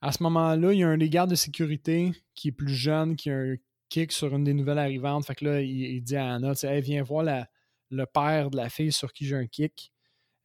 À 0.00 0.12
ce 0.12 0.22
moment-là, 0.24 0.72
il 0.72 0.78
y 0.80 0.82
a 0.82 0.88
un 0.88 0.98
des 0.98 1.08
gardes 1.08 1.30
de 1.30 1.34
sécurité 1.36 2.12
qui 2.34 2.48
est 2.48 2.52
plus 2.52 2.74
jeune, 2.74 3.16
qui 3.16 3.30
a 3.30 3.36
un 3.36 3.54
kick 3.88 4.12
sur 4.12 4.34
une 4.34 4.44
des 4.44 4.54
nouvelles 4.54 4.78
arrivantes. 4.78 5.24
Fait 5.26 5.34
que 5.34 5.44
là, 5.44 5.60
il, 5.60 5.70
il 5.70 6.02
dit 6.02 6.16
à 6.16 6.34
Anna, 6.34 6.52
Hey, 6.62 6.80
viens 6.82 7.02
voir 7.02 7.22
la- 7.24 7.48
le 7.90 8.06
père 8.06 8.50
de 8.50 8.56
la 8.56 8.68
fille 8.68 8.92
sur 8.92 9.12
qui 9.12 9.26
j'ai 9.26 9.36
un 9.36 9.46
kick. 9.46 9.92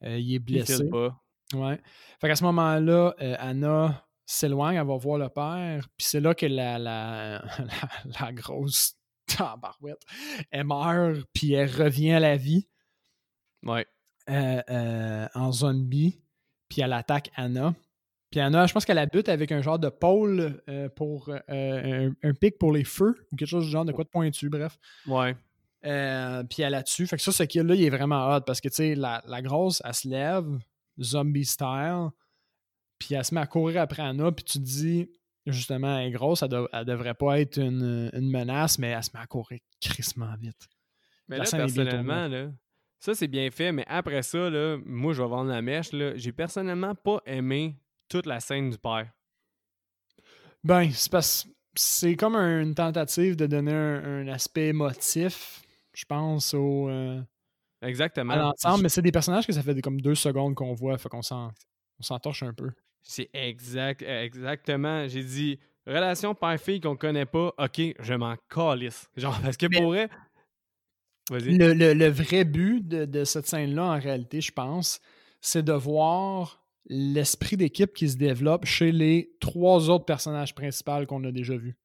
Il 0.02 0.08
est 0.08 0.20
Il 0.20 0.38
blessé. 0.38 0.76
file 0.76 0.90
pas. 0.90 1.20
Ouais. 1.54 1.80
Fait 2.20 2.28
qu'à 2.28 2.36
ce 2.36 2.44
moment-là, 2.44 3.14
Anna 3.38 4.06
s'éloigne, 4.34 4.76
elle 4.76 4.86
va 4.86 4.96
voir 4.96 5.18
le 5.18 5.28
père, 5.28 5.88
puis 5.96 6.06
c'est 6.06 6.20
là 6.20 6.34
que 6.34 6.46
la, 6.46 6.78
la, 6.78 7.42
la, 7.58 8.20
la 8.20 8.32
grosse 8.32 8.94
tabarouette, 9.26 10.02
elle 10.50 10.64
meurt, 10.64 11.20
puis 11.32 11.52
elle 11.52 11.70
revient 11.70 12.12
à 12.12 12.20
la 12.20 12.36
vie 12.36 12.68
Ouais. 13.64 13.86
euh, 14.30 14.62
euh, 14.70 15.28
en 15.34 15.50
zombie, 15.52 16.20
puis 16.68 16.82
elle 16.82 16.92
attaque 16.92 17.30
Anna. 17.36 17.74
Puis 18.30 18.40
Anna, 18.40 18.66
je 18.66 18.72
pense 18.74 18.84
qu'elle 18.84 18.96
la 18.96 19.06
bute 19.06 19.28
avec 19.30 19.50
un 19.52 19.62
genre 19.62 19.78
de 19.78 19.88
pôle 19.88 20.62
euh, 20.68 20.88
pour 20.90 21.30
un, 21.48 22.10
un 22.22 22.34
pic 22.34 22.58
pour 22.58 22.72
les 22.72 22.84
feux, 22.84 23.14
ou 23.32 23.36
quelque 23.36 23.48
chose 23.48 23.64
du 23.64 23.70
genre 23.70 23.86
de 23.86 23.92
quoi 23.92 24.04
de 24.04 24.10
pointu, 24.10 24.50
bref. 24.50 24.78
Ouais. 25.06 25.34
Puis 25.82 26.62
elle 26.62 26.74
a 26.74 26.82
dessus. 26.82 27.06
Fait 27.06 27.16
que 27.16 27.22
ça, 27.22 27.32
ce 27.32 27.42
kill-là, 27.44 27.74
il 27.74 27.84
est 27.84 27.90
vraiment 27.90 28.28
hot 28.34 28.42
parce 28.42 28.60
que, 28.60 28.68
tu 28.68 28.74
sais, 28.74 28.94
la, 28.94 29.22
la 29.26 29.40
grosse, 29.40 29.80
elle 29.84 29.94
se 29.94 30.06
lève, 30.08 30.44
zombie 31.00 31.46
style, 31.46 32.08
puis 32.98 33.14
elle 33.14 33.24
se 33.24 33.34
met 33.34 33.40
à 33.40 33.46
courir 33.46 33.80
après 33.80 34.02
Anna, 34.02 34.30
puis 34.32 34.44
tu 34.44 34.58
te 34.58 34.64
dis, 34.64 35.10
justement, 35.46 35.98
elle 35.98 36.08
est 36.08 36.10
grosse, 36.12 36.42
elle, 36.42 36.48
dev- 36.48 36.68
elle 36.72 36.84
devrait 36.84 37.14
pas 37.14 37.40
être 37.40 37.58
une, 37.58 38.10
une 38.12 38.30
menace, 38.30 38.78
mais 38.78 38.88
elle 38.88 39.02
se 39.02 39.10
met 39.14 39.20
à 39.20 39.26
courir 39.26 39.60
crissement 39.80 40.34
vite. 40.38 40.68
Mais 41.28 41.38
La 41.38 41.44
là, 41.44 41.50
personnellement, 41.50 42.28
là, 42.28 42.50
ça, 43.00 43.14
c'est 43.14 43.28
bien 43.28 43.50
fait, 43.50 43.70
mais 43.70 43.84
après 43.86 44.22
ça, 44.22 44.50
là, 44.50 44.76
moi, 44.84 45.12
je 45.12 45.22
vais 45.22 45.28
vendre 45.28 45.50
la 45.50 45.62
mèche, 45.62 45.92
là. 45.92 46.16
J'ai 46.16 46.32
personnellement 46.32 46.94
pas 46.94 47.20
aimé 47.26 47.76
toute 48.08 48.26
la 48.26 48.40
scène 48.40 48.70
du 48.70 48.78
père. 48.78 49.10
Ben, 50.64 50.90
c'est 50.92 51.10
parce 51.10 51.46
c'est 51.74 52.16
comme 52.16 52.34
un- 52.34 52.60
une 52.62 52.74
tentative 52.74 53.36
de 53.36 53.46
donner 53.46 53.72
un, 53.72 54.22
un 54.22 54.28
aspect 54.28 54.68
émotif, 54.68 55.62
je 55.94 56.04
pense, 56.04 56.52
au, 56.54 56.88
euh, 56.88 57.22
Exactement. 57.82 58.32
à 58.32 58.36
l'ensemble, 58.36 58.82
mais 58.82 58.88
c'est 58.88 59.02
des 59.02 59.12
personnages 59.12 59.46
que 59.46 59.52
ça 59.52 59.62
fait 59.62 59.80
comme 59.80 60.00
deux 60.00 60.16
secondes 60.16 60.56
qu'on 60.56 60.74
voit, 60.74 60.98
fait 60.98 61.08
qu'on 61.08 61.22
s'en 61.22 61.52
on 62.00 62.02
s'en 62.02 62.18
torche 62.18 62.42
un 62.42 62.52
peu. 62.52 62.70
C'est 63.10 63.30
exact, 63.32 64.02
exactement. 64.02 65.08
J'ai 65.08 65.22
dit 65.24 65.58
relation 65.86 66.34
père-fille 66.34 66.78
qu'on 66.80 66.94
connaît 66.94 67.24
pas, 67.24 67.54
ok, 67.58 67.80
je 68.00 68.14
m'en 68.14 68.34
calisse. 68.50 69.08
Genre, 69.16 69.38
parce 69.42 69.56
que 69.56 69.66
Mais- 69.70 69.78
pour 69.80 69.88
vrai. 69.88 70.10
Vas-y. 71.30 71.56
Le, 71.56 71.72
le- 71.72 71.94
le 71.94 72.08
vrai 72.08 72.44
but 72.44 72.86
de, 72.86 73.04
de 73.06 73.24
cette 73.24 73.46
scène-là, 73.46 73.84
en 73.84 73.98
réalité, 73.98 74.40
je 74.42 74.52
pense, 74.52 75.00
c'est 75.40 75.62
de 75.62 75.72
voir 75.72 76.62
l'esprit 76.86 77.56
d'équipe 77.56 77.92
qui 77.94 78.08
se 78.10 78.16
développe 78.16 78.64
chez 78.66 78.92
les 78.92 79.30
trois 79.40 79.88
autres 79.90 80.04
personnages 80.06 80.54
principaux 80.54 81.04
qu'on 81.06 81.24
a 81.24 81.32
déjà 81.32 81.56
vus. 81.56 81.76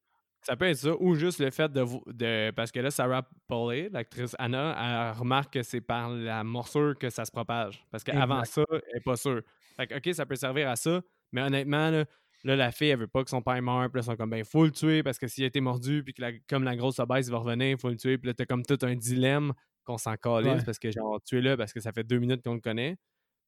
Ça 0.42 0.56
peut 0.56 0.66
être 0.66 0.76
ça, 0.76 0.90
ou 1.00 1.14
juste 1.14 1.40
le 1.40 1.50
fait 1.50 1.72
de. 1.72 1.84
de 2.12 2.50
parce 2.50 2.70
que 2.70 2.80
là, 2.80 2.90
Sarah 2.90 3.26
Polley, 3.46 3.88
l'actrice 3.90 4.36
Anna, 4.38 4.76
elle 5.12 5.18
remarque 5.18 5.54
que 5.54 5.62
c'est 5.62 5.80
par 5.80 6.10
la 6.10 6.44
morsure 6.44 6.98
que 6.98 7.08
ça 7.08 7.24
se 7.24 7.30
propage. 7.32 7.82
Parce 7.90 8.04
qu'avant 8.04 8.44
ça, 8.44 8.62
elle 8.70 8.80
n'est 8.94 9.00
pas 9.00 9.16
sûre. 9.16 9.40
Fait 9.76 9.86
que, 9.86 9.94
ok, 9.96 10.14
ça 10.14 10.26
peut 10.26 10.36
servir 10.36 10.68
à 10.68 10.76
ça, 10.76 11.00
mais 11.34 11.42
honnêtement, 11.42 11.90
là, 11.90 12.04
là, 12.44 12.56
la 12.56 12.72
fille, 12.72 12.88
elle 12.88 12.98
veut 12.98 13.06
pas 13.08 13.24
que 13.24 13.30
son 13.30 13.42
père 13.42 13.60
meure. 13.62 13.90
Puis 13.90 13.98
là, 13.98 14.02
ils 14.02 14.04
sont 14.04 14.16
comme, 14.16 14.30
ben, 14.30 14.44
faut 14.44 14.64
le 14.64 14.70
tuer 14.70 15.02
parce 15.02 15.18
que 15.18 15.26
s'il 15.28 15.44
a 15.44 15.46
été 15.46 15.60
mordu, 15.60 16.02
puis 16.04 16.14
que 16.14 16.22
la- 16.22 16.32
comme 16.48 16.64
la 16.64 16.76
grosse 16.76 16.98
obèse, 16.98 17.26
il 17.28 17.30
va 17.32 17.38
revenir, 17.38 17.78
faut 17.78 17.88
le 17.90 17.96
tuer. 17.96 18.18
Puis 18.18 18.28
là, 18.28 18.34
t'as 18.34 18.44
comme 18.46 18.64
tout 18.64 18.78
un 18.82 18.94
dilemme 18.94 19.52
qu'on 19.84 19.98
s'en 19.98 20.16
calisse 20.16 20.48
Ouais. 20.52 20.64
parce 20.64 20.78
que, 20.78 20.90
genre, 20.90 21.20
tuer-le 21.22 21.56
parce 21.56 21.72
que 21.72 21.80
ça 21.80 21.92
fait 21.92 22.04
deux 22.04 22.18
minutes 22.18 22.42
qu'on 22.42 22.54
le 22.54 22.60
connaît. 22.60 22.96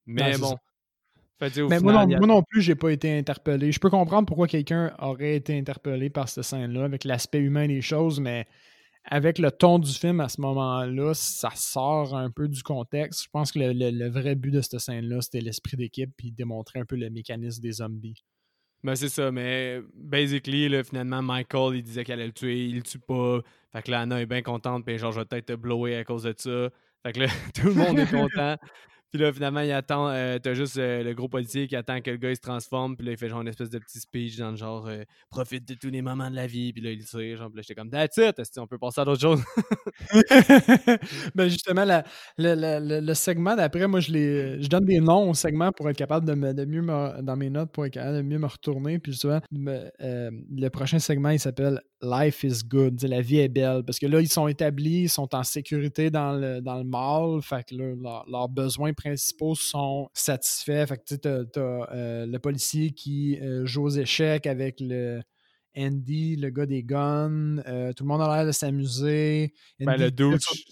Mais 0.06 0.36
bon. 0.38 0.56
Fait 1.38 1.60
au 1.60 1.68
Mais 1.68 1.80
moi 1.80 1.92
non, 1.92 1.98
a- 2.14 2.18
moi 2.18 2.26
non 2.26 2.42
plus, 2.42 2.62
j'ai 2.62 2.74
pas 2.74 2.90
été 2.90 3.18
interpellé. 3.18 3.70
Je 3.70 3.78
peux 3.78 3.90
comprendre 3.90 4.26
pourquoi 4.26 4.46
quelqu'un 4.48 4.94
aurait 4.98 5.36
été 5.36 5.58
interpellé 5.58 6.08
par 6.08 6.28
cette 6.30 6.44
scène-là, 6.44 6.84
avec 6.84 7.04
l'aspect 7.04 7.40
humain 7.40 7.66
des 7.66 7.82
choses, 7.82 8.20
mais 8.20 8.46
avec 9.08 9.38
le 9.38 9.50
ton 9.50 9.78
du 9.78 9.92
film 9.92 10.20
à 10.20 10.28
ce 10.28 10.40
moment-là, 10.40 11.14
ça 11.14 11.50
sort 11.54 12.16
un 12.16 12.30
peu 12.30 12.48
du 12.48 12.62
contexte. 12.62 13.22
Je 13.24 13.28
pense 13.32 13.52
que 13.52 13.58
le, 13.58 13.72
le- 13.72 13.90
le 13.90 14.08
vrai 14.10 14.34
but 14.34 14.50
de 14.50 14.60
cette 14.60 14.80
scène-là, 14.80 15.20
c'était 15.20 15.40
l'esprit 15.40 15.76
d'équipe 15.76 16.10
puis 16.16 16.32
démontrer 16.32 16.78
un 16.80 16.84
peu 16.84 16.96
le 16.96 17.10
mécanisme 17.10 17.62
des 17.62 17.72
zombies. 17.72 18.22
Ben 18.82 18.94
c'est 18.94 19.08
ça, 19.08 19.32
mais 19.32 19.80
basically, 19.94 20.68
là, 20.68 20.84
finalement, 20.84 21.22
Michael, 21.22 21.76
il 21.76 21.82
disait 21.82 22.04
qu'elle 22.04 22.20
allait 22.20 22.26
le 22.28 22.32
tuer, 22.32 22.66
il 22.66 22.76
le 22.76 22.82
tue 22.82 22.98
pas. 23.00 23.40
Fait 23.72 23.82
que 23.82 23.90
là, 23.90 24.00
Anna 24.02 24.20
est 24.20 24.26
bien 24.26 24.42
contente, 24.42 24.84
puis 24.84 24.98
genre, 24.98 25.12
je 25.12 25.20
vais 25.20 25.24
peut-être 25.26 25.46
te 25.46 25.52
blower 25.54 25.96
à 25.96 26.04
cause 26.04 26.22
de 26.24 26.34
ça. 26.36 26.70
Fait 27.04 27.12
que 27.12 27.20
là, 27.20 27.26
tout 27.54 27.66
le 27.68 27.74
monde 27.74 27.98
est 27.98 28.06
content. 28.10 28.56
Puis 29.16 29.24
là, 29.24 29.32
finalement, 29.32 29.60
il 29.60 29.72
attend, 29.72 30.10
euh, 30.10 30.38
t'as 30.38 30.52
juste 30.52 30.76
euh, 30.76 31.02
le 31.02 31.14
gros 31.14 31.26
policier 31.26 31.66
qui 31.68 31.74
attend 31.74 32.02
que 32.02 32.10
le 32.10 32.18
gars 32.18 32.28
il 32.28 32.36
se 32.36 32.42
transforme, 32.42 32.98
puis 32.98 33.06
là, 33.06 33.12
il 33.12 33.16
fait 33.16 33.30
genre 33.30 33.40
une 33.40 33.48
espèce 33.48 33.70
de 33.70 33.78
petit 33.78 33.98
speech 33.98 34.36
dans 34.36 34.50
le 34.50 34.56
genre 34.56 34.86
euh, 34.88 35.04
profite 35.30 35.66
de 35.66 35.72
tous 35.72 35.88
les 35.88 36.02
moments 36.02 36.30
de 36.30 36.36
la 36.36 36.46
vie, 36.46 36.70
puis 36.74 36.82
là, 36.82 36.90
il 36.90 37.02
tire, 37.02 37.38
genre, 37.38 37.48
puis 37.48 37.56
là, 37.56 37.62
j'étais 37.62 37.74
comme 37.74 37.88
that's 37.88 38.18
it, 38.18 38.36
qu'on 38.54 38.66
peut 38.66 38.76
passer 38.76 39.00
à 39.00 39.06
d'autres 39.06 39.22
choses? 39.22 39.42
ben 41.34 41.48
justement, 41.48 41.86
le, 42.36 43.14
segment 43.14 43.56
d'après, 43.56 43.88
moi, 43.88 44.00
je, 44.00 44.12
les, 44.12 44.62
je 44.62 44.68
donne 44.68 44.84
des 44.84 45.00
noms 45.00 45.30
au 45.30 45.34
segment 45.34 45.72
pour 45.72 45.88
être 45.88 45.96
capable 45.96 46.26
de, 46.26 46.34
me, 46.34 46.52
de 46.52 46.66
mieux 46.66 46.82
me, 46.82 47.22
dans 47.22 47.36
mes 47.36 47.48
notes, 47.48 47.72
pour 47.72 47.86
être 47.86 47.94
capable 47.94 48.18
de 48.18 48.22
mieux 48.22 48.38
me 48.38 48.48
retourner. 48.48 48.98
Puis 48.98 49.18
le 49.22 50.68
prochain 50.68 50.98
segment, 50.98 51.30
il 51.30 51.40
s'appelle 51.40 51.80
life 52.02 52.44
is 52.44 52.62
good, 52.64 53.02
la 53.02 53.20
vie 53.20 53.38
est 53.38 53.48
belle. 53.48 53.82
Parce 53.84 53.98
que 53.98 54.06
là, 54.06 54.20
ils 54.20 54.28
sont 54.28 54.48
établis, 54.48 55.02
ils 55.02 55.08
sont 55.08 55.34
en 55.34 55.42
sécurité 55.42 56.10
dans 56.10 56.32
le, 56.32 56.60
dans 56.60 56.76
le 56.76 56.84
mall, 56.84 57.42
fait 57.42 57.64
que 57.64 57.74
là, 57.74 58.24
leurs 58.28 58.48
besoins 58.48 58.92
principaux 58.92 59.54
sont 59.54 60.08
satisfaits. 60.12 60.86
Fait 60.86 60.96
que 60.98 61.14
tu 61.14 61.28
as, 61.28 61.94
euh, 61.94 62.26
le 62.26 62.38
policier 62.38 62.90
qui 62.90 63.38
euh, 63.40 63.64
joue 63.64 63.84
aux 63.84 63.90
échecs 63.90 64.46
avec 64.46 64.80
le 64.80 65.22
Andy, 65.76 66.36
le 66.36 66.50
gars 66.50 66.66
des 66.66 66.82
guns. 66.82 67.58
Euh, 67.66 67.92
tout 67.92 68.04
le 68.04 68.08
monde 68.08 68.22
a 68.22 68.36
l'air 68.36 68.46
de 68.46 68.52
s'amuser. 68.52 69.52
Ben, 69.80 69.96
le 69.96 70.10
douche, 70.10 70.64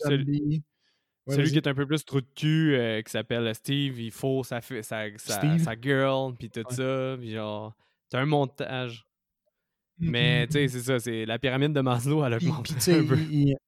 celui 1.27 1.53
qui 1.53 1.57
est 1.57 1.67
un 1.67 1.75
peu 1.75 1.87
plus 1.87 2.05
trou 2.05 2.21
de 2.21 2.29
cul, 2.35 3.03
qui 3.05 3.11
s'appelle 3.11 3.55
Steve, 3.55 3.99
il 3.99 4.11
faut 4.11 4.45
sa, 4.45 4.61
sa, 4.61 5.07
sa, 5.17 5.81
girl, 5.81 6.35
puis 6.39 6.51
tout 6.51 6.65
ça. 6.71 7.17
Puis 7.19 7.33
genre, 7.33 7.75
t'as 8.11 8.21
un 8.21 8.27
montage. 8.27 9.07
Mais, 9.99 10.47
tu 10.49 10.55
sais, 10.55 10.69
c'est 10.69 10.81
ça, 10.81 10.99
c'est 10.99 11.25
la 11.25 11.39
pyramide 11.39 11.73
de 11.73 11.81
Maslow, 11.81 12.25
elle 12.25 12.35
a 12.35 12.37
augmenté 12.37 12.95
un 12.95 13.05
peu. 13.05 13.17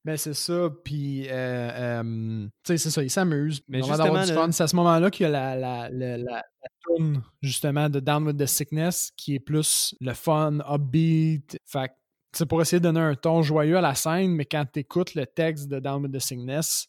ben, 0.05 0.16
c'est 0.16 0.35
ça, 0.35 0.70
puis, 0.85 1.27
euh, 1.31 2.03
tu 2.03 2.51
sais, 2.64 2.79
c'est 2.79 2.91
ça, 2.91 3.03
il 3.03 3.11
s'amuse. 3.11 3.62
Mais 3.68 3.81
justement, 3.83 4.51
c'est 4.53 4.62
à 4.62 4.66
ce 4.66 4.77
moment-là 4.77 5.11
qu'il 5.11 5.24
y 5.24 5.27
a 5.27 5.31
la, 5.31 5.55
la, 5.55 5.89
la, 5.89 6.18
la, 6.18 6.43
tune, 6.85 7.22
justement, 7.43 7.89
de 7.89 8.01
Down 8.01 8.27
with 8.27 8.37
the 8.37 8.47
Sickness, 8.47 9.12
qui 9.16 9.37
est 9.37 9.41
plus 9.41 9.95
le 10.01 10.14
fun, 10.14 10.59
upbeat. 10.68 11.59
Fait 11.64 11.93
c'est 12.33 12.47
pour 12.47 12.61
essayer 12.61 12.81
de 12.81 12.85
donner 12.85 13.01
un 13.01 13.14
ton 13.14 13.43
joyeux 13.43 13.79
à 13.79 13.81
la 13.81 13.95
scène, 13.95 14.33
mais 14.33 14.45
quand 14.45 14.66
tu 14.70 14.81
écoutes 14.81 15.14
le 15.14 15.27
texte 15.27 15.68
de 15.68 15.79
Down 15.79 16.03
with 16.03 16.12
the 16.12 16.18
Sickness, 16.18 16.89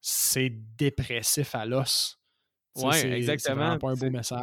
c'est 0.00 0.50
dépressif 0.76 1.54
à 1.54 1.64
l'os. 1.64 2.18
Ouais, 2.76 3.12
exactement. 3.12 3.74
C'est 3.74 3.78
pas 3.78 3.90
un 3.90 3.94
beau 3.94 4.10
message. 4.10 4.42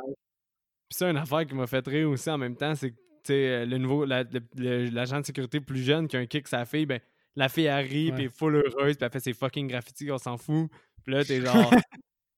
Puis 0.90 0.98
ça, 0.98 1.10
une 1.10 1.18
affaire 1.18 1.46
qui 1.46 1.54
m'a 1.54 1.68
fait 1.68 1.86
rire 1.86 2.10
aussi 2.10 2.30
en 2.30 2.38
même 2.38 2.56
temps, 2.56 2.76
c'est 2.76 2.92
que 2.92 2.96
euh, 2.96 3.07
le 3.30 3.78
nouveau, 3.78 4.06
l'agent 4.06 5.20
de 5.20 5.26
sécurité 5.26 5.60
plus 5.60 5.84
jeune 5.84 6.08
qui 6.08 6.18
a 6.18 6.20
un 6.20 6.26
kick 6.26 6.48
sa 6.48 6.66
fille, 6.66 6.86
ben, 6.86 7.00
la 7.36 7.50
fille 7.50 7.68
arrive, 7.68 8.16
puis 8.16 8.30
full 8.30 8.56
heureuse, 8.56 8.98
puis 8.98 9.06
elle 9.06 9.12
fait 9.12 9.20
ses 9.20 9.34
fucking 9.34 9.68
graffitis, 9.68 10.12
on 10.12 10.18
s'en 10.18 10.38
fout. 10.38 10.70
Puis 11.04 11.14
là, 11.14 11.24
t'es 11.24 11.40
genre, 11.46 11.72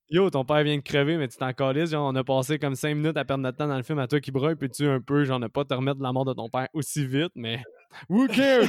yo, 0.10 0.30
ton 0.30 0.44
père 0.44 0.62
vient 0.64 0.76
de 0.76 0.82
crever, 0.82 1.18
mais 1.18 1.28
tu 1.28 1.38
t'en 1.38 1.54
calisses. 1.54 1.92
Genre, 1.92 2.06
on 2.06 2.16
a 2.16 2.24
passé 2.24 2.60
comme 2.60 2.76
5 2.76 2.96
minutes 2.96 3.18
à 3.18 3.24
perdre 3.24 3.44
notre 3.44 3.58
temps 3.58 3.68
dans 3.68 3.78
le 3.78 3.84
film 3.84 4.00
à 4.00 4.08
toi 4.08 4.20
qui 4.20 4.32
brûle, 4.32 4.58
puis 4.58 4.70
tu 4.70 4.86
un 4.88 5.00
peu, 5.00 5.24
genre, 5.24 5.40
ne 5.40 5.48
pas 5.48 5.64
te 5.64 5.74
remettre 5.74 5.98
de 5.98 6.04
la 6.04 6.12
mort 6.12 6.26
de 6.26 6.34
ton 6.34 6.50
père 6.50 6.68
aussi 6.74 7.06
vite, 7.06 7.32
mais 7.36 7.62
who 8.10 8.28
cares? 8.28 8.68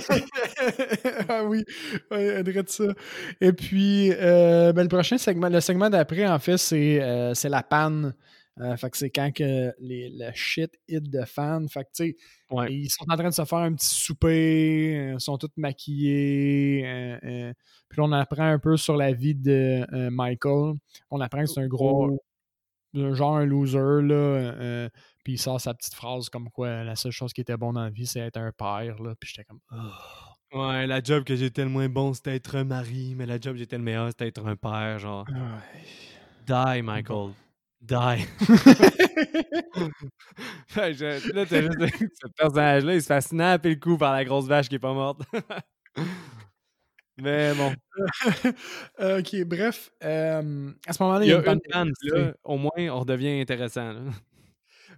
ah 1.29 1.45
oui, 1.45 1.64
ouais, 2.11 2.43
de 2.43 2.64
ça. 2.66 2.85
Et 3.41 3.53
puis, 3.53 4.12
euh, 4.12 4.73
ben, 4.73 4.83
le 4.83 4.89
prochain 4.89 5.18
segment, 5.18 5.49
le 5.49 5.61
segment 5.61 5.91
d'après, 5.91 6.27
en 6.27 6.39
fait, 6.39 6.59
c'est 6.59 7.03
euh, 7.03 7.35
la 7.45 7.62
panne. 7.62 8.14
Euh, 8.59 8.76
fait 8.76 8.90
que 8.90 8.96
c'est 8.96 9.11
quand 9.11 9.32
que 9.32 9.72
les, 9.78 10.11
le 10.11 10.30
shit 10.34 10.70
hit 10.88 11.09
de 11.09 11.24
fans. 11.24 11.66
Fait 11.68 11.84
que, 11.84 11.90
tu 11.94 12.11
sais, 12.11 12.16
ils 12.68 12.90
sont 12.90 13.05
en 13.09 13.16
train 13.16 13.28
de 13.28 13.34
se 13.34 13.44
faire 13.44 13.59
un 13.59 13.72
petit 13.72 13.94
souper, 13.94 14.92
ils 14.92 15.14
euh, 15.14 15.18
sont 15.18 15.38
tous 15.38 15.51
maquillés. 15.57 16.82
Euh, 16.84 17.53
puis 17.88 18.01
on 18.01 18.12
apprend 18.12 18.44
un 18.44 18.59
peu 18.59 18.76
sur 18.76 18.96
la 18.96 19.12
vie 19.12 19.34
de 19.34 19.86
Michael. 20.11 20.74
On 21.11 21.20
apprend 21.20 21.40
que 21.40 21.46
c'est 21.46 21.61
un 21.61 21.68
gros, 21.68 22.18
genre 22.94 23.36
un 23.36 23.46
loser, 23.46 24.03
là. 24.03 24.88
puis 25.24 25.34
il 25.34 25.38
sort 25.38 25.61
sa 25.61 25.74
petite 25.74 25.94
phrase 25.94 26.28
comme 26.28 26.51
quoi 26.51 26.84
la 26.84 26.96
seule 26.96 27.12
chose 27.12 27.32
qui 27.32 27.40
était 27.40 27.57
bonne 27.57 27.74
dans 27.74 27.84
la 27.84 27.90
vie, 27.90 28.07
c'est 28.07 28.20
être 28.20 28.38
un 28.38 28.53
père, 28.53 29.03
là. 29.03 29.14
Puis 29.18 29.30
j'étais 29.30 29.44
comme... 29.44 29.61
Ouais, 30.53 30.84
la 30.88 31.01
job 31.01 31.22
que 31.22 31.36
j'étais 31.36 31.62
le 31.62 31.70
moins 31.70 31.88
bon, 31.88 32.12
c'était 32.12 32.34
être 32.34 32.57
un 32.57 32.64
mari, 32.64 33.14
mais 33.16 33.24
la 33.24 33.40
job 33.40 33.53
que 33.53 33.61
j'étais 33.61 33.78
le 33.78 33.84
meilleur, 33.84 34.09
c'était 34.09 34.26
être 34.26 34.44
un 34.44 34.57
père, 34.57 34.98
genre. 34.98 35.24
Die, 36.46 36.82
Michael. 36.82 37.30
Die. 37.81 38.26
je, 40.68 41.33
là, 41.35 41.47
t'as 41.47 41.61
juste 41.62 42.12
ce 42.22 42.28
personnage-là, 42.37 42.95
il 42.95 43.03
se 43.03 43.07
fait 43.07 43.20
snapper 43.20 43.70
le 43.70 43.76
coup 43.76 43.97
par 43.97 44.12
la 44.12 44.24
grosse 44.24 44.47
vache 44.47 44.68
qui 44.68 44.74
est 44.74 44.81
pas 44.81 44.93
morte. 44.93 45.22
Mais 47.22 47.53
bon. 47.55 47.72
ok, 48.99 49.45
bref. 49.45 49.91
Euh, 50.03 50.70
à 50.87 50.93
ce 50.93 51.03
moment-là, 51.03 51.24
il 51.24 51.28
y 51.28 51.33
a, 51.35 51.53
une, 51.53 51.61
panne. 51.70 51.93
là, 52.03 52.33
au 52.45 52.57
moins, 52.57 52.70
on 52.78 53.01
redevient 53.01 53.41
intéressant. 53.41 53.93
Là. 53.93 54.01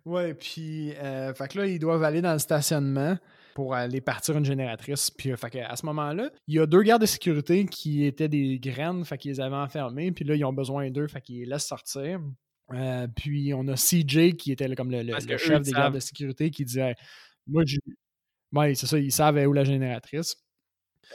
Ouais, 0.04 0.34
puis, 0.34 0.92
euh, 0.96 1.34
fait 1.34 1.48
que 1.48 1.58
là, 1.58 1.66
ils 1.66 1.78
doivent 1.78 2.02
aller 2.02 2.20
dans 2.20 2.32
le 2.32 2.38
stationnement 2.38 3.16
pour 3.54 3.74
aller 3.74 4.00
partir 4.00 4.36
une 4.36 4.44
génératrice. 4.44 5.10
Puis, 5.10 5.36
fait 5.36 5.50
que, 5.50 5.58
à 5.58 5.74
ce 5.76 5.84
moment-là, 5.86 6.30
il 6.46 6.54
y 6.54 6.58
a 6.60 6.66
deux 6.66 6.82
gardes 6.82 7.02
de 7.02 7.06
sécurité 7.06 7.66
qui 7.66 8.04
étaient 8.04 8.28
des 8.28 8.58
graines, 8.58 9.04
fait 9.04 9.18
qu'ils 9.18 9.32
les 9.32 9.40
avaient 9.40 9.56
enfermés, 9.56 10.12
puis 10.12 10.24
là, 10.24 10.34
ils 10.34 10.44
ont 10.44 10.52
besoin 10.52 10.90
d'eux, 10.90 11.08
fait 11.08 11.20
qu'ils 11.20 11.40
les 11.40 11.46
laissent 11.46 11.66
sortir. 11.66 12.20
Euh, 12.72 13.06
puis 13.08 13.52
on 13.54 13.66
a 13.68 13.74
CJ 13.74 14.34
qui 14.36 14.52
était 14.52 14.74
comme 14.74 14.90
le, 14.90 15.18
chef 15.38 15.62
des 15.62 15.72
gardes 15.72 15.94
de 15.94 16.00
sécurité 16.00 16.50
qui 16.50 16.64
disait 16.64 16.94
Moi, 17.46 17.62
je. 17.66 17.78
Oui, 18.52 18.76
c'est 18.76 18.86
ça, 18.86 18.98
ils 18.98 19.12
savent 19.12 19.36
où 19.46 19.52
la 19.52 19.64
génératrice. 19.64 20.36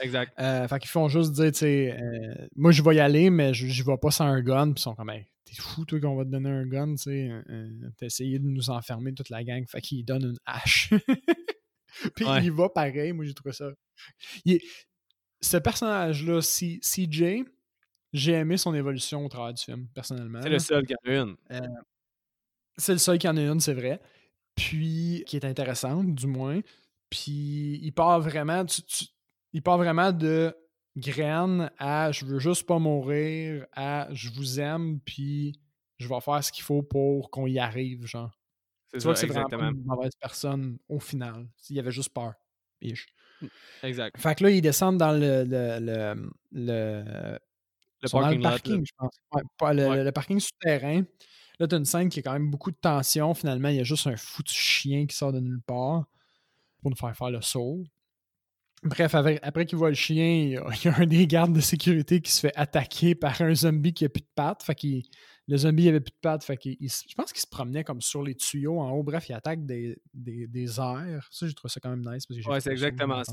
Exact. 0.00 0.32
Euh, 0.38 0.68
fait 0.68 0.78
qu'ils 0.80 0.90
font 0.90 1.08
juste 1.08 1.32
dire, 1.32 1.50
tu 1.50 1.58
sais, 1.58 1.96
euh, 1.98 2.46
moi 2.56 2.72
je 2.72 2.82
vais 2.82 2.96
y 2.96 3.00
aller, 3.00 3.30
mais 3.30 3.54
je 3.54 3.66
n'y 3.66 3.82
vais 3.82 3.96
pas 3.96 4.10
sans 4.10 4.26
un 4.26 4.42
gun. 4.42 4.72
Puis 4.72 4.80
ils 4.80 4.82
sont 4.82 4.94
comme, 4.94 5.10
hey, 5.10 5.26
t'es 5.44 5.54
fou, 5.54 5.84
toi, 5.84 6.00
qu'on 6.00 6.16
va 6.16 6.24
te 6.24 6.30
donner 6.30 6.50
un 6.50 6.66
gun, 6.66 6.94
tu 6.94 7.04
sais. 7.04 7.30
T'as 7.96 8.06
essayé 8.06 8.38
de 8.38 8.44
nous 8.44 8.70
enfermer 8.70 9.14
toute 9.14 9.30
la 9.30 9.44
gang. 9.44 9.64
Fait 9.66 9.80
qu'ils 9.80 10.04
donnent 10.04 10.24
une 10.24 10.38
hache. 10.46 10.92
puis 12.14 12.26
il 12.42 12.52
va 12.52 12.68
pareil, 12.68 13.12
moi 13.12 13.24
j'ai 13.24 13.34
trouvé 13.34 13.52
ça. 13.52 13.70
Ce 15.40 15.56
personnage-là, 15.56 16.40
CJ, 16.40 17.44
j'ai 18.12 18.32
aimé 18.32 18.56
son 18.56 18.74
évolution 18.74 19.24
au 19.24 19.28
travers 19.28 19.54
du 19.54 19.62
film, 19.62 19.88
personnellement. 19.94 20.40
C'est 20.42 20.48
le 20.48 20.58
seul 20.58 20.86
qui 20.86 20.94
en 20.94 21.10
a 21.10 21.14
une. 21.14 21.36
Euh, 21.52 21.60
c'est 22.76 22.92
le 22.92 22.98
seul 22.98 23.18
qui 23.18 23.28
en 23.28 23.36
a 23.36 23.42
une, 23.42 23.60
c'est 23.60 23.74
vrai. 23.74 24.00
Puis, 24.54 25.24
qui 25.26 25.36
est 25.36 25.44
intéressante, 25.44 26.14
du 26.14 26.26
moins. 26.26 26.60
Puis, 27.10 27.80
il 27.82 27.92
part 27.92 28.20
vraiment, 28.20 28.64
il 29.52 29.62
part 29.62 29.78
vraiment 29.78 30.12
de 30.12 30.54
graine 30.96 31.70
à 31.78 32.10
je 32.12 32.24
veux 32.24 32.38
juste 32.38 32.66
pas 32.66 32.78
mourir, 32.78 33.66
à 33.72 34.08
je 34.12 34.30
vous 34.30 34.58
aime, 34.58 35.00
puis 35.00 35.60
je 35.98 36.08
vais 36.08 36.20
faire 36.20 36.42
ce 36.42 36.50
qu'il 36.50 36.64
faut 36.64 36.82
pour 36.82 37.30
qu'on 37.30 37.46
y 37.46 37.58
arrive, 37.58 38.06
genre. 38.06 38.30
C'est 38.92 39.00
ça, 39.00 39.14
c'est 39.14 39.26
vraiment 39.26 39.68
une 39.70 39.84
mauvaise 39.84 40.12
personne 40.18 40.78
au 40.88 40.98
final. 40.98 41.46
Il 41.68 41.76
y 41.76 41.78
avait 41.78 41.92
juste 41.92 42.12
peur. 42.14 42.32
Mm, 42.80 43.46
exact. 43.82 44.18
Fait 44.18 44.34
que 44.34 44.44
là, 44.44 44.50
ils 44.50 44.62
descendent 44.62 44.98
dans 44.98 45.12
le, 45.12 45.44
le, 45.44 45.78
le 45.80 46.30
le 46.52 47.38
parking, 48.40 48.84
je 48.84 48.92
pense. 48.96 49.18
le, 49.72 50.10
parking 50.10 50.40
souterrain. 50.40 51.02
Là, 51.58 51.66
tu 51.66 51.74
as 51.74 51.78
une 51.78 51.84
scène 51.84 52.08
qui 52.08 52.20
a 52.20 52.22
quand 52.22 52.32
même 52.32 52.50
beaucoup 52.50 52.70
de 52.70 52.76
tension. 52.76 53.34
Finalement, 53.34 53.68
il 53.68 53.76
y 53.76 53.80
a 53.80 53.84
juste 53.84 54.06
un 54.06 54.16
foutu 54.16 54.54
chien 54.54 55.06
qui 55.06 55.16
sort 55.16 55.32
de 55.32 55.40
nulle 55.40 55.60
part 55.60 56.04
pour 56.80 56.90
nous 56.90 56.96
faire 56.96 57.16
faire 57.16 57.30
le 57.30 57.40
saut. 57.40 57.82
Bref, 58.84 59.12
après 59.14 59.66
qu'il 59.66 59.76
voit 59.76 59.88
le 59.88 59.96
chien, 59.96 60.24
il 60.84 60.84
y, 60.84 60.88
a, 60.88 60.96
un 60.96 61.06
des 61.06 61.26
gardes 61.26 61.52
de 61.52 61.60
sécurité 61.60 62.20
qui 62.20 62.30
se 62.30 62.40
fait 62.40 62.52
attaquer 62.54 63.16
par 63.16 63.40
un 63.40 63.52
zombie 63.54 63.92
qui 63.92 64.04
a 64.04 64.08
plus 64.08 64.20
de 64.20 64.28
pattes. 64.36 64.62
Fait 64.62 64.76
le 65.48 65.56
zombie 65.56 65.88
avait 65.88 66.00
plus 66.00 66.12
de 66.12 66.20
pattes. 66.20 66.44
Fait 66.44 66.58
je 66.62 67.14
pense 67.16 67.32
qu'il 67.32 67.40
se 67.40 67.48
promenait 67.48 67.82
comme 67.82 68.00
sur 68.00 68.22
les 68.22 68.36
tuyaux 68.36 68.78
en 68.78 68.90
haut. 68.90 69.02
Bref, 69.02 69.28
il 69.28 69.32
attaque 69.32 69.66
des, 69.66 69.98
des, 70.14 70.80
airs. 70.80 71.26
Ça, 71.32 71.48
j'ai 71.48 71.54
trouvé 71.54 71.72
ça 71.72 71.80
quand 71.80 71.90
même 71.90 72.04
nice. 72.08 72.24
ouais, 72.46 72.60
c'est 72.60 72.70
exactement 72.70 73.24
ça. 73.24 73.32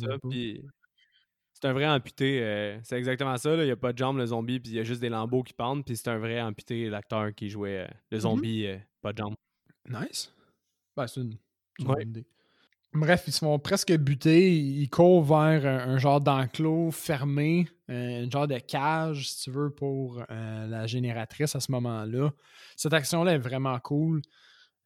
C'est 1.56 1.70
un 1.70 1.74
vrai 1.74 1.88
amputé. 1.88 2.42
Euh, 2.44 2.78
c'est 2.84 2.98
exactement 2.98 3.38
ça. 3.38 3.56
Il 3.56 3.64
n'y 3.64 3.72
a 3.72 3.78
pas 3.78 3.94
de 3.94 3.98
jambes, 3.98 4.18
le 4.18 4.26
zombie, 4.26 4.60
puis 4.60 4.72
il 4.72 4.76
y 4.76 4.80
a 4.80 4.84
juste 4.84 5.00
des 5.00 5.08
lambeaux 5.08 5.42
qui 5.42 5.54
pendent. 5.54 5.86
Puis 5.86 5.96
c'est 5.96 6.10
un 6.10 6.18
vrai 6.18 6.42
amputé, 6.42 6.90
l'acteur 6.90 7.34
qui 7.34 7.50
jouait 7.50 7.78
euh, 7.78 7.88
le 8.12 8.18
mm-hmm. 8.18 8.22
zombie, 8.22 8.68
euh, 8.68 8.78
pas 9.02 9.14
de 9.14 9.20
jambes. 9.20 9.36
Nice. 9.90 10.34
Ben, 10.98 11.08
c'est 11.08 11.22
une, 11.22 11.38
bonne 11.80 12.02
idée. 12.02 12.26
Bref, 12.94 13.24
ils 13.28 13.32
se 13.32 13.40
font 13.40 13.58
presque 13.58 13.94
buter. 13.98 14.54
Ils 14.54 14.90
courent 14.90 15.24
vers 15.24 15.66
un, 15.66 15.98
genre 15.98 16.20
d'enclos 16.20 16.92
fermé, 16.92 17.70
un 17.88 18.30
genre 18.30 18.48
de 18.48 18.58
cage, 18.60 19.30
si 19.30 19.44
tu 19.44 19.52
veux, 19.52 19.70
pour 19.70 20.24
la 20.30 20.88
génératrice 20.88 21.56
à 21.56 21.60
ce 21.60 21.72
moment-là. 21.74 22.32
Cette 22.78 22.94
action-là 22.94 23.34
est 23.34 23.40
vraiment 23.40 23.78
cool. 23.80 24.22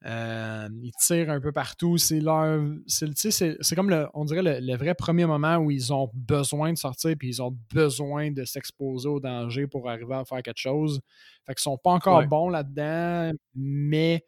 Euh, 0.06 0.70
ils 0.82 0.94
tirent 1.02 1.30
un 1.30 1.42
peu 1.42 1.52
partout. 1.52 1.98
C'est 1.98 2.22
leur. 2.22 2.64
C'est 2.88 3.76
comme 3.76 3.90
le, 3.90 4.08
on 4.14 4.24
dirait 4.24 4.62
le, 4.62 4.76
vrai 4.78 4.96
premier 4.96 5.26
moment 5.26 5.58
où 5.58 5.72
ils 5.72 5.92
ont 5.92 6.10
besoin 6.14 6.72
de 6.72 6.78
sortir 6.78 7.16
puis 7.20 7.28
ils 7.28 7.42
ont 7.42 7.58
besoin 7.74 8.32
de 8.32 8.46
s'exposer 8.46 9.10
au 9.10 9.20
danger 9.20 9.68
pour 9.68 9.90
arriver 9.90 10.16
à 10.16 10.26
faire 10.26 10.42
quelque 10.42 10.60
chose. 10.60 11.02
Fait 11.46 11.54
qu'ils 11.54 11.62
sont 11.62 11.78
pas 11.78 11.92
encore 11.92 12.26
bons 12.28 12.50
là-dedans, 12.50 13.34
mais 13.56 14.26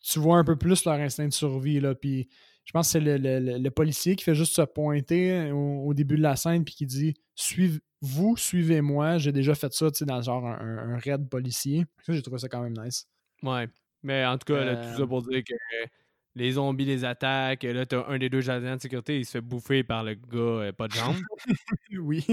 tu 0.00 0.18
vois 0.18 0.36
un 0.36 0.44
peu 0.44 0.56
plus 0.56 0.84
leur 0.84 0.94
instinct 0.94 1.28
de 1.28 1.32
survie. 1.32 1.80
Là, 1.80 1.94
puis 1.94 2.28
je 2.64 2.72
pense 2.72 2.88
que 2.88 2.92
c'est 2.92 3.00
le, 3.00 3.68
policier 3.70 4.14
qui 4.14 4.24
fait 4.24 4.34
juste 4.34 4.54
se 4.54 4.62
pointer 4.62 5.50
au, 5.52 5.94
début 5.94 6.16
de 6.16 6.22
la 6.22 6.36
scène 6.36 6.64
puis 6.64 6.74
qui 6.74 6.86
dit 6.86 7.14
Suive, 7.34 7.80
vous, 8.02 8.36
suivez-moi. 8.36 9.16
J'ai 9.16 9.32
déjà 9.32 9.54
fait 9.54 9.72
ça 9.72 9.88
dans 10.02 10.20
genre 10.20 10.46
un, 10.46 10.78
un 10.94 10.98
raid 10.98 11.30
policier. 11.30 11.86
J'ai 12.08 12.20
trouvé 12.20 12.38
ça 12.38 12.48
quand 12.48 12.60
même 12.60 12.74
nice. 12.76 13.08
Ouais. 13.42 13.68
Mais 14.02 14.24
en 14.26 14.36
tout 14.38 14.52
cas, 14.52 14.74
tout 14.76 14.98
ça 14.98 15.06
pour 15.06 15.22
dire 15.22 15.42
que 15.44 15.54
les 16.34 16.52
zombies 16.52 16.84
les 16.86 17.04
attaquent. 17.04 17.62
Là, 17.64 17.84
t'as 17.86 18.06
un 18.08 18.18
des 18.18 18.28
deux 18.30 18.48
agents 18.50 18.76
de 18.76 18.80
sécurité, 18.80 19.18
il 19.18 19.24
se 19.24 19.32
fait 19.32 19.40
bouffer 19.40 19.84
par 19.84 20.02
le 20.04 20.14
gars 20.14 20.38
euh, 20.38 20.72
pas 20.72 20.88
de 20.88 20.94
jambes. 20.94 21.16
oui. 21.98 22.26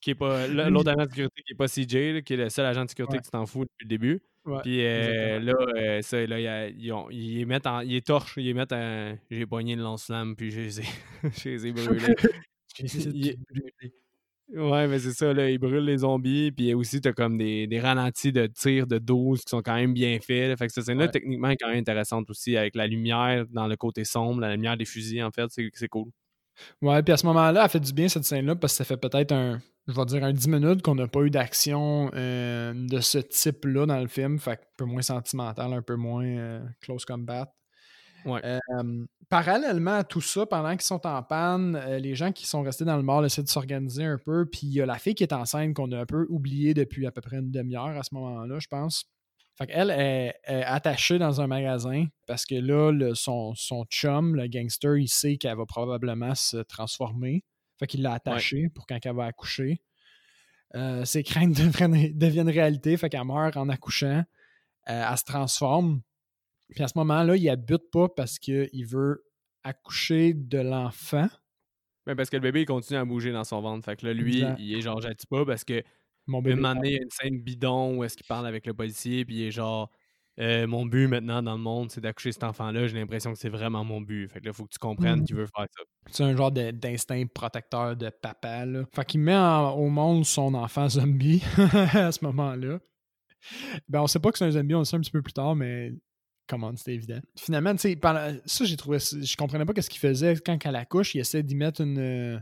Qui 0.00 0.10
est 0.10 0.14
pas. 0.14 0.46
L'autre 0.48 0.90
agent 0.90 1.04
de 1.04 1.10
sécurité 1.10 1.42
qui 1.42 1.52
est 1.52 1.56
pas 1.56 1.68
CJ, 1.68 2.22
qui 2.24 2.34
est 2.34 2.36
le 2.36 2.48
seul 2.50 2.66
agent 2.66 2.84
de 2.84 2.90
sécurité 2.90 3.18
qui 3.18 3.30
t'en 3.30 3.46
fout 3.46 3.68
depuis 3.68 3.84
le 3.84 3.88
début. 3.88 4.22
Ouais, 4.44 4.60
Puis 4.62 4.84
euh, 4.84 5.40
là, 5.40 5.54
euh, 5.76 6.02
ça, 6.02 6.26
là, 6.26 6.68
ils, 6.68 6.92
ont- 6.92 7.08
ils 7.10 7.46
mettent 7.46 7.66
en. 7.66 7.80
Ils 7.80 8.02
torchent, 8.02 8.36
ils 8.36 8.54
mettent 8.54 8.72
en. 8.74 9.16
J'ai 9.30 9.46
pogné 9.46 9.74
le 9.76 9.82
lance-flamme, 9.82 10.36
puis 10.36 10.50
je 10.50 10.60
les 10.60 10.80
ai, 10.80 10.84
je 11.22 11.48
les 11.48 11.66
ai 11.66 11.72
brûlés. 11.72 12.14
Ouais, 14.52 14.86
mais 14.86 14.98
c'est 14.98 15.12
ça, 15.12 15.32
là, 15.32 15.48
ils 15.48 15.58
brûlent 15.58 15.84
les 15.86 15.98
zombies, 15.98 16.52
puis 16.52 16.74
aussi, 16.74 17.00
t'as 17.00 17.12
comme 17.12 17.38
des, 17.38 17.66
des 17.66 17.80
ralentis 17.80 18.30
de 18.30 18.46
tir 18.46 18.86
de 18.86 18.98
12 18.98 19.40
qui 19.40 19.48
sont 19.50 19.62
quand 19.62 19.74
même 19.74 19.94
bien 19.94 20.18
faits. 20.20 20.50
là. 20.50 20.56
Fait 20.56 20.66
que 20.66 20.72
cette 20.72 20.84
scène-là, 20.84 21.06
Ouais. 21.06 21.10
techniquement, 21.10 21.48
est 21.48 21.56
quand 21.56 21.68
même 21.68 21.78
intéressante 21.78 22.28
aussi, 22.28 22.56
avec 22.56 22.74
la 22.76 22.86
lumière 22.86 23.46
dans 23.50 23.66
le 23.66 23.76
côté 23.76 24.04
sombre, 24.04 24.40
la 24.42 24.54
lumière 24.54 24.76
des 24.76 24.84
fusils, 24.84 25.22
en 25.24 25.30
fait, 25.30 25.46
c'est 25.48 25.70
c'est 25.72 25.88
cool. 25.88 26.10
Ouais, 26.82 27.02
puis 27.02 27.12
à 27.12 27.16
ce 27.16 27.26
moment-là, 27.26 27.62
elle 27.64 27.70
fait 27.70 27.80
du 27.80 27.92
bien 27.92 28.06
cette 28.08 28.24
scène-là 28.24 28.54
parce 28.54 28.74
que 28.74 28.76
ça 28.76 28.84
fait 28.84 28.96
peut-être 28.98 29.32
un, 29.32 29.60
je 29.88 29.92
vais 29.92 30.04
dire, 30.04 30.22
un 30.22 30.32
10 30.32 30.46
minutes 30.48 30.82
qu'on 30.82 30.94
n'a 30.94 31.08
pas 31.08 31.22
eu 31.22 31.30
d'action 31.30 32.10
euh, 32.14 32.72
de 32.74 33.00
ce 33.00 33.18
type-là 33.18 33.86
dans 33.86 33.98
le 33.98 34.06
film. 34.08 34.38
Fait 34.38 34.52
un 34.52 34.56
peu 34.76 34.84
moins 34.84 35.02
sentimental, 35.02 35.72
un 35.72 35.82
peu 35.82 35.96
moins 35.96 36.24
euh, 36.26 36.60
close 36.80 37.04
combat. 37.06 37.50
Ouais. 38.24 38.40
Euh, 38.44 39.06
parallèlement 39.28 39.96
à 39.96 40.04
tout 40.04 40.20
ça, 40.20 40.46
pendant 40.46 40.70
qu'ils 40.72 40.82
sont 40.82 41.06
en 41.06 41.22
panne, 41.22 41.76
euh, 41.76 41.98
les 41.98 42.14
gens 42.14 42.32
qui 42.32 42.46
sont 42.46 42.62
restés 42.62 42.84
dans 42.84 42.96
le 42.96 43.02
mall 43.02 43.24
essaient 43.26 43.42
de 43.42 43.48
s'organiser 43.48 44.04
un 44.04 44.18
peu. 44.18 44.46
Puis 44.46 44.60
il 44.64 44.72
y 44.72 44.80
a 44.80 44.86
la 44.86 44.98
fille 44.98 45.14
qui 45.14 45.22
est 45.22 45.32
enceinte 45.32 45.74
qu'on 45.74 45.90
a 45.92 46.00
un 46.00 46.06
peu 46.06 46.26
oubliée 46.28 46.74
depuis 46.74 47.06
à 47.06 47.10
peu 47.12 47.20
près 47.20 47.36
une 47.38 47.50
demi-heure 47.50 47.96
à 47.96 48.02
ce 48.02 48.14
moment-là, 48.14 48.58
je 48.58 48.68
pense. 48.68 49.04
Fait 49.56 49.66
qu'elle 49.68 49.90
est, 49.90 50.34
est 50.44 50.64
attachée 50.64 51.18
dans 51.18 51.40
un 51.40 51.46
magasin 51.46 52.06
parce 52.26 52.44
que 52.44 52.56
là, 52.56 52.90
le- 52.90 53.14
son, 53.14 53.54
son 53.54 53.84
chum, 53.84 54.34
le 54.34 54.48
gangster, 54.48 54.96
il 54.96 55.08
sait 55.08 55.36
qu'elle 55.36 55.56
va 55.56 55.64
probablement 55.66 56.34
se 56.34 56.56
transformer. 56.56 57.44
Fait 57.78 57.86
qu'il 57.86 58.02
l'a 58.02 58.14
attachée 58.14 58.68
pour 58.74 58.86
quand 58.86 58.98
elle 59.04 59.14
va 59.14 59.26
accoucher. 59.26 59.80
Euh, 60.74 61.04
ses 61.04 61.22
craintes 61.22 61.52
deviennent, 61.56 62.18
deviennent 62.18 62.50
réalité, 62.50 62.96
fait 62.96 63.08
qu'elle 63.08 63.24
meurt 63.24 63.56
en 63.56 63.68
accouchant. 63.68 64.24
Euh, 64.88 65.06
elle 65.10 65.18
se 65.18 65.24
transforme. 65.24 66.00
Puis 66.74 66.84
à 66.84 66.88
ce 66.88 66.98
moment-là, 66.98 67.36
il 67.36 67.48
abute 67.48 67.90
pas 67.92 68.08
parce 68.08 68.38
qu'il 68.38 68.86
veut 68.86 69.24
accoucher 69.62 70.34
de 70.34 70.58
l'enfant. 70.58 71.28
Mais 72.06 72.14
parce 72.14 72.28
que 72.28 72.36
le 72.36 72.42
bébé, 72.42 72.62
il 72.62 72.66
continue 72.66 72.98
à 72.98 73.04
bouger 73.04 73.32
dans 73.32 73.44
son 73.44 73.60
ventre. 73.62 73.84
Fait 73.84 73.96
que 73.96 74.06
là, 74.06 74.12
lui, 74.12 74.36
Exact. 74.42 74.56
il 74.58 74.74
est 74.76 74.80
genre, 74.82 75.00
j'attire 75.00 75.26
pas 75.30 75.44
parce 75.46 75.64
que 75.64 75.82
Mon 76.26 76.38
Une 76.38 76.44
bébé. 76.44 76.56
moment 76.56 76.74
donné, 76.74 76.88
il 76.90 76.94
y 76.94 76.98
a 76.98 77.02
une 77.02 77.10
scène 77.10 77.38
bidon 77.40 77.96
où 77.98 78.04
est-ce 78.04 78.16
qu'il 78.16 78.26
parle 78.26 78.46
avec 78.46 78.66
le 78.66 78.72
policier, 78.74 79.24
puis 79.24 79.36
il 79.36 79.42
est 79.44 79.50
genre 79.50 79.90
Euh, 80.40 80.66
Mon 80.66 80.84
but 80.84 81.06
maintenant 81.06 81.42
dans 81.44 81.52
le 81.54 81.60
monde, 81.62 81.92
c'est 81.92 82.00
d'accoucher 82.00 82.32
cet 82.32 82.42
enfant-là. 82.42 82.88
J'ai 82.88 82.96
l'impression 82.98 83.32
que 83.32 83.38
c'est 83.38 83.48
vraiment 83.48 83.84
mon 83.84 84.00
but. 84.00 84.26
Fait 84.28 84.40
que 84.40 84.46
là, 84.46 84.50
il 84.50 84.54
faut 84.56 84.64
que 84.64 84.72
tu 84.72 84.80
comprennes 84.80 85.20
Mhm. 85.20 85.24
qu'il 85.26 85.36
veut 85.36 85.46
faire 85.46 85.66
ça. 85.76 85.84
C'est 86.10 86.24
un 86.24 86.34
genre 86.36 86.50
d'instinct 86.50 87.24
protecteur 87.32 87.94
de 87.96 88.10
papa. 88.10 88.66
Là. 88.66 88.82
Fait 88.92 89.04
qu'il 89.04 89.20
met 89.20 89.36
en- 89.36 89.70
au 89.74 89.88
monde 89.90 90.24
son 90.24 90.54
enfant 90.54 90.88
zombie 90.88 91.40
à 92.08 92.10
ce 92.10 92.24
moment-là. 92.24 92.80
Ben, 93.88 94.00
on 94.00 94.06
sait 94.08 94.18
pas 94.18 94.32
que 94.32 94.38
c'est 94.38 94.44
un 94.46 94.50
zombie, 94.50 94.74
on 94.74 94.80
le 94.80 94.84
sait 94.84 94.96
un 94.96 95.00
petit 95.00 95.10
peu 95.12 95.22
plus 95.22 95.32
tard, 95.34 95.54
mais 95.54 95.92
comment 96.46 96.74
c'était 96.76 96.94
évident. 96.94 97.20
Finalement, 97.38 97.72
tu 97.74 97.78
sais, 97.92 97.98
ça, 98.46 98.64
j'ai 98.64 98.76
trouvé. 98.76 98.98
Je 98.98 99.36
comprenais 99.36 99.64
pas 99.64 99.80
ce 99.80 99.88
qu'il 99.90 100.00
faisait 100.00 100.34
quand 100.36 100.58
elle 100.64 100.76
accouche. 100.76 101.14
Il 101.14 101.20
essaie 101.20 101.42
d'y 101.42 101.54
mettre 101.54 101.80
une. 101.80 101.98
euh, 101.98 102.38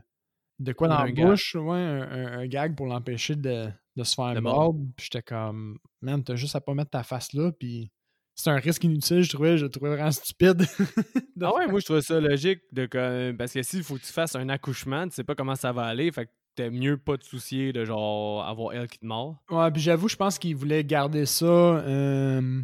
De 0.59 0.73
quoi 0.73 0.89
dans 0.89 0.95
Un 0.97 1.05
la 1.07 1.13
gag. 1.13 1.27
bouche, 1.27 1.55
ouais, 1.55 1.79
un, 1.79 2.03
un- 2.03 2.39
un 2.41 2.47
gag 2.47 2.77
pour 2.77 2.87
l'empêcher 2.87 3.35
de, 3.37 3.69
de 3.97 4.05
se 4.05 4.15
faire 4.15 4.41
mordre. 4.43 4.79
Puis 4.97 5.07
j'étais 5.11 5.23
comme, 5.23 5.79
man, 6.01 6.23
t'as 6.23 6.37
juste 6.37 6.55
à 6.57 6.61
pas 6.61 6.75
mettre 6.75 6.91
ta 6.91 7.03
face 7.03 7.33
là. 7.33 7.51
Puis 7.53 7.91
c'est 8.35 8.51
un 8.51 8.57
risque 8.57 8.85
inutile, 8.85 9.23
je 9.23 9.31
trouvais, 9.31 9.59
je 9.59 9.65
le 9.67 9.71
trouvais 9.71 9.91
vraiment 9.91 10.11
stupide. 10.13 10.59
de 11.37 11.45
Ah 11.45 11.55
ouais, 11.55 11.67
moi 11.69 11.81
je 11.81 11.85
trouve 11.85 12.01
ça 12.01 12.19
logique 12.21 12.61
de 12.73 12.87
que- 12.87 13.33
parce 13.33 13.53
que 13.53 13.63
s'il 13.63 13.83
faut 13.83 13.97
que 13.97 14.01
tu 14.03 14.13
fasses 14.13 14.35
un 14.37 14.49
accouchement, 14.49 15.07
tu 15.09 15.15
sais 15.15 15.25
pas 15.25 15.35
comment 15.35 15.55
ça 15.57 15.73
va 15.73 15.83
aller, 15.83 16.11
fait 16.13 16.27
que 16.27 16.31
t'es 16.55 16.71
mieux 16.71 16.97
pas 16.97 17.17
te 17.19 17.25
soucier 17.25 17.73
de 17.73 17.85
genre 17.85 18.43
avoir 18.45 18.73
elle 18.75 18.87
qui 18.89 18.99
te 18.99 19.07
mord. 19.07 19.37
Ouais, 19.51 19.71
puis 19.71 19.83
j'avoue, 19.83 20.09
je 20.09 20.17
pense 20.17 20.39
qu'il 20.39 20.55
voulait 20.57 20.83
garder 20.85 21.27
ça, 21.27 21.45
euh, 21.47 22.61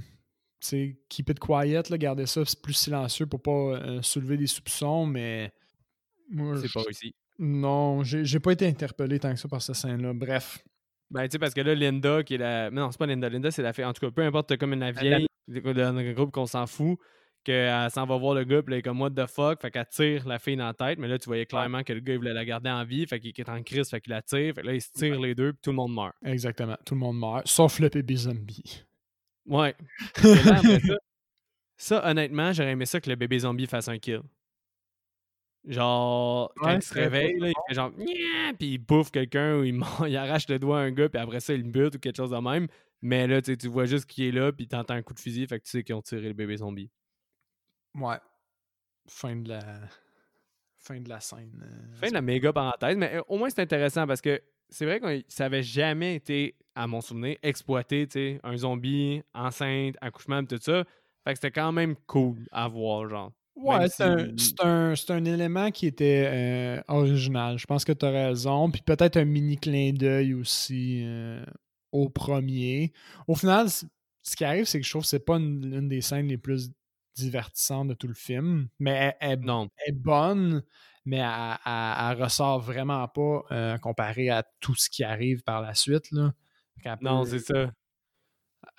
keep 1.08 1.30
it 1.30 1.38
quiet, 1.38 1.88
là, 1.88 1.98
garder 1.98 2.26
ça 2.26 2.42
plus 2.62 2.74
silencieux 2.74 3.26
pour 3.26 3.42
pas 3.42 3.50
euh, 3.50 4.02
soulever 4.02 4.36
des 4.36 4.46
soupçons, 4.46 5.06
mais 5.06 5.52
C'est 6.30 6.72
pas 6.72 6.82
réussi. 6.82 7.14
non, 7.38 8.02
j'ai 8.02 8.40
pas 8.40 8.52
été 8.52 8.66
interpellé 8.66 9.18
tant 9.18 9.32
que 9.32 9.40
ça 9.40 9.48
par 9.48 9.62
cette 9.62 9.76
scène-là. 9.76 10.12
Bref, 10.12 10.58
Ben 11.10 11.24
tu 11.24 11.32
sais 11.32 11.38
parce 11.38 11.54
que 11.54 11.60
là 11.60 11.74
Linda 11.74 12.22
qui 12.22 12.34
est 12.34 12.38
la 12.38 12.70
non, 12.70 12.90
c'est 12.90 12.98
pas 12.98 13.06
Linda, 13.06 13.28
Linda 13.28 13.50
c'est 13.50 13.62
la 13.62 13.72
fille 13.72 13.84
en 13.84 13.92
tout 13.92 14.04
cas 14.04 14.10
peu 14.10 14.22
importe 14.22 14.56
comme 14.56 14.72
une 14.72 14.80
la 14.80 14.92
vieille 14.92 15.26
dans 15.48 16.12
groupe 16.12 16.30
qu'on 16.32 16.46
s'en 16.46 16.66
fout 16.66 16.98
qu'elle 17.44 17.90
s'en 17.90 18.04
va 18.04 18.16
voir 18.18 18.34
le 18.34 18.44
gars, 18.44 18.62
puis 18.62 18.74
elle 18.74 18.80
est 18.80 18.82
comme 18.82 19.00
what 19.00 19.10
the 19.10 19.26
fuck, 19.26 19.62
fait 19.62 19.70
qu'elle 19.70 19.86
tire 19.86 20.28
la 20.28 20.38
fille 20.38 20.56
dans 20.56 20.66
la 20.66 20.74
tête, 20.74 20.98
mais 20.98 21.08
là 21.08 21.18
tu 21.18 21.26
voyais 21.26 21.46
clairement 21.46 21.82
que 21.82 21.92
le 21.94 22.00
gars 22.00 22.12
il 22.12 22.18
voulait 22.18 22.34
la 22.34 22.44
garder 22.44 22.68
en 22.68 22.84
vie, 22.84 23.06
fait 23.06 23.20
qu'il 23.20 23.32
est 23.34 23.48
en 23.48 23.62
crise, 23.62 23.88
fait 23.88 24.00
qu'il 24.00 24.12
la 24.12 24.20
tire, 24.20 24.54
fait 24.54 24.60
que 24.60 24.66
là 24.66 24.74
ils 24.74 24.82
se 24.82 24.90
tirent 24.92 25.20
les 25.20 25.34
deux, 25.34 25.52
puis 25.52 25.60
tout 25.62 25.70
le 25.70 25.76
monde 25.76 25.94
meurt. 25.94 26.14
exactement, 26.24 26.76
tout 26.84 26.94
le 26.94 27.00
monde 27.00 27.18
meurt, 27.18 27.46
sauf 27.48 27.78
le 27.80 27.88
bébé 27.88 28.16
zombie. 28.16 28.84
Ouais. 29.48 29.74
Là, 30.22 30.62
ça, 30.62 30.96
ça, 31.76 32.10
honnêtement, 32.10 32.52
j'aurais 32.52 32.72
aimé 32.72 32.86
ça 32.86 33.00
que 33.00 33.08
le 33.10 33.16
bébé 33.16 33.38
zombie 33.40 33.66
fasse 33.66 33.88
un 33.88 33.98
kill. 33.98 34.20
Genre, 35.66 36.52
quand 36.56 36.66
Ouais, 36.68 36.76
il 36.76 36.82
se 36.82 36.94
réveille, 36.94 37.38
là, 37.38 37.48
il 37.48 37.54
fait 37.68 37.74
genre, 37.74 37.90
puis 38.58 38.68
il 38.74 38.78
bouffe 38.78 39.10
quelqu'un 39.10 39.58
ou 39.58 39.64
il, 39.64 39.74
il 40.08 40.16
arrache 40.16 40.48
le 40.48 40.58
doigt 40.58 40.78
à 40.80 40.82
un 40.82 40.90
gars, 40.92 41.08
puis 41.08 41.20
après 41.20 41.40
ça, 41.40 41.52
il 41.52 41.64
bute 41.64 41.96
ou 41.96 41.98
quelque 41.98 42.16
chose 42.16 42.30
de 42.30 42.36
même. 42.38 42.68
Mais 43.02 43.26
là, 43.26 43.42
tu 43.42 43.52
sais, 43.52 43.56
tu 43.56 43.68
vois 43.68 43.84
juste 43.84 44.06
qu'il 44.06 44.24
est 44.24 44.32
là, 44.32 44.52
puis 44.52 44.66
t'entends 44.66 44.94
un 44.94 45.02
coup 45.02 45.14
de 45.14 45.20
fusil, 45.20 45.46
fait 45.46 45.58
que 45.58 45.64
tu 45.64 45.70
sais 45.70 45.82
qu'ils 45.84 45.94
ont 45.94 46.02
tiré 46.02 46.22
le 46.28 46.32
bébé 46.32 46.56
zombie. 46.56 46.90
Ouais. 47.94 48.16
Fin 49.08 49.36
de 49.36 49.48
la 49.50 49.60
fin 50.78 51.00
de 51.00 51.08
la 51.08 51.20
scène. 51.20 51.60
euh, 51.64 51.96
Fin 51.96 52.08
de 52.08 52.14
la 52.14 52.22
méga 52.22 52.52
parenthèse, 52.52 52.96
mais 52.96 53.16
euh, 53.16 53.22
au 53.28 53.36
moins 53.36 53.50
c'est 53.50 53.60
intéressant 53.62 54.06
parce 54.06 54.20
que 54.20 54.40
c'est 54.70 54.84
vrai 54.86 55.00
que 55.00 55.22
ça 55.28 55.46
avait 55.46 55.62
jamais 55.62 56.14
été, 56.16 56.56
à 56.74 56.86
mon 56.86 57.00
souvenir, 57.00 57.36
exploité, 57.42 58.06
tu 58.06 58.12
sais, 58.18 58.40
un 58.44 58.56
zombie, 58.56 59.22
enceinte, 59.34 59.96
accouchement, 60.00 60.44
tout 60.44 60.58
ça. 60.60 60.84
Fait 61.24 61.32
que 61.34 61.38
c'était 61.38 61.50
quand 61.52 61.72
même 61.72 61.96
cool 62.06 62.46
à 62.52 62.68
voir, 62.68 63.08
genre. 63.08 63.32
Ouais, 63.56 63.88
c'est 63.88 64.04
un, 64.04 64.28
si- 64.36 64.52
c'est 64.60 64.62
un- 64.64 64.94
c'est 64.94 65.10
un 65.12 65.24
élément 65.24 65.70
qui 65.72 65.86
était 65.86 66.24
euh, 66.78 66.80
original. 66.88 67.58
Je 67.58 67.66
pense 67.66 67.84
que 67.84 67.92
tu 67.92 68.06
as 68.06 68.10
raison. 68.10 68.70
Puis 68.70 68.82
peut-être 68.82 69.16
un 69.16 69.24
mini 69.24 69.56
clin 69.56 69.92
d'œil 69.92 70.32
aussi 70.34 71.02
euh, 71.04 71.44
au 71.90 72.08
premier. 72.08 72.92
Au 73.26 73.34
final, 73.34 73.68
ce 73.68 74.36
qui 74.36 74.44
arrive, 74.44 74.64
c'est 74.66 74.78
que 74.80 74.86
je 74.86 74.90
trouve 74.90 75.02
que 75.02 75.08
c'est 75.08 75.24
pas 75.24 75.36
une, 75.38 75.72
une 75.74 75.88
des 75.88 76.00
scènes 76.02 76.28
les 76.28 76.38
plus 76.38 76.70
divertissantes 77.18 77.88
de 77.88 77.94
tout 77.94 78.08
le 78.08 78.14
film. 78.14 78.68
Mais 78.78 79.14
elle, 79.20 79.38
elle- 79.38 79.40
Non. 79.40 79.68
elle 79.86 79.94
est 79.94 79.96
bonne, 79.98 80.62
mais 81.04 81.18
elle, 81.18 82.22
ressort 82.22 82.60
vraiment 82.60 83.06
pas 83.08 83.42
euh, 83.52 83.78
comparé 83.78 84.30
à 84.30 84.42
tout 84.60 84.74
ce 84.74 84.88
qui 84.90 85.04
arrive 85.04 85.42
par 85.42 85.60
la 85.62 85.74
suite. 85.74 86.10
Là. 86.12 86.32
Non, 87.00 87.24
c'est 87.24 87.40
ça. 87.40 87.70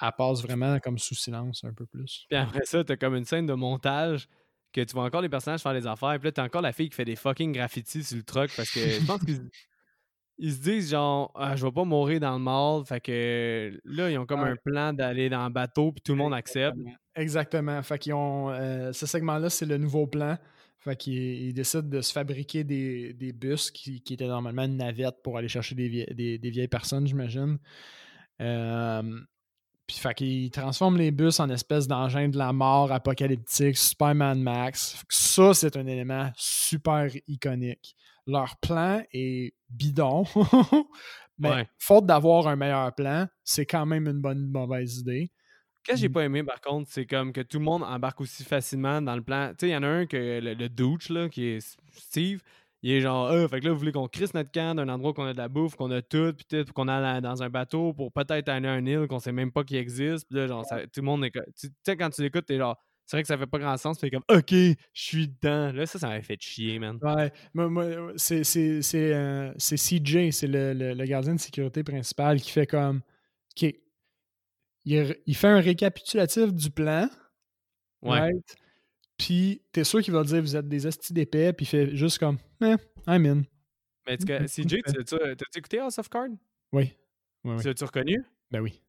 elle 0.01 0.11
passe 0.17 0.41
vraiment 0.41 0.79
comme 0.79 0.97
sous 0.97 1.15
silence 1.15 1.63
un 1.63 1.73
peu 1.73 1.85
plus. 1.85 2.25
Puis 2.29 2.37
après 2.37 2.65
ça, 2.65 2.83
t'as 2.83 2.95
comme 2.97 3.15
une 3.15 3.25
scène 3.25 3.45
de 3.45 3.53
montage 3.53 4.27
que 4.71 4.81
tu 4.81 4.93
vois 4.93 5.03
encore 5.05 5.21
les 5.21 5.29
personnages 5.29 5.61
faire 5.61 5.73
des 5.73 5.87
affaires. 5.87 6.17
Puis 6.19 6.27
là, 6.27 6.31
t'as 6.31 6.43
encore 6.45 6.61
la 6.61 6.71
fille 6.73 6.89
qui 6.89 6.95
fait 6.95 7.05
des 7.05 7.15
fucking 7.15 7.51
graffitis 7.53 8.03
sur 8.03 8.17
le 8.17 8.23
truck 8.23 8.51
parce 8.55 8.69
que 8.71 8.79
je 8.79 9.05
pense 9.05 9.23
qu'ils 9.23 9.37
se- 9.37 9.41
ils 10.39 10.53
se 10.53 10.61
disent 10.61 10.89
genre, 10.91 11.31
ah, 11.35 11.55
je 11.55 11.65
vais 11.65 11.71
pas 11.71 11.83
mourir 11.83 12.19
dans 12.21 12.33
le 12.33 12.39
mall. 12.43 12.85
Fait 12.85 12.99
que 13.01 13.79
là, 13.83 14.09
ils 14.09 14.17
ont 14.17 14.25
comme 14.25 14.41
Ouais. 14.41 14.49
un 14.51 14.55
plan 14.63 14.93
d'aller 14.93 15.29
dans 15.29 15.45
le 15.45 15.51
bateau, 15.53 15.91
puis 15.91 16.01
tout 16.01 16.13
le 16.13 16.17
monde 16.17 16.33
accepte. 16.33 16.77
Exactement. 17.15 17.81
Fait 17.83 17.99
qu'ils 17.99 18.13
ont. 18.13 18.49
euh, 18.49 18.91
ce 18.93 19.05
segment-là, 19.05 19.49
c'est 19.49 19.65
le 19.65 19.77
nouveau 19.77 20.07
plan. 20.07 20.37
Fait 20.79 20.95
qu'ils 20.95 21.13
ils 21.49 21.53
décident 21.53 21.87
de 21.89 21.99
se 21.99 22.13
fabriquer 22.13 22.63
des, 22.63 23.13
des 23.13 23.33
bus 23.33 23.69
qui, 23.69 24.01
qui 24.01 24.13
étaient 24.13 24.27
normalement 24.27 24.63
une 24.63 24.77
navette 24.77 25.15
pour 25.23 25.37
aller 25.37 25.49
chercher 25.49 25.75
des, 25.75 25.89
vie- 25.89 26.05
des, 26.15 26.37
des 26.37 26.49
vieilles 26.49 26.69
personnes, 26.69 27.05
j'imagine. 27.05 27.57
Euh, 28.41 29.19
puis 29.87 29.97
fait 29.97 30.13
qu'ils 30.13 30.51
transforment 30.51 30.97
les 30.97 31.11
bus 31.11 31.39
en 31.39 31.49
espèce 31.49 31.87
d'engin 31.87 32.29
de 32.29 32.37
la 32.37 32.53
mort 32.53 32.91
apocalyptique, 32.91 33.75
Superman 33.77 34.41
Max. 34.41 35.01
Ça, 35.09 35.53
c'est 35.53 35.75
un 35.75 35.85
élément 35.87 36.29
super 36.37 37.07
iconique. 37.27 37.95
Leur 38.29 38.57
plan 38.57 39.01
est 39.11 39.53
bidon. 39.69 40.23
Mais 41.37 41.49
Ouais. 41.49 41.67
faute 41.77 42.05
d'avoir 42.05 42.47
un 42.47 42.55
meilleur 42.57 42.93
plan, 42.93 43.27
c'est 43.43 43.65
quand 43.65 43.85
même 43.85 44.07
une 44.07 44.19
bonne 44.21 44.49
mauvaise 44.51 44.97
idée. 44.99 45.31
Qu'est-ce 45.83 45.95
que 45.95 46.01
j'ai 46.01 46.09
Mm. 46.09 46.13
pas 46.13 46.23
aimé 46.25 46.43
par 46.43 46.59
contre, 46.59 46.89
c'est 46.91 47.05
comme 47.05 47.31
que 47.31 47.39
tout 47.41 47.59
le 47.59 47.63
monde 47.65 47.83
embarque 47.83 48.19
aussi 48.21 48.43
facilement 48.43 49.01
dans 49.01 49.15
le 49.15 49.21
plan. 49.23 49.49
Tu 49.51 49.55
sais, 49.61 49.67
il 49.69 49.71
y 49.71 49.75
en 49.77 49.83
a 49.83 49.87
un 49.87 50.05
que 50.05 50.17
le, 50.41 50.53
le 50.53 50.69
douche, 50.69 51.09
là, 51.09 51.29
qui 51.29 51.45
est 51.45 51.77
Steve, 51.93 52.41
il 52.81 52.91
est 52.91 53.01
genre, 53.01 53.29
ah, 53.29 53.47
fait 53.47 53.61
que 53.61 53.65
là, 53.65 53.71
vous 53.71 53.79
voulez 53.79 53.93
qu'on 53.93 54.07
crisse 54.09 54.33
notre 54.33 54.51
camp 54.51 54.75
d'un 54.75 54.89
endroit 54.89 55.13
qu'on 55.13 55.25
a 55.25 55.31
de 55.33 55.37
la 55.37 55.47
bouffe, 55.47 55.75
qu'on 55.75 55.91
a 55.91 56.01
tout, 56.01 56.33
puis 56.33 56.45
puis 56.63 56.73
qu'on 56.73 56.87
a 56.89 57.21
dans 57.21 57.41
un 57.41 57.49
bateau 57.49 57.93
pour 57.93 58.11
peut-être 58.11 58.49
aller 58.49 58.67
à 58.67 58.73
un 58.73 58.85
île 58.85 59.07
qu'on 59.07 59.19
sait 59.19 59.31
même 59.31 59.51
pas 59.53 59.63
qu'il 59.63 59.77
existe. 59.77 60.27
Puis 60.29 60.37
là, 60.37 60.47
genre, 60.47 60.65
ça- 60.65 60.81
tout 60.87 60.99
le 60.99 61.03
monde 61.05 61.23
est. 61.23 61.31
tu 61.57 61.69
sais, 61.85 61.95
quand 61.97 62.09
tu 62.09 62.21
l'écoutes, 62.21 62.45
t'es 62.45 62.57
genre, 62.57 62.77
c'est 63.09 63.17
vrai 63.17 63.23
que 63.23 63.27
ça 63.27 63.39
fait 63.39 63.47
pas 63.47 63.57
grand 63.57 63.75
sens, 63.75 63.97
t'es 63.97 64.11
comme, 64.11 64.23
ok, 64.29 64.51
je 64.51 64.75
suis 64.93 65.27
dedans. 65.27 65.71
Là, 65.71 65.87
ça, 65.87 65.97
ça 65.97 66.07
m'avait 66.09 66.21
fait 66.21 66.37
chier, 66.39 66.77
man. 66.77 66.99
Ouais, 67.01 67.31
moi, 67.55 67.67
moi, 67.67 67.85
c'est, 68.17 68.43
c'est, 68.43 68.83
c'est, 68.83 69.13
euh, 69.15 69.51
c'est 69.57 69.77
CJ, 69.77 70.29
c'est 70.31 70.45
le, 70.45 70.73
le- 70.73 70.93
le 70.93 71.05
gardien 71.05 71.33
de 71.33 71.39
sécurité 71.39 71.83
principal 71.83 72.39
qui 72.39 72.51
fait 72.51 72.67
comme. 72.67 73.01
OK. 73.59 73.73
Il, 74.85 75.15
il 75.25 75.35
fait 75.35 75.47
un 75.47 75.59
récapitulatif 75.59 76.53
du 76.53 76.69
plan. 76.69 77.09
Ouais. 78.03 78.19
right? 78.19 78.55
Puis, 79.17 79.63
t'es 79.71 79.83
sûr 79.83 80.01
qu'il 80.01 80.13
va 80.13 80.23
dire 80.23 80.41
vous 80.41 80.55
êtes 80.55 80.67
des 80.67 80.85
astis 80.85 81.11
d'épais, 81.11 81.51
puis 81.53 81.65
il 81.65 81.69
fait 81.69 81.95
juste 81.95 82.19
comme. 82.19 82.37
Eh, 82.61 82.75
I'm 83.07 83.25
in. 83.25 83.41
Mais 84.07 84.17
tu- 84.17 84.31
Ok, 84.31 84.47
CJ, 84.47 84.75
ok. 84.75 84.83
tu- 84.85 85.03
tu- 85.03 85.17
t'as-tu 85.17 85.57
écouté 85.59 85.79
House 85.79 85.97
of 85.97 86.09
Cards? 86.09 86.29
Oui. 86.71 86.93
Oui, 87.43 87.55
oui. 87.55 87.61
Tu 87.61 87.67
l'as-tu 87.67 87.83
reconnu? 87.85 88.23
Ben 88.51 88.61
oui. 88.61 88.81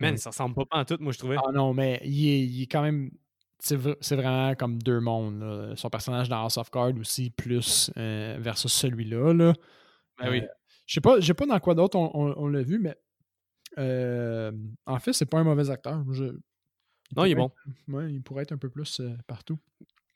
Man, 0.00 0.12
Ouais. 0.12 0.16
ça 0.16 0.30
ressemble 0.30 0.54
pas 0.54 0.64
en 0.70 0.84
tout, 0.84 0.96
moi, 1.00 1.12
je 1.12 1.18
trouvais. 1.18 1.36
Ah 1.38 1.52
non, 1.52 1.72
mais 1.74 2.00
il 2.04 2.28
est, 2.28 2.40
il 2.46 2.62
est 2.62 2.66
quand 2.66 2.82
même. 2.82 3.10
C'est 3.58 3.76
vraiment 4.16 4.54
comme 4.54 4.78
deux 4.82 5.00
mondes. 5.00 5.40
là. 5.40 5.74
Son 5.76 5.88
personnage 5.90 6.28
dans 6.28 6.42
House 6.42 6.56
of 6.58 6.70
Cards 6.70 6.96
aussi, 6.98 7.30
plus 7.30 7.90
euh, 7.96 8.36
versus 8.38 8.72
celui-là. 8.72 9.32
Là. 9.32 9.52
Ben 10.18 10.30
oui. 10.30 10.40
Euh, 10.42 10.46
Je 10.86 10.94
sais 10.94 11.00
pas, 11.00 11.18
je 11.20 11.26
sais 11.26 11.34
pas 11.34 11.46
dans 11.46 11.58
quoi 11.58 11.74
d'autre 11.74 11.98
on, 11.98 12.10
on- 12.14 12.34
on 12.36 12.46
l'a 12.48 12.62
vu, 12.62 12.78
mais 12.78 12.96
euh, 13.78 14.52
en 14.86 14.98
fait, 14.98 15.12
c'est 15.12 15.26
pas 15.26 15.38
un 15.38 15.44
mauvais 15.44 15.68
acteur. 15.70 16.04
Je- 16.12 16.36
Non, 17.16 17.24
il 17.24 17.32
est 17.32 17.34
bon. 17.34 17.50
ouais, 17.88 18.12
il 18.12 18.22
pourrait 18.22 18.42
être 18.44 18.52
un 18.52 18.58
peu 18.58 18.68
plus 18.70 19.00
euh, 19.00 19.16
partout. 19.26 19.58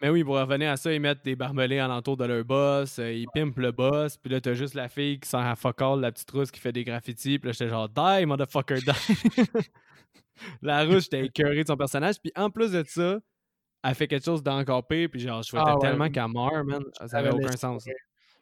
Mais 0.03 0.09
oui, 0.09 0.25
pour 0.25 0.37
revenir 0.39 0.71
à 0.71 0.77
ça, 0.79 0.93
ils 0.95 1.01
mettent 1.01 1.23
des 1.25 1.37
barbelés 1.37 1.79
alentour 1.79 2.17
de 2.17 2.25
leur 2.25 2.43
boss, 2.45 2.99
ils 2.99 3.27
pimpent 3.35 3.59
le 3.59 3.71
boss, 3.73 4.17
puis 4.17 4.31
là, 4.33 4.41
t'as 4.41 4.55
juste 4.55 4.73
la 4.75 4.89
fille 4.89 5.21
qui 5.21 5.29
sent 5.29 5.37
à 5.37 5.55
fuck 5.57 5.83
all, 5.83 6.01
la 6.01 6.11
petite 6.11 6.31
rousse 6.31 6.51
qui 6.51 6.59
fait 6.61 6.73
des 6.73 6.85
graffitis, 6.85 7.39
puis 7.39 7.49
là, 7.49 7.53
j'étais 7.53 7.69
genre, 7.69 7.87
die, 7.89 8.25
motherfucker, 8.25 8.77
die. 8.87 9.53
la 10.63 10.85
rousse, 10.85 11.05
j'étais 11.05 11.27
écœuré 11.27 11.63
de 11.63 11.67
son 11.67 11.77
personnage, 11.77 12.17
puis 12.23 12.33
en 12.35 12.49
plus 12.49 12.73
de 12.73 12.83
ça, 12.87 13.19
elle 13.83 13.95
fait 13.95 14.07
quelque 14.09 14.25
chose 14.25 14.43
d'encore 14.43 14.87
pire, 14.87 15.09
puis 15.11 15.21
genre, 15.21 15.43
je 15.43 15.49
souhaitais 15.49 15.65
Ah 15.69 15.75
ouais. 15.75 15.81
tellement 15.81 16.09
qu'elle 16.11 16.29
meure, 16.29 16.65
man. 16.65 16.83
Ça 17.07 17.19
avait 17.19 17.31
aucun 17.31 17.57
sens. 17.57 17.85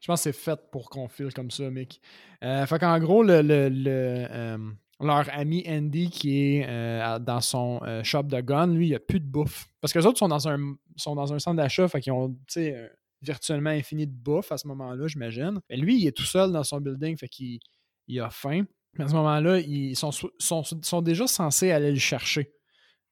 Je 0.01 0.07
pense 0.07 0.21
que 0.21 0.25
c'est 0.25 0.33
fait 0.39 0.59
pour 0.71 0.91
qu'on 0.91 1.09
file 1.09 1.33
comme 1.35 1.51
ça, 1.51 1.69
mec. 1.71 2.01
Euh, 2.45 2.65
fait 2.67 2.79
qu'en 2.79 2.99
gros, 3.01 3.23
le, 3.25 3.43
le- 3.43 3.69
le, 3.69 4.27
euh, 4.31 4.59
leur 5.01 5.27
ami 5.33 5.65
Andy 5.69 6.09
qui 6.11 6.41
est 6.57 6.67
euh, 6.69 7.19
dans 7.19 7.41
son 7.41 7.81
shop 8.05 8.25
de 8.25 8.41
gun, 8.41 8.69
lui, 8.69 8.89
il 8.89 8.95
a 8.95 9.01
plus 9.01 9.19
de 9.21 9.27
bouffe. 9.27 9.67
Parce 9.81 9.93
que 9.93 9.99
les 9.99 10.07
autres 10.07 10.19
sont 10.19 10.29
dans 10.29 10.49
un, 10.49 10.75
sont 10.97 11.15
dans 11.17 11.33
un 11.33 11.39
centre 11.41 11.57
d'achat, 11.57 11.89
fait 11.89 12.01
qu'ils 12.01 12.13
ont, 12.13 12.31
tu 12.31 12.37
sais, 12.49 12.91
virtuellement 13.23 13.71
infini 13.71 14.07
de 14.07 14.13
bouffe 14.13 14.53
à 14.53 14.59
ce 14.59 14.69
moment-là, 14.69 15.07
j'imagine. 15.09 15.61
Mais 15.69 15.77
lui, 15.77 16.01
il 16.01 16.07
est 16.07 16.17
tout 16.17 16.23
seul 16.25 16.53
dans 16.53 16.63
son 16.65 16.81
building, 16.81 17.17
fait 17.17 17.29
qu'il 17.29 17.59
il 18.07 18.21
a 18.21 18.31
faim. 18.31 18.65
Mais 18.97 19.05
à 19.05 19.09
ce 19.09 19.15
moment-là, 19.15 19.59
ils 19.59 19.97
sont, 19.97 20.11
sont, 20.13 20.63
sont 20.63 21.03
déjà 21.03 21.27
censés 21.27 21.71
aller 21.73 21.91
le 21.91 21.99
chercher 21.99 22.53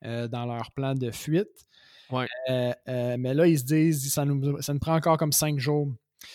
dans 0.03 0.47
leur 0.47 0.71
plan 0.73 0.95
de 0.95 1.11
fuite. 1.11 1.67
Ouais. 2.11 2.27
Euh, 2.51 2.73
euh, 2.89 3.17
mais 3.19 3.35
là, 3.35 3.47
ils 3.47 3.59
se 3.59 3.65
disent, 3.65 4.13
ça 4.13 4.25
nous, 4.25 4.61
ça 4.63 4.73
nous 4.73 4.79
prend 4.81 4.95
encore 4.95 5.17
comme 5.17 5.33
cinq 5.33 5.59
jours. 5.59 5.89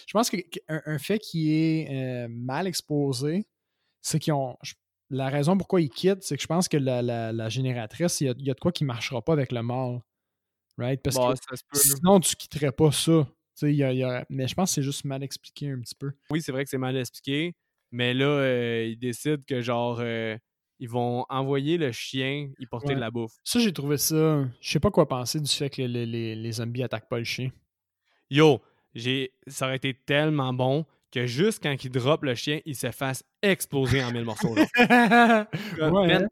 Je 0.07 0.13
pense 0.13 0.29
qu'un 0.29 0.81
un 0.85 0.97
fait 0.99 1.19
qui 1.19 1.53
est 1.53 1.87
euh, 1.91 2.27
mal 2.29 2.67
exposé, 2.67 3.45
c'est 4.01 4.19
qu'ils 4.19 4.33
ont. 4.33 4.57
je- 4.63 4.73
La 5.13 5.27
raison 5.27 5.57
pourquoi 5.57 5.81
ils 5.81 5.89
quittent, 5.89 6.23
c'est 6.23 6.37
que 6.37 6.41
je 6.41 6.47
pense 6.47 6.69
que 6.69 6.77
la, 6.77 7.01
la- 7.01 7.33
la 7.33 7.49
génératrice, 7.49 8.21
il 8.21 8.27
y, 8.27 8.29
a, 8.29 8.33
il 8.37 8.45
y 8.45 8.49
a 8.51 8.53
de 8.53 8.59
quoi 8.59 8.71
qui 8.71 8.83
ne 8.85 8.87
marchera 8.87 9.21
pas 9.21 9.33
avec 9.33 9.51
le 9.51 9.61
mâle. 9.61 9.99
Right? 10.77 11.01
Parce 11.03 11.17
Bon, 11.17 11.33
que 11.33 11.77
sinon, 11.77 12.19
tu 12.21 12.35
quitterais 12.37 12.71
pas 12.71 12.91
ça. 12.93 13.27
Il 13.63 13.71
y 13.75 13.83
a- 13.83 13.91
il 13.91 13.99
y 13.99 14.03
a- 14.03 14.25
mais 14.29 14.47
je 14.47 14.55
pense 14.55 14.69
que 14.71 14.75
c'est 14.75 14.81
juste 14.83 15.03
mal 15.03 15.21
expliqué 15.21 15.69
un 15.69 15.79
petit 15.81 15.95
peu. 15.95 16.11
Oui, 16.29 16.41
c'est 16.41 16.51
vrai 16.53 16.63
que 16.63 16.69
c'est 16.69 16.77
mal 16.77 16.95
expliqué, 16.95 17.53
mais 17.91 18.13
là, 18.13 18.25
euh, 18.25 18.85
ils 18.89 18.97
décident 18.97 19.43
que 19.45 19.61
genre, 19.61 19.99
euh, 19.99 20.37
ils 20.81 20.89
vont 20.89 21.25
envoyer 21.29 21.77
le 21.77 21.93
chien 21.93 22.49
y 22.59 22.65
porter 22.65 22.89
Ouais. 22.89 22.95
de 22.95 22.99
la 22.99 23.09
bouffe. 23.11 23.31
Ça, 23.45 23.59
j'ai 23.59 23.71
trouvé 23.71 23.95
ça. 23.97 24.43
Je 24.59 24.69
sais 24.69 24.79
pas 24.81 24.91
quoi 24.91 25.07
penser 25.07 25.39
du 25.39 25.49
fait 25.49 25.69
que 25.69 25.81
les, 25.83 26.05
les, 26.05 26.35
les 26.35 26.51
zombies 26.51 26.83
attaquent 26.83 27.07
pas 27.07 27.19
le 27.19 27.23
chien. 27.23 27.49
Yo, 28.29 28.59
j'ai, 28.93 29.31
ça 29.47 29.67
aurait 29.67 29.77
été 29.77 29.93
tellement 29.93 30.51
bon 30.53 30.85
que 31.11 31.25
juste 31.25 31.61
quand 31.63 31.75
il 31.83 31.89
drop 31.91 32.23
le 32.23 32.35
chien, 32.35 32.59
il 32.65 32.75
se 32.75 32.91
fasse 32.91 33.23
exploser 33.41 34.03
en 34.03 34.11
mille 34.11 34.25
morceaux. 34.25 34.55
genre. 34.55 34.65
Comme, 35.77 35.93
Ouais, 35.93 36.07
man, 36.07 36.23
hein? 36.23 36.27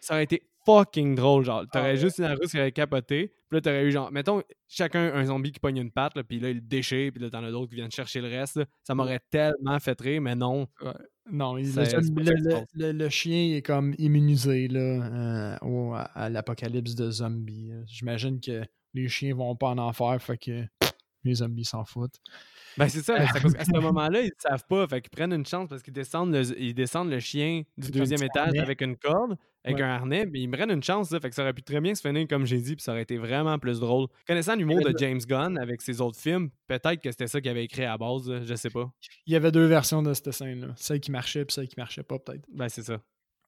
ça 0.00 0.14
aurait 0.14 0.24
été 0.24 0.42
fucking 0.64 1.14
drôle. 1.14 1.44
Genre, 1.44 1.62
Ah 1.64 1.70
t'aurais 1.72 1.90
ouais. 1.92 1.96
juste 1.96 2.18
une 2.18 2.26
russe 2.26 2.50
qui 2.50 2.58
aurait 2.58 2.72
capoté. 2.72 3.28
Puis 3.48 3.56
là, 3.56 3.60
t'aurais 3.60 3.84
eu 3.84 3.92
genre, 3.92 4.10
mettons, 4.10 4.42
chacun 4.68 5.14
un 5.14 5.24
zombie 5.24 5.52
qui 5.52 5.60
pogne 5.60 5.76
une 5.76 5.92
patte, 5.92 6.16
là, 6.16 6.24
puis 6.24 6.40
là, 6.40 6.50
il 6.50 6.56
le 6.56 6.60
déchire, 6.60 7.12
puis 7.12 7.22
là, 7.22 7.30
t'en 7.30 7.44
as 7.44 7.52
d'autres 7.52 7.68
qui 7.70 7.76
viennent 7.76 7.90
chercher 7.92 8.20
le 8.20 8.26
reste. 8.28 8.56
là. 8.56 8.64
Ça 8.82 8.94
m'aurait 8.96 9.20
tellement 9.30 9.78
fait 9.78 9.98
rire, 10.00 10.20
mais 10.20 10.34
non. 10.34 10.66
Non, 11.30 11.58
il- 11.58 11.72
le, 11.74 12.62
le- 12.74 12.92
le- 12.92 13.08
chien 13.08 13.56
est 13.56 13.62
comme 13.62 13.94
immunisé 13.98 14.68
là, 14.68 14.80
euh, 14.80 15.56
au- 15.62 15.94
à, 15.94 16.28
l'apocalypse 16.28 16.94
de 16.94 17.10
zombies. 17.10 17.72
J'imagine 17.86 18.40
que 18.40 18.62
les 18.94 19.08
chiens 19.08 19.34
vont 19.34 19.56
pas 19.56 19.68
en 19.68 19.78
enfer, 19.78 20.20
fait 20.22 20.38
que 20.38 20.64
les 21.24 21.34
zombies 21.34 21.64
s'en 21.64 21.84
foutent. 21.84 22.20
Ben, 22.78 22.88
c'est 22.88 23.02
ça, 23.02 23.14
à, 23.16 23.64
ce 23.64 23.80
moment-là, 23.80 24.20
ils 24.20 24.26
ne 24.26 24.30
savent 24.50 24.64
pas. 24.68 24.86
Fait 24.86 25.00
qu'ils 25.00 25.10
prennent 25.10 25.32
une 25.32 25.46
chance 25.46 25.68
parce 25.68 25.82
qu'ils 25.82 25.92
descendent 25.92 26.32
le, 26.32 26.60
ils 26.60 26.74
descendent 26.74 27.10
le 27.10 27.18
chien 27.20 27.62
du 27.76 27.90
deuxième 27.90 28.22
étage 28.22 28.52
avec 28.60 28.80
une 28.82 28.96
corde, 28.96 29.36
avec 29.66 29.76
Ouais. 29.78 29.82
un 29.82 29.88
harnais, 29.90 30.24
mais 30.24 30.40
ils 30.40 30.46
me 30.48 30.56
prennent 30.56 30.70
une 30.70 30.82
chance. 30.82 31.08
Ça, 31.10 31.20
fait 31.20 31.28
que 31.28 31.34
ça 31.34 31.42
aurait 31.42 31.52
pu 31.52 31.62
très 31.62 31.80
bien 31.80 31.94
se 31.94 32.00
finir 32.06 32.26
comme 32.28 32.46
j'ai 32.46 32.58
dit, 32.60 32.76
puis 32.76 32.82
ça 32.82 32.92
aurait 32.92 33.02
été 33.02 33.18
vraiment 33.18 33.58
plus 33.58 33.80
drôle. 33.80 34.06
Connaissant 34.26 34.54
l'humour 34.56 34.80
de 34.80 34.94
James 34.98 35.18
Gunn 35.26 35.58
avec 35.58 35.82
ses 35.82 36.00
autres 36.00 36.18
films, 36.18 36.48
peut-être 36.68 37.00
que 37.02 37.10
c'était 37.10 37.26
ça 37.26 37.40
qu'il 37.40 37.50
avait 37.50 37.64
écrit 37.64 37.84
à 37.84 37.90
la 37.90 37.98
base, 37.98 38.30
là, 38.30 38.40
je 38.44 38.54
sais 38.54 38.70
pas. 38.70 38.90
Il 39.26 39.32
y 39.32 39.36
avait 39.36 39.52
deux 39.52 39.66
versions 39.66 40.02
de 40.02 40.14
cette 40.14 40.30
scène-là. 40.30 40.68
Celle 40.76 41.00
qui 41.00 41.10
marchait 41.10 41.42
et 41.42 41.46
celle 41.48 41.68
qui 41.68 41.74
marchait 41.78 42.02
pas, 42.04 42.18
peut-être. 42.18 42.44
Ben, 42.54 42.68
c'est 42.68 42.82
ça. 42.84 43.00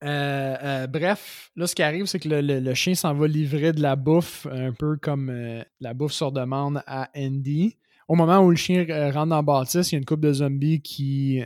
Euh, 0.04 0.56
euh, 0.62 0.86
bref, 0.86 1.50
là, 1.56 1.66
ce 1.66 1.74
qui 1.74 1.82
arrive, 1.82 2.06
c'est 2.06 2.20
que 2.20 2.28
le, 2.28 2.40
le- 2.40 2.60
le 2.60 2.74
chien 2.74 2.94
s'en 2.94 3.14
va 3.14 3.26
livrer 3.26 3.72
de 3.72 3.80
la 3.82 3.96
bouffe, 3.96 4.46
un 4.46 4.72
peu 4.72 4.96
comme 4.96 5.28
euh, 5.28 5.62
la 5.80 5.92
bouffe 5.94 6.12
sur 6.12 6.30
demande 6.30 6.82
à 6.86 7.10
Andy. 7.16 7.76
Au 8.06 8.14
moment 8.14 8.38
où 8.38 8.50
le 8.50 8.56
chien 8.56 8.84
rentre 9.12 9.26
dans 9.30 9.36
la 9.36 9.42
bâtisse, 9.42 9.90
il 9.90 9.94
y 9.94 9.96
a 9.96 9.98
une 9.98 10.04
couple 10.04 10.22
de 10.28 10.32
zombies 10.34 10.80
qui, 10.80 11.42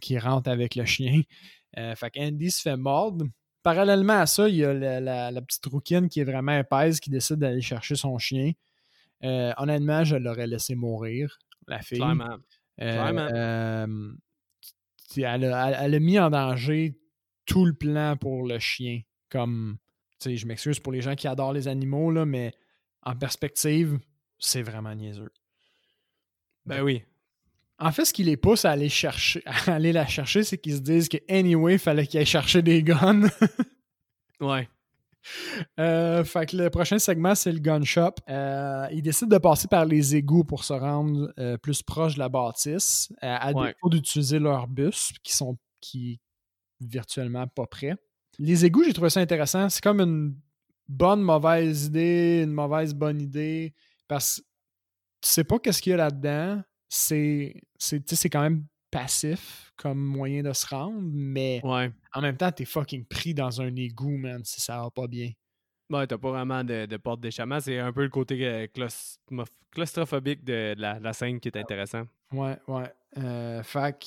qui 0.00 0.18
rentrent 0.18 0.48
avec 0.48 0.74
le 0.76 0.84
chien. 0.86 1.20
Fait 1.76 2.10
qu'Andy 2.10 2.50
se 2.50 2.62
fait 2.62 2.76
mordre. 2.78 3.26
Parallèlement 3.62 4.14
à 4.20 4.26
ça, 4.26 4.48
il 4.48 4.56
y 4.56 4.64
a 4.64 4.72
la, 4.72 5.00
la- 5.00 5.30
la 5.30 5.42
petite 5.42 5.66
rouquine 5.66 6.08
qui 6.08 6.20
est 6.20 6.24
vraiment 6.24 6.56
épaisse 6.58 6.98
qui 7.00 7.10
décide 7.10 7.36
d'aller 7.36 7.60
chercher 7.60 7.94
son 7.94 8.16
chien. 8.18 8.52
Euh, 9.22 9.52
honnêtement, 9.58 10.02
je 10.04 10.16
l'aurais 10.16 10.46
laissé 10.46 10.74
mourir, 10.74 11.38
la 11.66 11.80
fille. 11.82 11.98
Clairement. 11.98 12.38
Euh, 12.80 12.92
Clairement. 12.92 13.28
euh, 13.34 14.12
elle, 15.16 15.44
a, 15.44 15.68
elle- 15.70 15.76
elle 15.80 15.94
a 15.94 15.98
mis 16.00 16.18
en 16.18 16.30
danger 16.30 16.98
tout 17.44 17.66
le 17.66 17.74
plan 17.74 18.16
pour 18.16 18.46
le 18.46 18.58
chien. 18.58 19.02
Comme, 19.28 19.76
tu 20.18 20.30
sais, 20.30 20.36
je 20.36 20.46
m'excuse 20.46 20.80
pour 20.80 20.92
les 20.92 21.02
gens 21.02 21.14
qui 21.14 21.28
adorent 21.28 21.52
les 21.52 21.68
animaux, 21.68 22.10
là, 22.10 22.24
mais 22.24 22.52
en 23.02 23.14
perspective, 23.14 23.98
c'est 24.38 24.62
vraiment 24.62 24.94
niaiseux. 24.94 25.30
Ben 26.64 26.82
oui. 26.82 27.02
En 27.80 27.92
fait, 27.92 28.04
ce 28.04 28.12
qui 28.12 28.24
les 28.24 28.36
pousse 28.36 28.64
à 28.64 28.72
aller, 28.72 28.88
chercher, 28.88 29.42
à 29.46 29.72
aller 29.74 29.92
la 29.92 30.06
chercher, 30.06 30.42
c'est 30.44 30.58
qu'ils 30.58 30.76
se 30.76 30.80
disent 30.80 31.08
que 31.08 31.16
anyway, 31.28 31.74
il 31.74 31.78
fallait 31.78 32.06
qu'ils 32.06 32.20
aillent 32.20 32.26
chercher 32.26 32.62
des 32.62 32.82
guns. 32.82 33.28
Ouais. 34.40 34.66
Euh, 35.78 36.24
fait 36.24 36.46
que 36.46 36.56
le 36.56 36.70
prochain 36.70 36.98
segment, 36.98 37.34
c'est 37.34 37.52
le 37.52 37.58
gun 37.58 37.82
shop. 37.84 38.12
Euh, 38.30 38.86
ils 38.90 39.02
décident 39.02 39.28
de 39.28 39.36
passer 39.36 39.68
par 39.68 39.84
les 39.84 40.16
égouts 40.16 40.44
pour 40.44 40.64
se 40.64 40.72
rendre 40.72 41.30
euh, 41.38 41.58
plus 41.58 41.82
proche 41.82 42.14
de 42.14 42.20
la 42.20 42.30
bâtisse, 42.30 43.12
à 43.20 43.52
Ouais. 43.52 43.68
défaut 43.74 43.90
d'utiliser 43.90 44.38
leurs 44.38 44.66
bus 44.66 45.12
qui 45.22 45.34
sont 45.34 45.58
qui 45.82 46.20
virtuellement 46.80 47.46
pas 47.48 47.66
prêts. 47.66 47.96
Les 48.38 48.64
égouts, 48.64 48.82
j'ai 48.84 48.94
trouvé 48.94 49.10
ça 49.10 49.20
intéressant. 49.20 49.68
C'est 49.68 49.82
comme 49.82 50.00
une 50.00 50.34
bonne 50.88 51.20
mauvaise 51.20 51.84
idée, 51.86 52.40
une 52.44 52.52
mauvaise 52.52 52.94
bonne 52.94 53.20
idée, 53.20 53.74
parce 54.08 54.36
que 54.40 54.42
tu 55.20 55.28
sais 55.28 55.44
pas 55.44 55.58
qu'est-ce 55.58 55.82
qu'il 55.82 55.90
y 55.90 55.94
a 55.94 55.98
là-dedans. 55.98 56.62
C'est 56.90 57.54
quand 58.30 58.42
même 58.42 58.64
passif 58.90 59.72
comme 59.76 60.00
moyen 60.04 60.42
de 60.42 60.52
se 60.52 60.66
rendre, 60.66 60.98
mais 61.00 61.60
Ouais. 61.64 61.90
en 62.12 62.20
même 62.20 62.36
temps, 62.36 62.50
t'es 62.50 62.64
fucking 62.64 63.04
pris 63.06 63.32
dans 63.32 63.60
un 63.62 63.74
égout, 63.76 64.16
man, 64.18 64.44
si 64.44 64.60
ça 64.60 64.82
va 64.82 64.90
pas 64.90 65.06
bien. 65.06 65.30
Ouais, 65.88 66.06
t'as 66.06 66.18
pas 66.18 66.30
vraiment 66.30 66.62
de, 66.64 66.86
de 66.86 66.96
porte 66.96 67.20
d'échappement. 67.20 67.60
C'est 67.60 67.78
un 67.78 67.92
peu 67.92 68.02
le 68.02 68.08
côté 68.10 68.44
euh, 68.46 68.66
claustro- 68.66 69.46
claustrophobique 69.72 70.44
de, 70.44 70.74
la, 70.76 70.98
de 70.98 71.04
la 71.04 71.12
scène 71.12 71.40
qui 71.40 71.48
est 71.48 71.56
intéressant. 71.56 72.02
Ouais, 72.32 72.56
ouais. 72.68 72.92
Euh, 73.18 73.62
fait 73.62 73.98
que, 73.98 74.06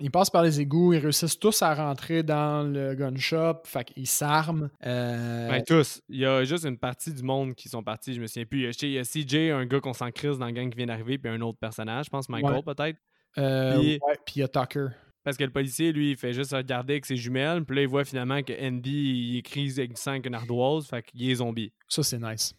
ils 0.00 0.10
passent 0.10 0.30
par 0.30 0.42
les 0.42 0.60
égouts, 0.60 0.92
ils 0.92 0.98
réussissent 0.98 1.38
tous 1.38 1.62
à 1.62 1.74
rentrer 1.74 2.22
dans 2.22 2.62
le 2.62 2.94
gun 2.94 3.16
shop, 3.16 3.62
fait 3.64 3.84
qu'ils 3.84 4.06
s'arment. 4.06 4.68
Euh, 4.86 5.48
Ben, 5.50 5.62
tous. 5.64 6.00
Il 6.08 6.18
y 6.18 6.26
a 6.26 6.44
juste 6.44 6.64
une 6.64 6.78
partie 6.78 7.12
du 7.12 7.22
monde 7.22 7.54
qui 7.54 7.68
sont 7.68 7.82
partis, 7.82 8.14
je 8.14 8.20
me 8.20 8.26
souviens 8.26 8.44
plus. 8.46 8.72
Il 8.82 8.90
y 8.92 8.98
a- 8.98 9.04
CJ, 9.04 9.50
un 9.52 9.66
gars 9.66 9.80
qu'on 9.80 9.92
s'en 9.92 10.10
crise 10.10 10.38
dans 10.38 10.46
le 10.46 10.52
gang 10.52 10.70
qui 10.70 10.76
vient 10.76 10.86
d'arriver, 10.86 11.18
puis 11.18 11.30
un 11.30 11.40
autre 11.40 11.58
personnage, 11.58 12.06
je 12.06 12.10
pense 12.10 12.28
Michael 12.28 12.62
peut-être. 12.64 12.98
euh, 13.38 13.78
puis- 13.78 13.98
ouais, 14.06 14.18
il 14.34 14.40
y 14.40 14.42
a 14.42 14.48
Tucker. 14.48 14.86
Parce 15.24 15.36
que 15.36 15.44
le 15.44 15.50
policier, 15.50 15.92
lui, 15.92 16.12
il 16.12 16.16
fait 16.16 16.32
juste 16.32 16.52
regarder 16.54 16.94
avec 16.94 17.04
ses 17.04 17.16
jumelles, 17.16 17.64
puis 17.64 17.76
là, 17.76 17.82
il 17.82 17.88
voit 17.88 18.04
finalement 18.04 18.42
que 18.42 18.52
Andy, 18.66 18.90
il 19.34 19.36
écrit 19.38 19.66
glissant 19.68 20.12
avec 20.12 20.24
une 20.26 20.34
ardoise, 20.34 20.86
fait 20.86 21.02
qu'il 21.02 21.28
est 21.30 21.34
zombie. 21.34 21.70
Ça, 21.88 22.02
c'est 22.02 22.18
nice. 22.18 22.54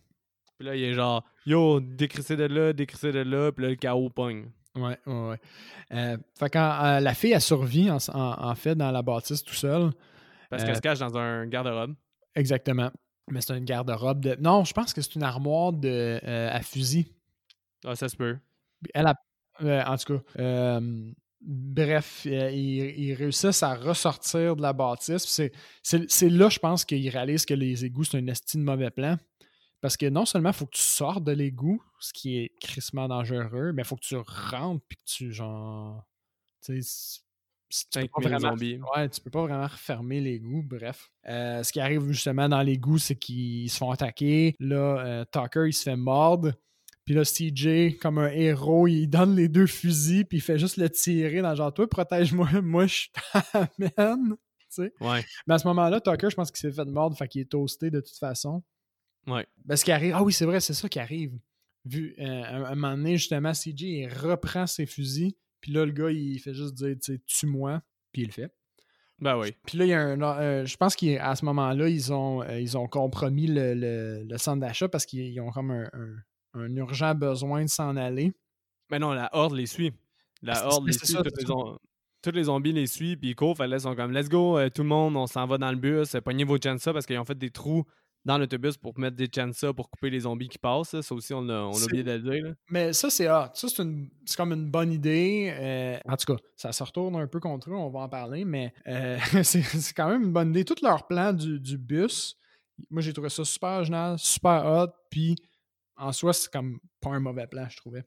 Puis 0.60 0.68
là, 0.68 0.76
il 0.76 0.84
est 0.84 0.94
genre, 0.94 1.24
yo, 1.46 1.80
décrissez 1.80 2.36
de 2.36 2.44
là, 2.44 2.74
décrissez 2.74 3.12
de 3.12 3.20
là, 3.20 3.52
puis 3.52 3.64
là, 3.64 3.70
le 3.72 3.76
chaos 3.78 4.10
pogne. 4.10 4.52
Ouais, 4.80 4.98
ouais, 5.06 5.30
ouais. 5.30 5.40
Euh, 5.92 6.18
fait 6.38 6.50
quand 6.50 6.80
euh, 6.84 7.00
la 7.00 7.14
fille 7.14 7.34
a 7.34 7.40
survie, 7.40 7.90
en, 7.90 7.98
en- 8.14 8.50
en 8.50 8.56
fait, 8.56 8.76
dans 8.76 8.92
la 8.92 9.02
bâtisse 9.02 9.44
tout 9.44 9.54
seul. 9.56 9.92
Parce 10.50 10.64
Euh, 10.64 10.66
qu'elle 10.68 10.76
se 10.76 10.82
cache 10.82 11.00
dans 11.00 11.16
un 11.18 11.46
garde-robe. 11.48 11.96
Exactement. 12.36 12.92
Mais 13.32 13.42
c'est 13.42 13.58
une 13.58 13.66
garde-robe 13.66 14.22
de. 14.22 14.38
Non, 14.40 14.64
je 14.64 14.74
pense 14.74 14.94
que 14.94 15.02
c'est 15.02 15.16
une 15.16 15.24
armoire 15.24 15.74
de, 15.74 16.20
euh, 16.24 16.50
à 16.52 16.62
fusil. 16.62 17.14
Ah, 17.86 17.96
ça 17.96 18.10
se 18.10 18.16
peut. 18.16 18.38
Elle 18.94 19.06
a. 19.08 19.16
euh, 19.62 19.84
en 19.86 19.98
tout 19.98 20.18
cas. 20.18 20.24
euh, 20.40 21.12
bref, 21.42 22.24
euh, 22.28 22.50
ils, 22.52 23.00
ils 23.00 23.14
réussissent 23.14 23.62
à 23.64 23.76
ressortir 23.76 24.56
de 24.56 24.62
la 24.62 24.74
bâtisse. 24.74 25.26
c'est 25.84 26.30
là, 26.30 26.50
je 26.50 26.60
pense, 26.60 26.86
qu'ils 26.86 27.10
réalisent 27.10 27.46
que 27.46 27.54
les 27.54 27.86
égouts, 27.86 28.04
c'est 28.04 28.18
un 28.18 28.28
esti 28.28 28.58
de 28.58 28.64
mauvais 28.64 28.90
plan. 28.90 29.18
Parce 29.82 29.96
que 29.96 30.08
non 30.08 30.26
seulement 30.26 30.50
il 30.50 30.56
faut 30.56 30.66
que 30.66 30.76
tu 30.76 30.82
sortes 30.82 31.24
de 31.24 31.32
l'égout, 31.32 31.82
ce 32.00 32.12
qui 32.14 32.38
est 32.38 32.52
crissement 32.60 33.08
dangereux, 33.08 33.72
mais 33.74 33.84
il 33.84 33.86
faut 33.86 33.96
que 33.96 34.06
tu 34.06 34.16
rentres 34.16 34.84
puis 34.88 34.98
que 34.98 35.04
tu, 35.06 35.32
genre. 35.32 36.04
Tu 36.62 36.82
sais, 36.82 37.22
tu 37.70 38.00
peux, 38.00 38.08
pas 38.08 38.30
vraiment, 38.30 38.56
ouais, 38.56 39.10
tu 39.10 39.22
peux 39.22 39.30
pas 39.30 39.42
vraiment 39.42 39.68
refermer 39.68 40.20
l'égout. 40.20 40.64
Bref. 40.64 41.12
Euh, 41.28 41.64
ce 41.64 41.72
qui 41.72 41.80
arrive 41.80 42.12
justement 42.12 42.50
dans 42.50 42.62
l'égout, 42.62 42.98
c'est 42.98 43.16
qu'ils 43.16 43.70
se 43.70 43.78
font 43.78 43.92
attaquer. 43.92 44.56
Là, 44.60 45.00
euh, 45.06 45.26
Tucker, 45.32 45.68
il 45.68 45.74
se 45.74 45.84
fait 45.84 45.96
mordre. 45.96 46.54
Puis 47.06 47.16
là, 47.16 47.24
CJ, 47.24 47.98
comme 48.00 48.18
un 48.18 48.30
héros, 48.30 48.88
il 48.88 49.08
donne 49.08 49.36
les 49.36 49.48
deux 49.48 49.68
fusils, 49.68 50.26
puis 50.26 50.40
il 50.40 50.42
fait 50.42 50.60
juste 50.60 50.78
le 50.78 50.90
tirer 50.90 51.42
dans 51.42 51.56
genre, 51.56 51.74
toi, 51.74 51.88
protège-moi, 51.88 52.48
moi, 52.62 52.86
je 52.88 53.08
t'amène. 53.52 54.36
Ouais. 54.78 55.26
Mais 55.48 55.56
à 55.56 55.58
ce 55.58 55.68
moment-là, 55.68 56.00
Tucker, 56.00 56.30
je 56.30 56.36
pense 56.36 56.52
qu'il 56.52 56.60
s'est 56.60 56.72
fait 56.72 56.86
mordre, 56.86 57.18
fait 57.18 57.28
qu'il 57.28 57.42
est 57.42 57.50
toasté 57.50 57.90
de 57.90 58.00
toute 58.00 58.18
façon. 58.18 58.64
Ouais. 59.30 59.48
Ben, 59.66 59.76
ce 59.76 59.86
qui 59.86 59.92
arrive. 59.92 60.14
Ah 60.16 60.24
oui, 60.24 60.34
c'est 60.34 60.46
vrai, 60.46 60.60
c'est 60.60 60.74
ça 60.74 60.90
qui 60.90 61.00
arrive. 61.00 61.38
Vu, 61.86 62.16
euh, 62.20 62.66
un, 62.66 62.76
moment 62.76 62.98
donné, 62.98 63.18
justement, 63.18 63.52
CJ, 63.54 63.82
il 63.82 64.08
reprend 64.08 64.68
ses 64.68 64.86
fusils, 64.86 65.34
puis 65.62 65.72
là, 65.72 65.86
le 65.86 65.92
gars, 65.92 66.12
il 66.12 66.40
fait 66.40 66.54
juste 66.54 66.74
dire, 66.74 66.96
tu 67.02 67.14
sais, 67.14 67.22
tue-moi, 67.26 67.82
puis 68.12 68.24
il 68.24 68.28
le 68.28 68.34
fait. 68.34 68.52
Ben 69.20 69.38
oui. 69.38 69.54
Puis 69.66 69.78
là, 69.78 69.86
il 69.86 69.90
y 69.90 69.94
a 69.94 70.02
un. 70.02 70.22
Euh, 70.22 70.66
je 70.66 70.78
pense 70.78 70.96
qu'à 70.96 71.36
ce 71.36 71.44
moment-là, 71.46 71.90
ils 71.90 72.14
ont, 72.14 72.42
euh, 72.42 72.60
ils 72.60 72.78
ont 72.78 72.88
compromis 72.88 73.48
le, 73.48 73.74
le, 74.24 74.38
centre 74.38 74.62
d'achat 74.62 74.88
parce 74.88 75.06
qu'ils 75.06 75.40
ont 75.42 75.52
comme 75.52 75.72
un, 75.72 75.90
un, 76.54 76.76
urgent 76.76 77.14
besoin 77.16 77.64
de 77.66 77.70
s'en 77.70 77.98
aller. 77.98 78.32
Mais 78.90 79.00
non, 79.00 79.12
la 79.12 79.30
Horde 79.34 79.56
les 79.56 79.66
suit. 79.66 79.92
La 80.42 80.66
Horde 80.66 80.88
les 80.88 80.94
suit. 80.94 81.18
tous, 82.22 82.32
les 82.32 82.44
zombies 82.44 82.72
les 82.72 82.88
suivent, 82.88 83.18
puis 83.18 83.32
ils 83.32 83.36
courent. 83.36 83.58
Ils 83.60 83.80
sont 83.82 83.94
comme, 83.94 84.14
let's 84.14 84.30
go, 84.30 84.58
tout 84.70 84.84
le 84.84 84.88
monde, 84.88 85.18
on 85.18 85.28
s'en 85.28 85.46
va 85.48 85.58
dans 85.58 85.72
le 85.72 85.78
bus, 85.78 86.16
pognez 86.24 86.46
vos 86.46 86.58
chances 86.58 86.86
parce 86.86 87.06
qu'ils 87.06 87.20
ont 87.20 87.26
fait 87.26 87.38
des 87.38 87.52
trous 87.52 87.86
dans 88.30 88.38
l'autobus 88.38 88.78
pour 88.78 88.98
mettre 89.00 89.16
des 89.16 89.28
chances 89.34 89.66
pour 89.76 89.90
couper 89.90 90.12
les 90.12 90.20
zombies 90.20 90.50
qui 90.50 90.60
passent. 90.60 91.02
Ça 91.02 91.16
aussi, 91.16 91.34
on 91.34 91.50
a, 91.50 91.62
on 91.62 91.74
a 91.74 91.84
oublié 91.84 92.04
de 92.04 92.12
le 92.12 92.20
dire. 92.20 92.54
Mais 92.70 92.94
ça, 92.94 93.10
c'est 93.10 93.28
hot. 93.28 93.48
Ça, 93.56 93.68
c'est, 93.68 94.38
comme 94.38 94.54
une 94.54 94.70
bonne 94.70 94.94
idée. 94.94 95.52
Euh, 95.60 95.98
en 96.08 96.16
tout 96.16 96.36
cas, 96.36 96.40
ça 96.56 96.72
se 96.72 96.84
retourne 96.84 97.16
un 97.16 97.26
peu 97.26 97.40
contre 97.40 97.72
eux, 97.72 97.74
on 97.74 97.90
va 97.90 98.02
en 98.02 98.10
parler, 98.10 98.46
mais 98.46 98.72
euh, 98.88 99.18
c'est, 99.44 99.64
quand 99.96 100.10
même 100.10 100.26
une 100.26 100.32
bonne 100.32 100.52
idée. 100.52 100.64
Tout 100.64 100.76
leur 100.84 101.08
plan 101.08 101.34
du, 101.34 101.78
bus, 101.80 102.38
moi, 102.92 103.02
j'ai 103.02 103.14
trouvé 103.14 103.30
ça 103.30 103.44
super 103.44 103.84
génial, 103.84 104.20
super 104.20 104.64
hot, 104.64 104.94
puis 105.10 105.36
en 105.98 106.12
soi, 106.12 106.32
c'est 106.32 106.52
comme 106.52 106.80
pas 107.02 107.10
un 107.10 107.20
mauvais 107.20 107.48
plan, 107.48 107.68
je 107.68 107.78
trouvais. 107.78 108.04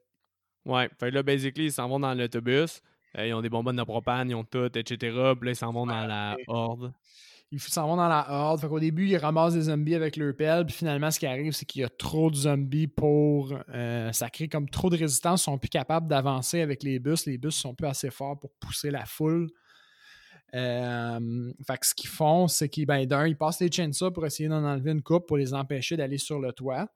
Ouais, 0.64 0.88
fait 1.00 1.10
là, 1.10 1.24
basically, 1.24 1.64
ils 1.64 1.72
s'en 1.72 1.88
vont 1.88 1.98
dans 1.98 2.14
l'autobus. 2.14 2.80
Euh, 3.18 3.26
ils 3.26 3.34
ont 3.34 3.42
des 3.42 3.50
bonbonnes 3.50 3.76
de 3.76 3.82
propane, 3.82 4.30
ils 4.30 4.36
ont 4.36 4.44
tout, 4.44 4.70
etc. 4.78 4.96
Puis 4.96 5.46
là, 5.46 5.50
ils 5.50 5.56
s'en 5.56 5.72
vont 5.72 5.84
dans 5.84 6.06
la 6.06 6.36
horde 6.46 6.92
ils 7.52 7.60
s'en 7.60 7.86
vont 7.86 7.96
dans 7.96 8.08
la 8.08 8.26
horde. 8.30 8.60
Fait 8.60 8.68
qu'au 8.68 8.80
début, 8.80 9.06
ils 9.06 9.16
ramassent 9.18 9.52
des 9.52 9.62
zombies 9.62 9.94
avec 9.94 10.16
leur 10.16 10.34
pelle. 10.34 10.64
Puis 10.64 10.74
finalement, 10.74 11.10
ce 11.10 11.18
qui 11.18 11.26
arrive, 11.26 11.52
c'est 11.52 11.66
qu'il 11.66 11.82
y 11.82 11.84
a 11.84 11.88
trop 11.90 12.30
de 12.30 12.34
zombies 12.34 12.86
pour. 12.86 13.54
Euh, 13.74 14.10
ça 14.12 14.30
crée 14.30 14.48
comme 14.48 14.68
trop 14.70 14.88
de 14.88 14.96
résistance. 14.96 15.42
Ils 15.42 15.44
sont 15.44 15.58
plus 15.58 15.68
capables 15.68 16.08
d'avancer 16.08 16.62
avec 16.62 16.82
les 16.82 16.98
bus. 16.98 17.26
Les 17.26 17.36
bus 17.36 17.54
sont 17.54 17.74
plus 17.74 17.86
assez 17.86 18.10
forts 18.10 18.40
pour 18.40 18.50
pousser 18.58 18.90
la 18.90 19.04
foule. 19.04 19.50
Euh, 20.54 21.52
fait 21.66 21.78
que 21.78 21.86
ce 21.86 21.94
qu'ils 21.94 22.10
font, 22.10 22.48
c'est 22.48 22.70
qu'ils, 22.70 22.86
ben, 22.86 23.04
d'un, 23.06 23.26
ils 23.26 23.36
passent 23.36 23.60
les 23.60 23.70
chainsaws 23.70 24.12
pour 24.12 24.24
essayer 24.24 24.48
d'en 24.48 24.64
enlever 24.64 24.92
une 24.92 25.02
coupe 25.02 25.26
pour 25.26 25.36
les 25.36 25.52
empêcher 25.52 25.96
d'aller 25.96 26.18
sur 26.18 26.40
le 26.40 26.52
toit. 26.52 26.88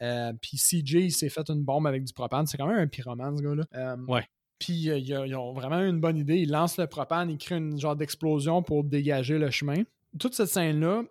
Euh, 0.00 0.32
puis 0.40 0.56
CJ, 0.56 0.94
il 0.94 1.12
s'est 1.12 1.28
fait 1.28 1.48
une 1.50 1.62
bombe 1.62 1.86
avec 1.86 2.02
du 2.02 2.14
propane. 2.14 2.46
C'est 2.46 2.56
quand 2.56 2.66
même 2.66 2.78
un 2.78 2.86
pyromane, 2.86 3.36
ce 3.36 3.42
gars-là. 3.42 3.96
ouais. 4.08 4.26
Puis 4.62 4.90
euh, 4.90 4.98
ils 4.98 5.34
ont 5.34 5.52
vraiment 5.52 5.80
une 5.80 5.98
bonne 5.98 6.16
idée. 6.16 6.36
Ils 6.36 6.50
lancent 6.50 6.78
le 6.78 6.86
propane, 6.86 7.28
ils 7.30 7.36
créent 7.36 7.56
une 7.56 7.80
genre 7.80 7.96
d'explosion 7.96 8.62
pour 8.62 8.84
dégager 8.84 9.36
le 9.36 9.50
chemin. 9.50 9.82
Toute 10.20 10.34
cette 10.34 10.50
scène-là, 10.50 11.02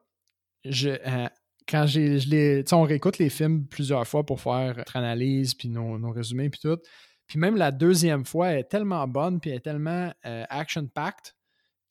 je, 0.64 0.90
euh, 0.90 1.28
quand 1.68 1.86
j'ai, 1.86 2.18
je 2.20 2.30
l'ai, 2.30 2.64
on 2.72 2.84
réécoute 2.84 3.18
les 3.18 3.30
films 3.30 3.66
plusieurs 3.66 4.08
fois 4.08 4.26
pour 4.26 4.40
faire 4.40 4.78
notre 4.78 4.96
analyse, 4.96 5.54
puis 5.54 5.68
nos, 5.68 6.12
résumés, 6.12 6.50
puis 6.50 6.62
tout. 6.62 6.80
Puis 7.28 7.40
même 7.40 7.58
la 7.58 7.72
deuxième 7.72 8.24
fois, 8.24 8.52
elle 8.52 8.60
est 8.60 8.70
tellement 8.70 9.06
bonne, 9.06 9.42
puis 9.42 9.50
elle 9.50 9.58
est 9.58 9.62
tellement 9.62 10.14
euh, 10.26 10.46
action-packed 10.50 11.34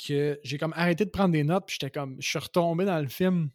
que 0.06 0.40
j'ai 0.42 0.56
comme 0.56 0.72
arrêté 0.74 1.04
de 1.04 1.10
prendre 1.10 1.32
des 1.32 1.44
notes, 1.44 1.64
puis 1.66 1.76
j'étais 1.78 1.90
comme, 1.90 2.16
je 2.20 2.26
suis 2.26 2.38
retombé 2.38 2.86
dans 2.86 3.00
le 3.00 3.08
film. 3.08 3.50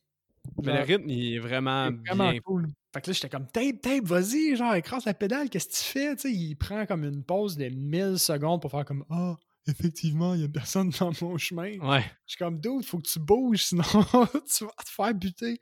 Mais 0.62 0.78
le 0.78 0.84
rythme, 0.84 1.10
il 1.10 1.38
est 1.38 1.39
vraiment, 1.39 1.89
vraiment 2.06 2.30
bien. 2.30 2.39
cool. 2.41 2.68
Fait 2.96 3.02
que 3.02 3.10
là, 3.10 3.14
j'étais 3.14 3.28
comme, 3.28 3.46
tape, 3.48 3.82
tape, 3.82 4.06
vas-y, 4.06 4.56
genre, 4.56 4.74
écrase 4.74 5.04
la 5.04 5.14
pédale, 5.14 5.50
qu'est-ce 5.50 5.68
que 5.68 5.74
tu 5.74 5.84
fais? 5.84 6.16
Tu 6.16 6.22
sais, 6.22 6.32
il 6.32 6.56
prend 6.56 6.86
comme 6.86 7.04
une 7.04 7.26
pause 7.26 7.58
de 7.58 7.68
1000 7.68 8.18
secondes 8.18 8.62
pour 8.62 8.72
faire 8.72 8.86
comme, 8.86 9.04
ah, 9.10 9.34
oh, 9.34 9.43
effectivement, 9.68 10.34
il 10.34 10.43
y 10.43 10.43
a 10.46 10.48
personne 10.48 10.91
dans 10.98 11.12
mon 11.22 11.38
chemin. 11.38 11.78
Ouais. 11.80 12.06
Je 12.26 12.32
suis 12.32 12.38
comme, 12.38 12.58
dude, 12.62 12.86
faut 12.86 13.00
que 13.00 13.08
tu 13.10 13.20
bouges, 13.20 13.64
sinon 13.66 13.84
tu 13.84 14.64
vas 14.64 14.72
te 14.86 14.89
faire 14.89 15.14
buter. 15.14 15.60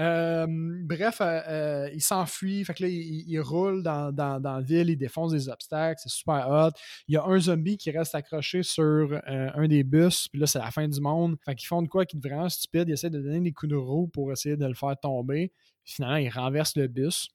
Euh, 0.00 0.46
bref, 0.48 1.20
euh, 1.20 1.40
euh, 1.48 1.90
il 1.92 2.00
s'enfuit. 2.00 2.64
Fait 2.64 2.72
que 2.72 2.84
là, 2.84 2.88
il, 2.88 3.38
roule 3.40 3.82
dans, 3.82 4.10
dans, 4.10 4.40
dans, 4.40 4.56
la 4.56 4.62
ville, 4.62 4.88
il 4.88 4.96
défonce 4.96 5.32
des 5.32 5.50
obstacles, 5.50 6.00
c'est 6.02 6.12
super 6.12 6.48
hot. 6.48 6.70
Il 7.08 7.14
y 7.14 7.18
a 7.18 7.24
un 7.26 7.38
zombie 7.38 7.76
qui 7.76 7.90
reste 7.90 8.14
accroché 8.14 8.62
sur 8.62 9.20
un 9.26 9.68
des 9.68 9.84
bus, 9.84 10.28
puis 10.28 10.40
là, 10.40 10.46
c'est 10.46 10.60
la 10.60 10.70
fin 10.70 10.88
du 10.88 11.00
monde. 11.02 11.36
Fait 11.44 11.54
qu'ils 11.54 11.68
font 11.68 11.82
de 11.82 11.88
quoi 11.88 12.06
qui 12.06 12.16
est 12.16 12.26
vraiment 12.26 12.48
stupide. 12.48 12.88
Ils 12.88 12.92
essaient 12.92 13.10
de 13.10 13.20
donner 13.20 13.40
des 13.42 13.52
coups 13.52 13.68
de 13.68 13.76
roue 13.76 14.08
pour 14.08 14.32
essayer 14.32 14.56
de 14.56 14.64
le 14.64 14.72
faire 14.72 14.98
tomber 14.98 15.52
finalement, 15.84 16.16
il 16.16 16.28
renverse 16.28 16.76
le 16.76 16.88
bus. 16.88 17.28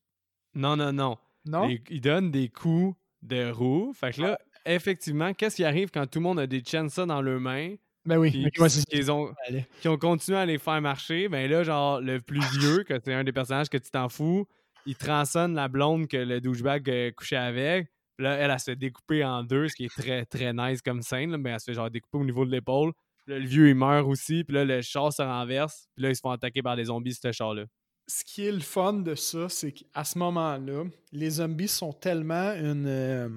Non, 0.55 0.75
non, 0.75 0.91
non. 0.91 1.17
Non? 1.45 1.69
il 1.89 2.01
donne 2.01 2.31
des 2.31 2.49
coups 2.49 2.95
de 3.21 3.49
roue. 3.49 3.93
Fait 3.93 4.13
que 4.13 4.21
là, 4.21 4.39
effectivement, 4.65 5.33
qu'est-ce 5.33 5.55
qui 5.55 5.63
arrive 5.63 5.89
quand 5.89 6.05
tout 6.07 6.19
le 6.19 6.23
monde 6.23 6.39
a 6.39 6.47
des 6.47 6.61
ça 6.63 7.05
dans 7.05 7.21
leurs 7.21 7.39
mains? 7.39 7.75
Ben 8.05 8.17
oui, 8.17 8.31
qui, 8.31 9.09
ont, 9.11 9.33
qui 9.81 9.87
ont 9.87 9.97
continué 9.97 10.37
à 10.37 10.45
les 10.45 10.57
faire 10.57 10.81
marcher. 10.81 11.27
Ben 11.27 11.49
là, 11.49 11.63
genre, 11.63 12.01
le 12.01 12.19
plus 12.21 12.41
vieux, 12.57 12.83
que 12.83 12.99
c'est 13.03 13.13
un 13.13 13.23
des 13.23 13.33
personnages 13.33 13.69
que 13.69 13.77
tu 13.77 13.91
t'en 13.91 14.09
fous, 14.09 14.47
il 14.85 14.95
transonne 14.95 15.53
la 15.53 15.67
blonde 15.67 16.07
que 16.07 16.17
le 16.17 16.39
douchebag 16.39 16.89
euh, 16.89 17.11
couchait 17.11 17.35
avec. 17.35 17.91
Là, 18.17 18.35
elle, 18.35 18.51
elle, 18.51 18.59
se 18.59 18.65
fait 18.65 18.75
découper 18.75 19.23
en 19.23 19.43
deux, 19.43 19.67
ce 19.67 19.75
qui 19.75 19.85
est 19.85 19.95
très, 19.95 20.25
très 20.25 20.53
nice 20.53 20.81
comme 20.81 21.01
scène. 21.01 21.37
Mais 21.37 21.51
elle 21.51 21.59
se 21.59 21.65
fait 21.65 21.73
genre 21.73 21.89
découper 21.89 22.17
au 22.17 22.25
niveau 22.25 22.45
de 22.45 22.51
l'épaule. 22.51 22.93
le 23.27 23.39
vieux, 23.39 23.69
il 23.69 23.75
meurt 23.75 24.07
aussi. 24.07 24.43
Puis 24.43 24.55
là, 24.55 24.65
le 24.65 24.81
char 24.81 25.13
se 25.13 25.21
renverse. 25.21 25.87
Puis 25.95 26.03
là, 26.03 26.09
ils 26.09 26.15
se 26.15 26.21
font 26.21 26.31
attaquer 26.31 26.61
par 26.61 26.75
des 26.75 26.85
zombies, 26.85 27.13
ce 27.13 27.31
char-là 27.31 27.65
ce 28.09 28.23
qui 28.25 28.47
est 28.47 28.51
le 28.51 28.59
fun 28.59 28.93
de 28.93 29.13
ça, 29.13 29.49
c'est 29.49 29.71
qu'à 29.71 30.03
ce 30.03 30.17
moment-là, 30.17 30.85
les 31.11 31.29
zombies 31.29 31.67
sont 31.67 31.93
tellement 31.93 32.53
une, 32.53 32.87
euh, 32.87 33.29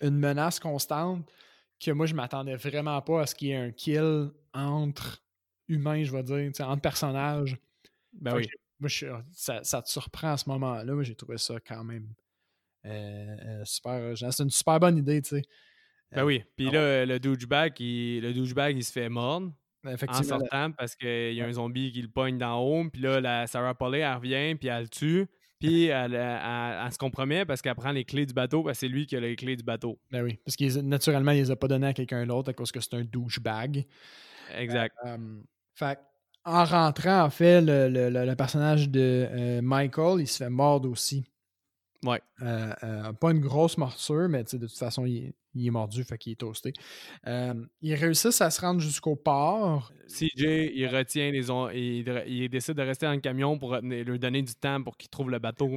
une 0.00 0.16
menace 0.16 0.58
constante 0.58 1.30
que 1.78 1.90
moi, 1.90 2.06
je 2.06 2.14
m'attendais 2.14 2.56
vraiment 2.56 3.00
pas 3.02 3.22
à 3.22 3.26
ce 3.26 3.34
qu'il 3.34 3.48
y 3.48 3.50
ait 3.50 3.56
un 3.56 3.70
kill 3.70 4.30
entre 4.54 5.22
humains, 5.68 6.04
je 6.04 6.12
vais 6.12 6.22
dire, 6.22 6.50
entre 6.66 6.80
personnages. 6.80 7.58
Ben 8.14 8.36
oui. 8.36 8.48
moi, 8.80 8.88
ça, 9.32 9.82
te 9.82 9.90
surprend 9.90 10.32
à 10.32 10.36
ce 10.38 10.48
moment-là. 10.48 10.94
Moi, 10.94 11.02
j'ai 11.02 11.14
trouvé 11.14 11.36
ça 11.36 11.56
quand 11.60 11.84
même 11.84 12.08
euh, 12.86 13.36
euh, 13.44 13.64
super. 13.66 14.16
C'est 14.16 14.42
une 14.42 14.50
super 14.50 14.80
bonne 14.80 14.96
idée, 14.96 15.20
tu 15.20 15.36
sais. 15.36 15.42
Ben 16.12 16.24
oui. 16.24 16.44
Puis 16.56 16.70
là, 16.70 17.04
le 17.04 17.18
douchebag, 17.20 17.74
le 17.78 18.32
douchebag, 18.32 18.76
il 18.76 18.84
se 18.84 18.92
fait 18.92 19.10
mordre. 19.10 19.52
En 19.84 20.22
sortant, 20.22 20.70
parce 20.72 20.96
qu'il 20.96 21.34
y 21.34 21.40
a 21.40 21.46
un 21.46 21.52
zombie 21.52 21.92
qui 21.92 22.02
le 22.02 22.08
pogne 22.08 22.38
d'en 22.38 22.60
haut, 22.60 22.88
puis 22.90 23.02
là, 23.02 23.20
la 23.20 23.46
Sarah 23.46 23.74
Polley, 23.74 24.00
elle 24.00 24.14
revient, 24.14 24.54
puis 24.54 24.68
elle 24.68 24.82
le 24.82 24.88
tue. 24.88 25.26
Puis 25.60 25.86
elle, 25.86 26.12
se 26.12 26.98
compromet 26.98 27.44
parce 27.44 27.62
qu'elle 27.62 27.74
prend 27.74 27.92
les 27.92 28.04
clés 28.04 28.26
du 28.26 28.34
bateau, 28.34 28.62
parce 28.62 28.78
que 28.78 28.86
c'est 28.86 28.92
lui 28.92 29.06
qui 29.06 29.16
a 29.16 29.20
les 29.20 29.36
clés 29.36 29.56
du 29.56 29.62
bateau. 29.62 29.98
Ben 30.10 30.22
oui, 30.22 30.38
parce 30.44 30.56
que 30.56 30.80
naturellement, 30.80 31.32
il 31.32 31.38
les 31.38 31.50
a 31.50 31.56
pas 31.56 31.68
données 31.68 31.86
à 31.86 31.92
quelqu'un 31.92 32.26
d'autre 32.26 32.50
à 32.50 32.52
cause 32.52 32.70
que 32.70 32.80
c'est 32.80 32.94
un 32.94 33.04
douchebag. 33.04 33.86
Exact. 34.56 34.94
Euh, 35.06 35.16
fait 35.74 35.98
en 36.44 36.64
rentrant, 36.64 37.22
en 37.22 37.30
fait, 37.30 37.62
le, 37.62 38.34
personnage 38.34 38.90
de 38.90 39.26
euh, 39.30 39.62
Michael, 39.62 40.20
il 40.20 40.28
se 40.28 40.44
fait 40.44 40.50
mordre 40.50 40.90
aussi. 40.90 41.24
Ouais. 42.04 42.20
Euh, 42.42 43.12
pas 43.14 43.30
une 43.30 43.40
grosse 43.40 43.78
morsure, 43.78 44.28
mais 44.28 44.44
de 44.44 44.58
toute 44.58 44.78
façon, 44.78 45.04
il, 45.06 45.32
il 45.54 45.66
est 45.66 45.70
mordu, 45.70 46.04
fait 46.04 46.18
qu'il 46.18 46.32
est 46.32 46.36
toasté. 46.36 46.72
Euh, 47.26 47.54
ils 47.80 47.94
réussissent 47.94 48.40
à 48.40 48.50
se 48.50 48.60
rendre 48.60 48.80
jusqu'au 48.80 49.16
port. 49.16 49.92
CJ, 50.08 50.72
il 50.74 50.86
retient 50.88 51.30
les 51.30 51.50
on... 51.50 51.70
il, 51.70 52.04
il, 52.26 52.48
décide 52.48 52.74
de 52.74 52.82
rester 52.82 53.06
dans 53.06 53.12
le 53.12 53.20
camion 53.20 53.58
pour 53.58 53.76
lui 53.76 54.18
donner 54.18 54.42
du 54.42 54.54
temps 54.54 54.82
pour 54.82 54.96
qu'il 54.96 55.08
trouve 55.10 55.30
le 55.30 55.38
bateau. 55.38 55.70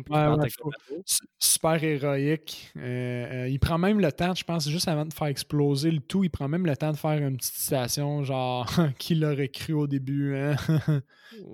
Super 1.40 1.84
héroïque. 1.84 2.72
Euh, 2.78 3.44
euh, 3.46 3.50
il 3.50 3.60
prend 3.60 3.78
même 3.78 4.00
le 4.00 4.12
temps, 4.12 4.34
je 4.34 4.44
pense, 4.44 4.68
juste 4.68 4.88
avant 4.88 5.06
de 5.06 5.14
faire 5.14 5.28
exploser 5.28 5.92
le 5.92 6.00
tout, 6.00 6.24
il 6.24 6.30
prend 6.30 6.48
même 6.48 6.66
le 6.66 6.76
temps 6.76 6.92
de 6.92 6.98
faire 6.98 7.12
une 7.26 7.38
petite 7.38 7.54
citation, 7.54 8.24
genre 8.24 8.68
qui 8.98 9.16
l'aurait 9.16 9.50
cru 9.50 9.74
au 9.74 9.88
début. 9.88 10.36
Hein? 10.36 10.56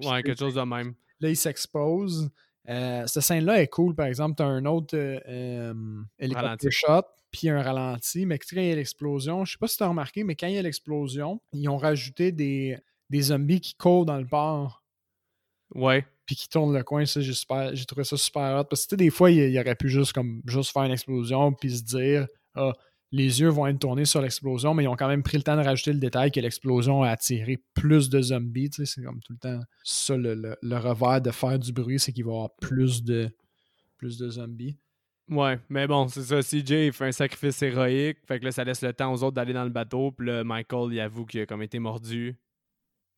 ouais, 0.03 0.24
quelque 0.24 0.39
chose 0.39 0.55
de 0.55 0.61
même. 0.61 0.93
Là, 1.19 1.30
il 1.30 1.38
s'expose. 1.38 2.32
Cette 2.66 3.22
scène-là 3.22 3.61
est 3.61 3.68
cool, 3.68 3.95
par 3.95 4.05
exemple. 4.05 4.36
Tu 4.38 4.43
as 4.43 4.47
un 4.47 4.66
autre 4.66 4.95
hélicoptère 6.20 6.72
shot 6.72 7.03
puis 7.34 7.49
un 7.49 7.61
ralenti. 7.61 8.26
Mais 8.26 8.38
quand 8.38 8.61
il 8.61 8.68
y 8.68 8.72
a 8.72 8.76
l'explosion, 8.76 9.43
je 9.43 9.53
sais 9.53 9.57
pas 9.57 9.68
si 9.68 9.76
tu 9.76 9.84
as 9.84 9.89
remarqué, 9.89 10.24
mais 10.24 10.36
quand 10.36 10.47
il 10.47 10.53
y 10.53 10.57
a 10.57 10.61
l'explosion, 10.61 11.41
ils 11.51 11.68
ont 11.68 11.78
rajouté 11.78 12.32
des, 12.32 12.78
des 13.09 13.22
zombies 13.22 13.59
qui 13.59 13.76
courent 13.76 14.05
dans 14.05 14.18
le 14.18 14.28
port. 14.28 14.84
Ouais. 15.76 16.05
Puis 16.26 16.38
qui 16.38 16.47
tournent 16.47 16.74
le 16.74 16.84
coin, 16.84 17.05
ça, 17.05 17.20
j'ai 17.20 17.86
trouvé 17.86 18.05
ça 18.05 18.16
super 18.16 18.59
hot. 18.59 18.66
Parce 18.66 18.86
que 18.86 18.95
des 18.95 19.09
fois, 19.09 19.32
il, 19.32 19.39
il, 19.39 19.59
aurait 19.59 19.76
pu 19.76 19.89
juste 19.89 20.14
comme 20.14 20.41
juste 20.45 20.72
faire 20.72 20.84
une 20.84 20.91
explosion 20.91 21.51
puis 21.51 21.78
se 21.78 21.84
dire 21.84 22.28
ah, 22.55 22.72
les 23.14 23.41
yeux 23.41 23.49
vont 23.49 23.68
être 23.68 23.78
tournés 23.78 24.05
sur 24.05 24.22
l'explosion, 24.22 24.74
mais 24.74 24.86
ils 24.86 24.88
ont 24.88 24.95
quand 24.95 25.07
même 25.07 25.22
pris 25.22 25.38
le 25.38 25.43
temps 25.43 25.55
de 25.55 25.61
rajouter 25.61 25.93
le 25.93 25.99
détail 25.99 26.32
que 26.32 26.39
l'explosion 26.39 27.03
a 27.03 27.11
attiré 27.11 27.64
plus 27.76 28.09
de 28.09 28.20
zombies. 28.20 28.72
Tu 28.72 28.86
sais, 28.86 28.95
c'est 28.95 29.03
comme 29.03 29.22
tout 29.22 29.34
le 29.34 29.39
temps 29.39 29.59
ça 29.84 30.18
le, 30.18 30.34
le, 30.59 30.78
revers 30.78 31.22
de 31.22 31.30
faire 31.30 31.59
du 31.59 31.72
bruit, 31.72 31.99
c'est 31.99 32.11
qu'il 32.11 32.26
va 32.26 32.32
y 32.32 32.34
avoir 32.34 32.55
plus 32.55 33.03
de, 33.03 33.30
plus 33.97 34.18
de 34.18 34.30
zombies. 34.30 34.76
Ouais, 35.30 35.59
mais 35.70 35.86
bon, 35.86 36.07
c'est 36.07 36.24
ça. 36.24 36.41
CJ, 36.41 36.88
il 36.88 36.91
fait 36.91 37.05
un 37.05 37.11
sacrifice 37.11 37.61
héroïque. 37.61 38.18
Fait 38.28 38.39
que 38.39 38.45
là, 38.45 38.51
ça 38.51 38.64
laisse 38.64 38.82
le 38.82 38.91
temps 38.93 39.14
aux 39.14 39.24
autres 39.24 39.36
d'aller 39.36 39.53
dans 39.53 39.64
le 39.64 39.70
bateau. 39.70 40.11
Puis 40.11 40.28
là, 40.28 40.43
Michael, 40.43 40.91
il 40.91 40.99
avoue 40.99 41.26
qu'il 41.26 41.39
a 41.41 41.45
comme 41.45 41.61
été 41.61 41.78
mordu. 41.78 42.36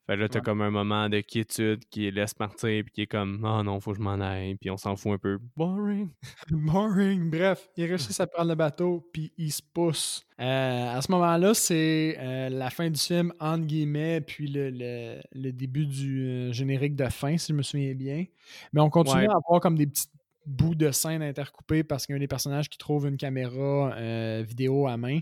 Fait 0.07 0.15
que 0.15 0.19
là, 0.21 0.29
t'as 0.29 0.39
Ouais. 0.39 0.45
comme 0.45 0.61
un 0.61 0.69
moment 0.69 1.09
de 1.09 1.19
quiétude 1.21 1.83
qui 1.89 2.11
laisse 2.11 2.33
partir. 2.35 2.83
Puis 2.83 2.91
qui 2.93 3.01
est 3.01 3.07
comme, 3.07 3.39
oh 3.43 3.63
non, 3.63 3.79
faut 3.79 3.91
que 3.91 3.97
je 3.97 4.03
m'en 4.03 4.19
aille. 4.21 4.55
Puis 4.55 4.69
on 4.69 4.77
s'en 4.77 4.95
fout 4.95 5.13
un 5.13 5.17
peu. 5.17 5.39
Boring. 5.57 6.09
Boring. 6.51 7.29
Bref, 7.29 7.67
ils 7.75 7.85
réussissent 7.85 8.19
à 8.19 8.27
prendre 8.27 8.49
le 8.49 8.55
bateau, 8.55 9.09
puis 9.11 9.31
ils 9.37 9.51
se 9.51 9.61
poussent. 9.73 10.23
Euh, 10.39 10.95
à 10.97 11.01
ce 11.01 11.11
moment-là, 11.11 11.53
c'est 11.53 12.17
euh, 12.19 12.49
la 12.49 12.69
fin 12.69 12.89
du 12.89 12.99
film, 12.99 13.31
entre 13.39 13.65
guillemets, 13.65 14.21
puis 14.21 14.47
le, 14.47 14.69
le- 14.69 15.21
le 15.33 15.51
début 15.51 15.85
du 15.85 16.27
euh, 16.27 16.51
générique 16.51 16.95
de 16.95 17.05
fin, 17.09 17.37
si 17.37 17.51
je 17.51 17.57
me 17.57 17.63
souviens 17.63 17.93
bien. 17.95 18.25
Mais 18.73 18.81
on 18.81 18.89
continue 18.89 19.21
Ouais. 19.21 19.27
à 19.29 19.37
avoir 19.43 19.59
comme 19.61 19.77
des 19.77 19.87
petits 19.87 20.07
bouts 20.45 20.75
de 20.75 20.91
scène 20.91 21.23
intercoupés 21.23 21.83
parce 21.83 22.05
qu'il 22.05 22.13
y 22.13 22.15
a 22.17 22.19
des 22.19 22.27
personnages 22.27 22.69
qui 22.69 22.77
trouve 22.77 23.07
une 23.07 23.17
caméra 23.17 23.91
euh, 23.97 24.43
vidéo 24.47 24.85
à 24.87 24.97
main. 24.97 25.19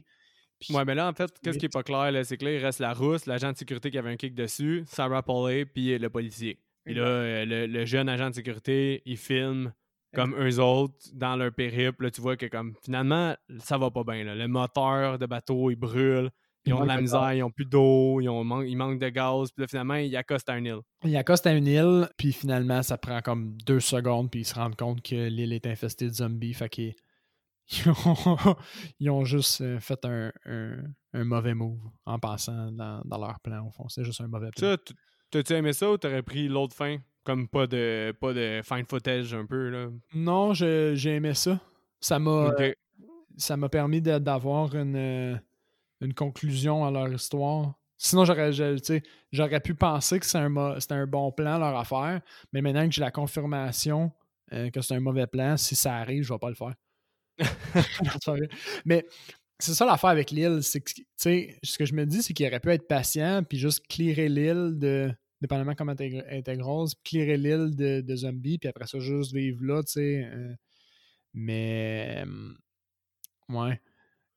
Puis- 0.68 0.76
Ouais, 0.76 0.86
mais 0.86 0.96
là, 0.96 1.08
en 1.10 1.14
fait, 1.14 1.32
qu'est-ce 1.44 1.58
qui 1.58 1.66
est 1.66 1.74
pas 1.74 1.84
clair, 1.84 2.12
là, 2.12 2.24
c'est 2.24 2.38
que 2.38 2.46
là, 2.46 2.52
il 2.54 2.58
reste 2.64 2.80
la 2.80 2.94
rousse, 2.94 3.26
l'agent 3.26 3.52
de 3.52 3.58
sécurité 3.58 3.92
qui 3.92 3.98
avait 3.98 4.12
un 4.12 4.16
kick 4.18 4.34
dessus, 4.36 4.84
Sarah 4.86 5.24
Polley, 5.24 5.66
puis 5.66 5.98
le 5.98 6.10
policier. 6.10 6.60
Puis 6.86 6.94
là, 6.96 7.04
euh, 7.04 7.46
le, 7.46 7.66
le 7.68 7.86
jeune 7.86 8.10
agent 8.10 8.30
de 8.30 8.36
sécurité, 8.36 9.02
il 9.06 9.18
filme 9.18 9.74
comme 10.14 10.36
eux 10.40 10.60
autres 10.60 10.96
dans 11.14 11.36
leur 11.36 11.52
périple. 11.54 12.04
Là, 12.04 12.12
tu 12.12 12.22
vois 12.22 12.36
que 12.38 12.46
comme 12.46 12.74
finalement, 12.84 13.36
ça 13.60 13.78
va 13.78 13.90
pas 13.90 14.04
bien. 14.04 14.24
là. 14.24 14.36
Le 14.36 14.48
moteur 14.48 15.18
de 15.18 15.26
bateau, 15.26 15.72
il 15.72 15.76
brûle. 15.76 16.30
Ils 16.66 16.70
Il 16.70 16.74
ont 16.76 16.82
de 16.82 16.88
la 16.88 16.96
de 16.98 17.02
misère, 17.02 17.34
ils 17.34 17.44
ont 17.44 17.52
plus 17.52 17.66
d'eau, 17.66 18.22
ils, 18.22 18.30
ont 18.30 18.62
ils 18.62 18.76
manquent 18.78 19.00
de 19.00 19.10
gaz. 19.10 19.52
Puis 19.52 19.64
là, 19.64 19.68
finalement, 19.68 19.96
ils 19.96 20.16
accostent 20.16 20.48
à 20.50 20.54
un 20.54 20.64
île. 20.64 20.80
Il 21.04 21.16
accoste 21.18 21.46
à 21.48 21.54
une 21.54 21.68
île, 21.68 22.08
puis 22.18 22.32
finalement, 22.32 22.82
ça 22.84 22.98
prend 22.98 23.22
comme 23.22 23.58
deux 23.66 23.80
secondes, 23.82 24.30
puis 24.32 24.42
ils 24.42 24.46
se 24.46 24.56
rendent 24.56 24.76
compte 24.78 25.02
que 25.02 25.28
l'île 25.28 25.52
est 25.52 25.68
infestée 25.68 26.08
de 26.08 26.14
zombies. 26.14 26.54
Fait 26.54 26.70
qu'ils 26.70 26.94
ils 27.72 27.90
ont, 27.90 28.56
ils 29.00 29.10
ont 29.10 29.26
juste 29.26 29.62
euh, 29.62 29.80
fait 29.80 30.04
un, 30.06 30.32
un- 30.46 30.84
un 31.14 31.24
mauvais 31.24 31.54
move 31.54 31.80
en 32.06 32.20
passant 32.20 32.72
dans, 32.72 33.02
dans 33.06 33.18
leur 33.18 33.40
plan, 33.40 33.68
au 33.68 33.72
fond. 33.72 33.88
C'est 33.90 34.04
juste 34.04 34.22
un 34.22 34.28
mauvais 34.28 34.50
plan. 34.52 34.76
T'as-tu 35.32 35.54
aimé 35.54 35.74
ça 35.74 35.92
ou 35.92 35.98
t'aurais 35.98 36.22
pris 36.24 36.48
l'autre 36.48 36.76
fin? 36.76 36.98
Comme 37.24 37.48
pas 37.48 37.66
de 37.68 38.14
pas 38.20 38.34
de 38.34 38.62
fine 38.64 38.86
footage 38.86 39.34
un 39.34 39.46
peu, 39.46 39.70
là. 39.70 39.88
Non, 40.14 40.54
j'ai 40.54 40.96
aimé 41.06 41.34
ça. 41.34 41.60
Ça 42.02 42.20
m'a 42.20 42.52
ça 43.38 43.58
m'a 43.58 43.70
permis 43.70 44.02
d'avoir 44.02 44.76
une, 44.76 44.96
euh, 44.96 45.36
une 46.02 46.14
conclusion 46.14 46.86
à 46.86 46.92
leur 46.92 47.12
histoire. 47.12 47.74
Sinon, 47.98 48.26
j'aurais 48.26 49.60
pu 49.62 49.74
penser 49.76 50.20
que 50.20 50.26
c'est 50.26 50.38
un, 50.38 50.80
c'était 50.80 50.96
un 50.96 51.08
bon 51.08 51.32
plan, 51.32 51.58
leur 51.58 51.78
affaire, 51.78 52.22
mais 52.52 52.62
maintenant 52.62 52.86
que 52.86 52.92
j'ai 52.94 53.02
la 53.02 53.12
confirmation 53.12 54.12
euh, 54.52 54.70
que 54.70 54.82
c'est 54.82 54.94
un 54.96 55.00
mauvais 55.00 55.26
plan, 55.26 55.56
si 55.58 55.76
ça 55.76 55.96
arrive, 55.96 56.24
je 56.24 56.34
vais 56.34 56.40
pas 56.40 56.50
le 56.50 56.56
faire. 56.56 56.74
Mais 58.86 59.06
c'est 59.60 59.74
ça 59.74 59.86
l'affaire 59.86 60.10
avec 60.10 60.32
l'île, 60.32 60.62
ce 60.64 60.78
que 61.78 61.86
je 61.86 61.94
me 61.94 62.06
dis, 62.06 62.22
c'est 62.24 62.34
qu'il 62.34 62.46
aurait 62.48 62.60
pu 62.60 62.72
être 62.72 62.88
patient 62.88 63.44
puis 63.48 63.58
juste 63.58 63.86
clearer 63.88 64.30
l'île 64.30 64.74
de. 64.78 65.12
Dépendamment 65.42 65.76
comment 65.76 65.94
elle 66.00 66.26
était- 66.40 66.56
grosse, 66.58 66.94
clearer 67.04 67.36
l'île 67.38 67.76
de, 67.76 68.16
zombies, 68.16 68.58
puis 68.60 68.70
après 68.70 68.88
ça, 68.88 69.00
juste 69.00 69.34
vivre 69.34 69.62
là, 69.64 69.84
tu 69.84 69.92
sais. 69.94 70.24
euh, 70.32 70.54
mais. 71.34 72.24
euh, 72.26 72.54
Ouais. 73.50 73.82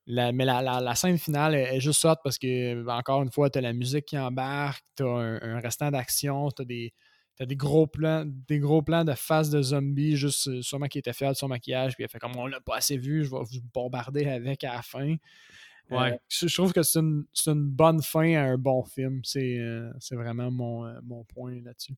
La- 0.07 0.31
mais 0.31 0.45
la, 0.45 0.61
la- 0.61 0.81
scène 0.95 1.17
finale 1.17 1.55
est, 1.55 1.77
est 1.77 1.79
juste 1.81 2.01
sorte 2.01 2.19
parce 2.23 2.37
que, 2.37 2.87
encore 2.89 3.23
une 3.23 3.31
fois, 3.31 3.49
tu 3.49 3.59
as 3.59 3.61
la 3.61 3.73
musique 3.73 4.05
qui 4.05 4.17
embarque, 4.17 4.83
tu 4.97 5.03
as 5.03 5.07
un, 5.07 5.59
restant 5.61 5.91
d'action, 5.91 6.49
tu 6.51 6.61
as 6.63 6.65
des. 6.65 6.93
T'as 7.37 7.45
des 7.45 7.55
gros 7.55 7.85
plans, 7.85 8.25
des 8.25 8.59
gros 8.59 8.81
plans 8.81 9.05
de 9.05 9.13
face 9.13 9.49
de 9.49 9.61
zombies, 9.61 10.15
juste 10.15 10.47
euh, 10.47 10.61
sûrement 10.61 10.87
qui 10.87 10.97
était 10.97 11.13
fier 11.13 11.31
de 11.31 11.37
son 11.37 11.47
maquillage, 11.47 11.93
puis 11.93 12.03
il 12.03 12.05
a 12.05 12.07
fait 12.07 12.17
comme 12.19 12.35
on 12.35 12.47
l'a 12.47 12.59
pas 12.59 12.77
assez 12.77 12.97
vu, 12.97 13.23
je 13.23 13.29
vais 13.29 13.37
vous 13.37 13.61
bombarder 13.73 14.25
avec 14.25 14.63
à 14.63 14.73
la 14.73 14.81
fin. 14.81 15.11
Euh, 15.11 15.95
Ouais. 15.95 16.19
je, 16.27 16.47
je 16.47 16.53
trouve 16.53 16.73
que 16.73 16.83
c'est 16.83 16.99
une, 16.99 17.23
c'est 17.31 17.51
une 17.51 17.69
bonne 17.69 18.01
fin 18.01 18.33
à 18.35 18.41
un 18.41 18.57
bon 18.57 18.83
film. 18.83 19.21
C'est 19.23 19.57
euh, 19.59 19.89
c'est 19.99 20.15
vraiment 20.15 20.51
mon, 20.51 20.85
euh, 20.85 20.99
mon 21.03 21.23
point 21.23 21.55
là-dessus. 21.63 21.93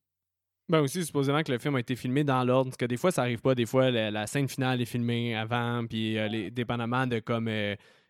Ben 0.68 0.82
aussi, 0.82 1.04
supposément 1.04 1.42
que 1.42 1.52
le 1.52 1.58
film 1.58 1.76
a 1.76 1.80
été 1.80 1.96
filmé 1.96 2.24
dans 2.24 2.44
l'ordre, 2.44 2.70
parce 2.70 2.78
que 2.78 2.86
des 2.86 2.98
fois, 2.98 3.12
ça 3.12 3.24
arrive 3.24 3.42
pas. 3.42 3.56
Des 3.56 3.66
fois, 3.66 3.90
la, 3.90 4.12
la 4.12 4.28
scène 4.28 4.48
finale 4.48 4.80
est 4.80 4.86
filmée 4.86 5.36
avant, 5.36 5.88
puis 5.88 6.14
les, 6.30 6.52
dépendamment 6.52 7.08
de 7.08 7.18
comme 7.18 7.50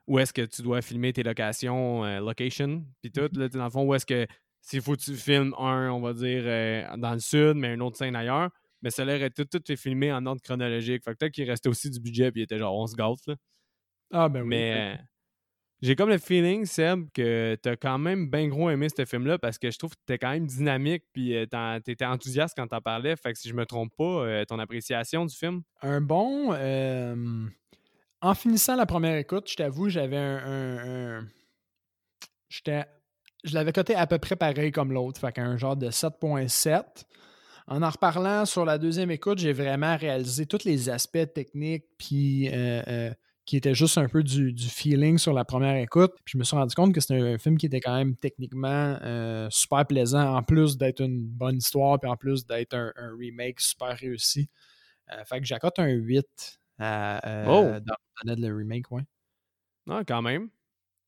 où 0.07 0.19
est-ce 0.19 0.33
que 0.33 0.41
tu 0.41 0.63
dois 0.63 0.81
filmer 0.81 1.13
tes 1.13 1.23
locations, 1.23 2.03
location, 2.19 2.83
puis 3.01 3.11
tout, 3.13 3.29
là, 3.31 3.47
dans 3.47 3.63
le 3.63 3.69
fond, 3.69 3.83
où 3.85 3.93
est-ce 3.95 4.05
que 4.05 4.27
s'il 4.69 4.81
faut 4.81 4.93
que 4.95 5.01
tu 5.01 5.15
filmes 5.15 5.53
un, 5.57 5.89
on 5.89 5.99
va 5.99 6.13
dire, 6.13 6.43
euh, 6.45 6.95
dans 6.97 7.13
le 7.13 7.19
sud, 7.19 7.55
mais 7.55 7.73
une 7.73 7.81
autre 7.81 7.97
scène 7.97 8.15
ailleurs, 8.15 8.49
mais 8.83 8.91
ça 8.91 9.03
l'air 9.03 9.27
tout, 9.35 9.45
tout 9.45 9.71
est 9.71 9.75
filmé 9.75 10.11
en 10.13 10.25
ordre 10.27 10.41
chronologique. 10.41 11.03
Fait 11.03 11.11
que 11.13 11.17
peut-être 11.17 11.33
qu'il 11.33 11.49
restait 11.49 11.69
aussi 11.69 11.89
du 11.89 11.99
budget, 11.99 12.31
puis 12.31 12.41
il 12.41 12.43
était 12.43 12.59
genre, 12.59 12.75
on 12.75 12.85
se 12.85 12.95
gâte, 12.95 13.25
là. 13.25 13.35
Ah 14.11 14.29
ben 14.29 14.41
oui. 14.41 14.47
Mais 14.49 14.95
euh, 14.99 15.03
j'ai 15.81 15.95
comme 15.95 16.09
le 16.09 16.17
feeling, 16.19 16.65
Seb, 16.65 17.07
que 17.13 17.57
t'as 17.61 17.77
quand 17.77 17.97
même 17.97 18.29
bien 18.29 18.47
gros 18.47 18.69
aimé 18.69 18.87
ce 18.95 19.05
film-là 19.05 19.39
parce 19.39 19.57
que 19.57 19.71
je 19.71 19.77
trouve 19.79 19.91
que 19.91 20.01
t'es 20.05 20.17
quand 20.17 20.31
même 20.31 20.45
dynamique 20.45 21.03
puis 21.13 21.35
euh, 21.35 21.79
t'étais 21.83 22.05
enthousiaste 22.05 22.55
quand 22.57 22.67
t'en 22.67 22.81
parlais. 22.81 23.15
Fait 23.15 23.33
que 23.33 23.39
si 23.39 23.49
je 23.49 23.53
me 23.53 23.65
trompe 23.65 23.91
pas, 23.97 24.03
euh, 24.03 24.45
ton 24.45 24.59
appréciation 24.59 25.25
du 25.25 25.35
film? 25.35 25.63
Un 25.81 26.01
bon. 26.01 26.53
euh, 26.53 27.45
en 28.21 28.33
finissant 28.35 28.75
la 28.75 28.85
première 28.85 29.15
écoute, 29.17 29.49
je 29.49 29.55
t'avoue, 29.55 29.89
j'avais 29.89 30.17
un. 30.17 30.37
un- 30.37 31.17
un- 31.19 31.27
j'étais. 32.49 32.85
Je 33.43 33.53
l'avais 33.53 33.71
coté 33.71 33.95
à 33.95 34.05
peu 34.05 34.17
près 34.19 34.35
pareil 34.35 34.71
comme 34.71 34.91
l'autre, 34.91 35.19
fait 35.19 35.31
qu'un 35.31 35.57
genre 35.57 35.77
de 35.77 35.89
7.7. 35.89 37.05
En 37.67 37.83
en 37.83 37.89
reparlant 37.89 38.45
sur 38.45 38.65
la 38.65 38.77
deuxième 38.77 39.11
écoute, 39.11 39.37
j'ai 39.37 39.53
vraiment 39.53 39.95
réalisé 39.95 40.45
tous 40.45 40.65
les 40.65 40.89
aspects 40.89 41.33
techniques 41.33 41.85
puis 41.99 42.49
euh, 42.49 42.81
euh, 42.87 43.13
qui 43.45 43.57
étaient 43.57 43.75
juste 43.75 43.99
un 43.99 44.07
peu 44.07 44.23
du, 44.23 44.51
du 44.53 44.67
feeling 44.67 45.19
sur 45.19 45.33
la 45.33 45.45
première 45.45 45.75
écoute. 45.75 46.13
Puis 46.25 46.33
je 46.33 46.37
me 46.39 46.43
suis 46.43 46.57
rendu 46.57 46.73
compte 46.73 46.93
que 46.93 46.99
c'était 46.99 47.21
un, 47.21 47.37
film 47.37 47.57
qui 47.57 47.67
était 47.67 47.79
quand 47.79 47.95
même 47.95 48.15
techniquement 48.15 48.97
euh, 49.03 49.47
super 49.51 49.85
plaisant, 49.85 50.35
en 50.35 50.41
plus 50.41 50.77
d'être 50.77 51.01
une 51.01 51.21
bonne 51.21 51.57
histoire, 51.57 51.99
puis 51.99 52.09
en 52.09 52.17
plus 52.17 52.45
d'être 52.45 52.73
un, 52.73 52.91
un 52.95 53.15
remake 53.15 53.59
super 53.59 53.95
réussi. 53.95 54.49
Fait 55.25 55.39
que 55.39 55.45
j'accote 55.45 55.79
un 55.79 55.89
8 55.89 56.59
à 56.79 57.45
Oh! 57.47 57.65
dans 57.83 58.35
le 58.35 58.55
remake, 58.55 58.91
ouais, 58.91 59.01
Ah, 59.89 60.03
quand 60.07 60.21
même. 60.21 60.49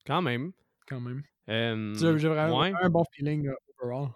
Quand 0.06 0.22
même. 0.22 0.52
quand 0.88 1.00
même. 1.00 1.22
Euh, 1.48 2.16
J'ai 2.18 2.28
vraiment 2.28 2.60
ouais. 2.60 2.72
un 2.80 2.88
bon 2.88 3.04
feeling 3.12 3.48
euh, 3.48 3.54
overall. 3.82 4.08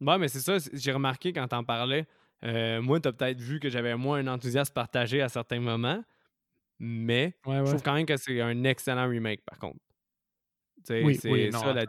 Ouais, 0.00 0.18
mais 0.18 0.28
c'est 0.28 0.40
ça, 0.40 0.56
j'ai 0.72 0.92
remarqué 0.92 1.32
quand 1.32 1.46
t'en 1.48 1.64
parlais. 1.64 2.06
euh, 2.44 2.80
moi, 2.82 3.00
t'as 3.00 3.12
peut-être 3.12 3.40
vu 3.40 3.60
que 3.60 3.68
j'avais 3.68 3.94
moins 3.96 4.18
un 4.18 4.26
enthousiasme 4.26 4.72
partagé 4.74 5.22
à 5.22 5.28
certains 5.28 5.60
moments, 5.60 6.02
mais 6.78 7.36
Ouais, 7.46 7.60
je 7.60 7.70
trouve 7.70 7.82
quand 7.82 7.94
même 7.94 8.06
que 8.06 8.16
c'est 8.16 8.40
un 8.40 8.64
excellent 8.64 9.08
remake, 9.08 9.42
par 9.44 9.58
contre. 9.58 9.78
Oui, 10.90 11.14
c'est 11.14 11.30
oui, 11.30 11.50
ça, 11.52 11.72
là, 11.72 11.84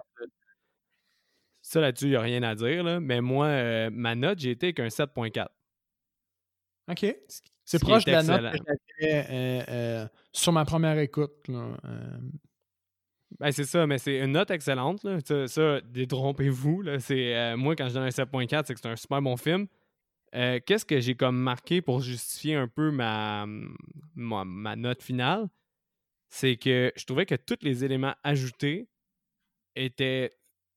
ça 1.61 1.81
là-dessus, 1.81 2.05
il 2.05 2.09
n'y 2.11 2.15
a 2.15 2.21
rien 2.21 2.43
à 2.43 2.55
dire. 2.55 2.83
Là. 2.83 2.99
Mais 3.01 3.19
moi, 3.21 3.47
euh, 3.47 3.89
ma 3.91 4.15
note, 4.15 4.39
j'ai 4.39 4.51
été 4.51 4.67
avec 4.67 4.79
un 4.79 4.87
7.4. 4.89 5.47
OK. 6.87 6.99
ce 7.27 7.41
C'est 7.65 7.79
proche 7.79 8.05
de 8.05 8.11
la 8.11 8.23
note 8.23 8.41
que 8.51 8.57
excellent. 8.57 8.75
j'avais 8.99 9.25
euh, 9.31 9.63
euh, 9.69 10.07
sur 10.31 10.51
ma 10.53 10.63
première 10.65 10.99
écoute. 10.99 11.47
là. 11.47 11.75
Euh, 13.41 13.45
Ben, 13.45 13.51
c'est 13.51 13.65
ça, 13.65 13.85
mais 13.87 13.97
c'est 13.97 14.19
une 14.19 14.31
note 14.33 14.51
excellente. 14.51 15.03
Là. 15.03 15.19
Ça, 15.25 15.47
ça, 15.47 15.81
détrompez-vous. 15.81 16.83
C'est, 16.99 17.35
euh, 17.35 17.57
moi, 17.57 17.75
quand 17.75 17.87
je 17.89 17.93
donne 17.95 18.03
un 18.03 18.09
7.4, 18.09 18.63
c'est 18.65 18.73
que 18.73 18.79
c'est 18.79 18.87
un 18.89 18.95
super 18.95 19.21
bon 19.21 19.37
film. 19.37 19.67
Euh, 20.33 20.59
Qu'est-ce 20.65 20.85
que 20.85 20.99
j'ai 20.99 21.15
comme 21.15 21.37
marqué 21.37 21.81
pour 21.81 22.01
justifier 22.01 22.55
un 22.55 22.67
peu 22.67 22.91
ma, 22.91 23.45
ma, 24.15 24.43
ma 24.45 24.75
note 24.75 25.01
finale? 25.01 25.47
C'est 26.29 26.57
que 26.57 26.91
je 26.95 27.05
trouvais 27.05 27.25
que 27.25 27.35
tous 27.35 27.59
les 27.61 27.85
éléments 27.85 28.15
ajoutés 28.23 28.89
étaient 29.75 30.31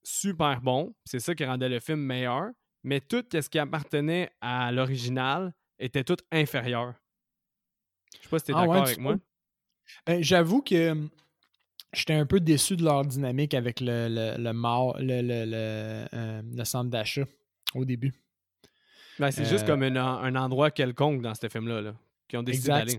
super 0.04 0.60
bons. 0.60 0.94
C'est 1.04 1.18
ça 1.20 1.34
qui 1.34 1.44
rendait 1.44 1.68
le 1.68 1.80
film 1.80 2.00
meilleur. 2.00 2.50
Mais 2.84 3.00
tout 3.00 3.24
ce 3.32 3.48
qui 3.48 3.58
appartenait 3.58 4.30
à 4.40 4.70
l'original 4.70 5.52
était 5.80 6.04
tout 6.04 6.16
inférieur. 6.30 6.94
Je 8.16 8.22
sais 8.22 8.28
pas 8.28 8.38
si 8.38 8.44
tu 8.46 8.52
es 8.52 8.54
Ah 8.56 8.60
d'accord 8.60 8.84
avec 8.84 8.98
moi. 8.98 9.16
ben, 10.06 10.22
J'avoue 10.22 10.62
que 10.62 10.90
hum, 10.92 11.10
j'étais 11.92 12.14
un 12.14 12.26
peu 12.26 12.40
déçu 12.40 12.76
de 12.76 12.84
leur 12.84 13.04
dynamique 13.04 13.54
avec 13.54 13.80
le, 13.80 14.08
le, 14.08 14.34
le, 14.38 15.44
le, 15.44 16.06
euh, 16.14 16.42
le 16.54 16.64
centre 16.64 16.90
d'achat 16.90 17.24
au 17.74 17.84
début. 17.84 18.12
Ben, 19.18 19.30
c'est 19.30 19.44
juste 19.44 19.64
Euh, 19.64 19.66
comme 19.66 19.82
un, 19.82 19.96
un 19.96 20.34
endroit 20.36 20.70
quelconque 20.70 21.22
dans 21.22 21.34
ce 21.34 21.48
film-là, 21.48 21.80
là, 21.80 21.94
qui 22.28 22.36
ont 22.36 22.42
décidé 22.42 22.68
d'aller. 22.68 22.92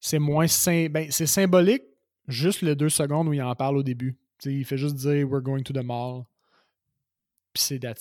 c'est- 0.00 0.18
moins 0.18 0.46
ben, 0.90 1.06
c'est 1.10 1.26
symbolique, 1.26 1.82
juste 2.28 2.62
le 2.62 2.74
deux 2.74 2.88
secondes 2.88 3.28
où 3.28 3.32
il 3.32 3.42
en 3.42 3.54
parle 3.54 3.76
au 3.76 3.82
début. 3.82 4.16
Il 4.44 4.64
fait 4.64 4.76
juste 4.76 4.96
dire 4.96 5.26
We're 5.28 5.42
going 5.42 5.62
to 5.62 5.72
the 5.72 5.84
mall. 5.84 6.24
Puis 7.52 7.62
c'est 7.62 7.78
Ben, 7.78 7.94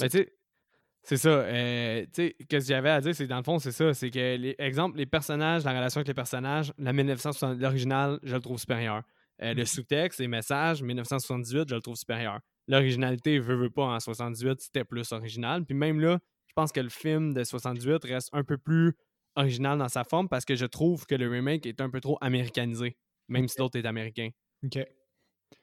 c'est 1.04 1.18
ça. 1.18 1.30
euh, 1.30 2.02
tu 2.06 2.10
sais, 2.14 2.36
ce 2.42 2.46
que 2.48 2.60
j'avais 2.60 2.90
à 2.90 3.00
dire, 3.00 3.14
c'est 3.16 3.28
dans 3.28 3.38
le 3.38 3.44
fond, 3.44 3.60
c'est 3.60 3.72
ça. 3.72 3.94
C'est 3.94 4.10
que, 4.10 4.36
les, 4.38 4.56
exemple, 4.58 4.98
les 4.98 5.06
personnages, 5.06 5.64
la 5.64 5.72
relation 5.72 6.00
avec 6.00 6.08
les 6.08 6.14
personnages, 6.16 6.74
la 6.80 6.94
1960, 6.94 7.60
l'original, 7.60 8.20
je 8.24 8.34
le 8.36 8.42
trouve 8.42 8.58
supérieur. 8.60 9.04
Euh, 9.42 9.54
le 9.54 9.66
sous-texte, 9.66 10.20
les 10.20 10.28
messages, 10.28 10.82
1978, 10.82 11.70
je 11.70 11.76
le 11.76 11.82
trouve 11.82 11.96
supérieur. 11.96 12.40
L'originalité, 12.68 13.40
veut, 13.40 13.56
veut 13.56 13.70
pas, 13.70 13.84
en 13.84 14.00
78, 14.00 14.62
c'était 14.62 14.84
plus 14.84 15.12
original. 15.12 15.66
Puis 15.66 15.76
même 15.76 16.00
là, 16.00 16.20
je 16.48 16.54
pense 16.56 16.72
que 16.72 16.80
le 16.80 16.90
film 16.90 17.34
de 17.34 17.44
78 17.44 18.04
reste 18.06 18.30
un 18.32 18.44
peu 18.44 18.58
plus 18.58 18.94
original 19.36 19.78
dans 19.78 19.90
sa 19.90 20.04
forme 20.04 20.30
parce 20.30 20.46
que 20.46 20.56
je 20.56 20.66
trouve 20.66 21.06
que 21.06 21.16
le 21.16 21.30
remake 21.30 21.66
est 21.66 21.82
un 21.82 21.90
peu 21.90 22.00
trop 22.00 22.18
américanisé, 22.22 22.98
même 23.28 23.48
si 23.48 23.60
l'autre 23.60 23.78
est 23.78 23.86
américain. 23.86 24.30
OK. 24.64 24.80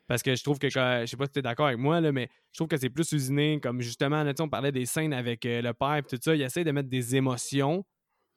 Parce 0.06 0.22
que 0.22 0.34
je 0.34 0.42
trouve 0.42 0.58
que, 0.58 0.68
je 0.68 1.06
sais 1.06 1.16
pas 1.16 1.26
si 1.26 1.32
tu 1.32 1.38
es 1.38 1.42
d'accord 1.42 1.66
avec 1.66 1.78
moi, 1.78 2.00
là, 2.00 2.12
mais 2.12 2.28
je 2.50 2.58
trouve 2.58 2.68
que 2.68 2.76
c'est 2.76 2.90
plus 2.90 3.10
usiné. 3.12 3.60
Comme 3.60 3.80
justement, 3.80 4.22
là, 4.22 4.34
on 4.40 4.48
parlait 4.48 4.72
des 4.72 4.84
scènes 4.84 5.12
avec 5.14 5.46
euh, 5.46 5.62
le 5.62 5.72
père 5.72 5.96
et 5.96 6.02
tout 6.02 6.18
ça. 6.20 6.34
Il 6.34 6.42
essaie 6.42 6.64
de 6.64 6.70
mettre 6.70 6.88
des 6.88 7.16
émotions, 7.16 7.84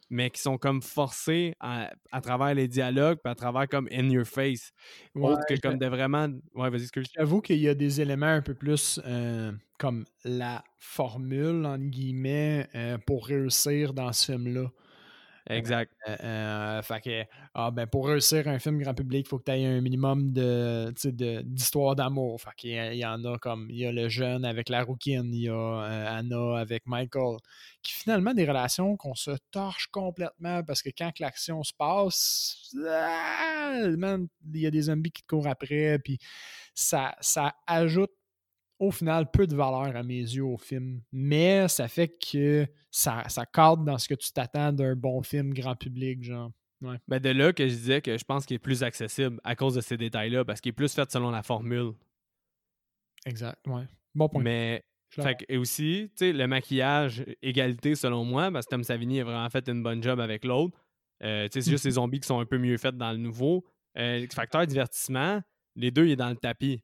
mais 0.09 0.29
qui 0.29 0.41
sont 0.41 0.57
comme 0.57 0.81
forcées 0.81 1.55
à, 1.59 1.89
travers 2.21 2.53
les 2.53 2.67
dialogues 2.67 3.19
puis 3.23 3.31
à 3.31 3.35
travers 3.35 3.67
comme 3.67 3.87
in 3.91 4.09
your 4.09 4.25
face. 4.25 4.71
Autre 5.15 5.41
que 5.47 5.59
comme 5.59 5.77
de 5.77 5.87
vraiment. 5.87 6.27
Ouais, 6.53 6.69
vas-y, 6.69 6.83
excuse. 6.83 7.07
J'avoue 7.15 7.41
qu'il 7.41 7.59
y 7.59 7.67
a 7.67 7.73
des 7.73 8.01
éléments 8.01 8.25
un 8.27 8.41
peu 8.41 8.53
plus 8.53 8.99
euh, 9.05 9.51
comme 9.79 10.05
la 10.23 10.63
formule, 10.79 11.65
entre 11.65 11.85
guillemets, 11.85 12.67
euh, 12.75 12.97
pour 12.97 13.27
réussir 13.27 13.93
dans 13.93 14.13
ce 14.13 14.33
film-là. 14.33 14.71
Exact. 15.47 15.93
Euh, 16.07 16.15
euh, 16.23 16.81
fait 16.81 17.01
que, 17.01 17.23
ah, 17.53 17.69
ben, 17.69 17.85
pour 17.85 18.07
réussir 18.07 18.47
un 18.47 18.57
film 18.57 18.79
grand 18.79 18.95
public, 18.95 19.27
il 19.27 19.29
faut 19.29 19.37
que 19.37 19.43
tu 19.43 19.51
aies 19.51 19.65
un 19.65 19.79
minimum 19.79 20.31
de, 20.33 20.91
d'histoire 21.43 21.95
d'amour. 21.95 22.41
Fait 22.41 22.49
qu'il 22.57 22.71
y, 22.71 22.97
y, 22.97 23.05
en 23.05 23.23
a 23.25 23.37
comme, 23.37 23.67
il 23.69 23.77
y 23.77 23.85
a 23.85 23.91
le 23.91 24.09
jeune 24.09 24.43
avec 24.43 24.69
la 24.69 24.83
rouquine, 24.83 25.31
il 25.35 25.43
y 25.43 25.49
a 25.49 25.53
euh, 25.53 26.17
Anna 26.17 26.57
avec 26.57 26.87
Michael, 26.87 27.37
qui 27.83 27.93
finalement 27.93 28.33
des 28.33 28.45
relations 28.45 28.97
qu'on 28.97 29.13
se 29.13 29.31
torche 29.51 29.87
complètement 29.91 30.63
parce 30.63 30.81
que 30.81 30.89
quand 30.97 31.19
l'action 31.19 31.61
se 31.63 31.73
passe, 31.77 32.73
ah, 32.87 33.81
il 33.85 34.59
y 34.59 34.65
a 34.65 34.71
des 34.71 34.81
zombies 34.81 35.11
qui 35.11 35.21
te 35.21 35.27
courent 35.27 35.47
après, 35.47 35.99
puis 35.99 36.17
ça, 36.73 37.15
ça 37.21 37.53
ajoute 37.67 38.11
au 38.79 38.91
final 38.91 39.29
peu 39.31 39.47
de 39.47 39.55
valeur 39.55 39.95
à 39.95 40.03
mes 40.03 40.19
yeux 40.19 40.45
au 40.45 40.57
film. 40.57 41.01
Mais 41.11 41.67
ça 41.67 41.87
fait 41.87 42.09
que 42.09 42.67
ça, 42.91 43.23
ça 43.27 43.45
cadre 43.45 43.83
dans 43.83 43.97
ce 43.97 44.07
que 44.07 44.15
tu 44.15 44.31
t'attends 44.31 44.73
d'un 44.73 44.95
bon 44.95 45.21
film 45.21 45.53
grand 45.53 45.75
public, 45.75 46.23
genre. 46.23 46.51
Ouais. 46.81 46.97
Ben 47.07 47.19
de 47.19 47.29
là 47.29 47.53
que 47.53 47.67
je 47.67 47.73
disais 47.73 48.01
que 48.01 48.17
je 48.17 48.23
pense 48.25 48.45
qu'il 48.45 48.55
est 48.55 48.59
plus 48.59 48.83
accessible 48.83 49.39
à 49.43 49.55
cause 49.55 49.75
de 49.75 49.81
ces 49.81 49.97
détails-là, 49.97 50.43
parce 50.43 50.61
qu'il 50.61 50.69
est 50.69 50.73
plus 50.73 50.93
fait 50.93 51.09
selon 51.09 51.31
la 51.31 51.41
formule. 51.41 51.93
Exact, 53.25 53.65
ouais. 53.67 53.87
Bon 54.13 54.29
point. 54.29 54.43
Mais 54.43 54.83
fait 55.09 55.45
et 55.47 55.57
aussi, 55.57 56.09
tu 56.11 56.25
sais, 56.25 56.33
le 56.33 56.47
maquillage, 56.47 57.23
égalité 57.41 57.95
selon 57.95 58.25
moi, 58.25 58.51
parce 58.51 58.65
que 58.65 58.71
Tom 58.71 58.83
Savini 58.83 59.21
a 59.21 59.23
vraiment 59.23 59.49
fait 59.49 59.67
une 59.69 59.81
bonne 59.81 60.03
job 60.03 60.19
avec 60.19 60.43
l'autre. 60.43 60.77
Euh, 61.23 61.47
c'est 61.51 61.67
juste 61.67 61.85
les 61.85 61.91
zombies 61.91 62.19
qui 62.19 62.27
sont 62.27 62.39
un 62.39 62.45
peu 62.45 62.57
mieux 62.57 62.77
faits 62.77 62.97
dans 62.97 63.11
le 63.11 63.17
nouveau. 63.17 63.65
Euh, 63.97 64.25
facteur 64.33 64.67
divertissement, 64.67 65.41
les 65.75 65.91
deux, 65.91 66.05
il 66.05 66.11
est 66.11 66.17
dans 66.17 66.29
le 66.29 66.35
tapis. 66.35 66.81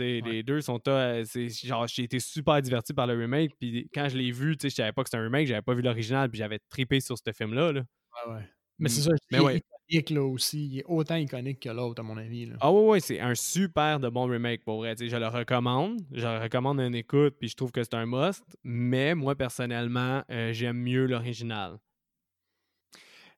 Les 0.00 0.42
deux 0.42 0.60
sont. 0.60 0.80
Euh, 0.88 1.24
genre, 1.64 1.86
j'ai 1.86 2.04
été 2.04 2.20
super 2.20 2.60
diverti 2.60 2.92
par 2.92 3.06
le 3.06 3.14
remake. 3.14 3.52
Puis 3.58 3.88
quand 3.94 4.08
je 4.08 4.16
l'ai 4.16 4.32
vu, 4.32 4.56
je 4.62 4.68
savais 4.68 4.92
pas 4.92 5.02
que 5.02 5.08
c'était 5.08 5.18
un 5.18 5.24
remake, 5.24 5.46
j'avais 5.46 5.62
pas 5.62 5.74
vu 5.74 5.82
l'original, 5.82 6.30
puis 6.30 6.38
j'avais 6.38 6.58
trippé 6.68 7.00
sur 7.00 7.16
ce 7.16 7.32
film-là. 7.32 7.72
Là. 7.72 7.80
Ouais, 8.26 8.34
ouais. 8.34 8.42
Mais 8.80 8.88
c'est 8.88 9.02
ça, 9.02 9.10
mais 9.30 9.40
ouais. 9.40 9.62
iconique 9.90 10.10
là 10.10 10.22
aussi. 10.24 10.66
Il 10.66 10.78
est 10.78 10.84
autant 10.86 11.16
iconique 11.16 11.60
que 11.60 11.68
l'autre, 11.68 12.00
à 12.00 12.02
mon 12.02 12.16
avis. 12.16 12.46
Là. 12.46 12.56
Ah 12.60 12.72
ouais, 12.72 12.86
ouais, 12.86 13.00
c'est 13.00 13.20
un 13.20 13.34
super 13.34 14.00
de 14.00 14.08
bon 14.08 14.24
remake 14.24 14.64
pour 14.64 14.78
vrai. 14.78 14.94
je 14.98 15.16
le 15.16 15.28
recommande. 15.28 16.00
Je 16.12 16.26
le 16.26 16.38
recommande 16.38 16.80
une 16.80 16.94
écoute, 16.94 17.36
puis 17.38 17.48
je 17.48 17.56
trouve 17.56 17.72
que 17.72 17.82
c'est 17.82 17.94
un 17.94 18.06
must. 18.06 18.42
Mais 18.64 19.14
moi, 19.14 19.34
personnellement, 19.34 20.22
euh, 20.30 20.54
j'aime 20.54 20.78
mieux 20.78 21.06
l'original. 21.06 21.78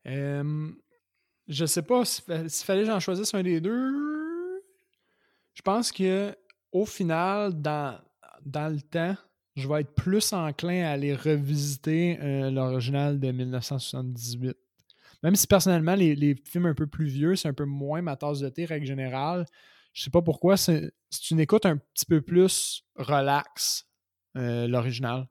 je 0.06 1.66
sais 1.66 1.82
pas 1.82 2.04
s'il 2.04 2.64
fallait 2.64 2.82
que 2.82 2.86
j'en 2.86 3.00
choisisse 3.00 3.34
un 3.34 3.42
des 3.42 3.60
deux. 3.60 4.12
Je 5.54 5.62
pense 5.62 5.92
que 5.92 6.34
au 6.72 6.86
final, 6.86 7.60
dans, 7.60 7.98
le 8.44 8.80
temps, 8.80 9.16
je 9.54 9.68
vais 9.68 9.82
être 9.82 9.94
plus 9.94 10.32
enclin 10.32 10.84
à 10.84 10.90
aller 10.90 11.14
revisiter 11.14 12.18
euh, 12.20 12.50
l'original 12.50 13.20
de 13.20 13.30
1978. 13.30 14.56
Même 15.22 15.36
si 15.36 15.46
personnellement, 15.46 15.94
les, 15.94 16.34
films 16.44 16.66
un 16.66 16.74
peu 16.74 16.86
plus 16.86 17.06
vieux, 17.06 17.36
c'est 17.36 17.48
un 17.48 17.52
peu 17.52 17.66
moins 17.66 18.02
ma 18.02 18.16
tasse 18.16 18.40
de 18.40 18.48
thé, 18.48 18.64
règle 18.64 18.86
générale. 18.86 19.46
Je 19.92 20.02
sais 20.02 20.10
pas 20.10 20.22
pourquoi, 20.22 20.56
c'est 20.56 20.90
une 21.30 21.38
écoute 21.38 21.66
un 21.66 21.76
petit 21.76 22.06
peu 22.06 22.22
plus 22.22 22.82
relax, 22.96 23.86
euh, 24.36 24.66
l'original. 24.66 25.26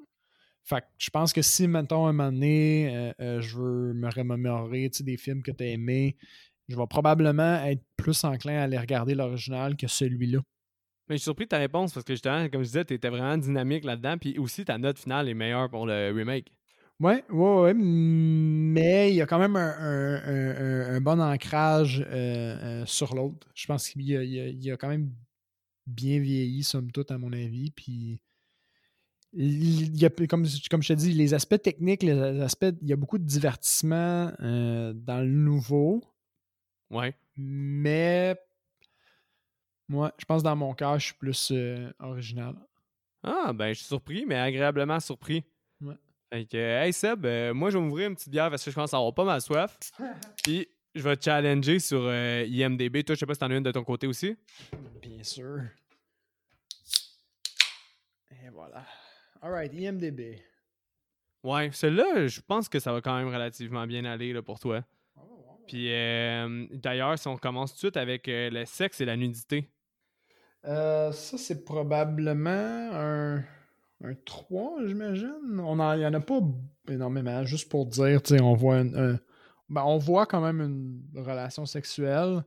Fait 0.64 0.84
je 1.00 1.10
pense 1.10 1.34
que 1.34 1.42
si, 1.42 1.68
maintenant 1.68 2.06
un 2.06 2.14
moment 2.14 2.32
donné, 2.32 3.14
euh, 3.20 3.42
je 3.42 3.58
veux 3.58 3.94
me 3.94 4.10
remémorer 4.10 4.90
des 5.00 5.18
films 5.18 5.42
que 5.42 5.52
tu 5.52 5.64
as 5.64 5.68
aimés, 5.68 6.16
je 6.70 6.78
vais 6.78 6.88
probablement 6.88 7.64
être 7.66 7.84
plus 7.98 8.24
enclin 8.24 8.60
à 8.60 8.64
aller 8.64 8.78
regarder 8.78 9.16
l'original 9.16 9.76
que 9.76 9.88
celui-là. 9.88 10.40
Mais 11.12 11.18
je 11.18 11.24
suis 11.24 11.26
surpris 11.26 11.44
de 11.44 11.50
ta 11.50 11.58
réponse 11.58 11.94
parce 11.94 12.06
que 12.06 12.14
justement, 12.14 12.48
comme 12.48 12.62
je 12.62 12.68
disais, 12.68 12.86
tu 12.86 12.94
étais 12.94 13.10
vraiment 13.10 13.38
dynamique 13.38 13.84
là-dedans. 13.84 14.18
Puis 14.18 14.40
aussi, 14.40 14.64
ta 14.64 14.78
note 14.78 14.98
finale 14.98 15.28
est 15.28 15.34
meilleure 15.34 15.70
pour 15.70 15.86
le 15.86 16.10
remake. 16.16 16.54
Ouais, 17.02 17.26
ouais, 17.30 17.62
ouais. 17.64 17.74
Mais 17.76 19.12
il 19.12 19.16
y 19.16 19.22
a 19.22 19.26
quand 19.26 19.38
même 19.38 19.58
un, 19.58 21.02
bon 21.02 21.20
ancrage 21.20 22.00
euh, 22.00 22.14
euh, 22.14 22.86
sur 22.86 23.14
l'autre. 23.14 23.46
Je 23.54 23.68
pense 23.68 23.90
qu'il 23.90 24.16
a, 24.16 24.74
a, 24.74 24.78
quand 24.78 24.88
même 24.88 25.12
bien 25.86 26.22
vieilli, 26.22 26.64
somme 26.64 26.90
toute, 26.94 27.12
à 27.12 27.18
mon 27.18 27.34
avis. 27.34 27.72
Puis. 27.72 28.22
Il 29.34 29.98
y 29.98 30.06
a, 30.06 30.10
comme, 30.10 30.46
comme 30.70 30.82
je 30.82 30.88
te 30.88 30.94
dis, 30.94 31.12
les 31.12 31.34
aspects 31.34 31.62
techniques, 31.62 32.04
les 32.04 32.40
aspects, 32.40 32.74
il 32.82 32.88
y 32.88 32.94
a 32.94 32.98
beaucoup 32.98 33.18
de 33.18 33.26
divertissement 33.26 34.32
euh, 34.40 34.94
dans 34.94 35.20
le 35.20 35.28
nouveau. 35.28 36.06
Ouais. 36.90 37.14
Mais 37.36 38.38
moi, 39.92 40.14
je 40.18 40.24
pense 40.24 40.42
dans 40.42 40.56
mon 40.56 40.74
cas, 40.74 40.98
je 40.98 41.08
suis 41.08 41.14
plus 41.16 41.52
euh, 41.52 41.92
original. 42.00 42.56
Ah, 43.24 43.52
ben, 43.52 43.74
je 43.74 43.80
suis 43.80 43.88
surpris, 43.88 44.26
mais 44.26 44.36
agréablement 44.36 45.02
surpris. 45.02 45.44
Ouais. 45.82 45.96
Fait 46.32 46.46
que, 46.46 46.58
hey 46.58 46.94
Seb, 46.94 47.26
euh, 47.26 47.54
moi, 47.54 47.72
je 47.72 47.78
vais 47.78 47.84
m'ouvrir 47.84 48.08
une 48.08 48.16
petite 48.16 48.30
bière 48.30 48.50
parce 48.50 48.64
que 48.64 48.72
je 48.72 48.76
pense 48.76 48.94
avoir 48.94 49.14
pas 49.14 49.26
mal 49.26 49.42
soif. 49.42 49.78
Puis, 50.46 50.70
je 50.96 51.02
vais 51.02 51.18
te 51.18 51.26
challenger 51.26 51.80
sur 51.80 52.04
euh, 52.04 52.46
IMDB. 52.48 53.04
Toi, 53.04 53.16
je 53.16 53.20
sais 53.20 53.26
pas 53.26 53.34
si 53.34 53.42
t'en 53.42 53.52
as 53.52 53.56
une 53.58 53.64
de 53.64 53.72
ton 53.72 53.84
côté 53.84 54.08
aussi. 54.08 54.38
Bien 55.02 55.24
sûr. 55.24 55.60
Et 58.32 58.50
voilà. 58.50 58.86
Alright, 59.42 59.74
IMDB. 59.74 60.42
Ouais, 61.44 61.70
celle-là, 61.74 62.28
je 62.28 62.40
pense 62.40 62.70
que 62.70 62.80
ça 62.80 62.94
va 62.94 63.02
quand 63.02 63.18
même 63.18 63.28
relativement 63.28 63.86
bien 63.86 64.06
aller 64.06 64.32
là, 64.32 64.42
pour 64.42 64.58
toi. 64.58 64.86
Puis 65.68 65.90
d'ailleurs, 66.78 67.20
si 67.20 67.28
on 67.28 67.38
commence 67.38 67.72
tout 67.72 67.76
de 67.76 67.80
suite 67.80 67.98
avec 67.98 68.24
le 68.28 68.64
sexe 68.66 69.02
et 69.02 69.06
la 69.06 69.18
nudité. 69.18 69.70
Euh, 70.66 71.12
ça, 71.12 71.38
c'est 71.38 71.66
probablement 71.66 72.50
un, 72.50 73.44
un 74.04 74.14
3, 74.26 74.86
j'imagine. 74.86 75.60
On 75.60 75.94
il 75.94 76.00
n'y 76.00 76.06
en 76.06 76.14
a 76.14 76.20
pas 76.20 76.40
énormément, 76.88 77.44
juste 77.46 77.70
pour 77.70 77.86
dire, 77.88 78.22
on 78.42 78.54
voit 78.54 78.78
un, 78.78 79.18
ben, 79.70 79.84
on 79.84 79.98
voit 79.98 80.26
quand 80.26 80.42
même 80.42 80.62
une 80.62 81.24
relation 81.24 81.66
sexuelle, 81.66 82.44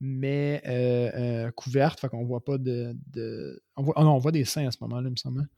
mais 0.00 0.62
euh, 0.66 1.10
euh, 1.46 1.50
couverte, 1.52 2.00
fait 2.00 2.08
qu'on 2.08 2.24
voit 2.24 2.44
pas 2.44 2.58
de. 2.58 2.94
de... 3.12 3.62
On, 3.76 3.82
voit, 3.82 3.94
oh 3.96 4.02
non, 4.02 4.16
on 4.16 4.18
voit 4.18 4.32
des 4.32 4.44
seins 4.44 4.66
à 4.66 4.70
ce 4.70 4.78
moment-là, 4.82 5.08
il 5.08 5.12
me 5.12 5.16
semble. 5.16 5.48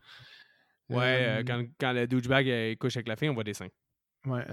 Ouais, 0.90 1.42
quand, 1.46 1.64
quand, 1.78 1.92
le 1.92 2.06
douchebag 2.06 2.78
couche 2.78 2.96
avec 2.96 3.08
la 3.08 3.16
fille, 3.16 3.28
on 3.28 3.34
voit 3.34 3.44
des 3.44 3.54
seins. 3.54 3.68
Ouais, 4.24 4.44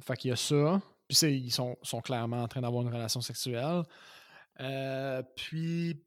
fait 0.00 0.16
qu'il 0.16 0.30
y 0.30 0.32
a 0.32 0.36
ça. 0.36 0.80
Puis 1.08 1.16
ils 1.26 1.50
sont, 1.52 1.78
sont, 1.82 2.00
clairement 2.00 2.42
en 2.42 2.48
train 2.48 2.60
d'avoir 2.60 2.82
une 2.82 2.92
relation 2.92 3.20
sexuelle. 3.20 3.82
puis 5.36 6.02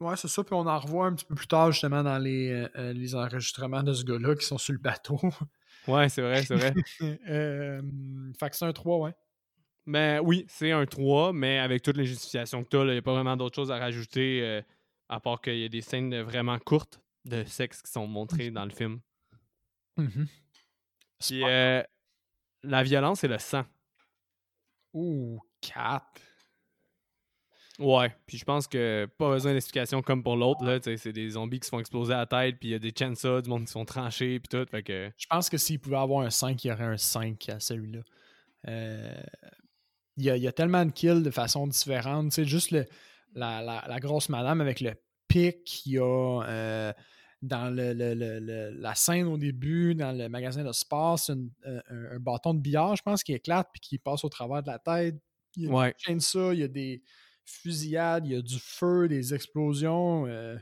Ouais, 0.00 0.16
c'est 0.16 0.28
ça. 0.28 0.42
Puis 0.42 0.54
on 0.54 0.66
en 0.66 0.78
revoit 0.78 1.06
un 1.06 1.14
petit 1.14 1.26
peu 1.26 1.34
plus 1.34 1.46
tard, 1.46 1.70
justement, 1.72 2.02
dans 2.02 2.18
les, 2.18 2.50
euh, 2.50 2.68
euh, 2.76 2.92
les 2.94 3.14
enregistrements 3.14 3.82
de 3.82 3.92
ce 3.92 4.02
gars-là 4.04 4.34
qui 4.34 4.46
sont 4.46 4.56
sur 4.56 4.72
le 4.72 4.78
bateau. 4.78 5.18
ouais, 5.88 6.08
c'est 6.08 6.22
vrai, 6.22 6.42
c'est 6.42 6.54
vrai. 6.54 6.74
euh, 7.28 7.82
fait 8.38 8.50
que 8.50 8.56
c'est 8.56 8.64
un 8.64 8.72
3, 8.72 8.98
ouais. 8.98 9.14
Ben 9.86 10.20
oui, 10.20 10.46
c'est 10.48 10.72
un 10.72 10.86
3, 10.86 11.32
mais 11.34 11.58
avec 11.58 11.82
toutes 11.82 11.98
les 11.98 12.06
justifications 12.06 12.64
que 12.64 12.68
tu 12.68 12.76
as, 12.78 12.84
il 12.84 12.92
n'y 12.92 12.96
a 12.96 13.02
pas 13.02 13.12
vraiment 13.12 13.36
d'autres 13.36 13.56
choses 13.56 13.70
à 13.70 13.78
rajouter, 13.78 14.40
euh, 14.42 14.62
à 15.08 15.20
part 15.20 15.40
qu'il 15.40 15.58
y 15.58 15.64
a 15.64 15.68
des 15.68 15.82
scènes 15.82 16.18
vraiment 16.22 16.58
courtes 16.58 17.00
de 17.26 17.44
sexe 17.44 17.82
qui 17.82 17.90
sont 17.90 18.06
montrées 18.06 18.50
dans 18.50 18.64
le 18.64 18.70
film. 18.70 19.00
Mm 19.96 20.24
Puis 21.18 21.42
la 22.62 22.82
violence 22.82 23.24
et 23.24 23.28
le 23.28 23.38
sang. 23.38 23.64
Ouh, 24.92 25.40
4. 25.60 26.02
Ouais, 27.80 28.14
puis 28.26 28.36
je 28.36 28.44
pense 28.44 28.68
que 28.68 29.08
pas 29.16 29.30
besoin 29.30 29.54
d'explication 29.54 30.02
comme 30.02 30.22
pour 30.22 30.36
l'autre. 30.36 30.62
là 30.64 30.78
C'est 30.82 31.12
des 31.12 31.30
zombies 31.30 31.60
qui 31.60 31.64
se 31.64 31.70
font 31.70 31.80
exploser 31.80 32.12
à 32.12 32.18
la 32.18 32.26
tête, 32.26 32.58
puis 32.60 32.68
il 32.68 32.72
y 32.72 32.74
a 32.74 32.78
des 32.78 32.92
chainsaws, 32.96 33.40
du 33.40 33.48
monde 33.48 33.64
qui 33.64 33.72
sont 33.72 33.86
tranchés, 33.86 34.38
puis 34.38 34.48
tout. 34.48 34.66
Fait 34.70 34.82
que... 34.82 35.10
Je 35.16 35.26
pense 35.26 35.48
que 35.48 35.56
s'il 35.56 35.80
pouvait 35.80 35.96
avoir 35.96 36.26
un 36.26 36.30
5, 36.30 36.62
il 36.62 36.68
y 36.68 36.72
aurait 36.72 36.84
un 36.84 36.98
5 36.98 37.48
à 37.48 37.58
celui-là. 37.58 38.00
Euh, 38.68 39.22
il, 40.18 40.24
y 40.24 40.46
a, 40.46 40.52
tellement 40.52 40.84
de 40.84 40.90
kills 40.90 41.22
de 41.22 41.30
façon 41.30 41.66
différente. 41.66 42.32
sais 42.32 42.44
juste 42.44 42.70
le, 42.70 42.84
la, 43.34 43.62
la, 43.62 43.98
grosse 43.98 44.28
madame 44.28 44.60
avec 44.60 44.80
le 44.80 44.92
pic, 45.26 45.86
il 45.86 45.92
y 45.92 45.98
a 45.98 46.42
euh, 46.42 46.92
dans 47.40 47.74
le, 47.74 47.94
la 48.78 48.94
scène 48.94 49.26
au 49.26 49.38
début, 49.38 49.94
dans 49.94 50.12
le 50.12 50.28
magasin 50.28 50.62
de 50.62 50.72
sport, 50.72 51.18
un, 51.30 51.80
un, 51.88 52.18
bâton 52.18 52.52
de 52.52 52.60
billard, 52.60 52.96
je 52.96 53.02
pense, 53.02 53.22
qui 53.22 53.32
éclate 53.32 53.70
puis 53.72 53.80
qui 53.80 53.98
passe 53.98 54.22
au 54.22 54.28
travers 54.28 54.62
de 54.62 54.68
la 54.68 54.78
tête. 54.78 55.16
Il 55.56 55.64
y 55.64 55.68
a 55.68 55.70
ouais. 55.70 55.88
des 55.88 55.94
chainsaws, 55.96 56.52
il 56.52 56.58
y 56.60 56.64
a 56.64 56.68
des 56.68 57.02
fusillade, 57.50 58.26
il 58.26 58.32
y 58.32 58.36
a 58.36 58.42
du 58.42 58.58
feu, 58.58 59.08
des 59.08 59.34
explosions. 59.34 60.26
Euh, 60.26 60.56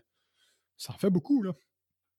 ça 0.76 0.92
en 0.92 0.98
fait 0.98 1.10
beaucoup, 1.10 1.42
là. 1.42 1.52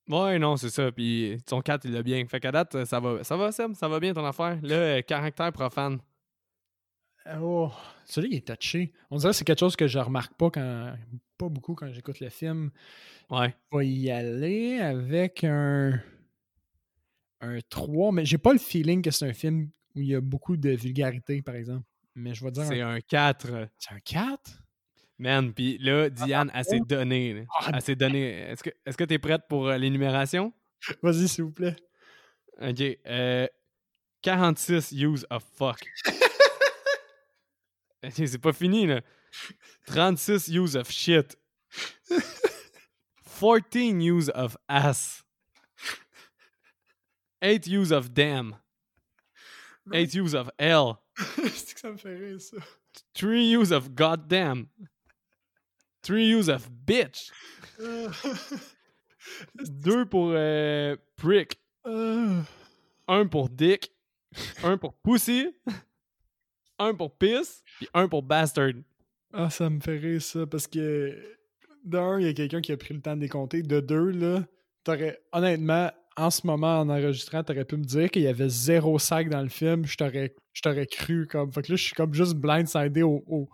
Ouais, 0.09 0.39
non, 0.39 0.57
c'est 0.57 0.69
ça. 0.69 0.91
Puis 0.91 1.37
son 1.47 1.61
4, 1.61 1.85
il 1.85 1.91
l'a 1.91 2.01
bien. 2.01 2.25
Fait 2.27 2.39
qu'à 2.39 2.51
date, 2.51 2.83
ça 2.85 2.99
va, 2.99 3.23
ça 3.23 3.37
va, 3.37 3.51
Sam, 3.51 3.75
ça 3.75 3.87
va 3.87 3.99
bien 3.99 4.13
ton 4.13 4.25
affaire? 4.25 4.57
Là, 4.63 4.75
euh, 4.75 5.01
caractère 5.01 5.51
profane. 5.51 5.99
Oh, 7.39 7.71
celui-là, 8.05 8.33
il 8.33 8.37
est 8.37 8.55
touché. 8.55 8.91
On 9.11 9.17
dirait 9.17 9.31
que 9.31 9.37
c'est 9.37 9.45
quelque 9.45 9.59
chose 9.59 9.75
que 9.75 9.87
je 9.87 9.99
remarque 9.99 10.33
pas 10.33 10.49
quand. 10.49 10.95
Pas 11.37 11.49
beaucoup 11.49 11.75
quand 11.75 11.91
j'écoute 11.93 12.19
le 12.19 12.29
film. 12.29 12.71
Ouais. 13.29 13.55
Je 13.71 13.77
vais 13.77 13.87
y 13.87 14.11
aller 14.11 14.79
avec 14.79 15.43
un. 15.43 16.01
Un 17.41 17.59
3, 17.69 18.11
mais 18.11 18.25
j'ai 18.25 18.37
pas 18.37 18.51
le 18.51 18.59
feeling 18.59 19.01
que 19.01 19.11
c'est 19.11 19.29
un 19.29 19.33
film 19.33 19.69
où 19.95 20.01
il 20.01 20.07
y 20.07 20.15
a 20.15 20.21
beaucoup 20.21 20.57
de 20.57 20.71
vulgarité, 20.71 21.41
par 21.41 21.55
exemple. 21.55 21.85
Mais 22.15 22.33
je 22.33 22.43
vais 22.43 22.51
dire. 22.51 22.65
C'est 22.65 22.81
un- 22.81 22.95
un 22.95 23.01
4. 23.01 23.67
C'est 23.77 23.93
un 23.93 23.99
4? 23.99 24.39
Man, 25.17 25.53
puis 25.53 25.77
là, 25.79 26.09
Diane, 26.09 26.49
elle 26.55 26.63
s'est 26.65 26.79
donnée. 26.79 27.33
là. 27.33 27.41
Ah, 27.59 27.71
Elle 27.73 27.81
s'est 27.81 27.95
donnée. 27.95 28.29
Est-ce 28.29 28.63
que 28.63 28.69
que 28.69 29.03
t'es 29.03 29.19
prête 29.19 29.41
pour 29.49 29.67
euh, 29.67 29.77
l'énumération? 29.77 30.53
Vas-y, 31.01 31.27
s'il 31.27 31.43
vous 31.43 31.51
plaît. 31.51 31.75
OK. 32.61 32.81
Euh, 33.05 33.45
46 34.21 34.91
use 34.93 35.25
of 35.29 35.43
fuck. 35.57 35.79
Ok, 38.01 38.13
c'est 38.15 38.37
pas 38.37 38.53
fini, 38.53 38.87
là. 38.87 39.01
36 39.87 40.47
use 40.47 40.77
of 40.77 40.89
shit. 40.89 41.37
14 43.39 44.01
use 44.01 44.29
of 44.33 44.55
ass. 44.69 45.23
8 47.41 47.67
use 47.67 47.91
of 47.91 48.09
damn. 48.13 48.55
8 49.91 50.13
use 50.13 50.33
of 50.33 50.49
L. 50.59 50.95
c'est 51.53 51.73
que 51.73 51.79
ça 51.79 51.91
me 51.91 51.97
fait 51.97 52.15
rire, 52.15 52.41
ça. 52.41 52.57
3 53.13 53.31
use 53.31 53.71
of 53.71 53.89
goddamn. 53.91 54.67
3 56.01 56.17
use 56.17 56.49
of 56.49 56.69
bitch. 56.69 57.31
2 59.55 60.05
pour 60.05 60.31
euh, 60.33 60.95
prick. 61.15 61.59
Ah. 61.85 62.43
1 63.07 63.27
pour 63.27 63.49
dick. 63.49 63.91
1 64.63 64.77
pour 64.77 64.93
pussy. 64.93 65.53
1 66.77 66.93
pour 66.93 67.17
piss. 67.17 67.63
Puis 67.77 67.87
1 67.93 68.07
pour 68.07 68.23
bastard. 68.23 68.73
Ah, 69.33 69.49
ça 69.49 69.69
me 69.69 69.79
fait 69.79 69.97
rire, 69.97 70.21
ça, 70.21 70.47
parce 70.47 70.67
que 70.67 71.15
d'un, 71.83 72.19
il 72.19 72.25
y 72.25 72.29
a 72.29 72.33
quelqu'un 72.33 72.61
qui 72.61 72.71
a 72.71 72.77
pris 72.77 72.93
le 72.93 73.01
temps 73.01 73.15
de 73.15 73.21
les 73.21 73.29
compter. 73.29 73.61
De 73.61 73.79
deux, 73.79 74.09
là, 74.09 74.43
t'aurais, 74.83 75.21
honnêtement, 75.31 75.91
en 76.19 76.29
ce 76.29 76.45
moment, 76.45 76.81
en 76.81 76.89
enregistrant, 76.89 77.43
t'aurais 77.43 77.65
pu 77.65 77.77
me 77.77 77.83
dire 77.83 78.11
qu'il 78.11 78.23
y 78.23 78.27
avait 78.27 78.49
zéro 78.49 78.99
sac 78.99 79.29
dans 79.29 79.41
le 79.41 79.49
film. 79.49 79.85
Je 79.85 79.95
t'aurais, 79.95 80.85
cru, 80.87 81.27
comme. 81.27 81.51
Fait 81.53 81.61
que 81.61 81.71
là, 81.71 81.75
je 81.77 81.83
suis 81.83 81.95
comme 81.95 82.13
juste 82.13 82.35
blindsidé 82.35 83.03
au, 83.03 83.23
au, 83.25 83.49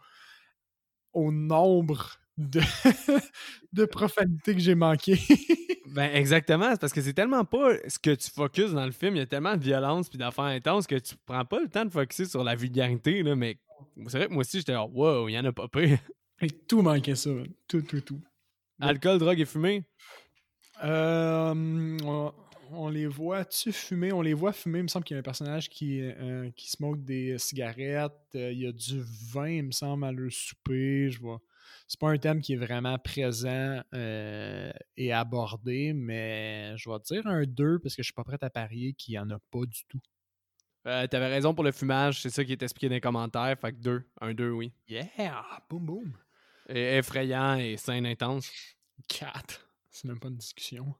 au 1.13 1.31
nombre 1.31 2.17
de, 2.37 2.61
de 3.73 3.85
profanités 3.85 4.53
que 4.53 4.59
j'ai 4.59 4.75
manqué. 4.75 5.19
Ben 5.87 6.13
exactement, 6.13 6.71
c'est 6.71 6.81
parce 6.81 6.91
que 6.91 7.01
c'est 7.01 7.13
tellement 7.13 7.45
pas 7.45 7.75
ce 7.87 7.97
que 7.99 8.13
tu 8.13 8.29
focuses 8.29 8.73
dans 8.73 8.85
le 8.85 8.91
film, 8.91 9.15
il 9.15 9.19
y 9.19 9.21
a 9.21 9.25
tellement 9.27 9.55
de 9.55 9.63
violence 9.63 10.09
puis 10.09 10.17
d'affaires 10.17 10.45
intenses 10.45 10.87
que 10.87 10.95
tu 10.95 11.15
prends 11.25 11.45
pas 11.45 11.61
le 11.61 11.69
temps 11.69 11.85
de 11.85 11.89
focuser 11.89 12.25
sur 12.25 12.43
la 12.43 12.55
vulgarité 12.55 13.23
là, 13.23 13.33
mais 13.35 13.57
c'est 14.07 14.17
vrai 14.17 14.27
que 14.27 14.33
moi 14.33 14.41
aussi 14.41 14.57
j'étais 14.57 14.73
genre 14.73 14.93
wow, 14.93 15.29
il 15.29 15.33
y 15.33 15.39
en 15.39 15.45
a 15.45 15.53
pas 15.53 15.69
pire. 15.69 15.99
Et 16.41 16.49
tout 16.49 16.81
manquait 16.81 17.15
ça. 17.15 17.29
Tout, 17.69 17.81
tout, 17.83 18.01
tout. 18.01 18.19
Alcool, 18.81 19.19
drogue 19.19 19.39
et 19.39 19.45
fumée? 19.45 19.85
Euh, 20.83 21.97
on, 22.71 22.89
les 22.89 23.07
voit-tu 23.07 23.71
fumer? 23.71 24.11
On 24.11 24.21
les 24.21 24.33
voit 24.33 24.53
fumer. 24.53 24.79
Il 24.79 24.83
me 24.83 24.87
semble 24.87 25.05
qu'il 25.05 25.15
y 25.15 25.17
a 25.17 25.19
un 25.19 25.23
personnage 25.23 25.69
qui, 25.69 26.01
euh, 26.01 26.49
qui 26.51 26.69
smoke 26.69 26.97
des 26.97 27.37
cigarettes. 27.37 28.13
Euh, 28.35 28.51
il 28.51 28.59
y 28.59 28.67
a 28.67 28.71
du 28.71 29.03
vin, 29.31 29.49
il 29.49 29.63
me 29.63 29.71
semble, 29.71 30.05
à 30.05 30.11
leur 30.11 30.31
souper. 30.31 31.09
Je 31.09 31.19
vois. 31.19 31.41
C'est 31.87 31.99
pas 31.99 32.09
un 32.09 32.17
thème 32.17 32.41
qui 32.41 32.53
est 32.53 32.57
vraiment 32.57 32.97
présent 32.97 33.81
euh, 33.93 34.71
et 34.97 35.13
abordé, 35.13 35.93
mais 35.93 36.75
je 36.77 36.89
vais 36.89 36.99
dire 37.05 37.27
un 37.27 37.43
2 37.43 37.79
parce 37.79 37.95
que 37.95 38.01
je 38.01 38.07
suis 38.07 38.13
pas 38.13 38.23
prêt 38.23 38.37
à 38.41 38.49
parier 38.49 38.93
qu'il 38.93 39.13
y 39.13 39.19
en 39.19 39.29
a 39.29 39.37
pas 39.51 39.65
du 39.65 39.85
tout. 39.87 39.99
Euh, 40.87 41.07
T'avais 41.07 41.27
raison 41.27 41.53
pour 41.53 41.63
le 41.63 41.71
fumage, 41.71 42.21
c'est 42.21 42.29
ça 42.29 42.43
qui 42.43 42.51
est 42.51 42.61
expliqué 42.61 42.89
dans 42.89 42.95
les 42.95 43.01
commentaires, 43.01 43.57
fait 43.59 43.73
que 43.73 43.81
2, 43.81 44.09
un 44.21 44.33
2 44.33 44.51
oui. 44.51 44.73
Yeah! 44.87 45.43
Boum 45.69 45.85
boum! 45.85 46.17
Et 46.69 46.97
effrayant 46.97 47.55
et 47.57 47.77
scène 47.77 48.05
intense. 48.05 48.51
4. 49.07 49.67
C'est 49.89 50.07
même 50.07 50.19
pas 50.19 50.27
une 50.27 50.37
discussion. 50.37 50.95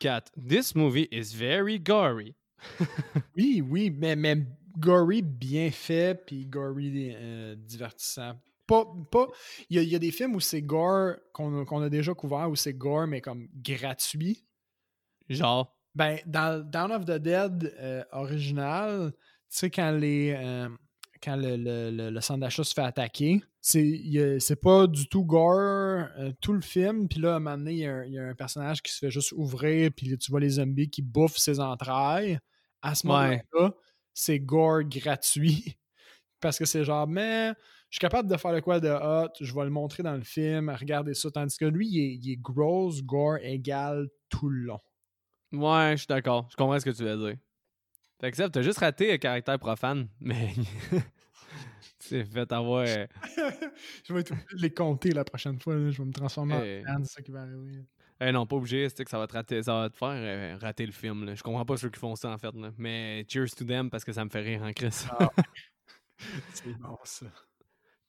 4. 0.00 0.32
This 0.36 0.74
movie 0.74 1.08
is 1.12 1.34
very 1.34 1.78
gory. 1.78 2.34
Oui, 3.36 3.62
oui, 3.66 3.90
mais, 3.90 4.16
mais 4.16 4.36
gory 4.78 5.22
bien 5.22 5.70
fait, 5.70 6.26
puis 6.26 6.46
gory 6.46 7.14
euh, 7.14 7.54
divertissant. 7.56 8.34
Pas, 8.66 8.84
pas, 9.10 9.26
il, 9.68 9.76
y 9.76 9.78
a, 9.78 9.82
il 9.82 9.88
y 9.88 9.96
a 9.96 9.98
des 9.98 10.10
films 10.10 10.34
où 10.36 10.40
c'est 10.40 10.62
gore 10.62 11.14
qu'on 11.32 11.64
qu'on 11.64 11.82
a 11.82 11.88
déjà 11.88 12.14
couvert, 12.14 12.48
où 12.50 12.56
c'est 12.56 12.74
gore, 12.74 13.06
mais 13.06 13.20
comme 13.20 13.48
gratuit. 13.54 14.44
Genre? 15.28 15.74
Ben, 15.94 16.18
dans 16.26 16.64
Down 16.64 16.92
of 16.92 17.04
the 17.04 17.18
Dead 17.18 17.74
euh, 17.80 18.04
original, 18.12 19.12
tu 19.12 19.18
sais, 19.48 19.70
quand 19.70 19.90
les. 19.92 20.34
euh, 20.36 20.68
quand 21.22 21.36
le, 21.36 21.56
le- 21.56 21.90
le- 21.90 22.10
le 22.10 22.20
centre 22.20 22.40
d'achat 22.40 22.64
se 22.64 22.74
fait 22.74 22.82
attaquer, 22.82 23.42
c'est 23.60 24.60
pas 24.62 24.86
du 24.86 25.08
tout 25.08 25.24
gore 25.24 26.06
euh, 26.18 26.32
tout 26.40 26.52
le 26.52 26.60
film. 26.62 27.08
Puis 27.08 27.20
là, 27.20 27.34
à 27.34 27.36
un 27.36 27.40
moment 27.40 27.58
donné, 27.58 27.72
il 27.72 27.78
y, 27.78 27.86
a 27.86 27.94
un- 27.96 28.04
il 28.04 28.12
y 28.14 28.18
a 28.18 28.24
un 28.26 28.34
personnage 28.34 28.82
qui 28.82 28.92
se 28.92 28.98
fait 28.98 29.10
juste 29.10 29.32
ouvrir, 29.32 29.90
puis 29.96 30.16
tu 30.18 30.30
vois 30.30 30.40
les 30.40 30.50
zombies 30.50 30.88
qui 30.90 31.02
bouffent 31.02 31.38
ses 31.38 31.60
entrailles. 31.60 32.38
À 32.82 32.94
ce 32.94 33.06
Ouais. 33.06 33.42
moment-là, 33.52 33.74
c'est 34.14 34.40
gore 34.40 34.82
gratuit. 34.84 35.76
Parce 36.40 36.58
que 36.58 36.64
c'est 36.66 36.84
genre, 36.84 37.06
mais 37.08 37.50
je 37.90 37.96
suis 37.96 38.00
capable 38.00 38.28
de 38.30 38.36
faire 38.36 38.52
le 38.52 38.60
quoi 38.62 38.80
de 38.80 38.88
hot, 38.90 39.30
je 39.40 39.54
vais 39.54 39.64
le 39.64 39.70
montrer 39.70 40.02
dans 40.02 40.14
le 40.16 40.24
film, 40.24 40.70
regardez 40.70 41.14
ça. 41.14 41.30
Tandis 41.30 41.56
que 41.58 41.66
lui, 41.66 41.88
il 41.88 41.98
est, 42.00 42.14
il 42.16 42.32
est 42.32 42.36
gross, 42.36 43.02
gore 43.02 43.38
égal 43.42 44.08
tout 44.30 44.48
le 44.48 44.60
long. 44.66 44.80
Ouais, 45.52 45.92
je 45.92 45.96
suis 45.98 46.06
d'accord. 46.08 46.48
Je 46.50 46.56
comprends 46.56 46.78
ce 46.78 46.84
que 46.84 46.90
tu 46.90 47.02
veux 47.04 47.16
dire. 47.16 47.36
Fait 48.20 48.30
que 48.30 48.36
Seb, 48.36 48.50
t'as 48.52 48.62
juste 48.62 48.78
raté 48.78 49.10
le 49.12 49.16
caractère 49.18 49.58
profane, 49.58 50.08
mais. 50.20 50.50
tu 52.00 52.08
t'es 52.10 52.24
fait 52.24 52.52
avoir. 52.52 52.84
euh, 52.86 53.06
je 54.06 54.12
vais 54.12 54.20
être 54.20 54.32
obligé 54.32 54.56
de 54.56 54.62
les 54.62 54.70
compter 54.74 55.10
la 55.12 55.24
prochaine 55.24 55.58
fois. 55.58 55.74
là. 55.76 55.90
Je 55.90 55.98
vais 56.02 56.04
me 56.08 56.12
transformer 56.12 56.54
en 56.54 56.86
fan, 56.86 57.04
c'est 57.04 57.14
ça 57.14 57.22
qui 57.22 57.30
va 57.30 57.42
arriver. 57.42 57.84
Eh 58.22 58.32
non, 58.32 58.44
pas 58.46 58.56
obligé, 58.56 58.86
c'est 58.90 59.02
que 59.02 59.10
ça 59.10 59.18
va 59.18 59.26
te 59.26 59.32
rater, 59.32 59.62
ça 59.62 59.72
va 59.74 59.88
te 59.88 59.96
faire 59.96 60.08
euh, 60.12 60.58
rater 60.60 60.84
le 60.84 60.92
film. 60.92 61.24
Là. 61.24 61.34
Je 61.34 61.42
comprends 61.42 61.64
pas 61.64 61.78
ceux 61.78 61.88
qui 61.88 61.98
font 61.98 62.14
ça 62.16 62.28
en 62.28 62.36
fait. 62.36 62.54
Là. 62.54 62.70
Mais 62.76 63.24
cheers 63.26 63.48
to 63.56 63.64
them 63.64 63.88
parce 63.88 64.04
que 64.04 64.12
ça 64.12 64.22
me 64.24 64.28
fait 64.30 64.40
rire 64.42 64.62
en 64.62 64.72
Chris. 64.74 64.90
C'est 66.52 66.74
bon, 66.78 66.98
ça. 67.04 67.26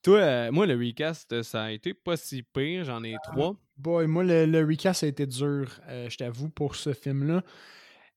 Toi, 0.02 0.18
euh, 0.18 0.52
moi, 0.52 0.66
le 0.66 0.74
recast, 0.76 1.32
euh, 1.32 1.42
ça 1.42 1.62
a 1.64 1.70
été 1.70 1.94
pas 1.94 2.18
si 2.18 2.42
pire. 2.42 2.84
J'en 2.84 3.02
ai 3.04 3.14
trois. 3.24 3.56
Boy, 3.78 4.06
moi, 4.06 4.22
le, 4.24 4.44
le 4.44 4.60
recast 4.66 5.02
a 5.02 5.06
été 5.06 5.26
dur, 5.26 5.80
euh, 5.88 6.10
je 6.10 6.16
t'avoue, 6.18 6.50
pour 6.50 6.76
ce 6.76 6.92
film-là. 6.92 7.42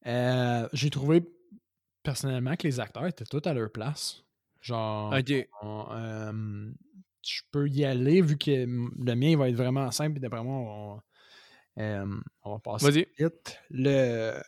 Euh, 0.08 0.68
J'ai 0.74 0.90
trouvé, 0.90 1.24
personnellement, 2.06 2.56
que 2.56 2.66
les 2.68 2.80
acteurs 2.80 3.06
étaient 3.08 3.26
tous 3.26 3.42
à 3.46 3.54
leur 3.54 3.72
place. 3.72 4.24
Genre, 4.62 5.14
on, 5.62 5.86
euh, 5.92 6.72
je 7.24 7.42
peux 7.52 7.68
y 7.68 7.84
aller, 7.86 8.22
vu 8.22 8.38
que 8.38 8.52
le 8.52 9.16
mien 9.16 9.38
va 9.38 9.50
être 9.50 9.56
vraiment 9.56 9.92
simple, 9.92 10.18
et 10.18 10.20
d'après 10.22 10.44
moi, 10.44 11.02
on, 11.78 11.82
euh, 11.82 12.06
on 12.44 12.52
va 12.54 12.60
passer 12.60 12.86
Vas-y. 12.90 13.08
vite. 13.20 13.60
Le, 13.70 14.42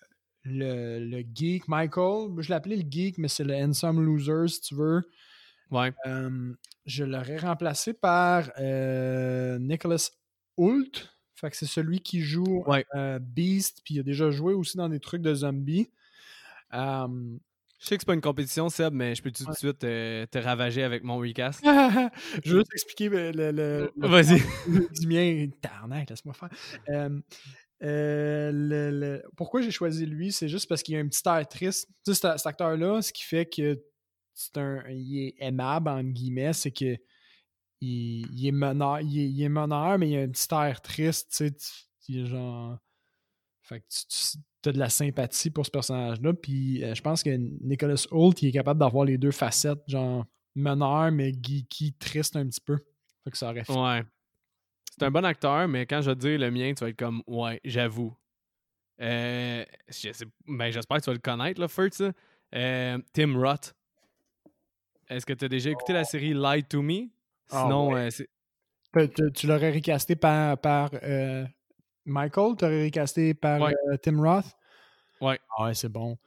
le, 0.43 0.99
le 0.99 1.23
geek, 1.35 1.67
Michael, 1.67 2.29
je 2.39 2.49
l'appelais 2.49 2.77
le 2.77 2.85
geek, 2.89 3.17
mais 3.17 3.27
c'est 3.27 3.43
le 3.43 3.53
handsome 3.53 4.03
loser, 4.03 4.47
si 4.47 4.61
tu 4.61 4.75
veux. 4.75 5.07
Ouais. 5.69 5.93
Euh, 6.05 6.53
je 6.85 7.03
l'aurais 7.03 7.37
remplacé 7.37 7.93
par 7.93 8.49
Nicholas 9.59 10.09
Hoult. 10.55 11.09
Fait 11.35 11.51
que 11.51 11.57
c'est 11.57 11.67
celui 11.67 11.99
qui 11.99 12.21
joue 12.21 12.63
Ouais. 12.65 12.85
Beast, 13.19 13.81
puis 13.83 13.95
il 13.95 13.99
a 13.99 14.03
déjà 14.03 14.31
joué 14.31 14.53
aussi 14.53 14.77
dans 14.77 14.89
des 14.89 14.99
trucs 14.99 15.21
de 15.21 15.35
zombies. 15.35 15.91
Je 17.79 17.85
sais 17.85 17.95
que 17.97 18.01
c'est 18.01 18.07
pas 18.07 18.13
une 18.15 18.21
compétition, 18.21 18.69
Seb, 18.69 18.93
mais 18.93 19.13
je 19.13 19.21
peux 19.21 19.31
tout 19.31 19.45
de 19.45 19.53
suite 19.53 19.83
euh, 19.83 20.25
te 20.25 20.39
ravager 20.39 20.81
avec 20.83 21.03
mon 21.03 21.17
recast? 21.19 21.61
je 22.43 22.51
veux 22.51 22.57
juste 22.59 22.73
expliquer 22.73 23.09
le, 23.09 23.31
le, 23.31 23.51
le- 23.51 23.91
le 23.95 24.07
Vas-y. 24.07 24.41
du 24.99 25.07
mien. 25.07 25.47
Tarnac, 25.61 26.09
laisse-moi 26.09 26.33
faire. 26.33 26.49
Euh, 26.89 27.21
euh, 27.83 28.51
le- 28.51 28.89
le- 28.99 29.23
pourquoi 29.35 29.61
j'ai 29.61 29.69
choisi 29.69 30.05
lui, 30.07 30.31
c'est 30.31 30.47
juste 30.49 30.67
parce 30.67 30.81
qu'il 30.81 30.95
y 30.95 30.97
a 30.97 31.01
un 31.01 31.07
petit 31.07 31.21
air 31.27 31.47
triste. 31.47 31.87
Tu 32.03 32.13
sais, 32.13 32.19
cet, 32.19 32.37
cet 32.39 32.47
acteur-là, 32.47 33.01
ce 33.03 33.13
qui 33.13 33.23
fait 33.23 33.45
que 33.45 33.79
c'est 34.33 34.57
un, 34.57 34.83
il 34.89 35.27
est 35.27 35.35
aimable, 35.37 35.89
entre 35.89 36.09
guillemets, 36.09 36.53
c'est 36.53 36.71
que 36.71 36.97
il, 37.79 38.25
il 38.33 38.47
est 38.47 38.51
meneur, 38.51 39.01
il 39.01 39.19
est, 39.19 39.29
il 39.29 39.43
est 39.43 39.49
meneur, 39.49 39.99
mais 39.99 40.09
il 40.09 40.17
a 40.17 40.21
un 40.21 40.29
petit 40.29 40.47
air 40.51 40.81
triste, 40.81 41.29
tu 41.29 41.35
sais, 41.37 41.51
tu- 41.51 41.67
il 42.09 42.21
est 42.21 42.25
genre... 42.25 42.79
Fait 43.67 43.81
que 43.81 43.85
tu, 44.63 44.69
as 44.69 44.71
de 44.71 44.79
la 44.79 44.89
sympathie 44.89 45.49
pour 45.49 45.65
ce 45.65 45.71
personnage-là, 45.71 46.33
puis 46.33 46.83
euh, 46.83 46.95
je 46.95 47.01
pense 47.01 47.21
que 47.21 47.29
Nicholas 47.29 48.05
Hoult, 48.11 48.33
il 48.41 48.47
est 48.49 48.51
capable 48.51 48.79
d'avoir 48.79 49.03
les 49.05 49.17
deux 49.17 49.31
facettes, 49.31 49.79
genre 49.87 50.25
meneur, 50.55 51.11
mais 51.11 51.31
geeky, 51.33 51.93
triste 51.93 52.35
un 52.37 52.47
petit 52.47 52.61
peu. 52.61 52.77
Fait 53.23 53.31
que 53.31 53.37
ça 53.37 53.49
aurait 53.49 53.63
fait 53.65 53.73
Ouais. 53.73 54.03
C'est 54.91 55.05
un 55.05 55.11
bon 55.11 55.25
acteur, 55.25 55.67
mais 55.67 55.85
quand 55.85 56.01
je 56.01 56.09
vais 56.11 56.15
te 56.15 56.21
dire 56.21 56.39
le 56.39 56.49
mien, 56.49 56.73
tu 56.73 56.83
vas 56.83 56.89
être 56.89 56.97
comme 56.97 57.21
Ouais, 57.27 57.59
j'avoue. 57.63 58.15
Euh, 59.01 59.63
je 59.89 60.11
sais- 60.11 60.25
ben, 60.47 60.71
j'espère 60.71 60.97
que 60.97 61.03
tu 61.03 61.09
vas 61.09 61.13
le 61.13 61.19
connaître, 61.19 61.61
là, 61.61 61.67
Furt. 61.67 62.01
Euh, 62.55 62.97
Tim 63.13 63.37
Roth. 63.37 63.75
Est-ce 65.09 65.25
que 65.25 65.33
tu 65.33 65.45
as 65.45 65.49
déjà 65.49 65.69
écouté 65.69 65.93
la 65.93 66.03
série 66.03 66.33
Lie 66.33 66.63
to 66.63 66.81
Me? 66.81 67.09
Ah 67.49 67.63
Sinon, 67.63 67.91
ouais. 67.93 68.07
euh, 68.07 68.09
c'est- 68.09 68.29
Tu, 68.93 69.09
tu- 69.13 69.31
tu 69.33 69.47
l'aurais 69.47 69.71
recasté 69.71 70.15
par, 70.15 70.57
par 70.57 70.89
euh, 71.03 71.45
Michael, 72.07 72.55
t'aurais 72.57 72.85
recasté 72.85 73.33
par 73.33 73.61
Ouais. 73.61 73.75
euh, 73.91 73.97
Tim 73.97 74.19
Roth? 74.21 74.45
Ouais. 75.21 75.39
Ah 75.57 75.65
ouais, 75.65 75.73
c'est 75.73 75.89
bon. 75.89 76.17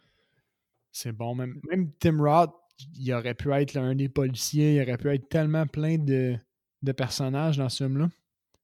C'est 0.93 1.13
bon. 1.13 1.35
Même, 1.35 1.61
même 1.71 1.91
Tim 1.99 2.19
Roth, 2.23 2.53
il 2.97 3.13
aurait 3.13 3.35
pu 3.35 3.51
être 3.53 3.75
là, 3.75 3.83
un 3.83 3.95
des 3.95 4.09
policiers, 4.09 4.77
il 4.77 4.83
aurait 4.83 4.97
pu 4.99 5.09
être 5.09 5.29
tellement 5.29 5.67
plein 5.67 5.99
de, 5.99 6.37
de 6.83 6.93
personnages 6.93 7.57
dans 7.59 7.69
ce 7.69 7.85
film-là. 7.85 8.09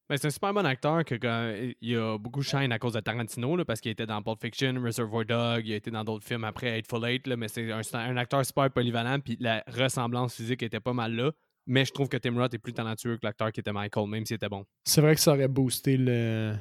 Ben, 0.09 0.17
c'est 0.17 0.29
un 0.29 0.31
super 0.31 0.55
bon 0.55 0.65
acteur 0.65 1.05
que 1.05 1.17
quand- 1.17 1.53
il 1.81 1.97
a 1.97 2.17
beaucoup 2.17 2.41
shine 2.43 2.71
à 2.71 2.79
cause 2.79 2.93
de 2.93 3.01
Tarantino 3.01 3.57
là, 3.57 3.65
parce 3.65 3.81
qu'il 3.81 3.91
était 3.91 4.07
dans 4.07 4.23
Pulp 4.23 4.41
Fiction, 4.41 4.75
Reservoir 4.81 5.25
Dog, 5.25 5.67
il 5.67 5.73
a 5.73 5.77
été 5.77 5.91
dans 5.91 6.05
d'autres 6.05 6.25
films 6.25 6.45
après 6.45 6.79
Hateful 6.79 7.05
Eight, 7.09 7.27
là, 7.27 7.37
mais 7.37 7.49
c'est 7.49 7.71
un, 7.73 7.83
c'est 7.83 7.97
un 7.97 8.17
acteur 8.17 8.45
super 8.47 8.71
polyvalent 8.71 9.19
puis 9.19 9.37
la 9.41 9.65
ressemblance 9.67 10.35
physique 10.35 10.63
était 10.63 10.79
pas 10.81 10.93
mal 10.93 11.13
là. 11.15 11.33
Mais 11.69 11.85
je 11.85 11.93
trouve 11.93 12.09
que 12.09 12.17
Tim 12.17 12.37
Roth 12.37 12.55
est 12.55 12.59
plus 12.59 12.73
talentueux 12.73 13.17
que 13.17 13.27
l'acteur 13.27 13.51
qui 13.51 13.59
était 13.59 13.73
Michael, 13.73 14.09
même 14.09 14.25
s'il 14.25 14.37
était 14.37 14.49
bon. 14.49 14.65
C'est 14.85 15.01
vrai 15.01 15.17
que 15.17 15.21
ça 15.21 15.33
aurait 15.33 15.49
boosté 15.49 15.97
le, 15.97 16.55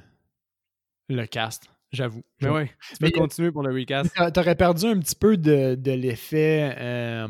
le 1.09 1.25
cast, 1.25 1.65
j'avoue. 1.91 2.23
Mais 2.41 2.47
J'avoue. 2.47 2.55
ouais, 2.55 2.71
tu 2.89 2.95
Mais- 3.01 3.11
peux 3.11 3.19
continuer 3.19 3.51
pour 3.51 3.63
le 3.63 3.73
recast. 3.73 4.13
T'a- 4.15 4.31
T'aurais 4.31 4.55
perdu 4.55 4.85
un 4.85 4.99
petit 4.99 5.15
peu 5.15 5.37
de, 5.37 5.75
de 5.75 5.91
l'effet 5.91 6.75
euh, 6.79 7.27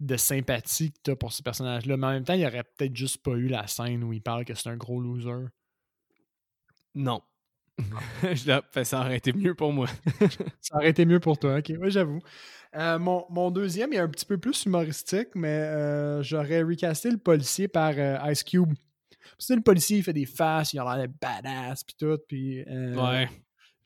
de 0.00 0.16
sympathie 0.16 0.92
que 0.92 0.98
t'as 1.02 1.16
pour 1.16 1.32
ce 1.32 1.42
personnage-là, 1.42 1.96
mais 1.96 2.06
en 2.06 2.10
même 2.12 2.24
temps, 2.24 2.34
il 2.34 2.44
aurait 2.46 2.64
peut-être 2.64 2.94
juste 2.96 3.22
pas 3.22 3.32
eu 3.32 3.48
la 3.48 3.66
scène 3.66 4.02
où 4.04 4.12
il 4.12 4.22
parle 4.22 4.44
que 4.44 4.54
c'est 4.54 4.68
un 4.70 4.76
gros 4.76 5.00
loser. 5.00 5.46
Non. 6.94 7.20
Ça 8.84 9.00
aurait 9.00 9.16
été 9.16 9.32
mieux 9.32 9.54
pour 9.54 9.72
moi. 9.72 9.86
Ça 10.60 10.76
aurait 10.76 10.90
été 10.90 11.06
mieux 11.06 11.20
pour 11.20 11.38
toi, 11.38 11.58
ok, 11.58 11.72
oui, 11.80 11.90
j'avoue. 11.90 12.20
Euh, 12.76 12.98
mon, 12.98 13.24
mon 13.30 13.50
deuxième 13.50 13.92
est 13.92 13.98
un 13.98 14.08
petit 14.08 14.26
peu 14.26 14.38
plus 14.38 14.64
humoristique, 14.64 15.28
mais 15.34 15.48
euh, 15.48 16.22
j'aurais 16.22 16.62
recasté 16.62 17.10
le 17.10 17.16
policier 17.16 17.68
par 17.68 17.92
euh, 17.96 18.18
Ice 18.30 18.44
Cube. 18.44 18.74
Sais, 19.38 19.54
le 19.56 19.62
policier, 19.62 19.98
il 19.98 20.02
fait 20.04 20.12
des 20.12 20.26
faces, 20.26 20.72
il 20.72 20.78
a 20.78 20.96
l'air 20.96 21.08
de 21.08 21.12
badass, 21.20 21.84
puis 21.84 21.94
tout, 21.98 22.18
puis... 22.28 22.60
euh, 22.66 22.94
Ouais. 22.94 23.28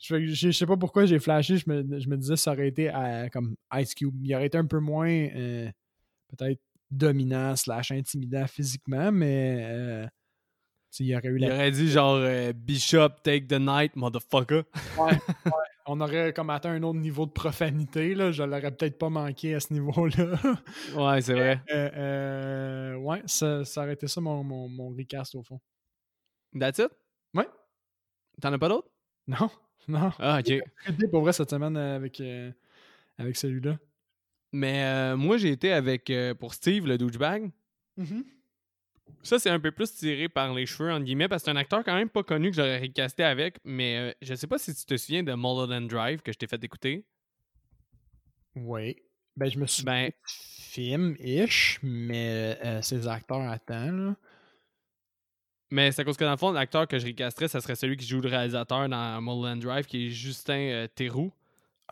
Je, 0.01 0.27
je- 0.27 0.51
sais 0.51 0.67
pas 0.67 0.77
pourquoi 0.77 1.07
j'ai 1.07 1.19
flashé, 1.19 1.57
je 1.57 1.65
me, 1.71 1.99
je 1.99 2.09
me 2.09 2.17
disais 2.19 2.37
ça 2.37 2.53
aurait 2.53 2.69
été 2.69 2.93
euh, 2.95 3.29
comme 3.29 3.55
Ice 3.77 3.95
Cube. 3.95 4.15
Il 4.23 4.35
aurait 4.35 4.47
été 4.47 4.59
un 4.59 4.67
peu 4.67 4.79
moins 4.81 5.09
euh, 5.09 5.71
peut-être 6.37 6.61
dominant 6.91 7.57
slash 7.57 7.91
intimidant 7.91 8.47
physiquement, 8.47 9.11
mais 9.11 10.07
il 11.01 11.15
aurait 11.17 11.29
eu 11.29 11.37
Il 11.41 11.47
la... 11.49 11.55
aurait 11.55 11.71
dit 11.71 11.89
genre 11.91 12.21
Bishop, 12.55 13.09
take 13.23 13.47
the 13.47 13.59
night, 13.59 13.97
motherfucker. 13.97 14.65
On 15.87 16.01
aurait 16.01 16.33
comme 16.33 16.49
atteint 16.51 16.71
un 16.71 16.83
autre 16.83 16.99
niveau 16.99 17.27
de 17.27 17.31
profanité, 17.33 18.15
là. 18.15 18.33
Je 18.33 18.43
l'aurais 18.43 18.71
peut-être 18.75 18.99
pas 18.99 19.11
manqué 19.11 19.55
à 19.55 19.61
ce 19.61 19.73
niveau-là. 19.75 20.39
Ouais, 20.97 21.21
c'est 21.21 21.35
vrai. 21.35 21.61
Euh, 21.71 21.91
euh, 21.95 22.95
ouais, 22.97 23.23
ça, 23.27 23.65
ça 23.65 23.83
aurait 23.83 23.93
été 23.93 24.07
ça 24.09 24.21
mon, 24.21 24.43
mon, 24.43 24.69
mon 24.69 24.89
recast 24.91 25.35
au 25.35 25.43
fond. 25.43 25.61
That's 26.59 26.79
it? 26.79 26.89
Ouais. 27.35 27.49
T'en 28.41 28.53
as 28.53 28.59
pas 28.59 28.69
d'autres? 28.69 28.89
Non, 29.27 29.49
non. 29.89 30.11
Ah, 30.19 30.41
ok. 30.41 30.47
J'ai 30.99 31.09
pour 31.11 31.23
vrai 31.23 31.33
cette 31.33 31.49
semaine 31.49 31.77
avec, 31.79 32.21
euh, 32.21 32.51
avec 33.19 33.37
celui-là. 33.37 33.79
Mais 34.53 34.85
euh, 34.85 35.17
moi, 35.17 35.39
j'ai 35.39 35.51
été 35.51 35.73
avec, 35.73 36.11
euh, 36.11 36.35
pour 36.35 36.55
Steve, 36.55 36.87
le 36.87 36.99
douchebag. 36.99 37.51
Ça, 39.23 39.39
c'est 39.39 39.51
un 39.51 39.61
peu 39.61 39.71
plus 39.73 39.93
tiré 39.95 40.29
par 40.29 40.53
les 40.55 40.67
cheveux, 40.67 40.93
entre 40.93 41.05
guillemets, 41.05 41.29
parce 41.29 41.43
que 41.43 41.47
c'est 41.47 41.51
un 41.51 41.57
acteur 41.57 41.83
quand 41.85 41.95
même 41.95 42.11
pas 42.11 42.23
connu 42.23 42.51
que 42.51 42.57
j'aurais 42.57 42.79
recasté 42.79 43.23
avec, 43.25 43.59
mais 43.65 43.97
euh, 43.99 44.13
je 44.23 44.35
sais 44.35 44.47
pas 44.47 44.59
si 44.59 44.75
tu 44.75 44.85
te 44.85 44.97
souviens 44.97 45.23
de 45.23 45.33
Mulholland 45.35 45.89
Drive 45.89 46.21
que 46.23 46.33
je 46.33 46.39
t'ai 46.39 46.47
fait 46.47 46.63
écouter. 46.63 47.05
Oui. 48.57 48.97
Ben, 49.37 49.49
je 49.51 49.59
me 49.59 49.67
suis 49.67 49.83
Ben, 49.85 50.11
film-ish, 50.27 51.81
mais 51.83 52.59
euh, 52.65 52.83
ces 52.83 53.09
acteurs 53.09 53.41
attendent, 53.51 53.99
là. 54.11 54.17
mais 55.71 55.91
c'est 55.93 56.03
à 56.03 56.05
cause 56.05 56.17
que 56.17 56.25
dans 56.25 56.31
le 56.31 56.37
fond, 56.37 56.53
l'acteur 56.53 56.87
que 56.87 56.99
je 56.99 57.07
recasterais, 57.07 57.49
ça 57.49 57.61
serait 57.61 57.75
celui 57.75 57.97
qui 57.97 58.07
joue 58.07 58.21
le 58.21 58.29
réalisateur 58.29 58.89
dans 58.89 59.21
Mulholland 59.21 59.61
Drive, 59.61 59.87
qui 59.87 60.07
est 60.07 60.11
Justin 60.11 60.59
euh, 60.59 60.87
Theroux. 60.89 61.33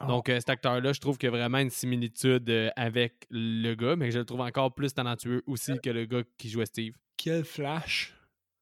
Ah. 0.02 0.06
Donc, 0.06 0.28
euh, 0.28 0.38
cet 0.40 0.50
acteur-là, 0.50 0.92
je 0.92 1.00
trouve 1.00 1.16
qu'il 1.18 1.28
y 1.28 1.32
a 1.32 1.36
vraiment 1.36 1.58
une 1.58 1.70
similitude 1.70 2.48
euh, 2.50 2.70
avec 2.76 3.26
le 3.30 3.74
gars, 3.74 3.96
mais 3.96 4.10
je 4.10 4.18
le 4.18 4.24
trouve 4.24 4.40
encore 4.40 4.74
plus 4.74 4.92
talentueux 4.92 5.42
aussi 5.46 5.72
que 5.82 5.90
le 5.90 6.04
gars 6.06 6.22
qui 6.38 6.48
jouait 6.50 6.66
Steve. 6.66 6.94
Quel 7.16 7.44
flash. 7.44 8.12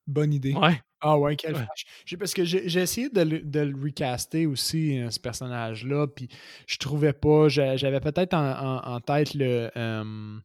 Bonne 0.06 0.34
idée. 0.34 0.52
Ouais. 0.54 0.80
Ah 1.00 1.18
ouais, 1.18 1.36
quel 1.36 1.54
Ouais. 1.56 1.64
flash. 1.64 2.18
Parce 2.18 2.34
que 2.34 2.44
j'ai 2.44 2.80
essayé 2.80 3.08
de 3.08 3.22
le, 3.22 3.40
de 3.40 3.60
le 3.60 3.82
recaster 3.82 4.44
aussi, 4.46 4.98
euh, 4.98 5.10
ce 5.10 5.18
personnage-là, 5.20 6.08
puis 6.08 6.28
je 6.66 6.76
trouvais 6.78 7.12
pas. 7.14 7.48
j'a- 7.48 7.76
J'avais 7.76 8.00
peut-être 8.00 8.34
en, 8.34 8.50
en- 8.50 8.94
en 8.96 9.00
tête 9.00 9.32
le, 9.34 9.70
euh, 9.76 10.38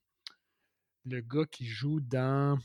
le 1.05 1.21
gars 1.21 1.45
qui 1.51 1.65
joue 1.65 1.99
dans. 1.99 2.57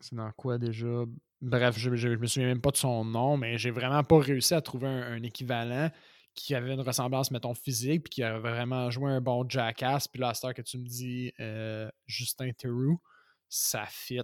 C'est 0.00 0.14
dans 0.16 0.30
quoi 0.32 0.58
déjà? 0.58 1.04
Bref, 1.40 1.76
je, 1.78 1.90
je, 1.94 1.96
je 1.96 2.16
me 2.16 2.26
souviens 2.26 2.48
même 2.48 2.60
pas 2.60 2.70
de 2.70 2.76
son 2.76 3.04
nom, 3.04 3.36
mais 3.36 3.56
j'ai 3.56 3.70
vraiment 3.70 4.02
pas 4.04 4.18
réussi 4.18 4.52
à 4.54 4.60
trouver 4.60 4.88
un, 4.88 5.12
un 5.12 5.22
équivalent 5.22 5.90
qui 6.34 6.54
avait 6.54 6.72
une 6.74 6.80
ressemblance, 6.80 7.30
mettons, 7.30 7.54
physique, 7.54 8.04
puis 8.04 8.10
qui 8.10 8.22
avait 8.22 8.38
vraiment 8.38 8.90
joué 8.90 9.10
un 9.10 9.20
bon 9.20 9.44
jackass. 9.48 10.08
Puis 10.08 10.20
là, 10.20 10.28
à 10.30 10.34
cette 10.34 10.44
heure 10.44 10.54
que 10.54 10.62
tu 10.62 10.78
me 10.78 10.84
dis 10.86 11.32
euh, 11.40 11.90
Justin 12.06 12.50
Theroux, 12.56 13.00
ça 13.48 13.84
fit 13.86 14.20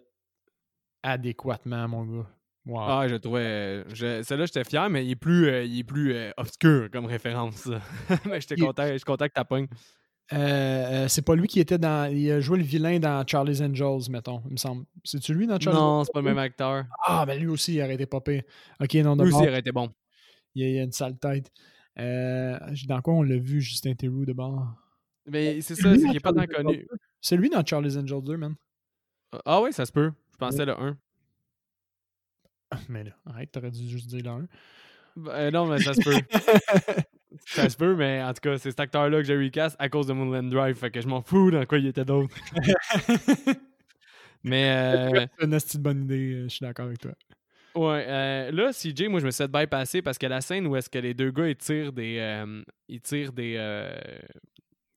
adéquatement, 1.02 1.88
mon 1.88 2.04
gars. 2.04 2.26
Wow. 2.66 2.80
Ah, 2.80 3.08
je 3.08 3.16
trouvais. 3.16 3.84
je- 3.94 4.22
Celle-là, 4.22 4.44
j'étais 4.46 4.64
fier, 4.64 4.90
mais 4.90 5.04
il 5.06 5.12
est 5.12 5.16
plus, 5.16 5.48
euh, 5.48 5.64
il 5.64 5.78
est 5.78 5.84
plus 5.84 6.12
euh, 6.14 6.30
obscur 6.36 6.88
comme 6.92 7.06
référence. 7.06 7.66
mais 8.26 8.40
j'étais 8.40 8.56
content, 8.56 8.86
je 8.86 8.92
suis 8.96 9.04
content 9.04 9.26
que 9.26 9.32
tu 9.38 9.44
pognes. 9.46 9.68
Euh, 10.34 10.36
euh, 10.36 11.08
c'est 11.08 11.22
pas 11.22 11.34
lui 11.34 11.48
qui 11.48 11.60
était 11.60 11.78
dans. 11.78 12.12
Il 12.12 12.30
a 12.30 12.40
joué 12.40 12.58
le 12.58 12.64
vilain 12.64 12.98
dans 12.98 13.26
Charlie's 13.26 13.62
Angels, 13.62 14.10
mettons, 14.10 14.42
il 14.46 14.52
me 14.52 14.56
semble. 14.58 14.84
C'est-tu 15.02 15.32
lui 15.32 15.46
dans 15.46 15.58
Charlie's 15.58 15.80
Non, 15.80 16.04
c'est 16.04 16.12
pas 16.12 16.20
le 16.20 16.26
même 16.26 16.36
acteur. 16.38 16.84
Ah, 17.06 17.24
ben 17.24 17.38
lui 17.40 17.46
aussi, 17.46 17.74
il 17.76 17.82
aurait 17.82 17.94
été 17.94 18.04
pire. 18.06 18.42
Ok, 18.78 18.94
non, 18.96 19.14
Lui 19.16 19.32
aussi, 19.32 19.42
il 19.44 19.48
aurait 19.48 19.60
été 19.60 19.72
bon. 19.72 19.90
il, 20.54 20.64
a, 20.64 20.68
il 20.68 20.78
a 20.80 20.82
une 20.82 20.92
sale 20.92 21.18
tête. 21.18 21.50
Euh, 22.00 22.58
dans 22.86 23.00
quoi 23.02 23.14
on 23.14 23.22
l'a 23.22 23.38
vu, 23.38 23.60
Justin 23.60 23.94
Theroux, 23.94 24.24
de 24.24 24.32
bord? 24.32 24.66
Mais 25.26 25.60
c'est 25.60 25.74
ça, 25.74 25.90
lui 25.90 25.98
c'est 25.98 26.04
dans 26.04 26.08
qu'il 26.08 26.16
est 26.16 26.20
pas 26.20 26.32
tant 26.32 26.40
Charlie's 26.40 26.56
connu. 26.56 26.68
Angels 26.68 26.86
2? 26.90 26.98
C'est 27.20 27.36
lui 27.36 27.50
dans 27.50 27.64
Charlie's 27.64 27.96
Angels 27.96 28.22
2, 28.22 28.36
man. 28.36 28.54
Ah 29.44 29.60
ouais, 29.60 29.72
ça 29.72 29.84
se 29.84 29.92
peut. 29.92 30.12
Je 30.32 30.36
pensais 30.36 30.64
le 30.64 30.72
1. 30.72 30.96
Mais 32.88 33.04
là, 33.04 33.10
arrête, 33.26 33.50
t'aurais 33.52 33.70
dû 33.70 33.88
juste 33.88 34.06
dire 34.06 34.24
là. 34.24 34.40
Ben, 35.16 35.52
non, 35.52 35.66
mais 35.66 35.80
ça 35.80 35.94
se 35.94 36.00
peut. 36.00 36.14
ça 37.46 37.68
se 37.68 37.76
peut, 37.76 37.96
mais 37.96 38.22
en 38.22 38.32
tout 38.32 38.40
cas, 38.40 38.56
c'est 38.56 38.70
cet 38.70 38.78
acteur-là 38.78 39.18
que 39.18 39.24
j'ai 39.24 39.36
recast 39.36 39.74
à 39.80 39.88
cause 39.88 40.06
de 40.06 40.12
Moonland 40.12 40.48
Drive. 40.48 40.76
Fait 40.76 40.92
que 40.92 41.00
je 41.00 41.08
m'en 41.08 41.22
fous 41.22 41.50
dans 41.50 41.64
quoi 41.66 41.78
il 41.78 41.86
était 41.86 42.04
d'autre. 42.04 42.36
mais 44.44 44.70
euh, 44.70 45.26
C'est 45.58 45.74
une 45.74 45.82
bonne 45.82 46.02
idée, 46.04 46.34
euh, 46.34 46.42
je 46.44 46.48
suis 46.48 46.64
d'accord 46.64 46.86
avec 46.86 47.00
toi. 47.00 47.12
Ouais, 47.74 48.04
euh, 48.08 48.50
là, 48.50 48.72
CJ, 48.72 49.08
moi, 49.08 49.20
je 49.20 49.26
me 49.26 49.30
suis 49.30 49.44
fait 49.44 49.50
bypasser 49.50 50.02
parce 50.02 50.18
que 50.18 50.26
la 50.26 50.40
scène 50.40 50.66
où 50.66 50.74
est-ce 50.76 50.90
que 50.90 50.98
les 50.98 51.14
deux 51.14 51.30
gars, 51.30 51.48
ils 51.48 51.56
tirent 51.56 51.92
des... 51.92 52.18
euh, 52.18 52.62
ils 52.88 53.00
tirent 53.00 53.32
des... 53.32 53.54
euh, 53.58 53.96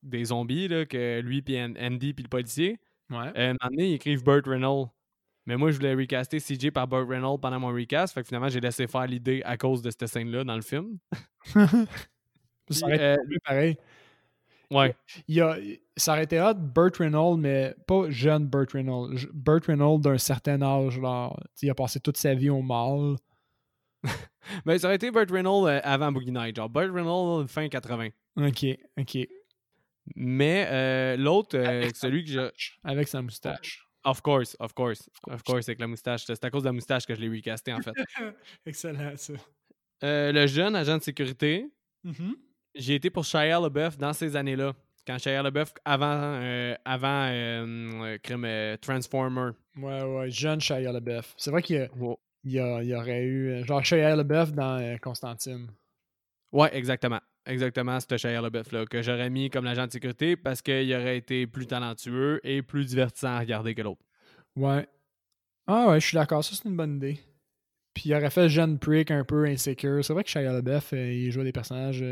des 0.02 0.24
zombies, 0.26 0.68
là, 0.68 0.84
que 0.84 1.20
lui, 1.20 1.42
puis 1.42 1.60
An- 1.60 1.74
Andy, 1.80 2.12
puis 2.12 2.24
le 2.24 2.28
policier, 2.28 2.78
Ouais. 3.10 3.18
euh, 3.36 3.50
un 3.50 3.56
moment 3.62 3.70
donné, 3.70 3.90
ils 3.90 3.94
écrivent 3.94 4.24
Burt 4.24 4.46
Reynolds. 4.46 4.88
Mais 5.46 5.56
moi, 5.56 5.70
je 5.70 5.76
voulais 5.76 5.94
recaster 5.94 6.38
CJ 6.40 6.70
par 6.70 6.88
Burt 6.88 7.08
Reynolds 7.08 7.38
pendant 7.40 7.60
mon 7.60 7.68
recast, 7.72 8.14
fait 8.14 8.22
que 8.22 8.28
finalement, 8.28 8.48
j'ai 8.48 8.60
laissé 8.60 8.86
faire 8.86 9.06
l'idée 9.06 9.42
à 9.44 9.56
cause 9.56 9.82
de 9.82 9.90
cette 9.90 10.06
scène-là 10.06 10.44
dans 10.44 10.54
le 10.56 10.62
film. 10.62 10.98
ça 12.70 12.86
aurait 12.86 12.94
été 12.96 13.04
euh, 13.04 13.16
mieux 13.28 13.38
pareil. 13.44 13.76
Ouais. 14.70 14.94
Il 15.28 15.36
y 15.36 15.40
a, 15.40 15.56
ça 15.96 16.12
aurait 16.12 16.24
été 16.24 16.40
hot, 16.40 16.54
Burt 16.54 16.96
Reynolds, 16.96 17.38
mais 17.38 17.74
pas 17.86 18.08
jeune 18.10 18.46
Burt 18.46 18.72
Reynolds. 18.72 19.26
Burt 19.32 19.66
Reynolds 19.66 20.00
d'un 20.00 20.18
certain 20.18 20.60
âge. 20.62 20.94
Sais, 21.54 21.66
il 21.66 21.70
a 21.70 21.74
passé 21.74 22.00
toute 22.00 22.16
sa 22.16 22.34
vie 22.34 22.50
au 22.50 22.62
mall. 22.62 23.16
Mais 24.64 24.78
ça 24.78 24.86
aurait 24.88 24.96
été 24.96 25.10
Burt 25.10 25.30
Reynolds 25.30 25.68
euh, 25.68 25.80
avant 25.84 26.10
Boogie 26.12 26.32
Night, 26.32 26.56
genre 26.56 26.68
Burt 26.68 26.90
Reynolds 26.92 27.46
fin 27.48 27.68
80. 27.68 28.08
Ok, 28.36 28.66
ok. 28.98 29.18
Mais 30.16 30.66
euh, 30.68 31.16
l'autre, 31.16 31.56
euh, 31.56 31.88
celui 31.94 32.24
que 32.24 32.30
je... 32.30 32.50
Avec 32.82 33.06
sa 33.08 33.22
moustache. 33.22 33.86
Of 34.04 34.20
course, 34.20 34.56
of 34.58 34.72
course, 34.74 35.08
of 35.30 35.44
course, 35.44 35.68
avec 35.68 35.78
la 35.78 35.86
moustache. 35.86 36.24
C'est 36.26 36.44
à 36.44 36.50
cause 36.50 36.62
de 36.62 36.68
la 36.68 36.72
moustache 36.72 37.06
que 37.06 37.14
je 37.14 37.20
l'ai 37.20 37.28
recasté, 37.28 37.72
en 37.72 37.80
fait. 37.80 37.92
Excellent, 38.66 39.12
ça. 39.16 39.34
Euh, 40.02 40.32
le 40.32 40.46
jeune 40.48 40.74
agent 40.74 40.98
de 40.98 41.02
sécurité, 41.02 41.66
Mhm. 42.02 42.34
j'ai 42.74 42.96
été 42.96 43.10
pour 43.10 43.24
Shia 43.24 43.60
LaBeouf 43.60 43.96
dans 43.96 44.12
ces 44.12 44.34
années-là. 44.34 44.74
Quand 45.06 45.18
Shia 45.18 45.42
LaBeouf, 45.42 45.72
avant, 45.84 46.06
euh, 46.40 46.74
avant 46.84 47.26
euh, 47.28 47.64
euh, 48.04 48.18
crime 48.22 48.44
euh, 48.44 48.76
Transformer. 48.76 49.50
Ouais, 49.76 50.02
ouais, 50.02 50.30
jeune 50.30 50.60
Shia 50.60 50.92
LaBeouf. 50.92 51.34
C'est 51.36 51.50
vrai 51.50 51.62
qu'il 51.62 51.76
y, 51.76 51.78
a- 51.80 51.88
Wow. 51.96 52.18
il 52.44 52.52
y, 52.52 52.94
aurait 52.94 53.24
eu. 53.24 53.64
Genre 53.64 53.84
Shia 53.84 54.14
LaBeouf 54.14 54.52
dans 54.52 54.96
Constantine. 55.00 55.66
Ouais, 56.52 56.70
exactement. 56.76 57.20
Exactement, 57.44 57.98
c'était 57.98 58.18
Shia 58.18 58.40
LaBeouf-là, 58.40 58.86
que 58.86 59.02
j'aurais 59.02 59.28
mis 59.28 59.50
comme 59.50 59.64
l'agent 59.64 59.86
de 59.88 59.90
sécurité 59.90 60.36
parce 60.36 60.62
qu'il 60.62 60.94
aurait 60.94 61.16
été 61.16 61.48
plus 61.48 61.66
talentueux 61.66 62.40
et 62.44 62.62
plus 62.62 62.84
divertissant 62.86 63.28
à 63.34 63.40
regarder 63.40 63.74
que 63.74 63.82
l'autre. 63.82 64.02
Ouais. 64.54 64.86
Ah 65.66 65.88
ouais, 65.88 65.98
je 65.98 66.06
suis 66.06 66.14
d'accord, 66.14 66.44
ça 66.44 66.54
c'est 66.54 66.68
une 66.68 66.76
bonne 66.76 66.96
idée. 66.98 67.18
Puis 67.94 68.04
il 68.10 68.14
aurait 68.14 68.30
fait 68.30 68.48
jeune 68.48 68.78
prick 68.78 69.10
un 69.10 69.24
peu 69.24 69.44
insécure. 69.46 70.04
C'est 70.04 70.12
vrai 70.12 70.22
que 70.22 70.30
Shia 70.30 70.52
LaBeouf, 70.52 70.92
il 70.92 71.32
joue 71.32 71.42
des 71.42 71.50
personnages 71.52 72.04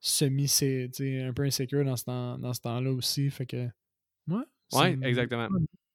semi 0.00 0.48
sais, 0.48 0.90
un 1.22 1.32
peu 1.32 1.42
insécure 1.42 1.84
dans 1.84 1.96
ce 1.96 2.04
temps, 2.04 2.38
dans 2.38 2.54
ce 2.54 2.60
temps-là 2.60 2.90
aussi. 2.90 3.30
Fait 3.30 3.46
que. 3.46 3.68
Ouais. 4.28 4.44
c'est 4.68 4.78
Ouais, 4.78 4.98
exactement. 5.02 5.48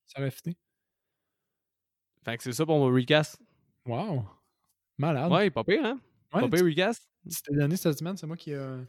Ça 0.06 0.20
aurait 0.20 0.32
fité. 0.32 0.56
Fait 2.24 2.38
que 2.38 2.44
c'est 2.44 2.54
ça 2.54 2.66
pour 2.66 2.78
mon 2.78 2.94
recast. 2.94 3.40
Wow. 3.86 4.26
Malade. 4.98 5.32
Ouais, 5.32 5.50
pas 5.50 5.64
pire, 5.64 5.86
hein? 5.86 6.00
Ouais, 6.34 6.42
pas 6.42 6.50
pire, 6.50 6.66
recast. 6.66 7.08
C'était 7.28 7.56
donné 7.56 7.76
cette 7.76 7.98
semaine, 7.98 8.18
c'est 8.18 8.28
moi 8.28 8.38
qui 8.38 8.54
euh, 8.54 8.82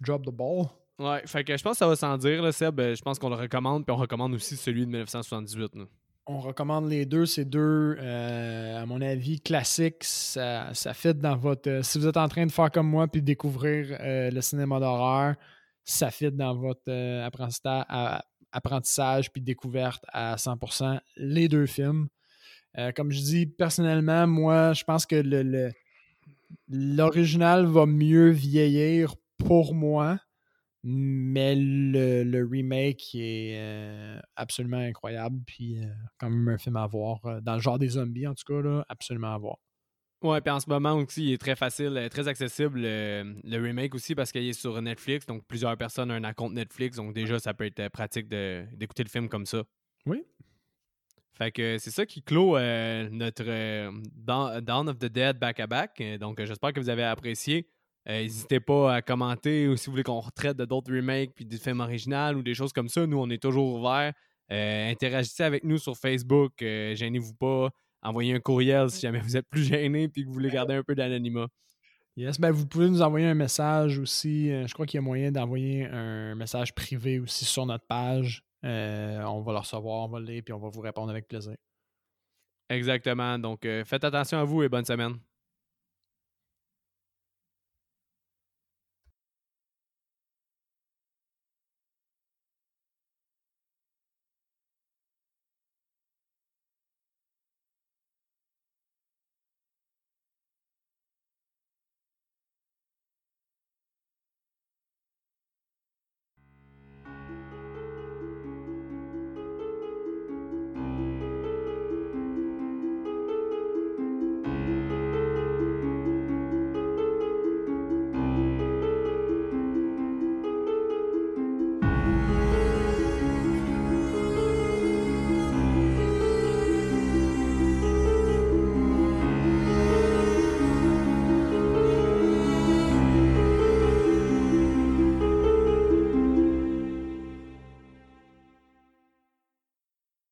drop 0.00 0.24
the 0.24 0.30
ball. 0.30 0.66
Ouais, 0.98 1.26
fait 1.26 1.44
que 1.44 1.56
je 1.56 1.62
pense 1.62 1.72
que 1.72 1.78
ça 1.78 1.86
va 1.86 1.96
sans 1.96 2.16
dire, 2.18 2.42
là, 2.42 2.52
Seb. 2.52 2.80
Je 2.80 3.02
pense 3.02 3.18
qu'on 3.18 3.28
le 3.28 3.36
recommande, 3.36 3.84
puis 3.84 3.92
on 3.92 3.96
recommande 3.96 4.34
aussi 4.34 4.56
celui 4.56 4.80
de 4.80 4.90
1978. 4.90 5.74
Là. 5.76 5.84
On 6.30 6.40
recommande 6.40 6.88
les 6.90 7.06
deux. 7.06 7.24
C'est 7.24 7.46
deux, 7.46 7.96
euh, 7.98 8.82
à 8.82 8.84
mon 8.86 9.00
avis, 9.00 9.40
classiques. 9.40 10.04
Ça, 10.04 10.68
ça 10.74 10.92
fit 10.92 11.14
dans 11.14 11.36
votre. 11.36 11.70
euh, 11.70 11.82
si 11.82 11.98
vous 11.98 12.06
êtes 12.06 12.18
en 12.18 12.28
train 12.28 12.44
de 12.44 12.52
faire 12.52 12.70
comme 12.70 12.88
moi 12.88 13.08
puis 13.08 13.22
découvrir 13.22 13.96
euh, 14.00 14.30
le 14.30 14.40
cinéma 14.42 14.78
d'horreur, 14.78 15.36
ça 15.84 16.10
fit 16.10 16.30
dans 16.30 16.54
votre 16.54 16.92
apprentissage, 17.24 17.84
apprentissage 18.52 19.32
puis 19.32 19.40
découverte 19.40 20.04
à 20.12 20.36
100%. 20.36 21.00
Les 21.16 21.48
deux 21.48 21.66
films. 21.66 22.08
Comme 22.94 23.10
je 23.10 23.20
dis, 23.20 23.46
personnellement, 23.46 24.26
moi, 24.28 24.72
je 24.72 24.84
pense 24.84 25.04
que 25.04 25.16
le- 25.16 25.72
l'original 26.68 27.66
va 27.66 27.86
mieux 27.86 28.28
vieillir 28.30 29.14
pour 29.38 29.74
moi. 29.74 30.18
Mais 30.90 31.54
le, 31.54 32.22
le 32.24 32.46
remake 32.46 33.14
est 33.14 33.56
euh, 33.58 34.18
absolument 34.36 34.78
incroyable. 34.78 35.38
Puis, 35.46 35.78
euh, 35.84 35.86
quand 36.18 36.30
même, 36.30 36.48
un 36.48 36.56
film 36.56 36.76
à 36.76 36.86
voir. 36.86 37.24
euh, 37.26 37.40
dans 37.42 37.54
le 37.56 37.60
genre 37.60 37.78
des 37.78 37.88
zombies, 37.88 38.26
en 38.26 38.34
tout 38.34 38.44
cas, 38.46 38.62
là, 38.62 38.86
absolument 38.88 39.34
à 39.34 39.38
voir. 39.38 39.58
Ouais, 40.22 40.40
puis 40.40 40.50
en 40.50 40.60
ce 40.60 40.68
moment 40.70 40.94
aussi, 40.94 41.26
il 41.26 41.32
est 41.34 41.38
très 41.38 41.56
facile, 41.56 42.08
très 42.10 42.26
accessible, 42.26 42.80
euh, 42.84 43.34
le 43.44 43.58
remake 43.58 43.94
aussi, 43.94 44.14
parce 44.14 44.32
qu'il 44.32 44.48
est 44.48 44.52
sur 44.54 44.80
Netflix. 44.80 45.26
Donc, 45.26 45.44
plusieurs 45.46 45.76
personnes 45.76 46.10
ont 46.10 46.24
un 46.24 46.32
compte 46.32 46.54
Netflix. 46.54 46.96
Donc, 46.96 47.12
déjà, 47.12 47.38
ça 47.38 47.52
peut 47.52 47.66
être 47.66 47.88
pratique 47.90 48.26
d'écouter 48.28 49.04
le 49.04 49.10
film 49.10 49.28
comme 49.28 49.44
ça. 49.46 49.62
Oui. 50.06 50.24
Fait 51.34 51.52
que 51.52 51.76
c'est 51.78 51.90
ça 51.92 52.06
qui 52.06 52.22
clôt 52.22 52.56
euh, 52.56 53.08
notre 53.10 53.44
euh, 53.46 53.92
Dawn 54.16 54.88
of 54.88 54.98
the 54.98 55.04
Dead 55.04 55.38
back-à-back. 55.38 56.00
Euh, 56.00 56.18
Donc, 56.18 56.40
euh, 56.40 56.46
j'espère 56.46 56.72
que 56.72 56.80
vous 56.80 56.88
avez 56.88 57.04
apprécié. 57.04 57.68
Euh, 58.10 58.22
N'hésitez 58.22 58.60
pas 58.60 58.94
à 58.94 59.02
commenter 59.02 59.68
ou 59.68 59.76
si 59.76 59.86
vous 59.86 59.92
voulez 59.92 60.02
qu'on 60.02 60.20
retraite 60.20 60.56
de 60.56 60.64
d'autres 60.64 60.94
remakes 60.94 61.32
puis 61.34 61.44
des 61.44 61.58
films 61.58 61.80
originaux 61.80 62.34
ou 62.38 62.42
des 62.42 62.54
choses 62.54 62.72
comme 62.72 62.88
ça. 62.88 63.06
Nous, 63.06 63.18
on 63.18 63.28
est 63.30 63.42
toujours 63.42 63.74
ouverts. 63.78 64.12
Euh, 64.50 64.90
interagissez 64.90 65.42
avec 65.42 65.64
nous 65.64 65.78
sur 65.78 65.96
Facebook. 65.96 66.52
Euh, 66.62 66.94
Gênez-vous 66.94 67.34
pas. 67.34 67.70
Envoyez 68.02 68.34
un 68.34 68.40
courriel 68.40 68.90
si 68.90 69.00
jamais 69.00 69.20
vous 69.20 69.36
êtes 69.36 69.46
plus 69.50 69.64
gêné 69.64 70.08
puis 70.08 70.22
que 70.22 70.28
vous 70.28 70.34
voulez 70.34 70.50
garder 70.50 70.74
un 70.74 70.82
peu 70.82 70.94
d'anonymat. 70.94 71.48
Yes, 72.16 72.40
ben 72.40 72.50
vous 72.50 72.66
pouvez 72.66 72.88
nous 72.88 73.02
envoyer 73.02 73.26
un 73.26 73.34
message 73.34 73.98
aussi. 73.98 74.48
Je 74.48 74.72
crois 74.72 74.86
qu'il 74.86 74.98
y 74.98 75.02
a 75.02 75.02
moyen 75.02 75.30
d'envoyer 75.30 75.84
un 75.84 76.34
message 76.34 76.74
privé 76.74 77.20
aussi 77.20 77.44
sur 77.44 77.64
notre 77.64 77.86
page. 77.86 78.42
Euh, 78.64 79.22
on 79.22 79.40
va 79.42 79.52
le 79.52 79.58
recevoir, 79.58 80.04
on 80.04 80.08
va 80.08 80.20
le 80.20 80.26
lire, 80.26 80.42
puis 80.44 80.52
on 80.52 80.58
va 80.58 80.68
vous 80.68 80.80
répondre 80.80 81.10
avec 81.10 81.28
plaisir. 81.28 81.54
Exactement. 82.68 83.38
Donc, 83.38 83.64
euh, 83.64 83.84
faites 83.84 84.04
attention 84.04 84.38
à 84.38 84.44
vous 84.44 84.62
et 84.62 84.68
bonne 84.68 84.84
semaine. 84.84 85.18